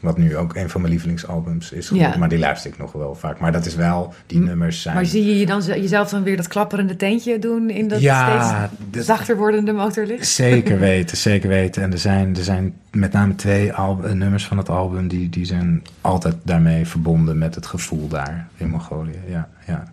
Wat 0.04 0.18
nu 0.18 0.36
ook 0.36 0.56
een 0.56 0.70
van 0.70 0.80
mijn 0.80 0.92
lievelingsalbums 0.92 1.72
is. 1.72 1.88
Ja. 1.88 2.16
Maar 2.16 2.28
die 2.28 2.38
luister 2.38 2.70
ik 2.70 2.78
nog 2.78 2.92
wel 2.92 3.14
vaak. 3.14 3.38
Maar 3.38 3.52
dat 3.52 3.66
is 3.66 3.74
wel, 3.74 4.14
die 4.26 4.40
nummers 4.40 4.82
zijn... 4.82 4.94
Maar 4.94 5.06
zie 5.06 5.24
je 5.24 5.38
je 5.38 5.46
dan 5.46 5.62
jezelf 5.62 6.08
dan 6.08 6.22
weer 6.22 6.36
dat 6.36 6.48
klapperende 6.48 6.96
tentje 6.96 7.38
doen 7.38 7.70
in 7.70 7.88
dat 7.88 8.00
ja, 8.00 8.70
steeds 8.90 9.06
zachter 9.06 9.36
wordende 9.36 9.72
motorlicht? 9.72 10.26
Zeker 10.26 10.78
weten, 10.90 11.16
zeker 11.16 11.48
weten. 11.48 11.82
En 11.82 11.92
er 11.92 11.98
zijn, 11.98 12.36
er 12.36 12.44
zijn 12.44 12.74
met 12.90 13.12
name 13.12 13.34
twee 13.34 13.72
eh, 13.72 13.98
nummers 14.12 14.46
van 14.46 14.58
het 14.58 14.68
album... 14.68 15.08
Die, 15.08 15.28
die 15.28 15.44
zijn 15.44 15.82
altijd 16.00 16.36
daarmee 16.42 16.86
verbonden 16.86 17.38
met 17.38 17.54
het 17.54 17.66
gevoel 17.66 18.08
daar 18.08 18.48
in 18.56 18.68
Mongolië. 18.68 19.18
Ja, 19.28 19.48
ja. 19.66 19.92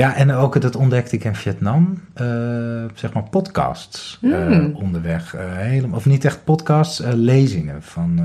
Ja 0.00 0.14
en 0.16 0.32
ook 0.32 0.60
dat 0.60 0.76
ontdekte 0.76 1.16
ik 1.16 1.24
in 1.24 1.34
Vietnam. 1.34 2.02
eh, 2.14 2.26
zeg 2.94 3.12
maar 3.12 3.28
podcasts 3.30 4.18
eh, 4.22 4.30
Hmm. 4.46 4.74
onderweg. 4.74 5.34
eh, 5.34 5.40
helemaal, 5.56 5.96
of 5.98 6.06
niet 6.06 6.24
echt 6.24 6.44
podcasts, 6.44 7.00
lezingen 7.14 7.82
van, 7.82 8.20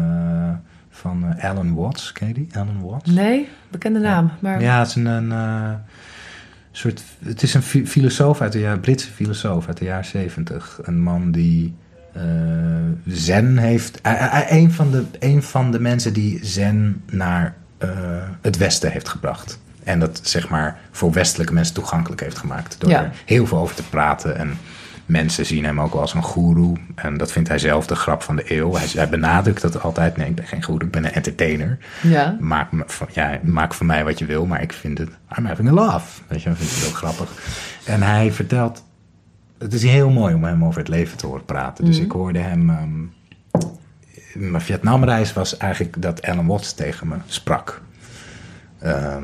van 0.90 1.36
Alan 1.40 1.74
Watts. 1.76 2.12
Ken 2.12 2.28
je 2.28 2.34
die? 2.34 2.48
Alan 2.54 2.82
Watts? 2.82 3.12
Nee, 3.12 3.48
bekende 3.72 4.00
naam. 4.00 4.32
Maar 4.40 4.62
Ja, 4.62 4.80
het 4.80 4.88
is 4.88 4.96
een, 4.96 5.06
een 5.06 5.78
soort. 6.72 7.04
Het 7.24 7.44
is 7.44 7.54
een 7.54 7.62
fi- 7.62 7.88
filosoof 7.88 8.42
uit 8.42 8.52
de 8.52 8.60
jaar, 8.60 8.80
Britse 8.80 9.12
filosoof 9.12 9.68
uit 9.68 9.78
de 9.78 9.86
jaren 9.86 10.06
zeventig. 10.06 10.80
Een 10.84 11.02
man 11.02 11.32
die 11.32 11.76
Zen 13.08 13.58
heeft. 13.58 14.00
een, 14.50 14.72
van 14.72 14.92
de, 14.92 15.04
een 15.20 15.44
van 15.44 15.72
de 15.72 15.80
mensen 15.80 16.14
die 16.14 16.40
Zen 16.46 17.02
naar 17.12 17.56
het 18.42 18.58
Westen 18.58 18.92
heeft 18.92 19.10
gebracht. 19.10 19.60
En 19.86 20.00
dat 20.00 20.20
zeg 20.24 20.50
maar 20.50 20.80
voor 20.92 21.12
westelijke 21.12 21.54
mensen 21.54 21.74
toegankelijk 21.74 22.22
heeft 22.22 22.38
gemaakt. 22.38 22.76
Door 22.80 22.90
Ja. 22.90 23.04
er 23.04 23.12
heel 23.26 23.48
veel 23.48 23.58
over 23.58 23.76
te 23.76 23.84
praten. 23.90 24.38
En 24.38 24.58
mensen 25.06 25.46
zien 25.46 25.66
hem 25.66 25.82
ook 25.82 25.92
wel 25.92 26.02
als 26.02 26.14
een 26.14 26.24
goeroe. 26.24 26.78
En 26.96 27.18
dat 27.18 27.32
vindt 27.32 27.50
hij 27.50 27.60
zelf 27.60 27.88
de 27.88 27.96
grap 27.96 28.22
van 28.22 28.36
de 28.36 28.44
eeuw. 28.58 28.74
Hij, 28.76 28.88
hij 28.94 29.10
benadrukt 29.10 29.62
dat 29.62 29.82
altijd. 29.82 30.18
Nee, 30.18 30.28
ik 30.30 30.36
ben 30.36 30.46
geen 30.48 30.64
goeroe, 30.64 30.86
ik 30.86 30.92
ben 30.92 31.06
een 31.06 31.12
entertainer 31.12 31.78
ja. 32.02 32.38
maak, 32.40 32.70
ja, 33.14 33.40
maak 33.44 33.74
van 33.74 33.86
mij 33.86 34.04
wat 34.04 34.20
je 34.20 34.26
wil, 34.26 34.46
maar 34.46 34.62
ik 34.62 34.74
vind 34.74 34.98
het, 34.98 35.10
I'm 35.38 35.46
having 35.46 35.70
a 35.70 35.72
laugh. 35.74 36.06
Weet 36.28 36.42
je, 36.44 36.50
ik 36.50 36.56
vind 36.56 36.70
het 36.72 36.80
heel 36.80 36.94
grappig. 36.96 37.32
En 37.86 38.02
hij 38.02 38.32
vertelt, 38.32 38.84
het 39.58 39.74
is 39.74 39.84
heel 39.84 40.10
mooi 40.10 40.34
om 40.34 40.44
hem 40.44 40.66
over 40.66 40.80
het 40.80 40.88
leven 40.90 41.18
te 41.18 41.26
horen 41.28 41.46
praten. 41.46 41.86
Dus 41.86 41.96
Mhm. 41.96 42.06
ik 42.06 42.12
hoorde 42.12 42.40
hem, 42.40 42.70
ehm, 42.70 43.02
mijn 44.50 44.62
Vietnamreis 44.62 45.34
was 45.34 45.58
eigenlijk 45.58 46.02
dat 46.02 46.22
Alan 46.22 46.46
Watts 46.48 46.74
tegen 46.74 47.08
me 47.08 47.16
sprak. 47.28 47.82
Ehm, 48.80 49.24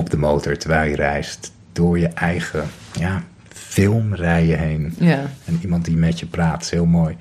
op 0.00 0.10
de 0.10 0.16
motor, 0.16 0.56
terwijl 0.56 0.90
je 0.90 0.96
reist, 0.96 1.52
door 1.72 1.98
je 1.98 2.08
eigen 2.08 2.68
ja, 2.92 3.22
filmrijen 3.48 4.58
heen. 4.58 4.94
ja. 4.98 5.30
En 5.44 5.58
iemand 5.62 5.84
die 5.84 5.96
met 5.96 6.20
je 6.20 6.26
praat, 6.26 6.62
is 6.62 6.70
heel 6.70 6.86
mooi. 6.86 7.16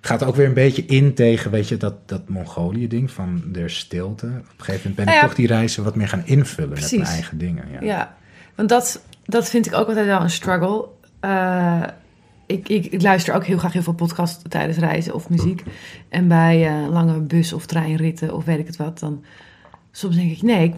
Gaat 0.00 0.24
ook 0.24 0.36
weer 0.36 0.46
een 0.46 0.54
beetje 0.54 0.84
in 0.84 1.14
tegen, 1.14 1.50
weet 1.50 1.68
je, 1.68 1.76
dat, 1.76 2.08
dat 2.08 2.28
Mongolië-ding 2.28 3.10
van 3.10 3.42
de 3.52 3.68
stilte. 3.68 4.26
Op 4.26 4.32
een 4.32 4.64
gegeven 4.64 4.90
moment 4.90 4.94
ben 4.94 5.04
ik 5.04 5.10
Nou 5.10 5.16
ja. 5.16 5.26
toch 5.26 5.34
die 5.34 5.46
reizen 5.46 5.84
wat 5.84 5.94
meer 5.94 6.08
gaan 6.08 6.22
invullen 6.24 6.80
met 6.80 6.90
mijn 6.90 7.04
eigen 7.04 7.38
dingen. 7.38 7.64
Ja. 7.72 7.78
Ja, 7.80 8.16
want 8.54 8.68
dat, 8.68 9.02
dat 9.24 9.48
vind 9.48 9.66
ik 9.66 9.74
ook 9.74 9.88
altijd 9.88 10.06
wel 10.06 10.20
een 10.20 10.30
struggle. 10.30 10.88
Eh, 11.20 11.82
ik, 12.46 12.68
ik, 12.68 12.86
ik 12.86 13.02
luister 13.02 13.34
ook 13.34 13.44
heel 13.44 13.58
graag 13.58 13.72
heel 13.72 13.82
veel 13.82 13.92
podcasts 13.92 14.42
tijdens 14.48 14.78
reizen 14.78 15.14
of 15.14 15.28
muziek. 15.28 15.62
En 16.08 16.28
bij 16.28 16.66
eh, 16.66 16.88
lange 16.90 17.20
bus- 17.20 17.52
of 17.52 17.66
treinritten 17.66 18.34
of 18.34 18.44
weet 18.44 18.58
ik 18.58 18.66
het 18.66 18.76
wat, 18.76 18.98
dan 18.98 19.24
soms 19.92 20.16
denk 20.16 20.30
ik, 20.30 20.42
nee, 20.42 20.64
ik, 20.64 20.74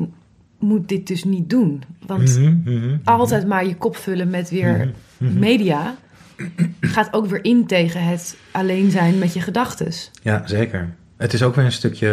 moet 0.67 0.89
dit 0.89 1.07
dus 1.07 1.25
niet 1.25 1.51
doen. 1.51 1.83
Want 2.07 2.39
Mhm, 2.39 2.57
mhm. 2.65 2.97
altijd 3.05 3.47
maar 3.47 3.67
je 3.67 3.77
kop 3.77 3.97
vullen 3.97 4.31
met 4.31 4.51
weer 4.51 4.93
media 5.19 5.95
gaat 6.81 7.13
ook 7.13 7.27
weer 7.27 7.45
in 7.45 7.67
tegen 7.67 8.05
het 8.05 8.37
alleen 8.51 8.91
zijn 8.91 9.19
met 9.19 9.33
je 9.35 9.41
gedachtes. 9.41 10.11
Ja, 10.23 10.43
zeker. 10.47 10.95
Het 11.17 11.33
is 11.33 11.43
ook 11.43 11.55
weer 11.55 11.65
een 11.65 11.73
stukje... 11.73 12.11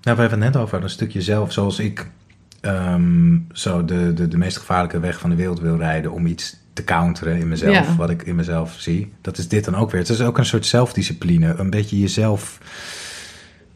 Nou, 0.00 0.16
we 0.16 0.22
hebben 0.22 0.42
het 0.42 0.52
net 0.52 0.62
over, 0.62 0.82
een 0.82 0.90
stukje 0.90 1.22
zelf. 1.22 1.52
Zoals 1.52 1.78
ik 1.78 2.10
ehm, 2.60 3.38
zo 3.52 3.84
de, 3.84 4.12
de, 4.14 4.28
de 4.28 4.36
meest 4.38 4.56
gevaarlijke 4.56 5.00
weg 5.00 5.18
van 5.18 5.30
de 5.30 5.36
wereld 5.36 5.60
wil 5.60 5.76
rijden... 5.76 6.12
om 6.12 6.26
iets 6.26 6.56
te 6.72 6.84
counteren 6.84 7.36
in 7.38 7.48
mezelf, 7.48 7.74
Ja. 7.86 7.96
wat 7.96 8.10
ik 8.10 8.22
in 8.22 8.34
mezelf 8.34 8.74
zie. 8.78 9.12
Dat 9.20 9.38
is 9.38 9.48
dit 9.48 9.64
dan 9.64 9.74
ook 9.74 9.90
weer. 9.90 10.00
Het 10.00 10.10
is 10.10 10.20
ook 10.20 10.38
een 10.38 10.44
soort 10.46 10.66
zelfdiscipline. 10.66 11.54
Een 11.54 11.70
beetje 11.70 12.00
jezelf 12.00 12.58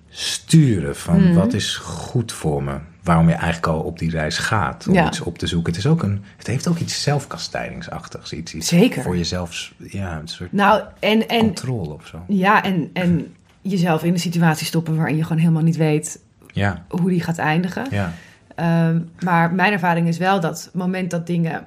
sturen 0.09 0.97
van 0.97 1.23
Mhm. 1.25 1.35
wat 1.35 1.53
is 1.53 1.77
goed 1.77 2.33
voor 2.33 2.63
me. 2.63 2.77
Waarom 3.11 3.29
je 3.29 3.35
eigenlijk 3.35 3.67
al 3.67 3.81
op 3.81 3.99
die 3.99 4.11
reis 4.11 4.39
gaat 4.39 4.87
om 4.89 4.95
Ja. 4.95 5.07
iets 5.07 5.21
op 5.21 5.39
te 5.39 5.47
zoeken. 5.47 5.73
Het, 5.73 5.81
is 5.85 5.87
ook 5.91 6.03
een, 6.03 6.25
het 6.37 6.47
heeft 6.47 6.69
ook 6.69 6.79
iets 6.79 7.03
zelfkastijdingsachtigs. 7.03 8.33
Iets, 8.33 8.55
iets 8.55 8.69
Zeker. 8.69 9.03
Voor 9.03 9.17
jezelf, 9.17 9.73
ja, 9.77 10.19
een 10.19 10.29
soort 10.29 10.53
Nou, 10.53 10.83
en, 10.99 11.29
en 11.29 11.41
controle 11.41 11.95
of 11.95 12.07
zo. 12.07 12.25
ja, 12.29 12.63
en, 12.63 12.91
en 12.93 13.35
jezelf 13.61 14.03
in 14.05 14.13
een 14.13 14.19
situatie 14.21 14.67
stoppen 14.67 14.97
waarin 14.97 15.17
je 15.17 15.23
gewoon 15.23 15.39
helemaal 15.39 15.63
niet 15.63 15.77
weet 15.77 16.21
Ja, 16.53 16.85
hoe 16.89 17.09
die 17.11 17.21
gaat 17.23 17.39
eindigen. 17.39 17.87
ja. 17.91 18.13
Ehm, 18.55 19.01
maar 19.25 19.53
mijn 19.53 19.73
ervaring 19.73 20.09
is 20.09 20.19
wel 20.19 20.41
dat 20.41 20.65
het 20.65 20.75
moment 20.75 21.11
dat 21.11 21.27
dingen. 21.27 21.67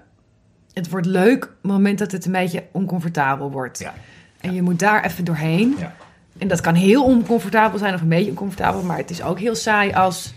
Het 0.73 0.89
wordt 0.89 1.05
leuk, 1.05 1.41
het 1.43 1.71
moment 1.71 1.99
dat 1.99 2.11
het 2.11 2.25
een 2.25 2.31
beetje 2.31 2.63
oncomfortabel 2.71 3.51
wordt. 3.51 3.79
Ja. 3.79 3.93
En 4.41 4.53
je 4.53 4.61
moet 4.61 4.79
daar 4.79 5.03
even 5.05 5.23
doorheen. 5.25 5.75
Ja. 5.79 5.93
En 6.37 6.47
dat 6.47 6.61
kan 6.61 6.73
heel 6.73 7.03
oncomfortabel 7.03 7.79
zijn 7.79 7.93
of 7.93 8.01
een 8.01 8.07
beetje 8.07 8.29
oncomfortabel, 8.29 8.83
maar 8.83 8.97
het 8.97 9.09
is 9.09 9.21
ook 9.23 9.39
heel 9.39 9.55
saai 9.55 9.93
als, 9.93 10.33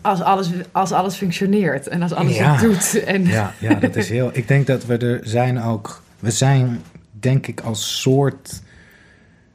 als, 0.00 0.20
alles, 0.20 0.50
als 0.72 0.92
alles 0.92 1.16
functioneert 1.16 1.88
en 1.88 2.02
als 2.02 2.12
alles 2.12 2.36
Ja. 2.36 2.52
het 2.52 2.60
doet. 2.60 3.04
En, 3.04 3.24
Ja, 3.26 3.54
ja, 3.58 3.74
dat 3.74 3.96
is 3.96 4.08
heel. 4.08 4.30
Ik 4.32 4.48
denk 4.48 4.66
dat 4.66 4.86
we 4.86 4.96
er 4.96 5.20
zijn 5.22 5.62
ook. 5.62 6.02
We 6.18 6.30
zijn, 6.30 6.80
denk 7.12 7.46
ik, 7.46 7.60
als 7.60 8.00
soort 8.00 8.62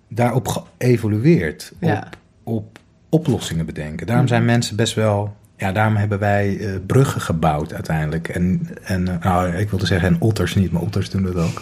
daarop 0.07 0.47
geëvolueerd. 0.77 1.71
Ja. 1.79 2.09
Op, 2.43 2.55
op 2.55 2.77
oplossingen 3.09 3.65
bedenken. 3.65 4.07
Daarom 4.07 4.27
zijn 4.27 4.45
mensen 4.45 4.75
best 4.75 4.93
wel. 4.93 5.35
Ja, 5.57 5.71
daarom 5.71 5.95
hebben 5.95 6.19
wij 6.19 6.57
eh, 6.59 6.69
bruggen 6.87 7.21
gebouwd 7.21 7.73
uiteindelijk. 7.73 8.27
En, 8.29 8.67
en 8.83 9.07
eh, 9.07 9.23
nou, 9.23 9.55
ik 9.55 9.69
wilde 9.69 9.85
zeggen, 9.85 10.07
en 10.07 10.21
otters 10.21 10.55
niet, 10.55 10.71
maar 10.71 10.81
otters 10.81 11.09
doen 11.09 11.23
dat 11.23 11.35
ook. 11.35 11.61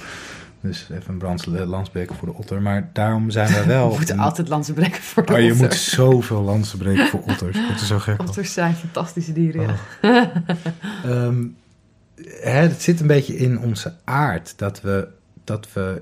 Dus 0.64 0.88
even 0.91 1.14
een 1.14 1.18
brands, 1.18 1.45
landsbreken 1.45 2.16
voor 2.16 2.28
de 2.28 2.34
otter. 2.34 2.61
Maar 2.61 2.89
daarom 2.93 3.30
zijn 3.30 3.53
we 3.53 3.66
wel. 3.66 3.89
We 3.91 3.95
moeten 3.97 4.20
altijd 4.20 4.47
lansen 4.49 4.74
breken 4.74 5.01
voor 5.01 5.26
de 5.26 5.34
Oh, 5.34 5.39
je 5.39 5.51
otter. 5.51 5.66
moet 5.66 5.74
zoveel 5.74 6.41
lansen 6.41 6.78
breken 6.78 7.07
voor 7.07 7.22
otters. 7.28 7.57
Dat 7.68 7.82
is 7.82 7.88
zo 7.88 7.99
gek. 7.99 8.22
Otters 8.22 8.53
zijn 8.53 8.76
fantastische 8.76 9.34
dieren, 9.34 9.61
ja. 9.61 9.76
Ehm, 11.05 11.43
hè, 12.26 12.51
het 12.51 12.82
zit 12.82 12.99
een 12.99 13.07
beetje 13.07 13.36
in 13.38 13.59
onze 13.59 13.93
aard 14.03 14.53
dat 14.57 14.82
we, 14.82 15.07
dat 15.43 15.68
we. 15.74 16.01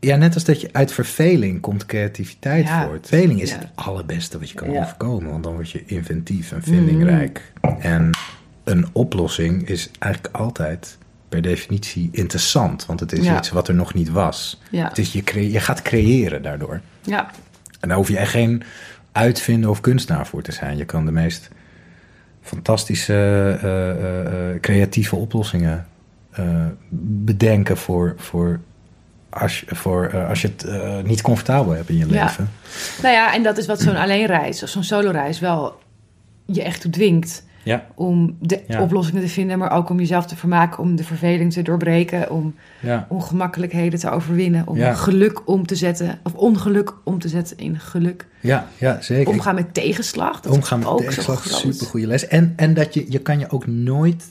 Ja, 0.00 0.16
net 0.16 0.34
als 0.34 0.44
dat 0.44 0.60
je 0.60 0.68
uit 0.72 0.92
verveling 0.92 1.60
komt 1.60 1.86
creativiteit 1.86 2.66
Ja. 2.66 2.86
voort. 2.86 3.06
Verveling 3.08 3.40
is 3.42 3.50
Ja. 3.50 3.58
het 3.58 3.68
allerbeste 3.74 4.38
wat 4.38 4.48
je 4.50 4.54
kan 4.54 4.70
Ja. 4.70 4.82
overkomen, 4.82 5.30
want 5.30 5.44
dan 5.44 5.52
word 5.54 5.70
je 5.70 5.84
inventief 5.86 6.52
en 6.52 6.62
vindingrijk. 6.62 7.52
En 7.78 8.10
een 8.64 8.86
oplossing 8.92 9.68
is 9.68 9.90
eigenlijk 9.98 10.36
altijd 10.36 10.98
per 11.34 11.42
definitie 11.42 12.08
interessant, 12.12 12.86
want 12.86 13.00
het 13.00 13.12
is 13.12 13.24
Ja. 13.24 13.36
iets 13.38 13.50
wat 13.50 13.68
er 13.68 13.74
nog 13.74 13.94
niet 13.94 14.10
was. 14.10 14.60
Ja. 14.70 14.88
Het 14.88 14.98
is 14.98 15.12
je, 15.12 15.22
cre- 15.22 15.50
je 15.52 15.60
gaat 15.60 15.82
creëren 15.82 16.42
daardoor. 16.42 16.80
ja. 17.02 17.30
En 17.80 17.88
daar 17.88 17.98
hoef 17.98 18.08
je 18.08 18.18
echt 18.18 18.30
geen 18.30 18.62
uitvinder 19.12 19.70
of 19.70 19.80
kunstenaar 19.80 20.26
voor 20.26 20.42
te 20.42 20.52
zijn. 20.52 20.76
Je 20.76 20.84
kan 20.84 21.04
de 21.04 21.12
meest 21.12 21.48
fantastische, 22.42 23.12
eh, 23.62 23.90
eh, 23.90 24.50
eh, 24.50 24.60
creatieve 24.60 25.16
oplossingen 25.16 25.86
bedenken 27.24 27.76
voor, 27.76 28.14
voor, 28.16 28.60
als, 29.30 29.60
je- 29.60 29.74
voor 29.74 30.26
als 30.28 30.42
je 30.42 30.50
het 30.56 31.06
niet 31.06 31.22
comfortabel 31.22 31.72
hebt 31.72 31.88
in 31.88 31.96
je 31.96 32.06
Ja. 32.08 32.24
leven. 32.24 32.50
Nou 33.02 33.14
ja, 33.14 33.34
en 33.34 33.42
dat 33.42 33.58
is 33.58 33.66
wat 33.66 33.80
zo'n 33.80 33.96
alleenreis 33.96 34.62
of 34.62 34.68
zo'n 34.68 34.84
soloreis 34.84 35.38
wel 35.40 35.78
je 36.46 36.62
echt 36.62 36.80
toe 36.80 36.90
dwingt. 36.90 37.44
Ja, 37.64 37.86
Om 37.94 38.36
de 38.40 38.62
Ja. 38.68 38.82
oplossingen 38.82 39.22
te 39.22 39.28
vinden, 39.28 39.58
maar 39.58 39.70
ook 39.72 39.88
om 39.90 39.98
jezelf 39.98 40.26
te 40.26 40.36
vermaken, 40.36 40.78
om 40.82 40.96
de 40.96 41.04
verveling 41.04 41.52
te 41.52 41.62
doorbreken, 41.62 42.30
om 42.30 42.54
ja, 42.80 43.06
ongemakkelijkheden 43.08 43.98
te 43.98 44.10
overwinnen, 44.10 44.66
om 44.68 44.76
geluk 44.94 45.48
om 45.48 45.66
te 45.66 45.74
zetten, 45.76 46.18
of 46.22 46.34
ongeluk 46.34 46.92
om 47.04 47.18
te 47.18 47.28
zetten 47.28 47.56
in 47.58 47.78
geluk. 47.80 48.26
ja, 48.40 48.66
ja 48.78 49.00
zeker. 49.00 49.32
Omgaan 49.32 49.54
met 49.54 49.74
tegenslag, 49.74 50.40
dat 50.40 50.52
Omgaan 50.52 50.80
is 50.80 50.86
met 50.86 50.96
tegenslag, 50.98 51.44
super 51.46 51.86
goede 51.86 52.06
les. 52.06 52.26
En, 52.26 52.52
en 52.56 52.74
dat 52.74 52.94
je, 52.94 53.04
je 53.08 53.18
kan 53.18 53.38
je 53.38 53.50
ook 53.50 53.66
nooit 53.66 54.24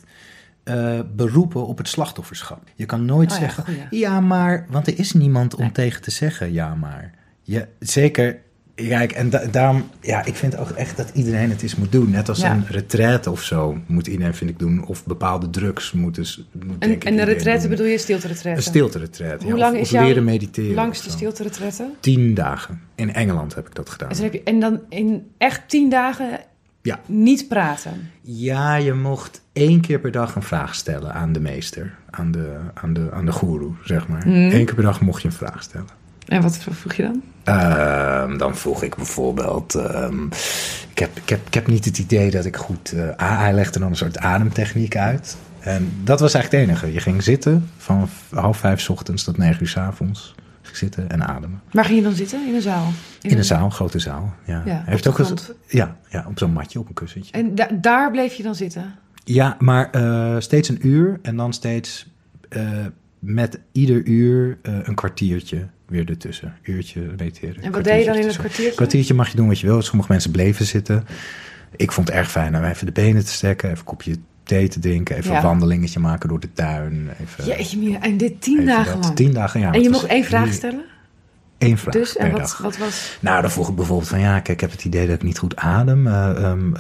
eh, 0.63 0.99
beroepen 1.15 1.65
op 1.67 1.77
het 1.77 1.87
slachtofferschap. 1.87 2.59
Je 2.75 2.85
kan 2.85 3.05
nooit 3.05 3.31
Oh 3.31 3.37
zeggen, 3.37 3.63
ja 3.89 4.19
maar, 4.19 4.65
want 4.69 4.87
er 4.87 4.99
is 4.99 5.13
niemand 5.13 5.55
om 5.55 5.61
Nee. 5.61 5.71
tegen 5.71 6.01
te 6.01 6.11
zeggen, 6.11 6.53
ja 6.53 6.75
maar. 6.75 7.11
Je, 7.41 7.67
zeker, 7.79 8.37
kijk, 8.75 9.11
en 9.11 9.29
da- 9.29 9.45
daarom, 9.51 9.89
ja, 10.01 10.25
ik 10.25 10.35
vind 10.35 10.57
ook 10.57 10.69
echt 10.69 10.97
dat 10.97 11.09
iedereen 11.13 11.49
het 11.49 11.61
eens 11.61 11.75
moet 11.75 11.91
doen. 11.91 12.09
Net 12.09 12.29
als 12.29 12.39
Ja. 12.41 12.51
een 12.53 12.65
retraite 12.67 13.31
of 13.31 13.41
zo, 13.43 13.77
moet 13.87 14.07
iedereen, 14.07 14.33
vind 14.35 14.49
ik, 14.49 14.59
doen. 14.59 14.85
Of 14.85 15.05
bepaalde 15.05 15.49
drugs 15.49 15.91
moeten, 15.91 16.25
s- 16.25 16.47
moet, 16.65 16.81
denk 16.81 17.03
En, 17.03 17.09
en 17.09 17.15
de 17.15 17.23
retraite 17.23 17.67
bedoel 17.67 17.85
je 17.85 17.97
stilte-retraite? 17.97 18.59
Een 18.59 18.65
stilte-retraite, 18.67 19.43
Hoe 19.45 19.53
ja, 19.53 19.59
lang 19.59 19.75
of, 19.75 19.81
is 19.81 19.93
of 19.93 20.01
leren 20.01 20.23
mediteren. 20.23 20.73
Langste 20.75 21.05
of 21.05 21.11
zo. 21.11 21.17
stilte-retraite? 21.17 21.89
Tien 21.99 22.33
dagen. 22.33 22.81
In 22.95 23.13
Engeland 23.13 23.55
heb 23.55 23.67
ik 23.67 23.75
dat 23.75 23.89
gedaan. 23.89 24.09
En, 24.09 24.15
dan 24.15 24.23
heb 24.23 24.33
je- 24.33 24.43
en 24.43 24.59
dan 24.59 24.79
in 24.89 25.27
echt 25.37 25.61
tien 25.69 25.89
dagen 25.89 26.39
Ja. 26.81 26.99
niet 27.05 27.47
praten. 27.47 28.09
Ja, 28.21 28.75
je 28.75 28.93
mocht 28.93 29.41
één 29.53 29.81
keer 29.81 29.99
per 29.99 30.11
dag 30.11 30.35
een 30.35 30.43
vraag 30.43 30.75
stellen 30.75 31.13
aan 31.13 31.31
de 31.33 31.39
meester, 31.39 31.95
aan 32.09 32.31
de, 32.31 32.57
aan 32.73 32.93
de, 32.93 33.09
aan 33.11 33.25
de 33.25 33.31
goeroe, 33.31 33.71
zeg 33.83 34.07
maar. 34.07 34.27
Mhm. 34.27 34.35
Eén 34.37 34.65
keer 34.65 34.73
per 34.75 34.83
dag 34.83 35.01
mocht 35.01 35.21
je 35.21 35.27
een 35.27 35.33
vraag 35.33 35.63
stellen. 35.63 35.87
En 36.27 36.41
wat 36.41 36.57
vroeg 36.57 36.93
je 36.93 37.03
dan? 37.03 37.21
Ehm, 37.43 38.37
dan 38.37 38.55
vroeg 38.55 38.83
ik 38.83 38.95
bijvoorbeeld, 38.95 39.75
ehm, 39.75 40.25
ik, 40.91 40.99
heb, 40.99 41.17
ik, 41.17 41.29
heb, 41.29 41.47
ik 41.47 41.53
heb 41.53 41.67
niet 41.67 41.85
het 41.85 41.97
idee 41.97 42.31
dat 42.31 42.45
ik 42.45 42.55
goed, 42.55 42.93
a- 43.21 43.37
hij 43.37 43.53
legde 43.53 43.79
dan 43.79 43.89
een 43.89 43.95
soort 43.95 44.17
ademtechniek 44.17 44.95
uit. 44.97 45.37
En 45.59 45.91
dat 46.03 46.19
was 46.19 46.33
eigenlijk 46.33 46.63
het 46.65 46.71
enige. 46.79 46.93
Je 46.93 46.99
ging 46.99 47.23
zitten 47.23 47.69
van 47.77 48.09
half 48.33 48.57
vijf 48.57 48.79
's 48.81 48.89
ochtends 48.89 49.23
tot 49.23 49.37
negen 49.37 49.61
uur 49.61 49.67
's 49.67 49.77
avonds. 49.77 50.35
Zitten 50.73 51.09
en 51.09 51.27
ademen. 51.27 51.61
Waar 51.71 51.85
ging 51.85 51.97
je 51.97 52.03
dan 52.03 52.13
zitten? 52.13 52.47
In 52.47 52.55
een 52.55 52.61
zaal? 52.61 52.91
In 53.21 53.37
een 53.37 53.43
zaal, 53.45 53.69
grote 53.69 53.99
zaal. 53.99 54.33
Ja, 54.45 54.61
Ja, 54.65 54.83
heeft 54.85 55.07
ook 55.07 55.17
een, 55.19 55.25
grond. 55.25 55.53
ja, 55.67 55.95
ja, 56.09 56.25
op 56.29 56.37
zo'n 56.37 56.51
matje, 56.51 56.79
op 56.79 56.87
een 56.87 56.93
kussentje. 56.93 57.31
En 57.31 57.55
da- 57.55 57.69
daar 57.81 58.11
bleef 58.11 58.33
je 58.33 58.43
dan 58.43 58.55
zitten? 58.55 58.95
Ja, 59.23 59.55
maar 59.59 59.89
eh, 59.91 60.35
steeds 60.39 60.69
een 60.69 60.87
uur 60.87 61.19
en 61.21 61.35
dan 61.37 61.53
steeds 61.53 62.07
eh, 62.49 62.61
met 63.19 63.59
ieder 63.71 64.03
uur 64.05 64.57
een 64.61 64.95
kwartiertje 64.95 65.67
weer 65.93 66.09
ertussen. 66.09 66.53
Uurtje 66.63 67.01
mediteren. 67.17 67.63
En 67.63 67.71
wat 67.71 67.83
deed 67.83 67.99
je 67.99 68.05
dan 68.05 68.15
in 68.15 68.27
het 68.27 68.37
kwartiertje 68.37 68.37
kwartiertje? 68.37 68.69
Een 68.69 68.75
kwartiertje 68.75 69.13
mag 69.13 69.29
je 69.29 69.35
doen 69.35 69.47
wat 69.47 69.59
je 69.59 69.67
wil. 69.67 69.81
Sommige 69.81 70.11
mensen 70.11 70.31
bleven 70.31 70.65
zitten. 70.65 71.05
Ik 71.75 71.91
vond 71.91 72.07
het 72.07 72.17
erg 72.17 72.31
fijn 72.31 72.55
om 72.57 72.63
even 72.63 72.85
de 72.85 72.91
benen 72.91 73.25
te 73.25 73.31
strekken, 73.31 73.67
even 73.69 73.79
een 73.79 73.85
kopje 73.85 74.15
thee 74.43 74.67
te 74.67 74.79
drinken, 74.79 75.15
even 75.15 75.31
Ja. 75.31 75.37
een 75.37 75.43
wandelingetje 75.43 75.99
maken 75.99 76.29
door 76.29 76.39
de 76.39 76.53
tuin. 76.53 77.09
Even, 77.21 77.45
Jeetje, 77.45 77.77
Mia, 77.77 78.01
en 78.01 78.17
dit 78.17 78.41
tien 78.41 78.65
dagen 78.65 78.99
lang? 78.99 79.15
Tien 79.15 79.33
dagen, 79.33 79.59
ja. 79.59 79.71
en 79.71 79.81
je 79.81 79.89
mocht 79.89 80.05
één 80.05 80.23
vraag 80.23 80.53
stellen? 80.53 80.83
Eén 81.57 81.77
vraag 81.77 81.93
Dus, 81.93 82.17
en 82.17 82.31
wat, 82.31 82.39
dag. 82.39 82.57
wat 82.57 82.77
was... 82.77 83.17
Nou, 83.19 83.41
dan 83.41 83.51
vroeg 83.51 83.69
ik 83.69 83.75
bijvoorbeeld 83.75 84.09
van 84.09 84.19
ja, 84.19 84.33
kijk, 84.33 84.47
ik 84.49 84.59
heb 84.61 84.71
het 84.71 84.85
idee 84.85 85.05
dat 85.07 85.15
ik 85.15 85.23
niet 85.23 85.37
goed 85.37 85.55
adem. 85.55 86.07
Ehm, 86.07 86.75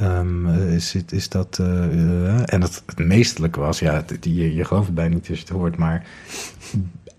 eh, 0.47 0.73
is, 0.73 0.95
is 1.11 1.29
dat. 1.29 1.57
eh, 1.59 2.53
en 2.53 2.59
dat 2.59 2.83
het 2.85 2.97
meestelijk 2.99 3.55
was, 3.55 3.79
ja, 3.79 3.93
het- 4.07 4.17
je, 4.25 4.55
je 4.55 4.65
gelooft 4.65 4.85
het 4.85 4.95
bijna 4.95 5.13
niet 5.15 5.29
als 5.29 5.37
je 5.37 5.43
het 5.43 5.53
hoort, 5.53 5.77
maar 5.77 6.03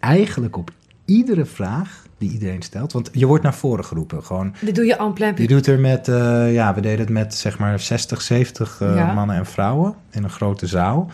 eigenlijk 0.01 0.57
op 0.57 0.71
iedere 1.05 1.45
vraag 1.45 2.03
die 2.19 2.31
iedereen 2.33 2.63
stelt, 2.63 2.93
want 2.93 3.11
je 3.13 3.27
wordt 3.27 3.43
naar 3.43 3.55
voren 3.55 3.85
geroepen. 3.85 4.25
Gewoon, 4.25 4.55
Dit 4.61 4.75
doe 4.75 4.85
je 4.85 4.97
en 4.97 5.13
plein 5.13 5.35
je 5.37 5.47
doet 5.47 5.67
er 5.67 5.79
met, 5.81 6.09
eh, 6.09 6.53
ja, 6.55 6.75
we 6.75 6.81
deden 6.81 6.99
het 6.99 7.09
met 7.09 7.35
zeg 7.35 7.59
maar 7.59 7.81
60, 7.81 8.23
70 8.23 8.81
eh, 8.81 8.95
Ja. 8.95 9.13
mannen 9.13 9.37
en 9.37 9.47
vrouwen 9.47 9.95
in 10.11 10.25
een 10.25 10.31
grote 10.31 10.67
zaal. 10.67 11.11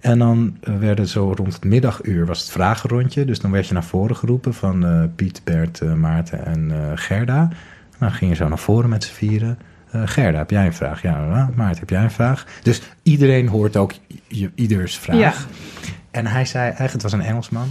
En 0.00 0.18
dan 0.18 0.56
eh, 0.60 0.76
werden 0.76 1.08
zo 1.08 1.32
rond 1.36 1.52
het 1.52 1.64
middaguur 1.64 2.26
was 2.26 2.40
het 2.40 2.50
vragenrondje. 2.50 3.24
Dus 3.24 3.40
dan 3.40 3.50
werd 3.50 3.66
je 3.66 3.72
naar 3.72 3.84
voren 3.84 4.16
geroepen 4.16 4.54
van 4.54 5.10
Piet, 5.16 5.40
Bert, 5.44 5.96
Maarten 5.96 6.46
en 6.46 6.72
Gerda. 6.94 7.48
Dan 7.98 8.12
ging 8.12 8.30
je 8.30 8.36
zo 8.36 8.48
naar 8.48 8.58
voren 8.58 8.88
met 8.88 9.04
z'n 9.04 9.12
vieren. 9.12 9.58
Gerda, 10.04 10.38
heb 10.38 10.50
jij 10.50 10.66
een 10.66 10.74
vraag? 10.74 11.02
Ja, 11.02 11.50
Maarten, 11.54 11.78
heb 11.78 11.90
jij 11.90 12.02
een 12.02 12.10
vraag? 12.10 12.46
Dus 12.62 12.82
iedereen 13.02 13.48
hoort 13.48 13.76
ook 13.76 13.92
ieders 14.54 14.98
vraag. 14.98 15.16
Ja. 15.16 15.32
En 16.10 16.26
hij 16.26 16.44
zei, 16.44 16.62
eigenlijk 16.62 16.92
het 16.92 17.02
was 17.02 17.12
een 17.12 17.20
Engelsman. 17.20 17.68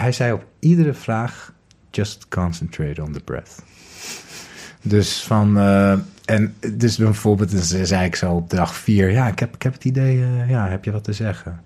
Hij 0.00 0.12
zei 0.12 0.32
op 0.32 0.44
iedere 0.58 0.94
vraag, 0.94 1.52
just 1.90 2.28
concentrate 2.28 3.02
on 3.02 3.12
the 3.12 3.20
breath. 3.20 3.62
Dus 4.82 5.22
van, 5.22 5.58
eh, 5.58 5.92
en 6.24 6.54
dus 6.74 6.96
bijvoorbeeld 6.96 7.50
dus 7.50 7.68
zei 7.68 8.04
ik 8.04 8.16
zo 8.16 8.32
op 8.32 8.50
dag 8.50 8.74
vier, 8.74 9.10
ja, 9.10 9.28
ik 9.28 9.38
heb, 9.38 9.54
ik 9.54 9.62
heb 9.62 9.72
het 9.72 9.84
idee, 9.84 10.22
eh, 10.22 10.50
ja, 10.50 10.68
heb 10.68 10.84
je 10.84 10.90
wat 10.90 11.04
te 11.04 11.12
zeggen? 11.12 11.60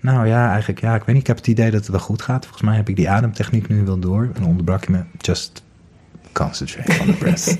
Nou 0.00 0.26
ja, 0.26 0.50
eigenlijk, 0.50 0.80
ja, 0.80 0.94
ik 0.94 1.02
weet 1.02 1.14
niet, 1.14 1.20
ik 1.20 1.26
heb 1.26 1.36
het 1.36 1.46
idee 1.46 1.70
dat 1.70 1.80
het 1.80 1.90
wel 1.90 2.00
goed 2.00 2.22
gaat. 2.22 2.44
Volgens 2.44 2.62
mij 2.62 2.76
heb 2.76 2.88
ik 2.88 2.96
die 2.96 3.10
ademtechniek 3.10 3.68
nu 3.68 3.84
wel 3.84 3.98
door. 3.98 4.30
En 4.34 4.44
onderbrak 4.44 4.84
je 4.84 4.90
me, 4.90 5.02
just 5.18 5.62
concentrate 6.32 7.00
on 7.00 7.06
the 7.06 7.12
breath. 7.12 7.58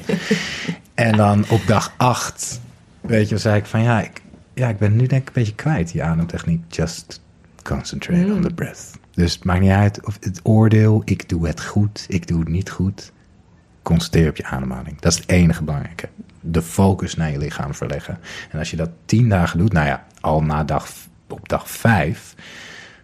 en 0.95 1.17
dan 1.17 1.45
op 1.49 1.67
dag 1.67 1.95
acht 1.97 2.61
weet 3.01 3.29
je, 3.29 3.39
zei 3.39 3.57
ik 3.57 3.67
van 3.67 3.83
ja, 3.83 4.01
ik, 4.03 4.23
ja, 4.55 4.69
ik 4.69 4.79
ben 4.79 4.97
nu 4.97 5.07
denk 5.07 5.23
ik 5.23 5.27
een 5.27 5.43
beetje 5.43 5.55
kwijt 5.55 5.93
die 5.93 6.03
ademtechniek. 6.03 6.75
Just 6.75 7.21
concentrate 7.67 8.33
on 8.33 8.41
the 8.43 8.55
breath. 8.55 8.91
Dus 9.15 9.35
het 9.35 9.45
maakt 9.45 9.61
niet 9.61 9.71
uit 9.71 10.07
of 10.07 10.17
het 10.21 10.41
oordeel, 10.43 11.03
ik 11.05 11.29
doe 11.29 11.47
het 11.47 11.65
goed, 11.65 12.05
ik 12.09 12.27
doe 12.27 12.39
het 12.41 12.49
niet 12.49 12.71
goed. 12.71 13.13
Concentreer 13.83 14.29
op 14.29 14.37
je 14.37 14.45
ademhaling. 14.45 15.01
Dat 15.01 15.13
is 15.13 15.19
het 15.19 15.29
enige 15.29 15.63
belangrijke. 15.65 16.09
De 16.41 16.63
focus 16.63 17.15
naar 17.17 17.31
je 17.31 17.39
lichaam 17.39 17.75
verleggen. 17.75 18.19
En 18.51 18.59
als 18.59 18.71
je 18.71 18.77
dat 18.77 18.91
tien 19.05 19.29
dagen 19.29 19.59
doet, 19.59 19.73
nou 19.73 19.87
ja, 19.87 20.05
al 20.21 20.43
na 20.43 20.65
dag, 20.65 20.89
op 21.29 21.49
dag 21.49 21.71
vijf, 21.71 22.35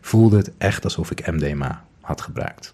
voelde 0.01 0.37
het 0.37 0.51
echt 0.59 0.85
alsof 0.85 1.11
ik 1.11 1.27
MDMA 1.33 1.83
had 2.01 2.21
gebruikt. 2.21 2.73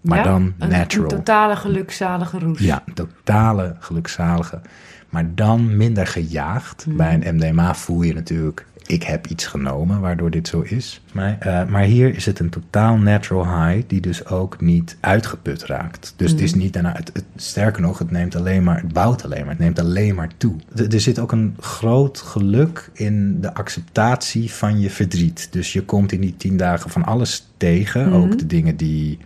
Maar 0.00 0.18
Ja? 0.18 0.24
dan 0.24 0.54
Een- 0.58 0.68
natural. 0.68 1.10
Een 1.10 1.16
totale 1.16 1.56
gelukzalige 1.56 2.38
roes. 2.38 2.58
Ja, 2.58 2.82
totale 2.94 3.76
gelukzalige. 3.78 4.60
Maar 5.08 5.34
dan 5.34 5.76
minder 5.76 6.06
gejaagd. 6.06 6.84
Hmm. 6.84 6.96
Bij 6.96 7.14
een 7.22 7.34
MDMA 7.36 7.74
voel 7.74 8.02
je 8.02 8.14
natuurlijk, 8.14 8.66
ik 8.88 9.02
heb 9.02 9.26
iets 9.26 9.46
genomen 9.46 10.00
waardoor 10.00 10.30
dit 10.30 10.48
zo 10.48 10.60
is. 10.60 11.00
Maar, 11.12 11.36
eh, 11.40 11.64
maar 11.68 11.82
hier 11.82 12.14
is 12.16 12.26
het 12.26 12.38
een 12.38 12.48
totaal 12.50 12.96
natural 12.96 13.64
high 13.66 13.82
die 13.88 14.00
dus 14.00 14.26
ook 14.26 14.60
niet 14.60 14.96
uitgeput 15.00 15.64
raakt. 15.64 16.14
Dus 16.16 16.30
het 16.30 16.40
is 16.40 16.50
Hmm. 16.52 16.60
niet 16.60 16.72
daarna, 16.72 16.92
het, 16.96 17.10
het- 17.12 17.24
sterker 17.36 17.82
nog, 17.82 17.98
het 17.98 18.10
neemt 18.10 18.36
alleen 18.36 18.62
maar, 18.62 18.80
het 18.80 18.92
bouwt 18.92 19.24
alleen 19.24 19.40
maar, 19.40 19.48
het 19.50 19.58
neemt 19.58 19.78
alleen 19.78 20.14
maar 20.14 20.28
toe. 20.36 20.54
Er- 20.76 20.94
er 20.94 21.00
zit 21.00 21.18
ook 21.18 21.32
een 21.32 21.56
groot 21.60 22.18
geluk 22.18 22.90
in 22.92 23.40
de 23.40 23.54
acceptatie 23.54 24.52
van 24.52 24.80
je 24.80 24.90
verdriet. 24.90 25.48
Dus 25.50 25.72
je 25.72 25.82
komt 25.82 26.12
in 26.12 26.20
die 26.20 26.34
tien 26.36 26.56
dagen 26.56 26.90
van 26.90 27.04
alles 27.04 27.48
tegen. 27.56 28.12
Ook 28.12 28.38
de 28.38 28.46
dingen 28.46 28.76
die 28.76 29.18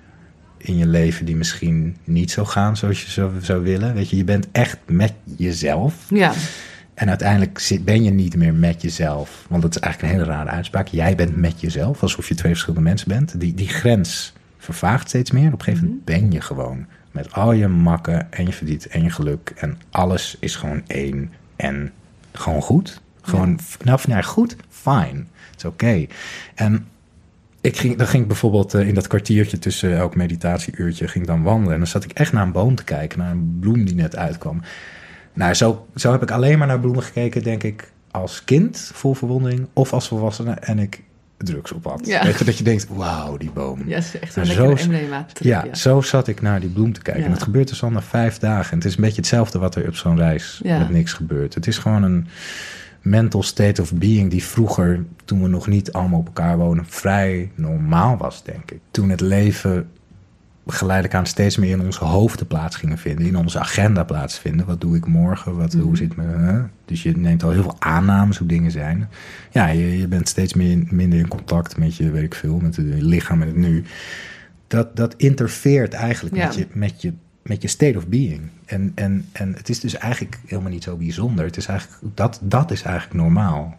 in 0.58 0.76
je 0.76 0.86
leven 0.86 1.26
die 1.26 1.36
misschien 1.36 1.96
niet 2.04 2.30
zo 2.30 2.44
gaan 2.44 2.76
zoals 2.76 3.02
je 3.02 3.10
zou, 3.10 3.30
zou 3.40 3.62
willen. 3.62 3.94
Weet 3.94 4.10
je, 4.10 4.16
je 4.16 4.24
bent 4.24 4.46
echt 4.52 4.78
met 4.86 5.12
jezelf. 5.36 5.94
Ja. 6.08 6.32
En 6.94 7.08
uiteindelijk 7.08 7.58
zit, 7.58 7.84
ben 7.84 8.04
je 8.04 8.10
niet 8.10 8.36
meer 8.36 8.54
met 8.54 8.82
jezelf. 8.82 9.46
Want 9.48 9.62
dat 9.62 9.74
is 9.74 9.80
eigenlijk 9.80 10.12
een 10.12 10.20
hele 10.20 10.32
rare 10.32 10.50
uitspraak. 10.50 10.88
Jij 10.88 11.14
bent 11.14 11.36
met 11.36 11.60
jezelf, 11.60 12.02
alsof 12.02 12.28
je 12.28 12.34
twee 12.34 12.52
verschillende 12.52 12.88
mensen 12.88 13.08
bent. 13.08 13.40
Die, 13.40 13.54
die 13.54 13.68
grens 13.68 14.32
vervaagt 14.58 15.08
steeds 15.08 15.30
meer. 15.30 15.52
Op 15.52 15.58
een 15.58 15.64
gegeven 15.64 15.86
moment 15.86 16.04
ben 16.04 16.30
je 16.30 16.40
gewoon 16.40 16.86
met 17.10 17.32
al 17.32 17.52
je 17.52 17.68
makken 17.68 18.32
en 18.32 18.46
je 18.46 18.52
verdriet 18.52 18.86
en 18.86 19.02
je 19.02 19.10
geluk. 19.10 19.52
En 19.56 19.78
alles 19.90 20.36
is 20.40 20.56
gewoon 20.56 20.82
één 20.86 21.32
en 21.56 21.92
gewoon 22.32 22.62
goed. 22.62 23.00
Gewoon, 23.22 23.58
nou, 23.84 23.96
of 23.96 24.06
nee, 24.06 24.22
goed, 24.22 24.56
fine. 24.68 25.24
Het 25.50 25.56
is 25.56 25.64
oké. 25.64 26.06
En 26.54 26.86
ik 27.60 27.76
ging, 27.76 27.96
dan 27.96 28.06
ging 28.06 28.22
ik 28.22 28.28
bijvoorbeeld 28.28 28.74
eh, 28.74 28.88
in 28.88 28.94
dat 28.94 29.06
kwartiertje 29.06 29.58
tussen 29.58 29.96
elk 29.96 30.16
meditatieuurtje 30.16 31.08
ging 31.08 31.26
dan 31.26 31.42
wandelen. 31.42 31.72
En 31.72 31.78
dan 31.78 31.88
zat 31.88 32.04
ik 32.04 32.12
echt 32.12 32.32
naar 32.32 32.42
een 32.42 32.52
boom 32.52 32.74
te 32.74 32.84
kijken, 32.84 33.18
naar 33.18 33.30
een 33.30 33.56
bloem 33.60 33.84
die 33.84 33.94
net 33.94 34.16
uitkwam. 34.16 34.62
Nou, 35.32 35.54
zo, 35.54 35.86
zo 35.94 36.12
heb 36.12 36.22
ik 36.22 36.30
alleen 36.30 36.58
maar 36.58 36.66
naar 36.66 36.80
bloemen 36.80 37.02
gekeken, 37.02 37.42
denk 37.42 37.62
ik, 37.62 37.92
als 38.10 38.44
kind, 38.44 38.90
vol 38.94 39.14
verwondering, 39.14 39.66
of 39.72 39.92
als 39.92 40.08
volwassene 40.08 40.52
en 40.52 40.78
ik 40.78 41.02
drugs 41.44 41.72
op 41.72 41.84
had. 41.84 42.06
Ja. 42.06 42.24
Weet 42.24 42.38
je, 42.38 42.44
dat 42.44 42.58
je 42.58 42.64
denkt, 42.64 42.86
wauw, 42.88 43.36
die 43.36 43.50
boom. 43.50 43.78
Ja, 43.86 43.94
dat 43.94 44.04
is 44.04 44.18
echt 44.18 44.36
een. 44.36 45.24
Ja, 45.38 45.74
zo 45.74 46.00
zat 46.00 46.28
ik 46.28 46.42
naar 46.42 46.60
die 46.60 46.68
bloem 46.68 46.92
te 46.92 47.02
kijken. 47.02 47.22
Ja. 47.22 47.28
En 47.28 47.34
het 47.34 47.42
gebeurt 47.42 47.68
dus 47.68 47.82
al 47.82 47.90
na 47.90 48.02
vijf 48.02 48.38
dagen. 48.38 48.70
En 48.70 48.76
het 48.76 48.86
is 48.86 48.94
een 48.94 49.02
beetje 49.02 49.16
hetzelfde 49.16 49.58
wat 49.58 49.74
er 49.74 49.88
op 49.88 49.94
zo'n 49.94 50.16
reis 50.16 50.60
met 50.64 50.90
niks 50.90 51.12
gebeurt. 51.12 51.54
Het 51.54 51.66
is 51.66 51.78
gewoon 51.78 52.02
een 52.02 52.26
mental 53.00 53.42
state 53.42 53.82
of 53.82 53.92
being 53.92 54.30
die 54.30 54.44
vroeger, 54.44 55.04
toen 55.24 55.42
we 55.42 55.48
nog 55.48 55.66
niet 55.66 55.92
allemaal 55.92 56.18
op 56.18 56.26
elkaar 56.26 56.58
wonen, 56.58 56.84
vrij 56.88 57.50
normaal 57.54 58.16
was, 58.16 58.44
denk 58.44 58.70
ik. 58.70 58.78
Toen 58.90 59.10
het 59.10 59.20
leven 59.20 59.88
geleidelijk 60.66 61.14
aan 61.14 61.26
steeds 61.26 61.56
meer 61.56 61.70
in 61.70 61.80
onze 61.80 62.04
hoofden 62.04 62.46
plaats 62.46 62.76
gingen 62.76 62.98
vinden, 62.98 63.26
in 63.26 63.36
onze 63.36 63.58
agenda 63.58 64.04
plaatsvinden. 64.04 64.66
Wat 64.66 64.80
doe 64.80 64.96
ik 64.96 65.06
morgen? 65.06 65.56
Wat, 65.56 65.72
Hoe 65.72 65.96
zit 65.96 66.16
me? 66.16 66.22
hè? 66.24 66.60
Dus 66.84 67.02
je 67.02 67.16
neemt 67.16 67.42
al 67.42 67.50
heel 67.50 67.62
veel 67.62 67.76
aannames 67.78 68.38
hoe 68.38 68.46
dingen 68.46 68.70
zijn. 68.70 69.08
Ja, 69.50 69.66
je, 69.66 69.98
je 69.98 70.08
bent 70.08 70.28
steeds 70.28 70.54
meer, 70.54 70.82
minder 70.90 71.18
in 71.18 71.28
contact 71.28 71.76
met 71.76 71.96
je, 71.96 72.10
weet 72.10 72.22
ik 72.22 72.34
veel, 72.34 72.58
met 72.58 72.76
het 72.76 72.86
lichaam 72.86 73.40
en 73.42 73.46
het 73.48 73.56
nu. 73.56 73.84
Dat, 74.66 74.96
dat 74.96 75.14
interfereert 75.16 75.92
eigenlijk 75.92 76.36
Ja. 76.36 76.46
met, 76.46 76.54
je, 76.54 76.66
met, 76.72 77.02
je, 77.02 77.12
met 77.42 77.62
je 77.62 77.68
state 77.68 77.96
of 77.98 78.06
being. 78.06 78.40
En, 78.64 78.92
en, 78.94 79.26
en 79.32 79.54
het 79.56 79.68
is 79.68 79.80
dus 79.80 79.94
eigenlijk 79.94 80.38
helemaal 80.46 80.70
niet 80.70 80.82
zo 80.82 80.96
bijzonder. 80.96 81.44
Het 81.44 81.56
is 81.56 81.66
eigenlijk, 81.66 82.16
dat, 82.16 82.38
dat 82.42 82.70
is 82.70 82.82
eigenlijk 82.82 83.20
normaal. 83.20 83.76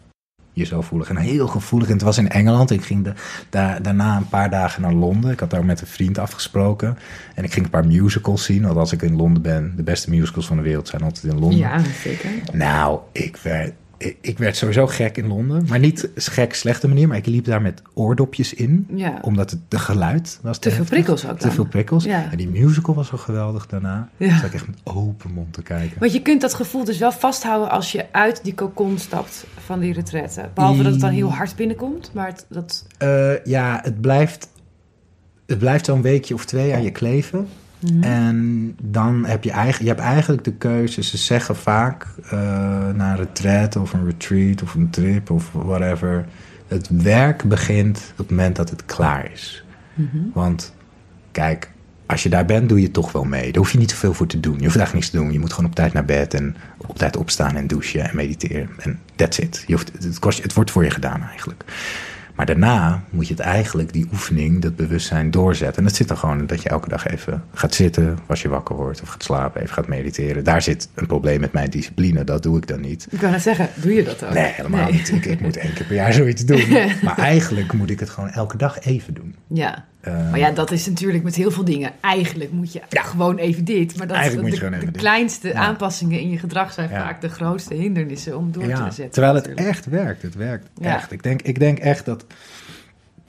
Je 0.54 0.66
zo 0.66 0.82
voelig 0.82 1.10
en 1.10 1.18
heel 1.18 1.48
gevoelig. 1.48 1.88
En 1.88 1.94
het 1.94 2.02
was 2.04 2.18
in 2.18 2.30
Engeland. 2.30 2.72
Ik 2.72 2.84
ging 2.86 3.04
de, 3.04 3.14
da- 3.50 3.80
daarna 3.80 4.18
een 4.18 4.28
paar 4.30 4.50
dagen 4.50 4.82
naar 4.82 4.94
Londen. 4.94 5.32
Ik 5.32 5.40
had 5.40 5.50
daar 5.50 5.66
met 5.66 5.82
een 5.82 5.88
vriend 5.88 6.18
afgesproken. 6.18 6.98
En 7.36 7.44
ik 7.44 7.54
ging 7.54 7.66
een 7.66 7.72
paar 7.72 7.88
musicals 7.88 8.44
zien. 8.44 8.64
Want 8.64 8.78
als 8.78 8.92
ik 8.92 9.02
in 9.02 9.16
Londen 9.16 9.42
ben, 9.42 9.74
de 9.76 9.84
beste 9.84 10.10
musicals 10.10 10.46
van 10.46 10.58
de 10.58 10.64
wereld 10.64 10.88
zijn 10.88 11.02
altijd 11.02 11.24
in 11.34 11.40
Londen. 11.40 11.60
Ja, 11.60 11.80
zeker. 12.04 12.30
Nou, 12.52 13.00
ik 13.12 13.38
werd, 13.38 13.74
ik, 14.22 14.38
werd 14.38 14.58
sowieso 14.58 14.88
gek 14.88 15.18
in 15.18 15.28
Londen. 15.28 15.66
Maar 15.68 15.80
niet 15.80 16.10
gek, 16.16 16.54
slechte 16.54 16.88
manier. 16.88 17.08
Maar 17.08 17.18
ik 17.18 17.26
liep 17.26 17.46
daar 17.46 17.62
met 17.62 17.82
oordopjes 17.94 18.54
in. 18.54 18.88
Ja. 18.96 19.20
Omdat 19.22 19.52
het 19.52 19.60
de 19.68 19.80
geluid 19.80 20.40
was. 20.42 20.58
Te 20.58 20.70
veel 20.70 20.78
heftig. 20.78 20.96
prikkels 20.96 21.28
ook 21.28 21.40
Te 21.40 21.52
veel 21.52 21.66
prikkels. 21.66 22.04
Ja. 22.04 22.32
En 22.32 22.38
die 22.38 22.50
musical 22.50 22.96
was 22.96 23.08
zo 23.08 23.18
geweldig 23.18 23.68
daarna. 23.68 24.10
Ja. 24.18 24.36
Zat 24.36 24.46
ik 24.46 24.54
echt 24.54 24.68
met 24.68 24.80
open 24.84 25.32
mond 25.32 25.54
te 25.54 25.62
kijken. 25.62 26.00
Want 26.00 26.14
je 26.14 26.22
kunt 26.22 26.42
dat 26.42 26.54
gevoel 26.54 26.84
dus 26.84 26.98
wel 26.98 27.12
vasthouden 27.12 27.70
als 27.70 27.92
je 27.92 28.06
uit 28.12 28.44
die 28.44 28.56
cocon 28.56 28.98
stapt 28.98 29.46
van 29.66 29.80
die 29.80 29.94
retraite. 29.94 30.50
Behalve 30.54 30.84
dat 30.84 30.92
het 30.92 31.02
dan 31.02 31.12
heel 31.12 31.34
hard 31.34 31.56
binnenkomt. 31.56 32.12
Maar 32.14 32.28
het, 32.28 32.46
dat... 32.50 32.86
Eh, 32.98 33.46
ja, 33.46 33.80
het 33.84 34.02
blijft, 34.02 34.50
het 35.46 35.58
blijft 35.58 35.86
zo'n 35.86 36.02
weekje 36.02 36.34
of 36.34 36.46
twee 36.46 36.74
aan 36.74 36.84
je 36.84 36.92
kleven. 36.92 37.48
Mhm. 37.84 38.04
En 38.04 38.76
dan 38.82 39.26
heb 39.26 39.44
je, 39.44 39.52
eigen, 39.52 39.84
je 39.84 39.90
hebt 39.90 40.02
eigenlijk 40.02 40.44
de 40.44 40.54
keuze. 40.54 41.04
Ze 41.04 41.18
zeggen 41.18 41.56
vaak 41.56 42.08
eh, 42.24 42.32
na 42.96 43.12
een 43.12 43.18
retreat 43.18 43.76
of 43.76 43.94
een 43.94 44.06
retreat 44.06 44.62
of 44.62 44.74
een 44.74 44.90
trip 44.90 45.30
of 45.30 45.52
whatever. 45.52 46.26
Het 46.68 46.90
werk 46.90 47.44
begint 47.44 47.98
op 48.12 48.18
het 48.18 48.30
moment 48.30 48.56
dat 48.56 48.70
het 48.70 48.86
klaar 48.86 49.32
is. 49.32 49.66
Mhm. 49.94 50.18
Want 50.34 50.74
kijk, 51.32 51.72
als 52.06 52.24
je 52.24 52.30
daar 52.30 52.46
bent, 52.46 52.70
doe 52.70 52.82
je 52.82 52.92
toch 52.92 53.12
wel 53.12 53.24
mee. 53.24 53.52
Daar 53.52 53.62
hoef 53.62 53.72
je 53.72 53.78
niet 53.78 53.92
zoveel 53.92 54.14
voor 54.14 54.28
te 54.28 54.40
doen. 54.40 54.58
Je 54.58 54.64
hoeft 54.64 54.78
eigenlijk 54.78 54.94
niks 54.94 55.10
te 55.10 55.18
doen. 55.18 55.32
Je 55.32 55.40
moet 55.40 55.54
gewoon 55.54 55.70
op 55.70 55.76
tijd 55.76 55.94
naar 55.94 56.06
bed 56.06 56.34
en 56.34 56.56
op 56.78 56.98
tijd 56.98 57.18
opstaan 57.18 57.56
en 57.56 57.68
douchen 57.68 58.10
en 58.10 58.16
mediteren. 58.16 58.70
En 58.78 59.00
that's 59.16 59.38
it. 59.38 59.64
Je 59.68 59.74
hoeft, 59.74 59.92
het, 60.04 60.20
kost, 60.20 60.44
het 60.44 60.54
wordt 60.54 60.72
voor 60.72 60.84
je 60.84 60.90
gedaan 60.90 61.22
eigenlijk. 61.22 61.64
Maar 62.36 62.46
daarna 62.46 63.04
moet 63.10 63.28
je 63.28 63.34
het 63.34 63.44
eigenlijk, 63.44 63.94
die 63.94 64.08
oefening, 64.12 64.62
dat 64.62 64.76
bewustzijn 64.76 65.32
doorzetten. 65.32 65.78
En 65.78 65.84
dat 65.84 65.96
zit 65.96 66.10
er 66.10 66.18
gewoon 66.18 66.48
dat 66.48 66.62
je 66.62 66.70
elke 66.70 66.90
dag 66.90 67.08
even 67.08 67.44
gaat 67.54 67.74
zitten 67.74 68.20
als 68.28 68.42
je 68.42 68.50
wakker 68.50 68.76
wordt. 68.76 69.02
Of 69.02 69.10
gaat 69.10 69.24
slapen, 69.24 69.62
even 69.62 69.74
gaat 69.74 69.88
mediteren. 69.88 70.44
Daar 70.44 70.62
zit 70.62 70.90
een 70.94 71.08
probleem 71.08 71.40
met 71.40 71.52
mijn 71.52 71.70
discipline. 71.70 72.24
Dat 72.24 72.44
doe 72.44 72.58
ik 72.58 72.68
dan 72.68 72.82
niet. 72.82 73.08
Ik 73.10 73.20
kan 73.20 73.32
net 73.32 73.42
zeggen, 73.42 73.70
doe 73.76 73.94
je 73.94 74.04
dat 74.04 74.24
ook? 74.24 74.34
Nee, 74.34 74.52
helemaal 74.56 74.92
niet. 74.92 75.12
Ik, 75.12 75.26
ik 75.26 75.42
moet 75.42 75.58
één 75.58 75.74
keer 75.74 75.86
per 75.86 75.96
jaar 75.96 76.14
zoiets 76.14 76.46
doen. 76.46 76.62
Maar 77.04 77.18
eigenlijk 77.18 77.74
moet 77.74 77.90
ik 77.90 78.00
het 78.00 78.10
gewoon 78.10 78.30
elke 78.30 78.58
dag 78.58 78.80
even 78.80 79.14
doen. 79.14 79.36
Ja. 79.48 79.86
Eh, 80.04 80.30
Maar 80.30 80.40
ja, 80.40 80.52
dat 80.52 80.72
is 80.72 80.86
natuurlijk 80.88 81.24
met 81.24 81.36
heel 81.36 81.52
veel 81.52 81.64
dingen. 81.66 81.92
Eigenlijk 82.02 82.52
moet 82.52 82.74
je 82.74 82.82
gewoon 82.90 83.38
even 83.38 83.66
dit. 83.66 83.98
Maar 83.98 84.08
dat, 84.08 84.16
Eigenlijk 84.16 84.48
moet 84.48 84.58
je 84.58 84.60
de, 84.60 84.66
gewoon 84.66 84.80
even 84.80 84.94
de 84.94 85.00
dit. 85.00 85.02
kleinste 85.02 85.56
aanpassingen 85.56 86.20
in 86.20 86.30
je 86.30 86.38
gedrag 86.38 86.74
zijn 86.74 86.90
Ja. 86.90 87.00
vaak 87.00 87.22
de 87.22 87.30
grootste 87.30 87.74
hindernissen 87.74 88.38
om 88.38 88.52
door 88.52 88.64
te 88.64 88.76
zetten. 88.76 89.10
Terwijl 89.10 89.36
het 89.36 89.44
natuurlijk. 89.48 89.76
echt 89.76 89.86
werkt. 89.86 90.22
Het 90.22 90.36
werkt 90.36 90.68
echt. 90.82 91.12
Ik 91.12 91.24
denk, 91.24 91.42
ik 91.42 91.60
denk 91.60 91.80
echt 91.80 92.06
dat. 92.06 92.26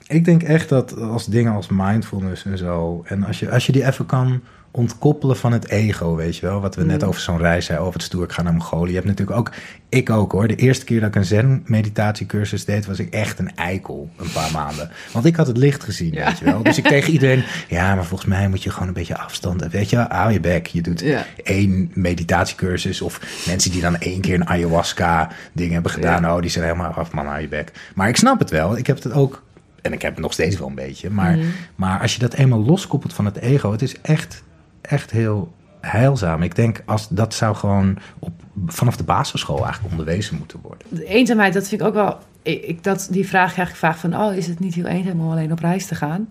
Ik 0.06 0.24
denk 0.24 0.42
echt 0.42 0.68
dat 0.68 0.96
als 1.00 1.26
dingen 1.26 1.52
als 1.52 1.68
mindfulness 1.68 2.44
en 2.44 2.58
zo. 2.58 3.02
En 3.06 3.24
als 3.24 3.38
je, 3.38 3.50
als 3.50 3.66
je 3.66 3.72
die 3.72 3.86
even 3.86 4.06
kan 4.06 4.40
ontkoppelen 4.76 5.36
van 5.36 5.52
het 5.52 5.68
ego, 5.68 6.14
weet 6.14 6.36
je 6.36 6.46
wel. 6.46 6.60
Wat 6.60 6.74
we 6.74 6.84
net 6.84 7.00
Mm. 7.02 7.08
over 7.08 7.20
zo'n 7.20 7.38
reis 7.38 7.64
zeiden, 7.64 7.86
over 7.86 7.98
het 8.00 8.08
stoer, 8.08 8.24
ik 8.24 8.32
ga 8.32 8.42
naar 8.42 8.52
Mongolië. 8.52 8.88
Je 8.88 8.94
hebt 8.94 9.06
natuurlijk 9.06 9.38
ook, 9.38 9.52
ik 9.88 10.10
ook 10.10 10.32
hoor. 10.32 10.48
De 10.48 10.54
eerste 10.54 10.84
keer 10.84 11.00
dat 11.00 11.08
ik 11.08 11.14
een 11.14 11.24
zen-meditatiecursus 11.24 12.64
deed, 12.64 12.86
was 12.86 12.98
ik 12.98 13.10
echt 13.14 13.38
een 13.38 13.56
eikel. 13.56 14.10
Een 14.16 14.32
paar 14.32 14.50
maanden. 14.52 14.90
Want 15.12 15.24
ik 15.24 15.36
had 15.36 15.46
het 15.46 15.56
licht 15.56 15.84
gezien, 15.84 16.12
Ja. 16.12 16.24
weet 16.26 16.38
je 16.38 16.44
wel. 16.44 16.62
Dus 16.62 16.78
ik 16.78 16.86
tegen 16.86 17.12
iedereen, 17.16 17.44
ja, 17.68 17.94
maar 17.94 18.04
volgens 18.04 18.28
mij 18.30 18.48
moet 18.48 18.62
je 18.62 18.70
gewoon 18.70 18.88
een 18.88 18.94
beetje 18.94 19.18
afstand. 19.18 19.66
Weet 19.70 19.90
je, 19.90 19.96
wel, 19.96 20.06
hou 20.08 20.32
je 20.32 20.40
bek. 20.40 20.66
Je 20.66 20.82
doet 20.82 21.00
Ja. 21.00 21.26
één 21.42 21.90
meditatiecursus. 21.94 23.00
Of 23.00 23.20
mensen 23.46 23.70
die 23.70 23.80
dan 23.80 23.96
één 23.98 24.20
keer 24.20 24.34
een 24.34 24.48
ayahuasca 24.48 25.30
ding 25.52 25.72
hebben 25.72 25.90
gedaan. 25.90 26.22
Ja. 26.22 26.34
Oh, 26.34 26.40
die 26.40 26.50
zijn 26.50 26.64
helemaal 26.64 26.92
af, 26.92 27.12
man, 27.12 27.26
hou 27.26 27.40
je 27.40 27.48
bek. 27.48 27.72
Maar 27.94 28.08
ik 28.08 28.16
snap 28.16 28.38
het 28.38 28.50
wel. 28.50 28.76
Ik 28.76 28.86
heb 28.86 29.02
het 29.02 29.12
ook, 29.12 29.42
en 29.82 29.92
ik 29.92 30.02
heb 30.02 30.12
het 30.12 30.20
nog 30.22 30.32
steeds 30.32 30.58
wel 30.58 30.68
een 30.68 30.74
beetje. 30.74 31.10
Maar, 31.10 31.36
Mhm. 31.36 31.46
maar 31.74 32.00
als 32.00 32.12
je 32.14 32.18
dat 32.20 32.34
eenmaal 32.34 32.64
loskoppelt 32.64 33.12
van 33.12 33.24
het 33.24 33.36
ego, 33.36 33.72
het 33.72 33.82
is 33.82 34.00
echt, 34.02 34.42
echt 34.86 35.10
heel 35.10 35.52
heilzaam. 35.80 36.42
Ik 36.42 36.54
denk, 36.54 36.82
als 36.84 37.08
dat 37.08 37.34
zou 37.34 37.54
gewoon 37.56 37.98
op, 38.18 38.32
vanaf 38.66 38.96
de 38.96 39.04
basisschool 39.04 39.64
eigenlijk 39.64 39.90
onderwezen 39.90 40.36
moeten 40.36 40.58
worden. 40.62 40.86
De 40.88 41.04
eenzaamheid, 41.04 41.52
dat 41.54 41.68
vind 41.68 41.80
ik 41.80 41.86
ook 41.86 41.94
wel... 41.94 42.18
Ik, 42.42 42.84
dat, 42.84 43.08
die 43.10 43.28
vraag 43.28 43.52
krijg 43.52 43.68
ik 43.68 43.76
vaak 43.76 43.96
van... 43.96 44.16
Oh, 44.16 44.34
is 44.36 44.46
het 44.46 44.60
niet 44.60 44.74
heel 44.74 44.86
eenzaam 44.86 45.20
om 45.20 45.30
alleen 45.30 45.52
op 45.52 45.58
reis 45.58 45.86
te 45.86 45.94
gaan? 45.94 46.28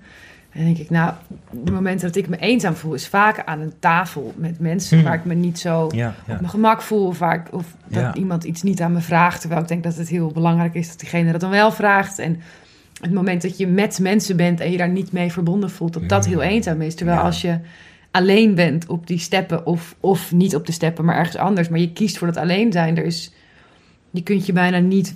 En 0.50 0.64
dan 0.64 0.64
denk 0.64 0.78
ik, 0.78 0.90
nou, 0.90 1.14
de 1.52 1.72
momenten 1.72 2.08
dat 2.08 2.16
ik 2.16 2.28
me 2.28 2.38
eenzaam 2.38 2.76
voel... 2.76 2.94
is 2.94 3.08
vaak 3.08 3.44
aan 3.46 3.60
een 3.60 3.74
tafel 3.80 4.34
met 4.36 4.60
mensen 4.60 4.98
Hmm. 4.98 5.06
waar 5.08 5.16
ik 5.16 5.26
me 5.26 5.34
niet 5.34 5.60
zo 5.60 5.90
Ja, 5.92 6.08
op 6.22 6.28
mijn 6.28 6.50
gemak 6.50 6.82
voel. 6.82 7.08
Of, 7.08 7.20
waar 7.20 7.36
ik, 7.36 7.54
of 7.54 7.66
dat 7.88 8.02
Ja. 8.02 8.14
iemand 8.14 8.44
iets 8.44 8.62
niet 8.62 8.82
aan 8.82 8.92
me 8.94 9.00
vraagt. 9.02 9.40
Terwijl 9.40 9.62
ik 9.62 9.68
denk 9.68 9.84
dat 9.84 9.96
het 9.96 10.10
heel 10.10 10.32
belangrijk 10.32 10.74
is 10.74 10.88
dat 10.88 11.00
diegene 11.00 11.32
dat 11.32 11.42
dan 11.42 11.50
wel 11.50 11.72
vraagt. 11.72 12.20
En 12.20 12.42
het 13.02 13.14
moment 13.14 13.42
dat 13.42 13.58
je 13.58 13.68
met 13.68 14.00
mensen 14.00 14.36
bent 14.38 14.60
en 14.60 14.72
je 14.72 14.78
daar 14.78 14.90
niet 14.90 15.12
mee 15.12 15.32
verbonden 15.32 15.70
voelt... 15.72 15.94
dat 15.94 16.10
dat 16.10 16.26
Mm. 16.26 16.32
heel 16.32 16.42
eenzaam 16.42 16.82
is. 16.82 16.96
Terwijl 16.96 17.20
als 17.20 17.42
je 17.42 17.58
alleen 18.14 18.56
bent 18.56 18.86
op 18.88 19.08
die 19.08 19.20
steppen... 19.20 19.66
Of, 19.66 19.96
of 20.00 20.32
niet 20.32 20.56
op 20.56 20.66
de 20.66 20.72
steppen, 20.72 21.06
maar 21.06 21.18
ergens 21.18 21.38
anders... 21.38 21.70
maar 21.70 21.80
je 21.80 21.94
kiest 21.94 22.18
voor 22.18 22.28
dat 22.28 22.38
alleen 22.38 22.72
zijn... 22.72 22.98
er 22.98 23.06
is 23.06 23.32
je 24.14 24.24
kunt 24.24 24.46
je 24.46 24.54
bijna 24.54 24.78
niet 24.78 25.14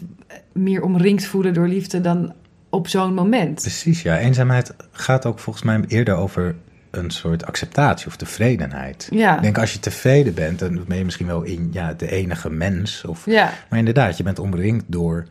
meer 0.52 0.82
omringd 0.82 1.26
voelen 1.26 1.54
door 1.54 1.68
liefde 1.68 2.02
dan 2.02 2.34
op 2.70 2.88
zo'n 2.88 3.14
moment. 3.14 3.62
Precies, 3.62 4.02
ja. 4.02 4.18
Eenzaamheid 4.18 4.74
gaat 4.92 5.26
ook 5.26 5.40
volgens 5.40 5.66
mij 5.66 5.84
eerder 5.88 6.16
over 6.16 6.56
een 6.92 7.12
soort 7.12 7.46
acceptatie 7.46 8.08
of 8.08 8.16
tevredenheid. 8.16 9.08
Ja. 9.12 9.36
Ik 9.36 9.42
denk 9.42 9.58
als 9.58 9.74
je 9.74 9.80
tevreden 9.80 10.34
bent, 10.34 10.60
dan 10.60 10.84
ben 10.88 10.98
je 10.98 11.06
misschien 11.06 11.28
wel 11.28 11.42
in, 11.42 11.70
ja, 11.72 11.94
de 11.94 12.12
enige 12.12 12.50
mens. 12.50 13.06
Of, 13.06 13.26
Ja. 13.26 13.54
Maar 13.70 13.80
inderdaad, 13.80 14.18
je 14.18 14.24
bent 14.24 14.40
omringd 14.40 14.84
door, 14.88 15.28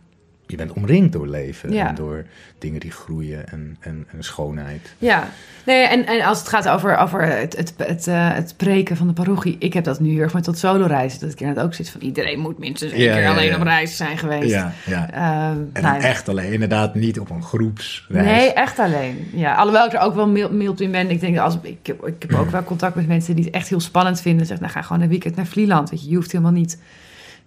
je 0.47 0.57
bent 0.57 0.73
omringd 0.73 1.13
door 1.13 1.29
leven 1.29 1.73
Ja. 1.73 1.89
en 1.89 1.95
door 1.95 2.25
dingen 2.59 2.81
die 2.81 2.91
groeien 2.91 3.49
en, 3.49 3.77
en, 3.81 4.07
en 4.13 4.23
schoonheid. 4.25 4.95
Ja, 4.99 5.29
nee, 5.67 5.83
en, 5.87 6.07
en 6.07 6.21
als 6.25 6.39
het 6.39 6.49
gaat 6.49 6.69
over, 6.69 6.97
over 6.97 7.23
het, 7.23 7.57
het, 7.57 7.75
het, 7.77 8.07
eh, 8.07 8.35
het 8.35 8.55
preken 8.57 8.97
van 8.97 9.07
de 9.07 9.13
parochie, 9.13 9.57
ik 9.59 9.73
heb 9.73 9.85
dat 9.85 10.01
nu 10.01 10.11
heel 10.11 10.21
erg 10.21 10.33
met 10.35 10.45
tot 10.45 10.59
solo 10.59 10.87
reizen. 10.87 11.21
Dat 11.21 11.31
ik 11.33 11.41
inderdaad 11.41 11.65
ook 11.65 11.75
zit 11.75 11.89
van 11.89 12.01
iedereen 12.01 12.39
moet 12.39 12.59
minstens 12.59 12.93
één 12.93 13.03
Ja, 13.03 13.13
keer 13.13 13.23
ja, 13.23 13.31
alleen 13.31 13.55
op 13.55 13.63
reis 13.63 13.97
zijn 13.97 14.19
geweest. 14.19 14.51
Ja, 14.51 14.73
ja. 14.87 15.11
Ehm, 15.13 15.59
En 15.73 15.83
nou, 15.83 16.01
echt 16.01 16.29
alleen, 16.29 16.53
inderdaad 16.53 16.95
niet 16.95 17.21
op 17.21 17.31
een 17.31 17.43
groepsreis. 17.43 18.27
Nee, 18.27 18.53
echt 18.53 18.79
alleen. 18.79 19.29
Ja, 19.33 19.55
alhoewel 19.55 19.87
ik 19.87 19.93
er 19.93 20.01
ook 20.01 20.15
wel 20.15 20.29
mild, 20.29 20.53
mild 20.53 20.81
in 20.81 20.91
ben. 20.91 21.11
Ik 21.11 21.21
denk, 21.21 21.39
als, 21.39 21.59
ik, 21.63 21.89
ik 21.89 22.23
heb 22.23 22.35
ook 22.35 22.51
wel 22.57 22.65
contact 22.65 22.95
met 22.95 23.07
mensen 23.09 23.35
die 23.35 23.45
het 23.45 23.55
echt 23.55 23.69
heel 23.69 23.81
spannend 23.81 24.21
vinden. 24.21 24.47
Zeg, 24.47 24.61
nou 24.61 24.73
ga 24.73 24.83
gewoon 24.83 25.03
een 25.03 25.09
weekend 25.09 25.37
naar 25.37 25.47
Vlieland. 25.47 25.91
Weet 25.91 26.03
je, 26.03 26.09
je 26.11 26.17
hoeft 26.17 26.33
helemaal 26.33 26.53
niet 26.53 26.79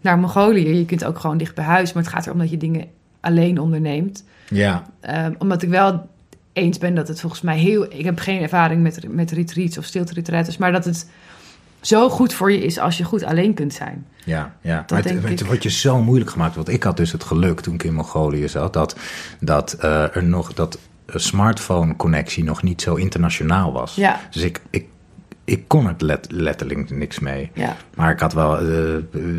naar 0.01 0.19
Mongolië. 0.19 0.77
Je 0.77 0.85
kunt 0.85 1.05
ook 1.05 1.19
gewoon 1.19 1.37
dicht 1.37 1.55
bij 1.55 1.65
huis. 1.65 1.93
Maar 1.93 2.03
het 2.03 2.11
gaat 2.11 2.25
erom 2.25 2.39
dat 2.39 2.49
je 2.49 2.57
dingen 2.57 2.87
alleen 3.19 3.59
onderneemt. 3.59 4.23
Ja, 4.49 4.83
Ehm, 4.99 5.33
omdat 5.37 5.61
ik 5.61 5.69
wel 5.69 6.09
eens 6.53 6.77
ben 6.77 6.95
dat 6.95 7.07
het 7.07 7.19
volgens 7.19 7.41
mij 7.41 7.57
heel... 7.57 7.93
Ik 7.93 8.05
heb 8.05 8.19
geen 8.19 8.41
ervaring 8.41 8.81
met, 8.81 9.13
met 9.13 9.31
retreats 9.31 9.77
of 9.77 9.85
stilte 9.85 10.55
maar 10.57 10.71
dat 10.71 10.85
het 10.85 11.09
zo 11.81 12.09
goed 12.09 12.33
voor 12.33 12.51
je 12.51 12.63
is 12.63 12.79
als 12.79 12.97
je 12.97 13.03
goed 13.03 13.23
alleen 13.23 13.53
kunt 13.53 13.73
zijn. 13.73 14.05
ja, 14.25 14.55
ja. 14.61 14.75
Dat 14.75 14.89
maar 14.89 15.13
het, 15.13 15.39
ik. 15.39 15.45
wordt 15.47 15.63
je 15.63 15.69
zo 15.69 16.01
moeilijk 16.01 16.31
gemaakt. 16.31 16.55
Want 16.55 16.69
ik 16.69 16.83
had 16.83 16.97
dus 16.97 17.11
het 17.11 17.23
geluk 17.23 17.59
toen 17.59 17.73
ik 17.73 17.83
in 17.83 17.93
Mongolië 17.93 18.47
zat, 18.47 18.73
dat, 18.73 18.95
dat 19.39 19.73
eh, 19.73 20.15
er 20.15 20.23
nog 20.23 20.53
dat 20.53 20.79
smartphone-connectie 21.05 22.43
nog 22.43 22.63
niet 22.63 22.81
zo 22.81 22.95
internationaal 22.95 23.71
was. 23.71 23.95
Ja. 23.95 24.19
Dus 24.31 24.41
ik, 24.41 24.61
ik, 24.69 24.85
ik 25.49 25.67
kon 25.67 25.87
er 25.87 25.95
let, 25.97 26.27
letterlijk 26.31 26.89
niks 26.89 27.19
mee. 27.19 27.49
Ja. 27.53 27.75
Maar 27.95 28.11
ik 28.11 28.19
had 28.19 28.33
wel, 28.33 28.57
eh, 28.57 28.65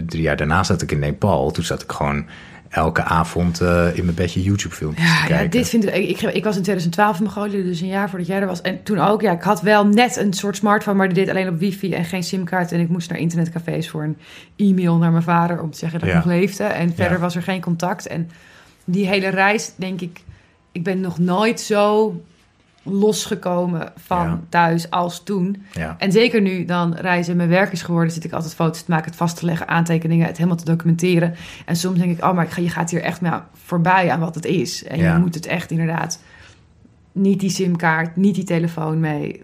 drie 0.07 0.23
jaar 0.23 0.37
daarna 0.37 0.63
zat 0.65 0.83
ik 0.83 0.93
in 0.93 0.99
Nepal. 0.99 1.51
Toen 1.51 1.65
zat 1.65 1.83
ik 1.83 1.93
gewoon 1.93 2.27
elke 2.69 3.03
avond 3.03 3.61
eh, 3.61 3.97
in 3.97 4.05
mijn 4.05 4.17
bedje 4.17 4.43
YouTube-filmpjes 4.43 5.05
te 5.07 5.13
Ja, 5.13 5.21
ja, 5.21 5.27
kijken. 5.27 5.51
dit 5.51 5.69
vind 5.69 5.87
ik, 5.87 5.95
ik. 5.95 6.21
Ik 6.21 6.45
was 6.45 6.57
in 6.57 6.63
2012 6.63 7.19
in 7.19 7.25
Mongolië, 7.25 7.63
dus 7.63 7.81
een 7.81 7.87
jaar 7.89 8.09
voordat 8.09 8.29
jij 8.29 8.41
er 8.41 8.47
was. 8.47 8.61
En 8.61 8.83
toen 8.83 8.99
ook, 8.99 9.21
ja, 9.21 9.33
ik 9.33 9.43
had 9.43 9.61
wel 9.61 9.87
net 9.87 10.17
een 10.17 10.33
soort 10.33 10.57
smartphone, 10.57 10.97
maar 10.97 11.07
die 11.09 11.17
deed 11.25 11.29
alleen 11.29 11.49
op 11.49 11.59
wifi 11.59 11.93
en 11.95 12.05
geen 12.05 12.23
simkaart. 12.23 12.73
En 12.73 12.81
ik 12.81 12.89
moest 12.89 13.11
naar 13.11 13.19
internetcafés 13.19 13.89
voor 13.91 14.03
een 14.03 14.17
e-mail 14.57 14.97
naar 14.97 15.11
mijn 15.11 15.23
vader 15.23 15.61
om 15.63 15.71
te 15.71 15.79
zeggen 15.79 15.99
dat 15.99 16.09
ik 16.09 16.15
Ja. 16.15 16.21
nog 16.21 16.29
leefde. 16.31 16.65
En 16.65 16.89
verder 16.95 17.13
Ja. 17.17 17.19
was 17.19 17.37
er 17.37 17.43
geen 17.43 17.61
contact. 17.61 18.07
En 18.07 18.31
die 18.85 19.07
hele 19.07 19.29
reis, 19.29 19.73
denk 19.77 20.01
ik, 20.01 20.21
ik 20.73 20.83
ben 20.85 21.01
nog 21.01 21.19
nooit 21.19 21.61
zo 21.61 22.15
losgekomen 22.93 23.93
van 23.97 24.27
Ja. 24.27 24.41
thuis 24.49 24.91
als 24.91 25.23
toen. 25.23 25.63
Ja. 25.73 25.95
En 25.99 26.13
zeker 26.13 26.41
nu 26.41 26.65
dan 26.65 26.95
reizen 26.95 27.37
mijn 27.37 27.49
werk 27.49 27.73
is 27.73 27.83
geworden, 27.83 28.13
zit 28.13 28.25
ik 28.25 28.33
altijd 28.33 28.55
foto's 28.55 28.83
te 28.83 28.91
maken, 28.91 29.07
het 29.07 29.17
vast 29.17 29.37
te 29.37 29.45
leggen, 29.45 29.69
aantekeningen, 29.69 30.27
het 30.27 30.37
helemaal 30.37 30.59
te 30.59 30.65
documenteren. 30.65 31.35
En 31.67 31.77
soms 31.77 31.99
denk 31.99 32.19
ik, 32.19 32.25
oh, 32.25 32.35
maar 32.35 32.45
ik 32.45 32.51
ga, 32.51 32.61
je 32.61 32.71
gaat 32.71 32.91
hier 32.91 33.03
echt 33.03 33.21
maar 33.21 33.45
voorbij 33.65 34.11
aan 34.11 34.21
wat 34.21 34.35
het 34.35 34.45
is. 34.45 34.85
En 34.85 34.99
Ja. 34.99 35.13
je 35.15 35.19
moet 35.21 35.35
het 35.35 35.47
echt 35.47 35.71
inderdaad 35.71 36.21
niet 37.13 37.41
die 37.41 37.51
simkaart, 37.51 38.17
niet 38.17 38.35
die 38.35 38.45
telefoon 38.45 39.01
mee, 39.01 39.43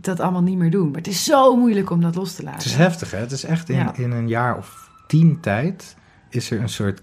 dat 0.00 0.20
allemaal 0.20 0.42
niet 0.42 0.58
meer 0.58 0.70
doen. 0.70 0.86
Maar 0.86 0.96
het 0.98 1.06
is 1.06 1.24
zo 1.24 1.56
moeilijk 1.56 1.90
om 1.90 2.00
dat 2.00 2.14
los 2.14 2.34
te 2.34 2.42
laten. 2.42 2.58
Het 2.58 2.66
is 2.68 2.74
heftig, 2.76 3.10
hè? 3.10 3.18
Het 3.18 3.32
is 3.32 3.44
echt 3.44 3.68
in, 3.68 3.90
in 3.94 4.10
een 4.10 4.28
jaar 4.28 4.56
of 4.56 4.90
tien 5.06 5.40
tijd 5.40 5.96
is 6.30 6.50
er 6.50 6.60
een 6.60 6.68
soort 6.68 7.02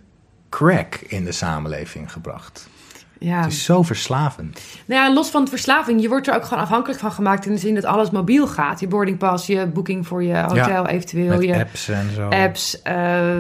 crack 0.49 0.95
in 0.95 1.23
de 1.23 1.31
samenleving 1.31 2.11
gebracht. 2.11 2.67
Ja. 3.23 3.41
Het 3.41 3.51
is 3.51 3.63
zo 3.63 3.81
verslavend. 3.81 4.61
Nou 4.85 5.01
ja, 5.07 5.13
los 5.13 5.29
van 5.29 5.43
de 5.43 5.49
verslaving, 5.49 6.01
je 6.01 6.07
wordt 6.07 6.27
er 6.27 6.35
ook 6.35 6.43
gewoon 6.45 6.63
afhankelijk 6.63 6.99
van 6.99 7.11
gemaakt 7.11 7.45
in 7.45 7.51
de 7.51 7.57
zin 7.57 7.75
dat 7.75 7.85
alles 7.85 8.09
mobiel 8.09 8.47
gaat. 8.47 8.79
Je 8.79 8.87
boardingpas, 8.87 9.45
je 9.47 9.65
boeking 9.67 10.07
voor 10.07 10.23
je 10.23 10.35
hotel 10.35 10.55
Ja, 10.55 10.87
eventueel, 10.87 11.41
je 11.41 11.55
apps 11.59 11.87
en 11.89 12.09
zo. 12.15 12.29
apps, 12.29 12.81
eh, 12.81 13.37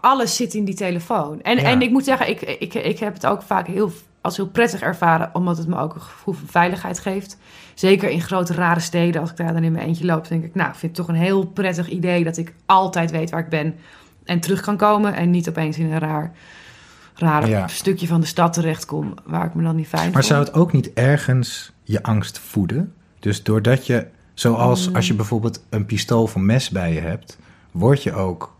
alles 0.00 0.36
zit 0.36 0.54
in 0.54 0.64
die 0.64 0.74
telefoon. 0.74 1.42
En, 1.42 1.56
Ja. 1.56 1.62
en 1.62 1.82
ik 1.82 1.90
moet 1.90 2.04
zeggen, 2.04 2.28
ik, 2.28 2.40
ik, 2.40 2.74
ik 2.74 2.98
heb 2.98 3.14
het 3.14 3.26
ook 3.26 3.42
vaak 3.42 3.66
heel, 3.66 3.92
als 4.20 4.36
heel 4.36 4.48
prettig 4.48 4.80
ervaren, 4.80 5.30
omdat 5.32 5.58
het 5.58 5.66
me 5.66 5.78
ook 5.78 5.94
een 5.94 6.00
gevoel 6.00 6.34
van 6.34 6.46
veiligheid 6.48 6.98
geeft. 6.98 7.38
Zeker 7.74 8.10
in 8.10 8.20
grote 8.20 8.54
rare 8.54 8.80
steden, 8.80 9.20
als 9.20 9.30
ik 9.30 9.36
daar 9.36 9.52
dan 9.52 9.64
in 9.64 9.72
mijn 9.72 9.86
eentje 9.86 10.04
loop, 10.04 10.28
denk 10.28 10.44
ik, 10.44 10.54
nou, 10.54 10.68
ik 10.68 10.74
vind 10.74 10.96
het 10.96 11.06
toch 11.06 11.16
een 11.16 11.22
heel 11.22 11.46
prettig 11.46 11.88
idee 11.88 12.24
dat 12.24 12.36
ik 12.36 12.54
altijd 12.66 13.10
weet 13.10 13.30
waar 13.30 13.40
ik 13.40 13.48
ben 13.48 13.74
en 14.24 14.40
terug 14.40 14.60
kan 14.60 14.76
komen 14.76 15.14
en 15.14 15.30
niet 15.30 15.48
opeens 15.48 15.78
in 15.78 15.92
een 15.92 15.98
raar, 15.98 16.32
raar 17.14 17.48
Ja. 17.48 17.68
stukje 17.68 18.06
van 18.06 18.20
de 18.20 18.26
stad 18.26 18.52
terechtkom 18.52 19.14
waar 19.24 19.44
ik 19.46 19.54
me 19.54 19.62
dan 19.62 19.76
niet 19.76 19.86
fijn 19.88 20.02
Maar 20.12 20.12
voel. 20.12 20.30
zou 20.30 20.44
het 20.44 20.54
ook 20.54 20.72
niet 20.72 20.92
ergens 20.92 21.72
je 21.82 22.02
angst 22.02 22.38
voeden? 22.38 22.94
Dus 23.18 23.42
doordat 23.42 23.86
je, 23.86 24.06
zoals 24.34 24.88
Mm. 24.88 24.94
als 24.96 25.06
je 25.06 25.14
bijvoorbeeld 25.14 25.64
een 25.70 25.86
pistool 25.86 26.22
of 26.22 26.34
een 26.34 26.46
mes 26.46 26.70
bij 26.70 26.92
je 26.92 27.00
hebt, 27.00 27.38
word 27.70 28.02
je 28.02 28.12
ook 28.12 28.56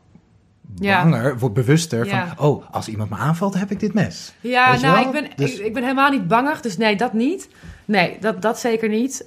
Ja. 0.75 1.03
banger, 1.03 1.39
wordt 1.39 1.55
bewuster 1.55 2.07
Ja. 2.07 2.27
van, 2.37 2.47
oh, 2.47 2.65
als 2.71 2.89
iemand 2.89 3.11
me 3.11 3.17
aanvalt, 3.17 3.55
heb 3.55 3.71
ik 3.71 3.81
dit 3.81 3.95
mes. 3.95 4.33
Ja, 4.41 4.71
nou, 4.77 4.81
wel? 4.81 5.05
ik 5.07 5.11
ben, 5.13 5.31
Dus- 5.37 5.59
ik, 5.59 5.67
ik 5.67 5.75
ben 5.75 5.83
helemaal 5.83 6.11
niet 6.11 6.29
bangig, 6.29 6.61
dus 6.61 6.77
nee, 6.77 6.97
dat 6.97 7.13
niet. 7.13 7.49
Nee, 7.85 8.17
dat, 8.21 8.43
dat 8.43 8.59
zeker 8.59 8.89
niet. 8.89 9.27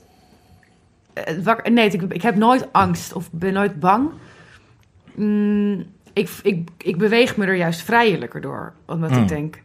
Eh, 1.13 1.53
Nee, 1.71 1.89
ik, 1.89 2.01
ik 2.01 2.21
heb 2.21 2.35
nooit 2.35 2.73
angst 2.73 3.13
of 3.13 3.31
ben 3.31 3.53
nooit 3.53 3.79
bang. 3.79 4.09
Mm, 5.15 5.85
ik, 6.13 6.29
ik, 6.43 6.69
ik 6.77 6.97
beweeg 6.97 7.37
me 7.37 7.45
er 7.45 7.55
juist 7.55 7.81
vrijelijker 7.81 8.41
door. 8.41 8.73
Omdat 8.85 9.09
Mm. 9.09 9.21
ik 9.21 9.27
denk, 9.27 9.61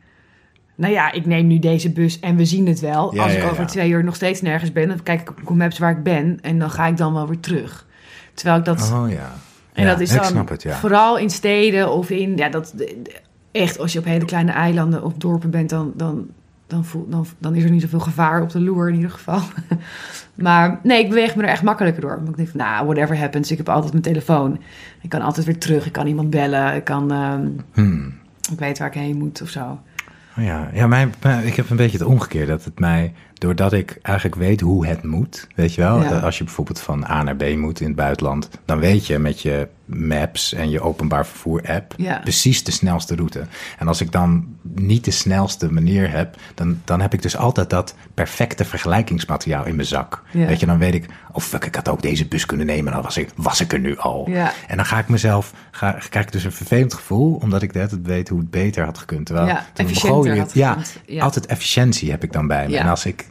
nou 0.75 0.93
ja, 0.93 1.13
ik 1.13 1.27
neem 1.27 1.47
nu 1.47 1.59
deze 1.59 1.91
bus 1.93 2.21
en 2.21 2.37
we 2.37 2.45
zien 2.45 2.67
het 2.67 2.81
wel. 2.81 3.15
Ja, 3.15 3.23
Als 3.23 3.33
ik 3.33 3.39
ja, 3.43 3.49
over 3.49 3.61
ja. 3.61 3.67
twee 3.67 3.91
uur 3.91 4.05
nog 4.05 4.15
steeds 4.15 4.43
nergens 4.43 4.73
ben, 4.73 4.89
dan 4.89 5.03
kijk 5.03 5.21
ik 5.21 5.31
op 5.31 5.39
Google 5.39 5.57
Maps 5.57 5.79
waar 5.79 5.91
ik 5.91 6.03
ben. 6.03 6.39
En 6.43 6.59
dan 6.59 6.71
ga 6.71 6.87
ik 6.87 6.97
dan 6.97 7.15
wel 7.15 7.27
weer 7.29 7.41
terug. 7.41 7.87
Terwijl 8.35 8.59
ik 8.59 8.65
dat... 8.65 8.93
Oh 8.93 9.11
ja. 9.11 9.33
En 9.73 9.87
dat 9.87 10.01
is 10.01 10.11
dan 10.11 10.47
het, 10.49 10.67
vooral 10.69 11.19
in 11.19 11.31
steden 11.31 11.93
of 11.93 12.11
in, 12.11 12.37
ja, 12.37 12.49
dat 12.49 12.75
echt 13.53 13.79
als 13.79 13.93
je 13.93 13.99
op 13.99 14.05
hele 14.05 14.25
kleine 14.25 14.53
eilanden 14.53 15.03
of 15.05 15.13
dorpen 15.13 15.51
bent, 15.51 15.71
dan, 15.71 15.93
dan, 15.97 16.27
dan, 16.67 16.85
voel, 16.85 17.07
dan, 17.09 17.27
dan 17.39 17.55
is 17.55 17.65
er 17.65 17.71
niet 17.71 17.83
zoveel 17.83 18.01
gevaar 18.01 18.43
op 18.43 18.51
de 18.51 18.61
loer 18.61 18.89
in 18.89 18.95
ieder 18.95 19.11
geval. 19.11 19.41
maar 20.39 20.81
nee, 20.83 21.03
ik 21.03 21.09
beweeg 21.09 21.37
me 21.37 21.43
er 21.43 21.49
echt 21.49 21.63
makkelijker 21.63 22.01
door. 22.03 22.17
Want 22.17 22.29
ik 22.29 22.37
denk 22.37 22.49
van, 22.49 22.61
nou, 22.61 22.85
whatever 22.87 23.19
happens, 23.19 23.51
ik 23.51 23.57
heb 23.57 23.69
altijd 23.69 23.93
mijn 23.93 24.05
telefoon. 24.05 24.61
Ik 25.03 25.09
kan 25.09 25.21
altijd 25.21 25.47
weer 25.47 25.59
terug, 25.59 25.87
ik 25.87 25.93
kan 25.93 26.07
iemand 26.07 26.31
bellen, 26.31 26.75
ik 26.75 26.85
kan, 26.85 27.13
ehm, 27.13 27.47
Hmm. 27.73 28.15
ik 28.53 28.59
weet 28.59 28.79
waar 28.79 28.89
ik 28.89 28.95
heen 28.95 29.17
moet 29.19 29.43
of 29.43 29.49
zo. 29.49 29.79
Oh 30.39 30.45
ja, 30.45 30.71
ja 30.73 30.87
mijn, 30.87 31.15
mijn- 31.23 31.47
ik 31.47 31.55
heb 31.55 31.71
een 31.71 31.77
beetje 31.77 31.99
het 31.99 32.07
omgekeerd. 32.07 32.49
Dat 32.49 32.65
het 32.65 32.79
mij, 32.79 33.13
doordat 33.39 33.73
ik 33.73 33.99
eigenlijk 34.03 34.37
weet 34.37 34.61
hoe 34.61 34.87
het 34.87 35.03
moet, 35.05 35.47
weet 35.55 35.75
je 35.75 35.81
wel, 35.81 36.01
Ja. 36.03 36.11
eh, 36.13 36.23
als 36.25 36.39
je 36.39 36.45
bijvoorbeeld 36.45 36.81
van 36.81 37.05
A 37.11 37.23
naar 37.23 37.37
B 37.37 37.57
moet 37.57 37.81
in 37.81 37.87
het 37.87 37.97
buitenland, 37.97 38.49
dan 38.65 38.79
weet 38.79 39.07
je 39.07 39.19
met 39.19 39.41
je 39.41 39.69
maps 39.85 40.53
en 40.53 40.71
je 40.71 40.81
openbaar 40.81 41.27
vervoer 41.27 41.63
app 41.67 41.95
Ja. 41.97 42.19
precies 42.23 42.65
de 42.65 42.71
snelste 42.71 43.15
route. 43.17 43.45
En 43.79 43.89
als 43.89 44.01
ik 44.01 44.13
dan 44.13 44.47
niet 44.63 45.05
de 45.05 45.11
snelste 45.11 45.73
manier 45.73 46.11
heb, 46.11 46.37
dan, 46.55 46.81
dan 46.85 47.01
heb 47.01 47.15
ik 47.15 47.23
dus 47.23 47.37
altijd 47.37 47.71
dat 47.71 47.95
perfecte 48.15 48.65
vergelijkingsmateriaal 48.65 49.67
in 49.67 49.75
mijn 49.77 49.87
zak. 49.89 50.23
Ja. 50.31 50.47
Weet 50.47 50.61
je, 50.61 50.67
dan 50.67 50.79
weet 50.79 50.95
ik, 50.95 51.07
oh 51.33 51.43
fuck, 51.43 51.65
ik 51.65 51.75
had 51.75 51.89
ook 51.89 52.03
deze 52.03 52.27
bus 52.27 52.47
kunnen 52.47 52.67
nemen, 52.67 52.93
dan 52.93 53.03
was 53.03 53.17
ik, 53.17 53.29
was 53.37 53.61
ik 53.61 53.73
er 53.73 53.79
nu 53.81 53.97
al. 53.99 54.29
En 54.69 54.77
dan 54.77 54.87
ga 54.87 54.99
ik 54.99 55.09
mezelf, 55.09 55.53
ga, 55.71 55.99
krijg 56.09 56.27
ik 56.27 56.33
dus 56.33 56.45
een 56.45 56.53
vervelend 56.53 56.95
gevoel, 56.95 57.35
omdat 57.43 57.63
ik 57.63 57.73
net 57.73 57.91
het 57.91 58.07
weet 58.07 58.29
hoe 58.29 58.39
het 58.39 58.51
beter 58.51 58.85
had 58.85 58.99
gekund. 58.99 59.27
Terwijl 59.27 59.47
Ja, 59.47 59.67
toen 59.73 59.87
Mongolië- 59.87 60.39
had 60.39 60.55
ja, 60.55 60.77
altijd 61.19 61.47
efficiëntie 61.47 62.11
heb 62.11 62.23
ik 62.25 62.33
dan 62.33 62.47
bij 62.47 62.69
me. 62.69 62.77
En 62.79 62.87
als 62.89 63.07
ik, 63.07 63.27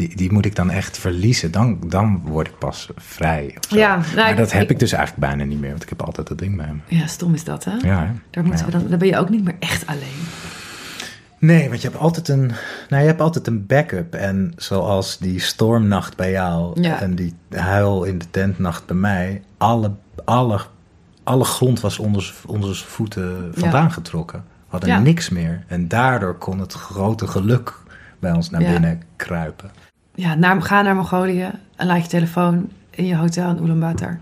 die, 0.00 0.16
die 0.16 0.32
moet 0.32 0.44
ik 0.44 0.54
dan 0.56 0.70
echt 0.70 0.98
verliezen, 0.98 1.50
dan, 1.52 1.78
dan 1.86 2.20
word 2.24 2.46
ik 2.48 2.58
pas 2.58 2.88
vrij. 2.96 3.56
Ja, 3.68 3.96
nou, 3.96 4.14
maar 4.16 4.30
ik- 4.30 4.36
dat 4.36 4.52
heb 4.52 4.62
ik- 4.62 4.70
ik 4.70 4.78
dus 4.78 4.92
eigenlijk 4.92 5.26
bijna 5.26 5.44
niet 5.44 5.60
meer, 5.60 5.70
want 5.70 5.82
ik 5.82 5.88
heb 5.88 6.02
altijd 6.02 6.28
dat 6.28 6.38
ding 6.38 6.56
bij 6.56 6.66
me. 6.72 6.96
Ja, 6.96 7.06
stom 7.06 7.34
is 7.34 7.44
dat, 7.44 7.64
hè? 7.64 7.72
Ja, 7.72 7.98
hè? 8.06 8.12
Daar, 8.30 8.44
moeten 8.44 8.66
Ja. 8.66 8.72
we 8.72 8.78
dan, 8.78 8.86
dan 8.88 8.98
ben 8.98 9.08
je 9.08 9.18
ook 9.18 9.28
niet 9.28 9.44
meer 9.44 9.56
echt 9.58 9.86
alleen. 9.86 10.22
Nee, 11.38 11.68
want 11.68 11.82
je 11.82 11.88
hebt 11.88 12.00
altijd 12.00 12.28
een, 12.28 12.46
nou, 12.88 13.02
je 13.02 13.08
hebt 13.08 13.20
altijd 13.20 13.46
een 13.46 13.66
backup. 13.66 14.14
En 14.14 14.52
zoals 14.56 15.18
die 15.18 15.40
stormnacht 15.40 16.16
bij 16.16 16.30
jou 16.30 16.80
Ja. 16.80 17.00
en 17.00 17.14
die 17.14 17.34
huil 17.50 18.04
in 18.04 18.18
de 18.18 18.30
tentnacht 18.30 18.86
bij 18.86 18.96
mij, 18.96 19.42
alle, 19.58 19.92
alle, 20.24 20.60
alle 21.24 21.44
grond 21.44 21.80
was 21.80 21.98
onder, 21.98 22.22
z'n 22.74 22.84
voeten 22.86 23.52
vandaan 23.54 23.92
getrokken. 23.92 24.38
We 24.48 24.66
hadden 24.68 24.88
Ja. 24.90 24.98
niks 24.98 25.28
meer. 25.28 25.64
En 25.66 25.88
daardoor 25.88 26.34
kon 26.34 26.58
het 26.58 26.72
grote 26.72 27.26
geluk 27.26 27.74
bij 28.18 28.32
ons 28.32 28.50
naar 28.50 28.60
binnen 28.62 29.02
kruipen. 29.16 29.70
Ja, 30.20 30.34
naar, 30.34 30.62
ga 30.62 30.82
naar 30.82 30.94
Mongolië 30.94 31.50
en 31.76 31.86
laat 31.86 32.02
je 32.02 32.08
telefoon 32.08 32.68
in 32.90 33.06
je 33.06 33.16
hotel 33.16 33.50
in 33.50 33.62
Ulaanbaatar. 33.64 34.18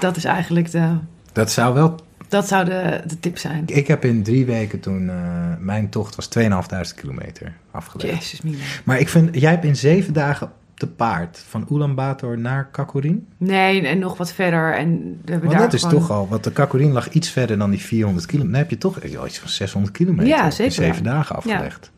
Dat 0.00 0.16
is 0.16 0.24
eigenlijk 0.24 0.70
de... 0.70 0.90
Dat 1.32 1.50
zou 1.50 1.74
wel. 1.74 1.94
Dat 2.28 2.48
zou 2.48 2.64
de, 2.64 3.00
de 3.06 3.20
tip 3.20 3.38
zijn. 3.38 3.62
Ik 3.66 3.86
heb 3.86 4.04
in 4.04 4.22
drie 4.22 4.44
weken 4.46 4.80
toen. 4.80 5.08
eh, 5.08 5.14
mijn 5.58 5.88
tocht 5.88 6.14
was 6.14 6.28
2.500 6.38 6.94
kilometer 6.96 7.52
afgelegd. 7.70 8.14
Jezus, 8.14 8.42
Mina. 8.42 8.56
Maar 8.84 8.98
ik 8.98 9.08
vind. 9.08 9.40
Jij 9.40 9.50
hebt 9.50 9.64
in 9.64 9.76
zeven 9.76 10.12
dagen 10.12 10.50
te 10.74 10.86
paard 10.86 11.44
van 11.48 11.66
Ulaanbaatar 11.70 12.38
naar 12.38 12.68
Kakurin? 12.70 13.26
Nee, 13.36 13.86
en 13.86 13.98
nog 13.98 14.16
wat 14.16 14.32
verder. 14.32 14.74
En 14.76 14.88
we 15.24 15.30
hebben 15.30 15.40
Want 15.48 15.52
daar 15.52 15.70
dat 15.70 15.72
is 15.72 15.82
toch 15.82 16.10
al, 16.10 16.28
want 16.28 16.44
de 16.44 16.52
Kakurin 16.52 16.92
lag 16.92 17.08
iets 17.08 17.30
verder 17.30 17.58
dan 17.58 17.70
die 17.70 17.80
400 17.80 18.26
kilometer. 18.26 18.52
Dan 18.52 18.62
heb 18.62 18.70
je 18.70 18.78
toch 18.78 19.24
iets 19.26 19.38
van 19.38 19.48
600 19.48 19.92
kilometer 19.92 20.26
Ja, 20.26 20.44
in 20.44 20.52
zeker, 20.52 20.72
zeven 20.72 21.04
ja. 21.04 21.10
dagen 21.12 21.36
afgelegd. 21.36 21.90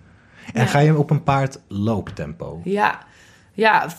En 0.53 0.63
Ja. 0.63 0.67
ga 0.69 0.79
je 0.79 0.97
op 0.99 1.11
een 1.11 1.23
paard 1.23 1.59
looptempo? 1.69 2.61
Ja, 2.65 2.99
ja 3.53 3.85
eh, 3.85 3.91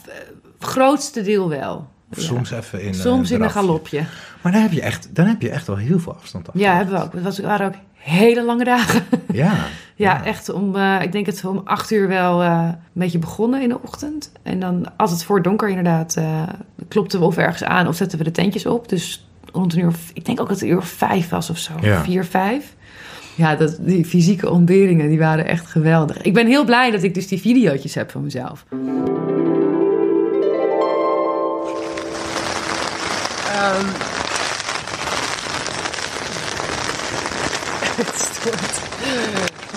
grootste 0.60 1.22
deel 1.22 1.50
wel. 1.50 1.88
Of 2.12 2.18
Ja. 2.18 2.24
soms 2.24 2.52
even 2.52 2.82
in 2.82 2.94
Soms 2.96 3.30
een 3.30 3.36
in 3.38 3.42
een 3.44 3.50
galopje. 3.52 4.04
Maar 4.42 4.52
dan 4.52 4.62
heb 4.62 4.72
je 4.72 4.82
echt, 4.82 5.16
dan 5.16 5.26
heb 5.26 5.42
je 5.42 5.50
echt 5.50 5.68
wel 5.68 5.76
heel 5.76 6.00
veel 6.00 6.14
afstand 6.16 6.48
af. 6.48 6.54
Ja, 6.58 6.76
hebben 6.76 6.96
we 6.96 7.04
ook. 7.04 7.14
Het 7.14 7.24
was- 7.24 7.40
waren 7.40 7.68
ook 7.68 7.74
hele 7.94 8.44
lange 8.44 8.64
dagen. 8.64 9.04
Ja. 9.34 9.54
Ja, 9.96 10.26
echt 10.26 10.50
om, 10.50 10.76
eh, 10.76 11.02
ik 11.02 11.12
denk 11.12 11.26
het 11.26 11.46
om 11.46 11.62
acht 11.64 11.92
uur 11.92 12.08
wel 12.08 12.42
eh, 12.42 12.64
een 12.64 12.78
beetje 12.94 13.20
begonnen 13.20 13.62
in 13.62 13.70
de 13.70 13.82
ochtend. 13.82 14.32
En 14.44 14.60
dan, 14.60 14.86
als 14.98 15.12
het 15.12 15.24
voor 15.24 15.42
donker 15.42 15.70
inderdaad, 15.70 16.16
eh, 16.16 16.44
klopten 16.88 17.20
we 17.20 17.26
of 17.26 17.38
ergens 17.38 17.64
aan 17.64 17.88
of 17.88 17.96
zetten 17.96 18.18
we 18.18 18.24
de 18.24 18.32
tentjes 18.32 18.66
op. 18.66 18.90
Dus 18.90 19.28
rond 19.52 19.74
een 19.74 19.80
uur, 19.80 19.94
ik 20.14 20.26
denk 20.26 20.40
ook 20.42 20.48
dat 20.48 20.60
het 20.60 20.70
een 20.70 20.76
uur 20.76 20.82
vijf 20.82 21.30
was 21.30 21.50
of 21.50 21.58
zo. 21.58 21.74
Ja. 21.82 22.04
Vier, 22.04 22.26
vijf. 22.26 22.76
Ja, 23.38 23.56
dat, 23.56 23.78
die 23.80 24.06
fysieke 24.06 24.50
ontberingen, 24.50 25.10
die 25.10 25.20
waren 25.20 25.46
echt 25.46 25.68
geweldig. 25.68 26.22
Ik 26.22 26.34
ben 26.34 26.48
heel 26.48 26.66
blij 26.66 26.92
dat 26.92 27.04
ik 27.04 27.14
dus 27.14 27.28
die 27.28 27.42
videootjes 27.42 27.96
heb 27.96 28.12
van 28.12 28.24
mezelf. 28.24 28.66
Ehm. 33.52 33.86
het 37.98 38.16
stoort 38.16 38.82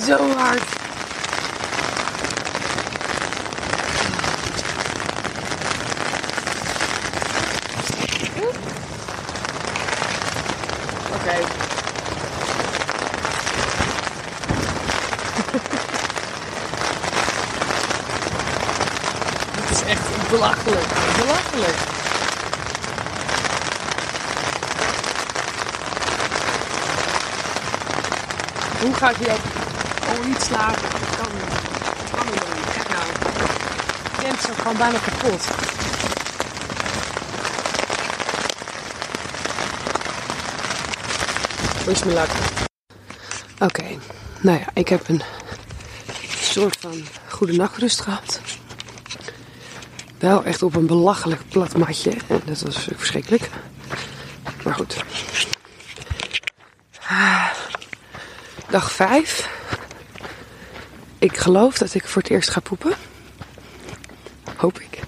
zo 0.07 0.37
hard. 0.37 0.79
Oké. 11.15 11.69
Het 19.61 19.71
is 19.71 19.83
echt 19.83 20.31
belachelijk. 20.31 20.87
Belachelijk. 21.17 21.77
Hoe 28.81 28.90
ga 29.01 29.13
hier 29.19 29.37
ook 30.19 30.27
niet 30.27 30.43
slapen? 30.43 30.83
Dat 30.83 31.17
kan 31.17 31.33
niet. 31.35 31.51
Dat 32.01 32.11
kan 32.11 32.27
niet. 32.27 32.73
Kijk 32.75 32.89
nou. 32.89 33.07
Ik 34.05 34.21
ben 34.23 34.41
zo 34.47 34.53
gewoon 34.55 34.77
bijna 34.77 34.99
kapot. 34.99 35.45
Wish 41.87 42.03
me 42.03 42.13
luck. 42.13 42.31
Oké, 43.59 43.85
nou 44.41 44.59
ja, 44.59 44.67
ik 44.75 44.89
heb 44.89 45.09
een 45.09 45.23
soort 46.41 46.77
van 46.81 47.05
goede 47.29 47.53
nachtrust 47.53 48.01
gehad. 48.01 48.41
Wel 50.19 50.45
echt 50.45 50.63
op 50.63 50.75
een 50.75 50.87
belachelijk 50.87 51.49
plat 51.49 51.77
matje. 51.77 52.13
En 52.27 52.43
dat 52.45 52.61
was 52.61 52.89
verschrikkelijk. 52.97 53.49
Maar 54.65 54.75
goed. 54.75 55.05
Ah, 57.09 57.51
Dag 58.71 58.93
5. 58.93 59.51
Ik 61.19 61.37
geloof 61.37 61.79
dat 61.79 61.95
ik 61.95 62.07
voor 62.07 62.23
het 62.23 62.31
eerst 62.31 62.51
ga 62.51 62.61
poepen. 62.61 62.93
Hoop 64.57 64.79
ik. 64.79 64.99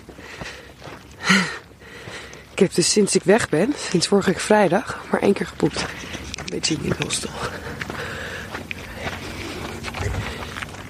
Ik 2.53 2.59
heb 2.59 2.75
dus 2.75 2.91
sinds 2.91 3.15
ik 3.15 3.23
weg 3.23 3.49
ben, 3.49 3.75
sinds 3.91 4.07
vorige 4.07 4.31
week 4.31 4.41
vrijdag, 4.41 5.01
maar 5.11 5.21
één 5.21 5.33
keer 5.33 5.47
gepoept. 5.47 5.81
Een 5.81 6.45
beetje 6.49 6.75
in 6.75 6.89
de 6.89 7.05
hostel. 7.05 7.31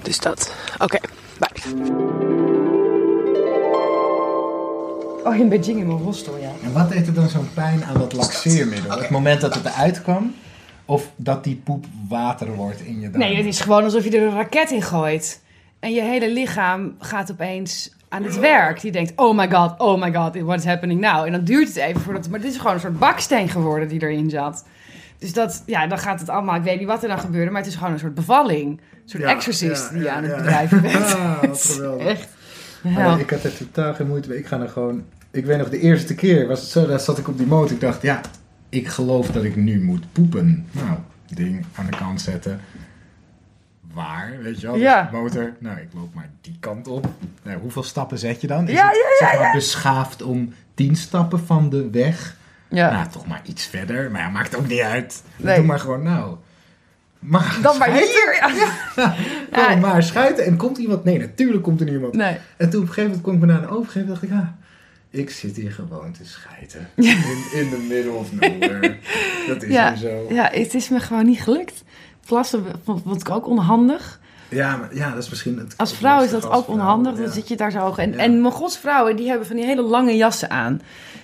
Dus 0.01 0.19
dat. 0.19 0.53
Oké, 0.79 0.99
bye. 1.37 1.91
Oh, 5.23 5.35
in 5.35 5.49
Beijing 5.49 5.79
in 5.79 5.87
mijn 5.87 5.99
hostel, 5.99 6.37
ja. 6.37 6.51
En 6.63 6.73
wat 6.73 6.89
deed 6.89 7.07
er 7.07 7.13
dan 7.13 7.29
zo'n 7.29 7.49
pijn 7.53 7.85
aan 7.85 7.97
dat 7.97 8.13
laxeermiddel? 8.13 8.99
Het 8.99 9.09
moment 9.09 9.41
dat 9.41 9.53
het 9.53 9.65
eruit 9.65 10.01
kwam? 10.01 10.35
Of 10.85 11.11
dat 11.15 11.43
die 11.43 11.61
poep 11.63 11.85
water 12.09 12.55
wordt 12.55 12.81
in 12.81 12.99
je 12.99 13.09
darm? 13.09 13.17
Nee, 13.17 13.35
het 13.35 13.45
is 13.45 13.61
gewoon 13.61 13.83
alsof 13.83 14.03
je 14.03 14.17
er 14.17 14.27
een 14.27 14.33
raket 14.33 14.71
in 14.71 14.81
gooit. 14.81 15.41
En 15.79 15.93
je 15.93 16.01
hele 16.01 16.31
lichaam 16.31 16.95
gaat 16.99 17.31
opeens 17.31 17.95
aan 18.09 18.23
het 18.23 18.39
werk. 18.39 18.81
Die 18.81 18.91
denkt, 18.91 19.11
oh 19.15 19.37
my 19.37 19.51
god, 19.51 19.79
oh 19.79 20.01
my 20.01 20.13
god, 20.13 20.35
what 20.41 20.57
is 20.57 20.65
happening 20.65 20.99
now? 20.99 21.25
En 21.25 21.31
dan 21.31 21.43
duurt 21.43 21.67
het 21.67 21.77
even 21.77 22.01
voordat... 22.01 22.29
Maar 22.29 22.39
dit 22.39 22.51
is 22.51 22.57
gewoon 22.57 22.73
een 22.73 22.79
soort 22.79 22.99
baksteen 22.99 23.49
geworden 23.49 23.87
die 23.87 24.01
erin 24.01 24.29
zat. 24.29 24.65
Dus 25.17 25.33
dat, 25.33 25.63
ja, 25.65 25.87
dan 25.87 25.97
gaat 25.97 26.19
het 26.19 26.29
allemaal... 26.29 26.55
Ik 26.55 26.63
weet 26.63 26.79
niet 26.79 26.87
wat 26.87 27.01
er 27.01 27.09
dan 27.09 27.19
gebeurde, 27.19 27.51
maar 27.51 27.61
het 27.61 27.69
is 27.69 27.75
gewoon 27.75 27.93
een 27.93 27.99
soort 27.99 28.13
bevalling. 28.13 28.69
Een 28.69 29.09
soort 29.09 29.23
exorcist 29.23 29.91
die 29.91 30.01
je 30.01 30.09
aan 30.09 30.23
het 30.23 30.35
bedrijven 30.35 30.81
bent. 30.91 30.95
Ah, 30.95 31.41
wat 31.41 31.63
geweldig. 31.63 32.07
Echt. 32.07 32.27
Maar 32.81 33.19
ik 33.19 33.29
had 33.29 33.43
er 33.43 33.57
totaal 33.57 33.93
geen 33.93 34.07
moeite 34.07 34.29
mee. 34.29 34.37
Ik 34.37 34.47
ga 34.47 34.59
er 34.59 34.69
gewoon... 34.69 35.03
Ik 35.31 35.45
weet 35.45 35.57
nog, 35.57 35.69
de 35.69 35.79
eerste 35.79 36.15
keer 36.15 36.47
was 36.47 36.61
het 36.61 36.69
zo, 36.69 36.87
daar 36.87 36.99
zat 36.99 37.17
ik 37.17 37.27
op 37.27 37.37
die 37.37 37.47
motor. 37.47 37.71
Ik 37.71 37.81
dacht, 37.81 38.01
ja, 38.01 38.21
ik 38.73 38.87
geloof 38.87 39.27
dat 39.31 39.43
ik 39.43 39.55
nu 39.55 39.83
moet 39.83 40.11
poepen. 40.11 40.65
Nou, 40.71 40.97
ding 41.33 41.65
aan 41.75 41.85
de 41.85 41.97
kant 41.97 42.21
zetten. 42.21 42.59
Waar, 43.93 44.33
weet 44.41 44.59
je 44.61 44.65
wel? 44.67 44.75
Dus 44.75 44.83
Ja. 44.83 45.09
motor, 45.11 45.53
nou, 45.59 45.77
ik 45.79 45.87
loop 45.93 46.13
maar 46.13 46.29
die 46.41 46.55
kant 46.59 46.87
op. 46.87 47.07
Nou, 47.43 47.59
hoeveel 47.59 47.83
stappen 47.83 48.17
zet 48.17 48.41
je 48.41 48.47
dan? 48.47 48.67
Is 48.67 48.73
Ja, 48.73 48.87
het, 48.87 48.95
ja, 49.19 49.27
zeg 49.27 49.39
maar, 49.39 49.53
beschaafd 49.53 50.21
om 50.21 50.53
tien 50.73 50.95
stappen 50.95 51.45
van 51.45 51.69
de 51.69 51.89
weg? 51.89 52.35
Ja. 52.67 52.91
Nou, 52.91 53.09
toch 53.09 53.27
maar 53.27 53.41
iets 53.45 53.65
verder. 53.65 54.11
Maar 54.11 54.21
ja, 54.21 54.29
maakt 54.29 54.55
ook 54.55 54.67
niet 54.67 54.81
uit. 54.81 55.23
Nee. 55.35 55.55
Doe 55.55 55.65
maar 55.65 55.79
gewoon, 55.79 56.03
nou... 56.03 56.35
Maar 57.19 57.57
Dan 57.61 57.77
maar 57.77 57.91
hier. 57.91 58.37
Ja. 58.95 59.15
Ja. 59.51 59.75
maar 59.75 60.03
schuiten. 60.03 60.45
En 60.45 60.57
komt 60.57 60.77
iemand? 60.77 61.03
Nee, 61.03 61.19
natuurlijk 61.19 61.63
komt 61.63 61.79
er 61.81 61.89
niemand. 61.89 62.13
Nee. 62.13 62.37
En 62.57 62.69
toen 62.69 62.81
op 62.81 62.87
een 62.87 62.93
gegeven 62.93 63.03
moment 63.03 63.21
kwam 63.21 63.33
ik 63.35 63.39
me 63.39 63.45
naar 63.45 63.63
een 63.63 63.69
overgeven. 63.69 64.07
dacht 64.07 64.23
ik, 64.23 64.29
ja, 64.29 64.55
ik 65.15 65.29
zit 65.29 65.55
hier 65.55 65.71
gewoon 65.71 66.11
te 66.11 66.25
schijten. 66.25 66.89
In, 66.95 67.05
in 67.53 67.69
the 67.69 67.85
middle 67.89 68.11
of 68.11 68.31
nowhere. 68.33 68.95
Dat 69.47 69.63
is 69.63 69.71
Ja. 69.73 69.95
zo. 69.95 70.25
ja, 70.29 70.49
het 70.51 70.73
is 70.73 70.89
me 70.89 70.99
gewoon 70.99 71.25
niet 71.25 71.41
gelukt. 71.41 71.83
Plassen 72.25 72.63
vond, 72.85 73.21
ik 73.21 73.29
ook 73.29 73.47
onhandig. 73.47 74.19
Ja, 74.49 74.75
maar, 74.77 74.95
ja, 74.95 75.09
dat 75.13 75.23
is 75.23 75.29
misschien... 75.29 75.57
Het 75.57 75.73
Als 75.77 75.93
vrouw 75.93 76.23
is 76.23 76.29
dat 76.31 76.49
ook 76.49 76.67
onhandig. 76.67 77.13
Dan 77.13 77.23
ja. 77.23 77.31
zit 77.31 77.47
je 77.47 77.55
daar 77.55 77.71
zo. 77.71 77.93
En, 77.95 78.11
Ja. 78.11 78.17
en 78.17 78.41
mijn 78.41 78.53
godsvrouwen, 78.53 79.15
die 79.15 79.27
hebben 79.27 79.47
van 79.47 79.55
die 79.55 79.65
hele 79.65 79.81
lange 79.81 80.15
jassen 80.15 80.49
aan. 80.49 80.81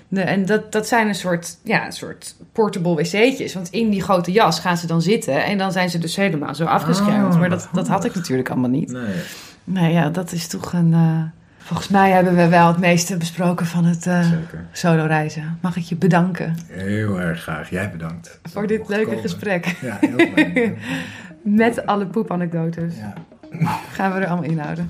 De, 0.08 0.22
en 0.22 0.46
dat, 0.46 0.72
dat 0.72 0.88
zijn 0.88 1.08
een 1.08 1.16
soort, 1.16 1.58
ja, 1.64 1.86
een 1.86 1.92
soort 1.94 2.36
portable 2.52 2.96
wc'tjes. 2.96 3.54
Want 3.54 3.70
in 3.70 3.90
die 3.90 4.02
grote 4.02 4.32
jas 4.32 4.60
gaan 4.60 4.78
ze 4.78 4.88
dan 4.88 5.02
zitten. 5.02 5.44
En 5.44 5.58
dan 5.58 5.72
zijn 5.72 5.90
ze 5.90 5.98
dus 5.98 6.16
helemaal 6.16 6.56
zo 6.56 6.66
afgeschermd. 6.66 7.34
Oh, 7.34 7.40
maar 7.40 7.50
dat, 7.50 7.70
dat 7.74 7.88
had 7.88 8.06
ik 8.06 8.16
natuurlijk 8.16 8.50
allemaal 8.50 8.70
niet. 8.70 8.92
Nee. 8.92 9.16
Nou 9.64 9.92
ja, 9.92 10.10
dat 10.10 10.32
is 10.32 10.48
toch 10.48 10.74
een... 10.74 10.94
eh, 10.94 11.22
Volgens 11.70 11.90
mij 11.90 12.12
hebben 12.12 12.36
we 12.36 12.48
wel 12.48 12.68
het 12.68 12.78
meeste 12.78 13.18
besproken 13.18 13.66
van 13.66 13.86
het 13.86 14.06
uh, 14.06 14.32
solo 14.72 15.06
reizen. 15.06 15.58
Mag 15.62 15.76
ik 15.76 15.84
je 15.84 15.96
bedanken? 15.96 16.56
Heel 16.68 17.20
erg 17.20 17.42
graag. 17.42 17.70
Jij 17.70 17.92
bedankt. 17.92 18.40
Voor 18.44 18.68
dit 18.68 18.88
leuke 18.88 19.18
gesprek. 19.18 19.66
Ja, 19.82 19.98
heel 20.00 20.28
fijn. 20.34 20.78
Met 21.64 21.86
alle 21.86 22.06
poepanekdotes. 22.06 22.94
Ja. 22.96 23.14
Gaan 23.92 24.14
we 24.14 24.20
er 24.20 24.28
allemaal 24.28 24.50
inhouden. 24.50 24.90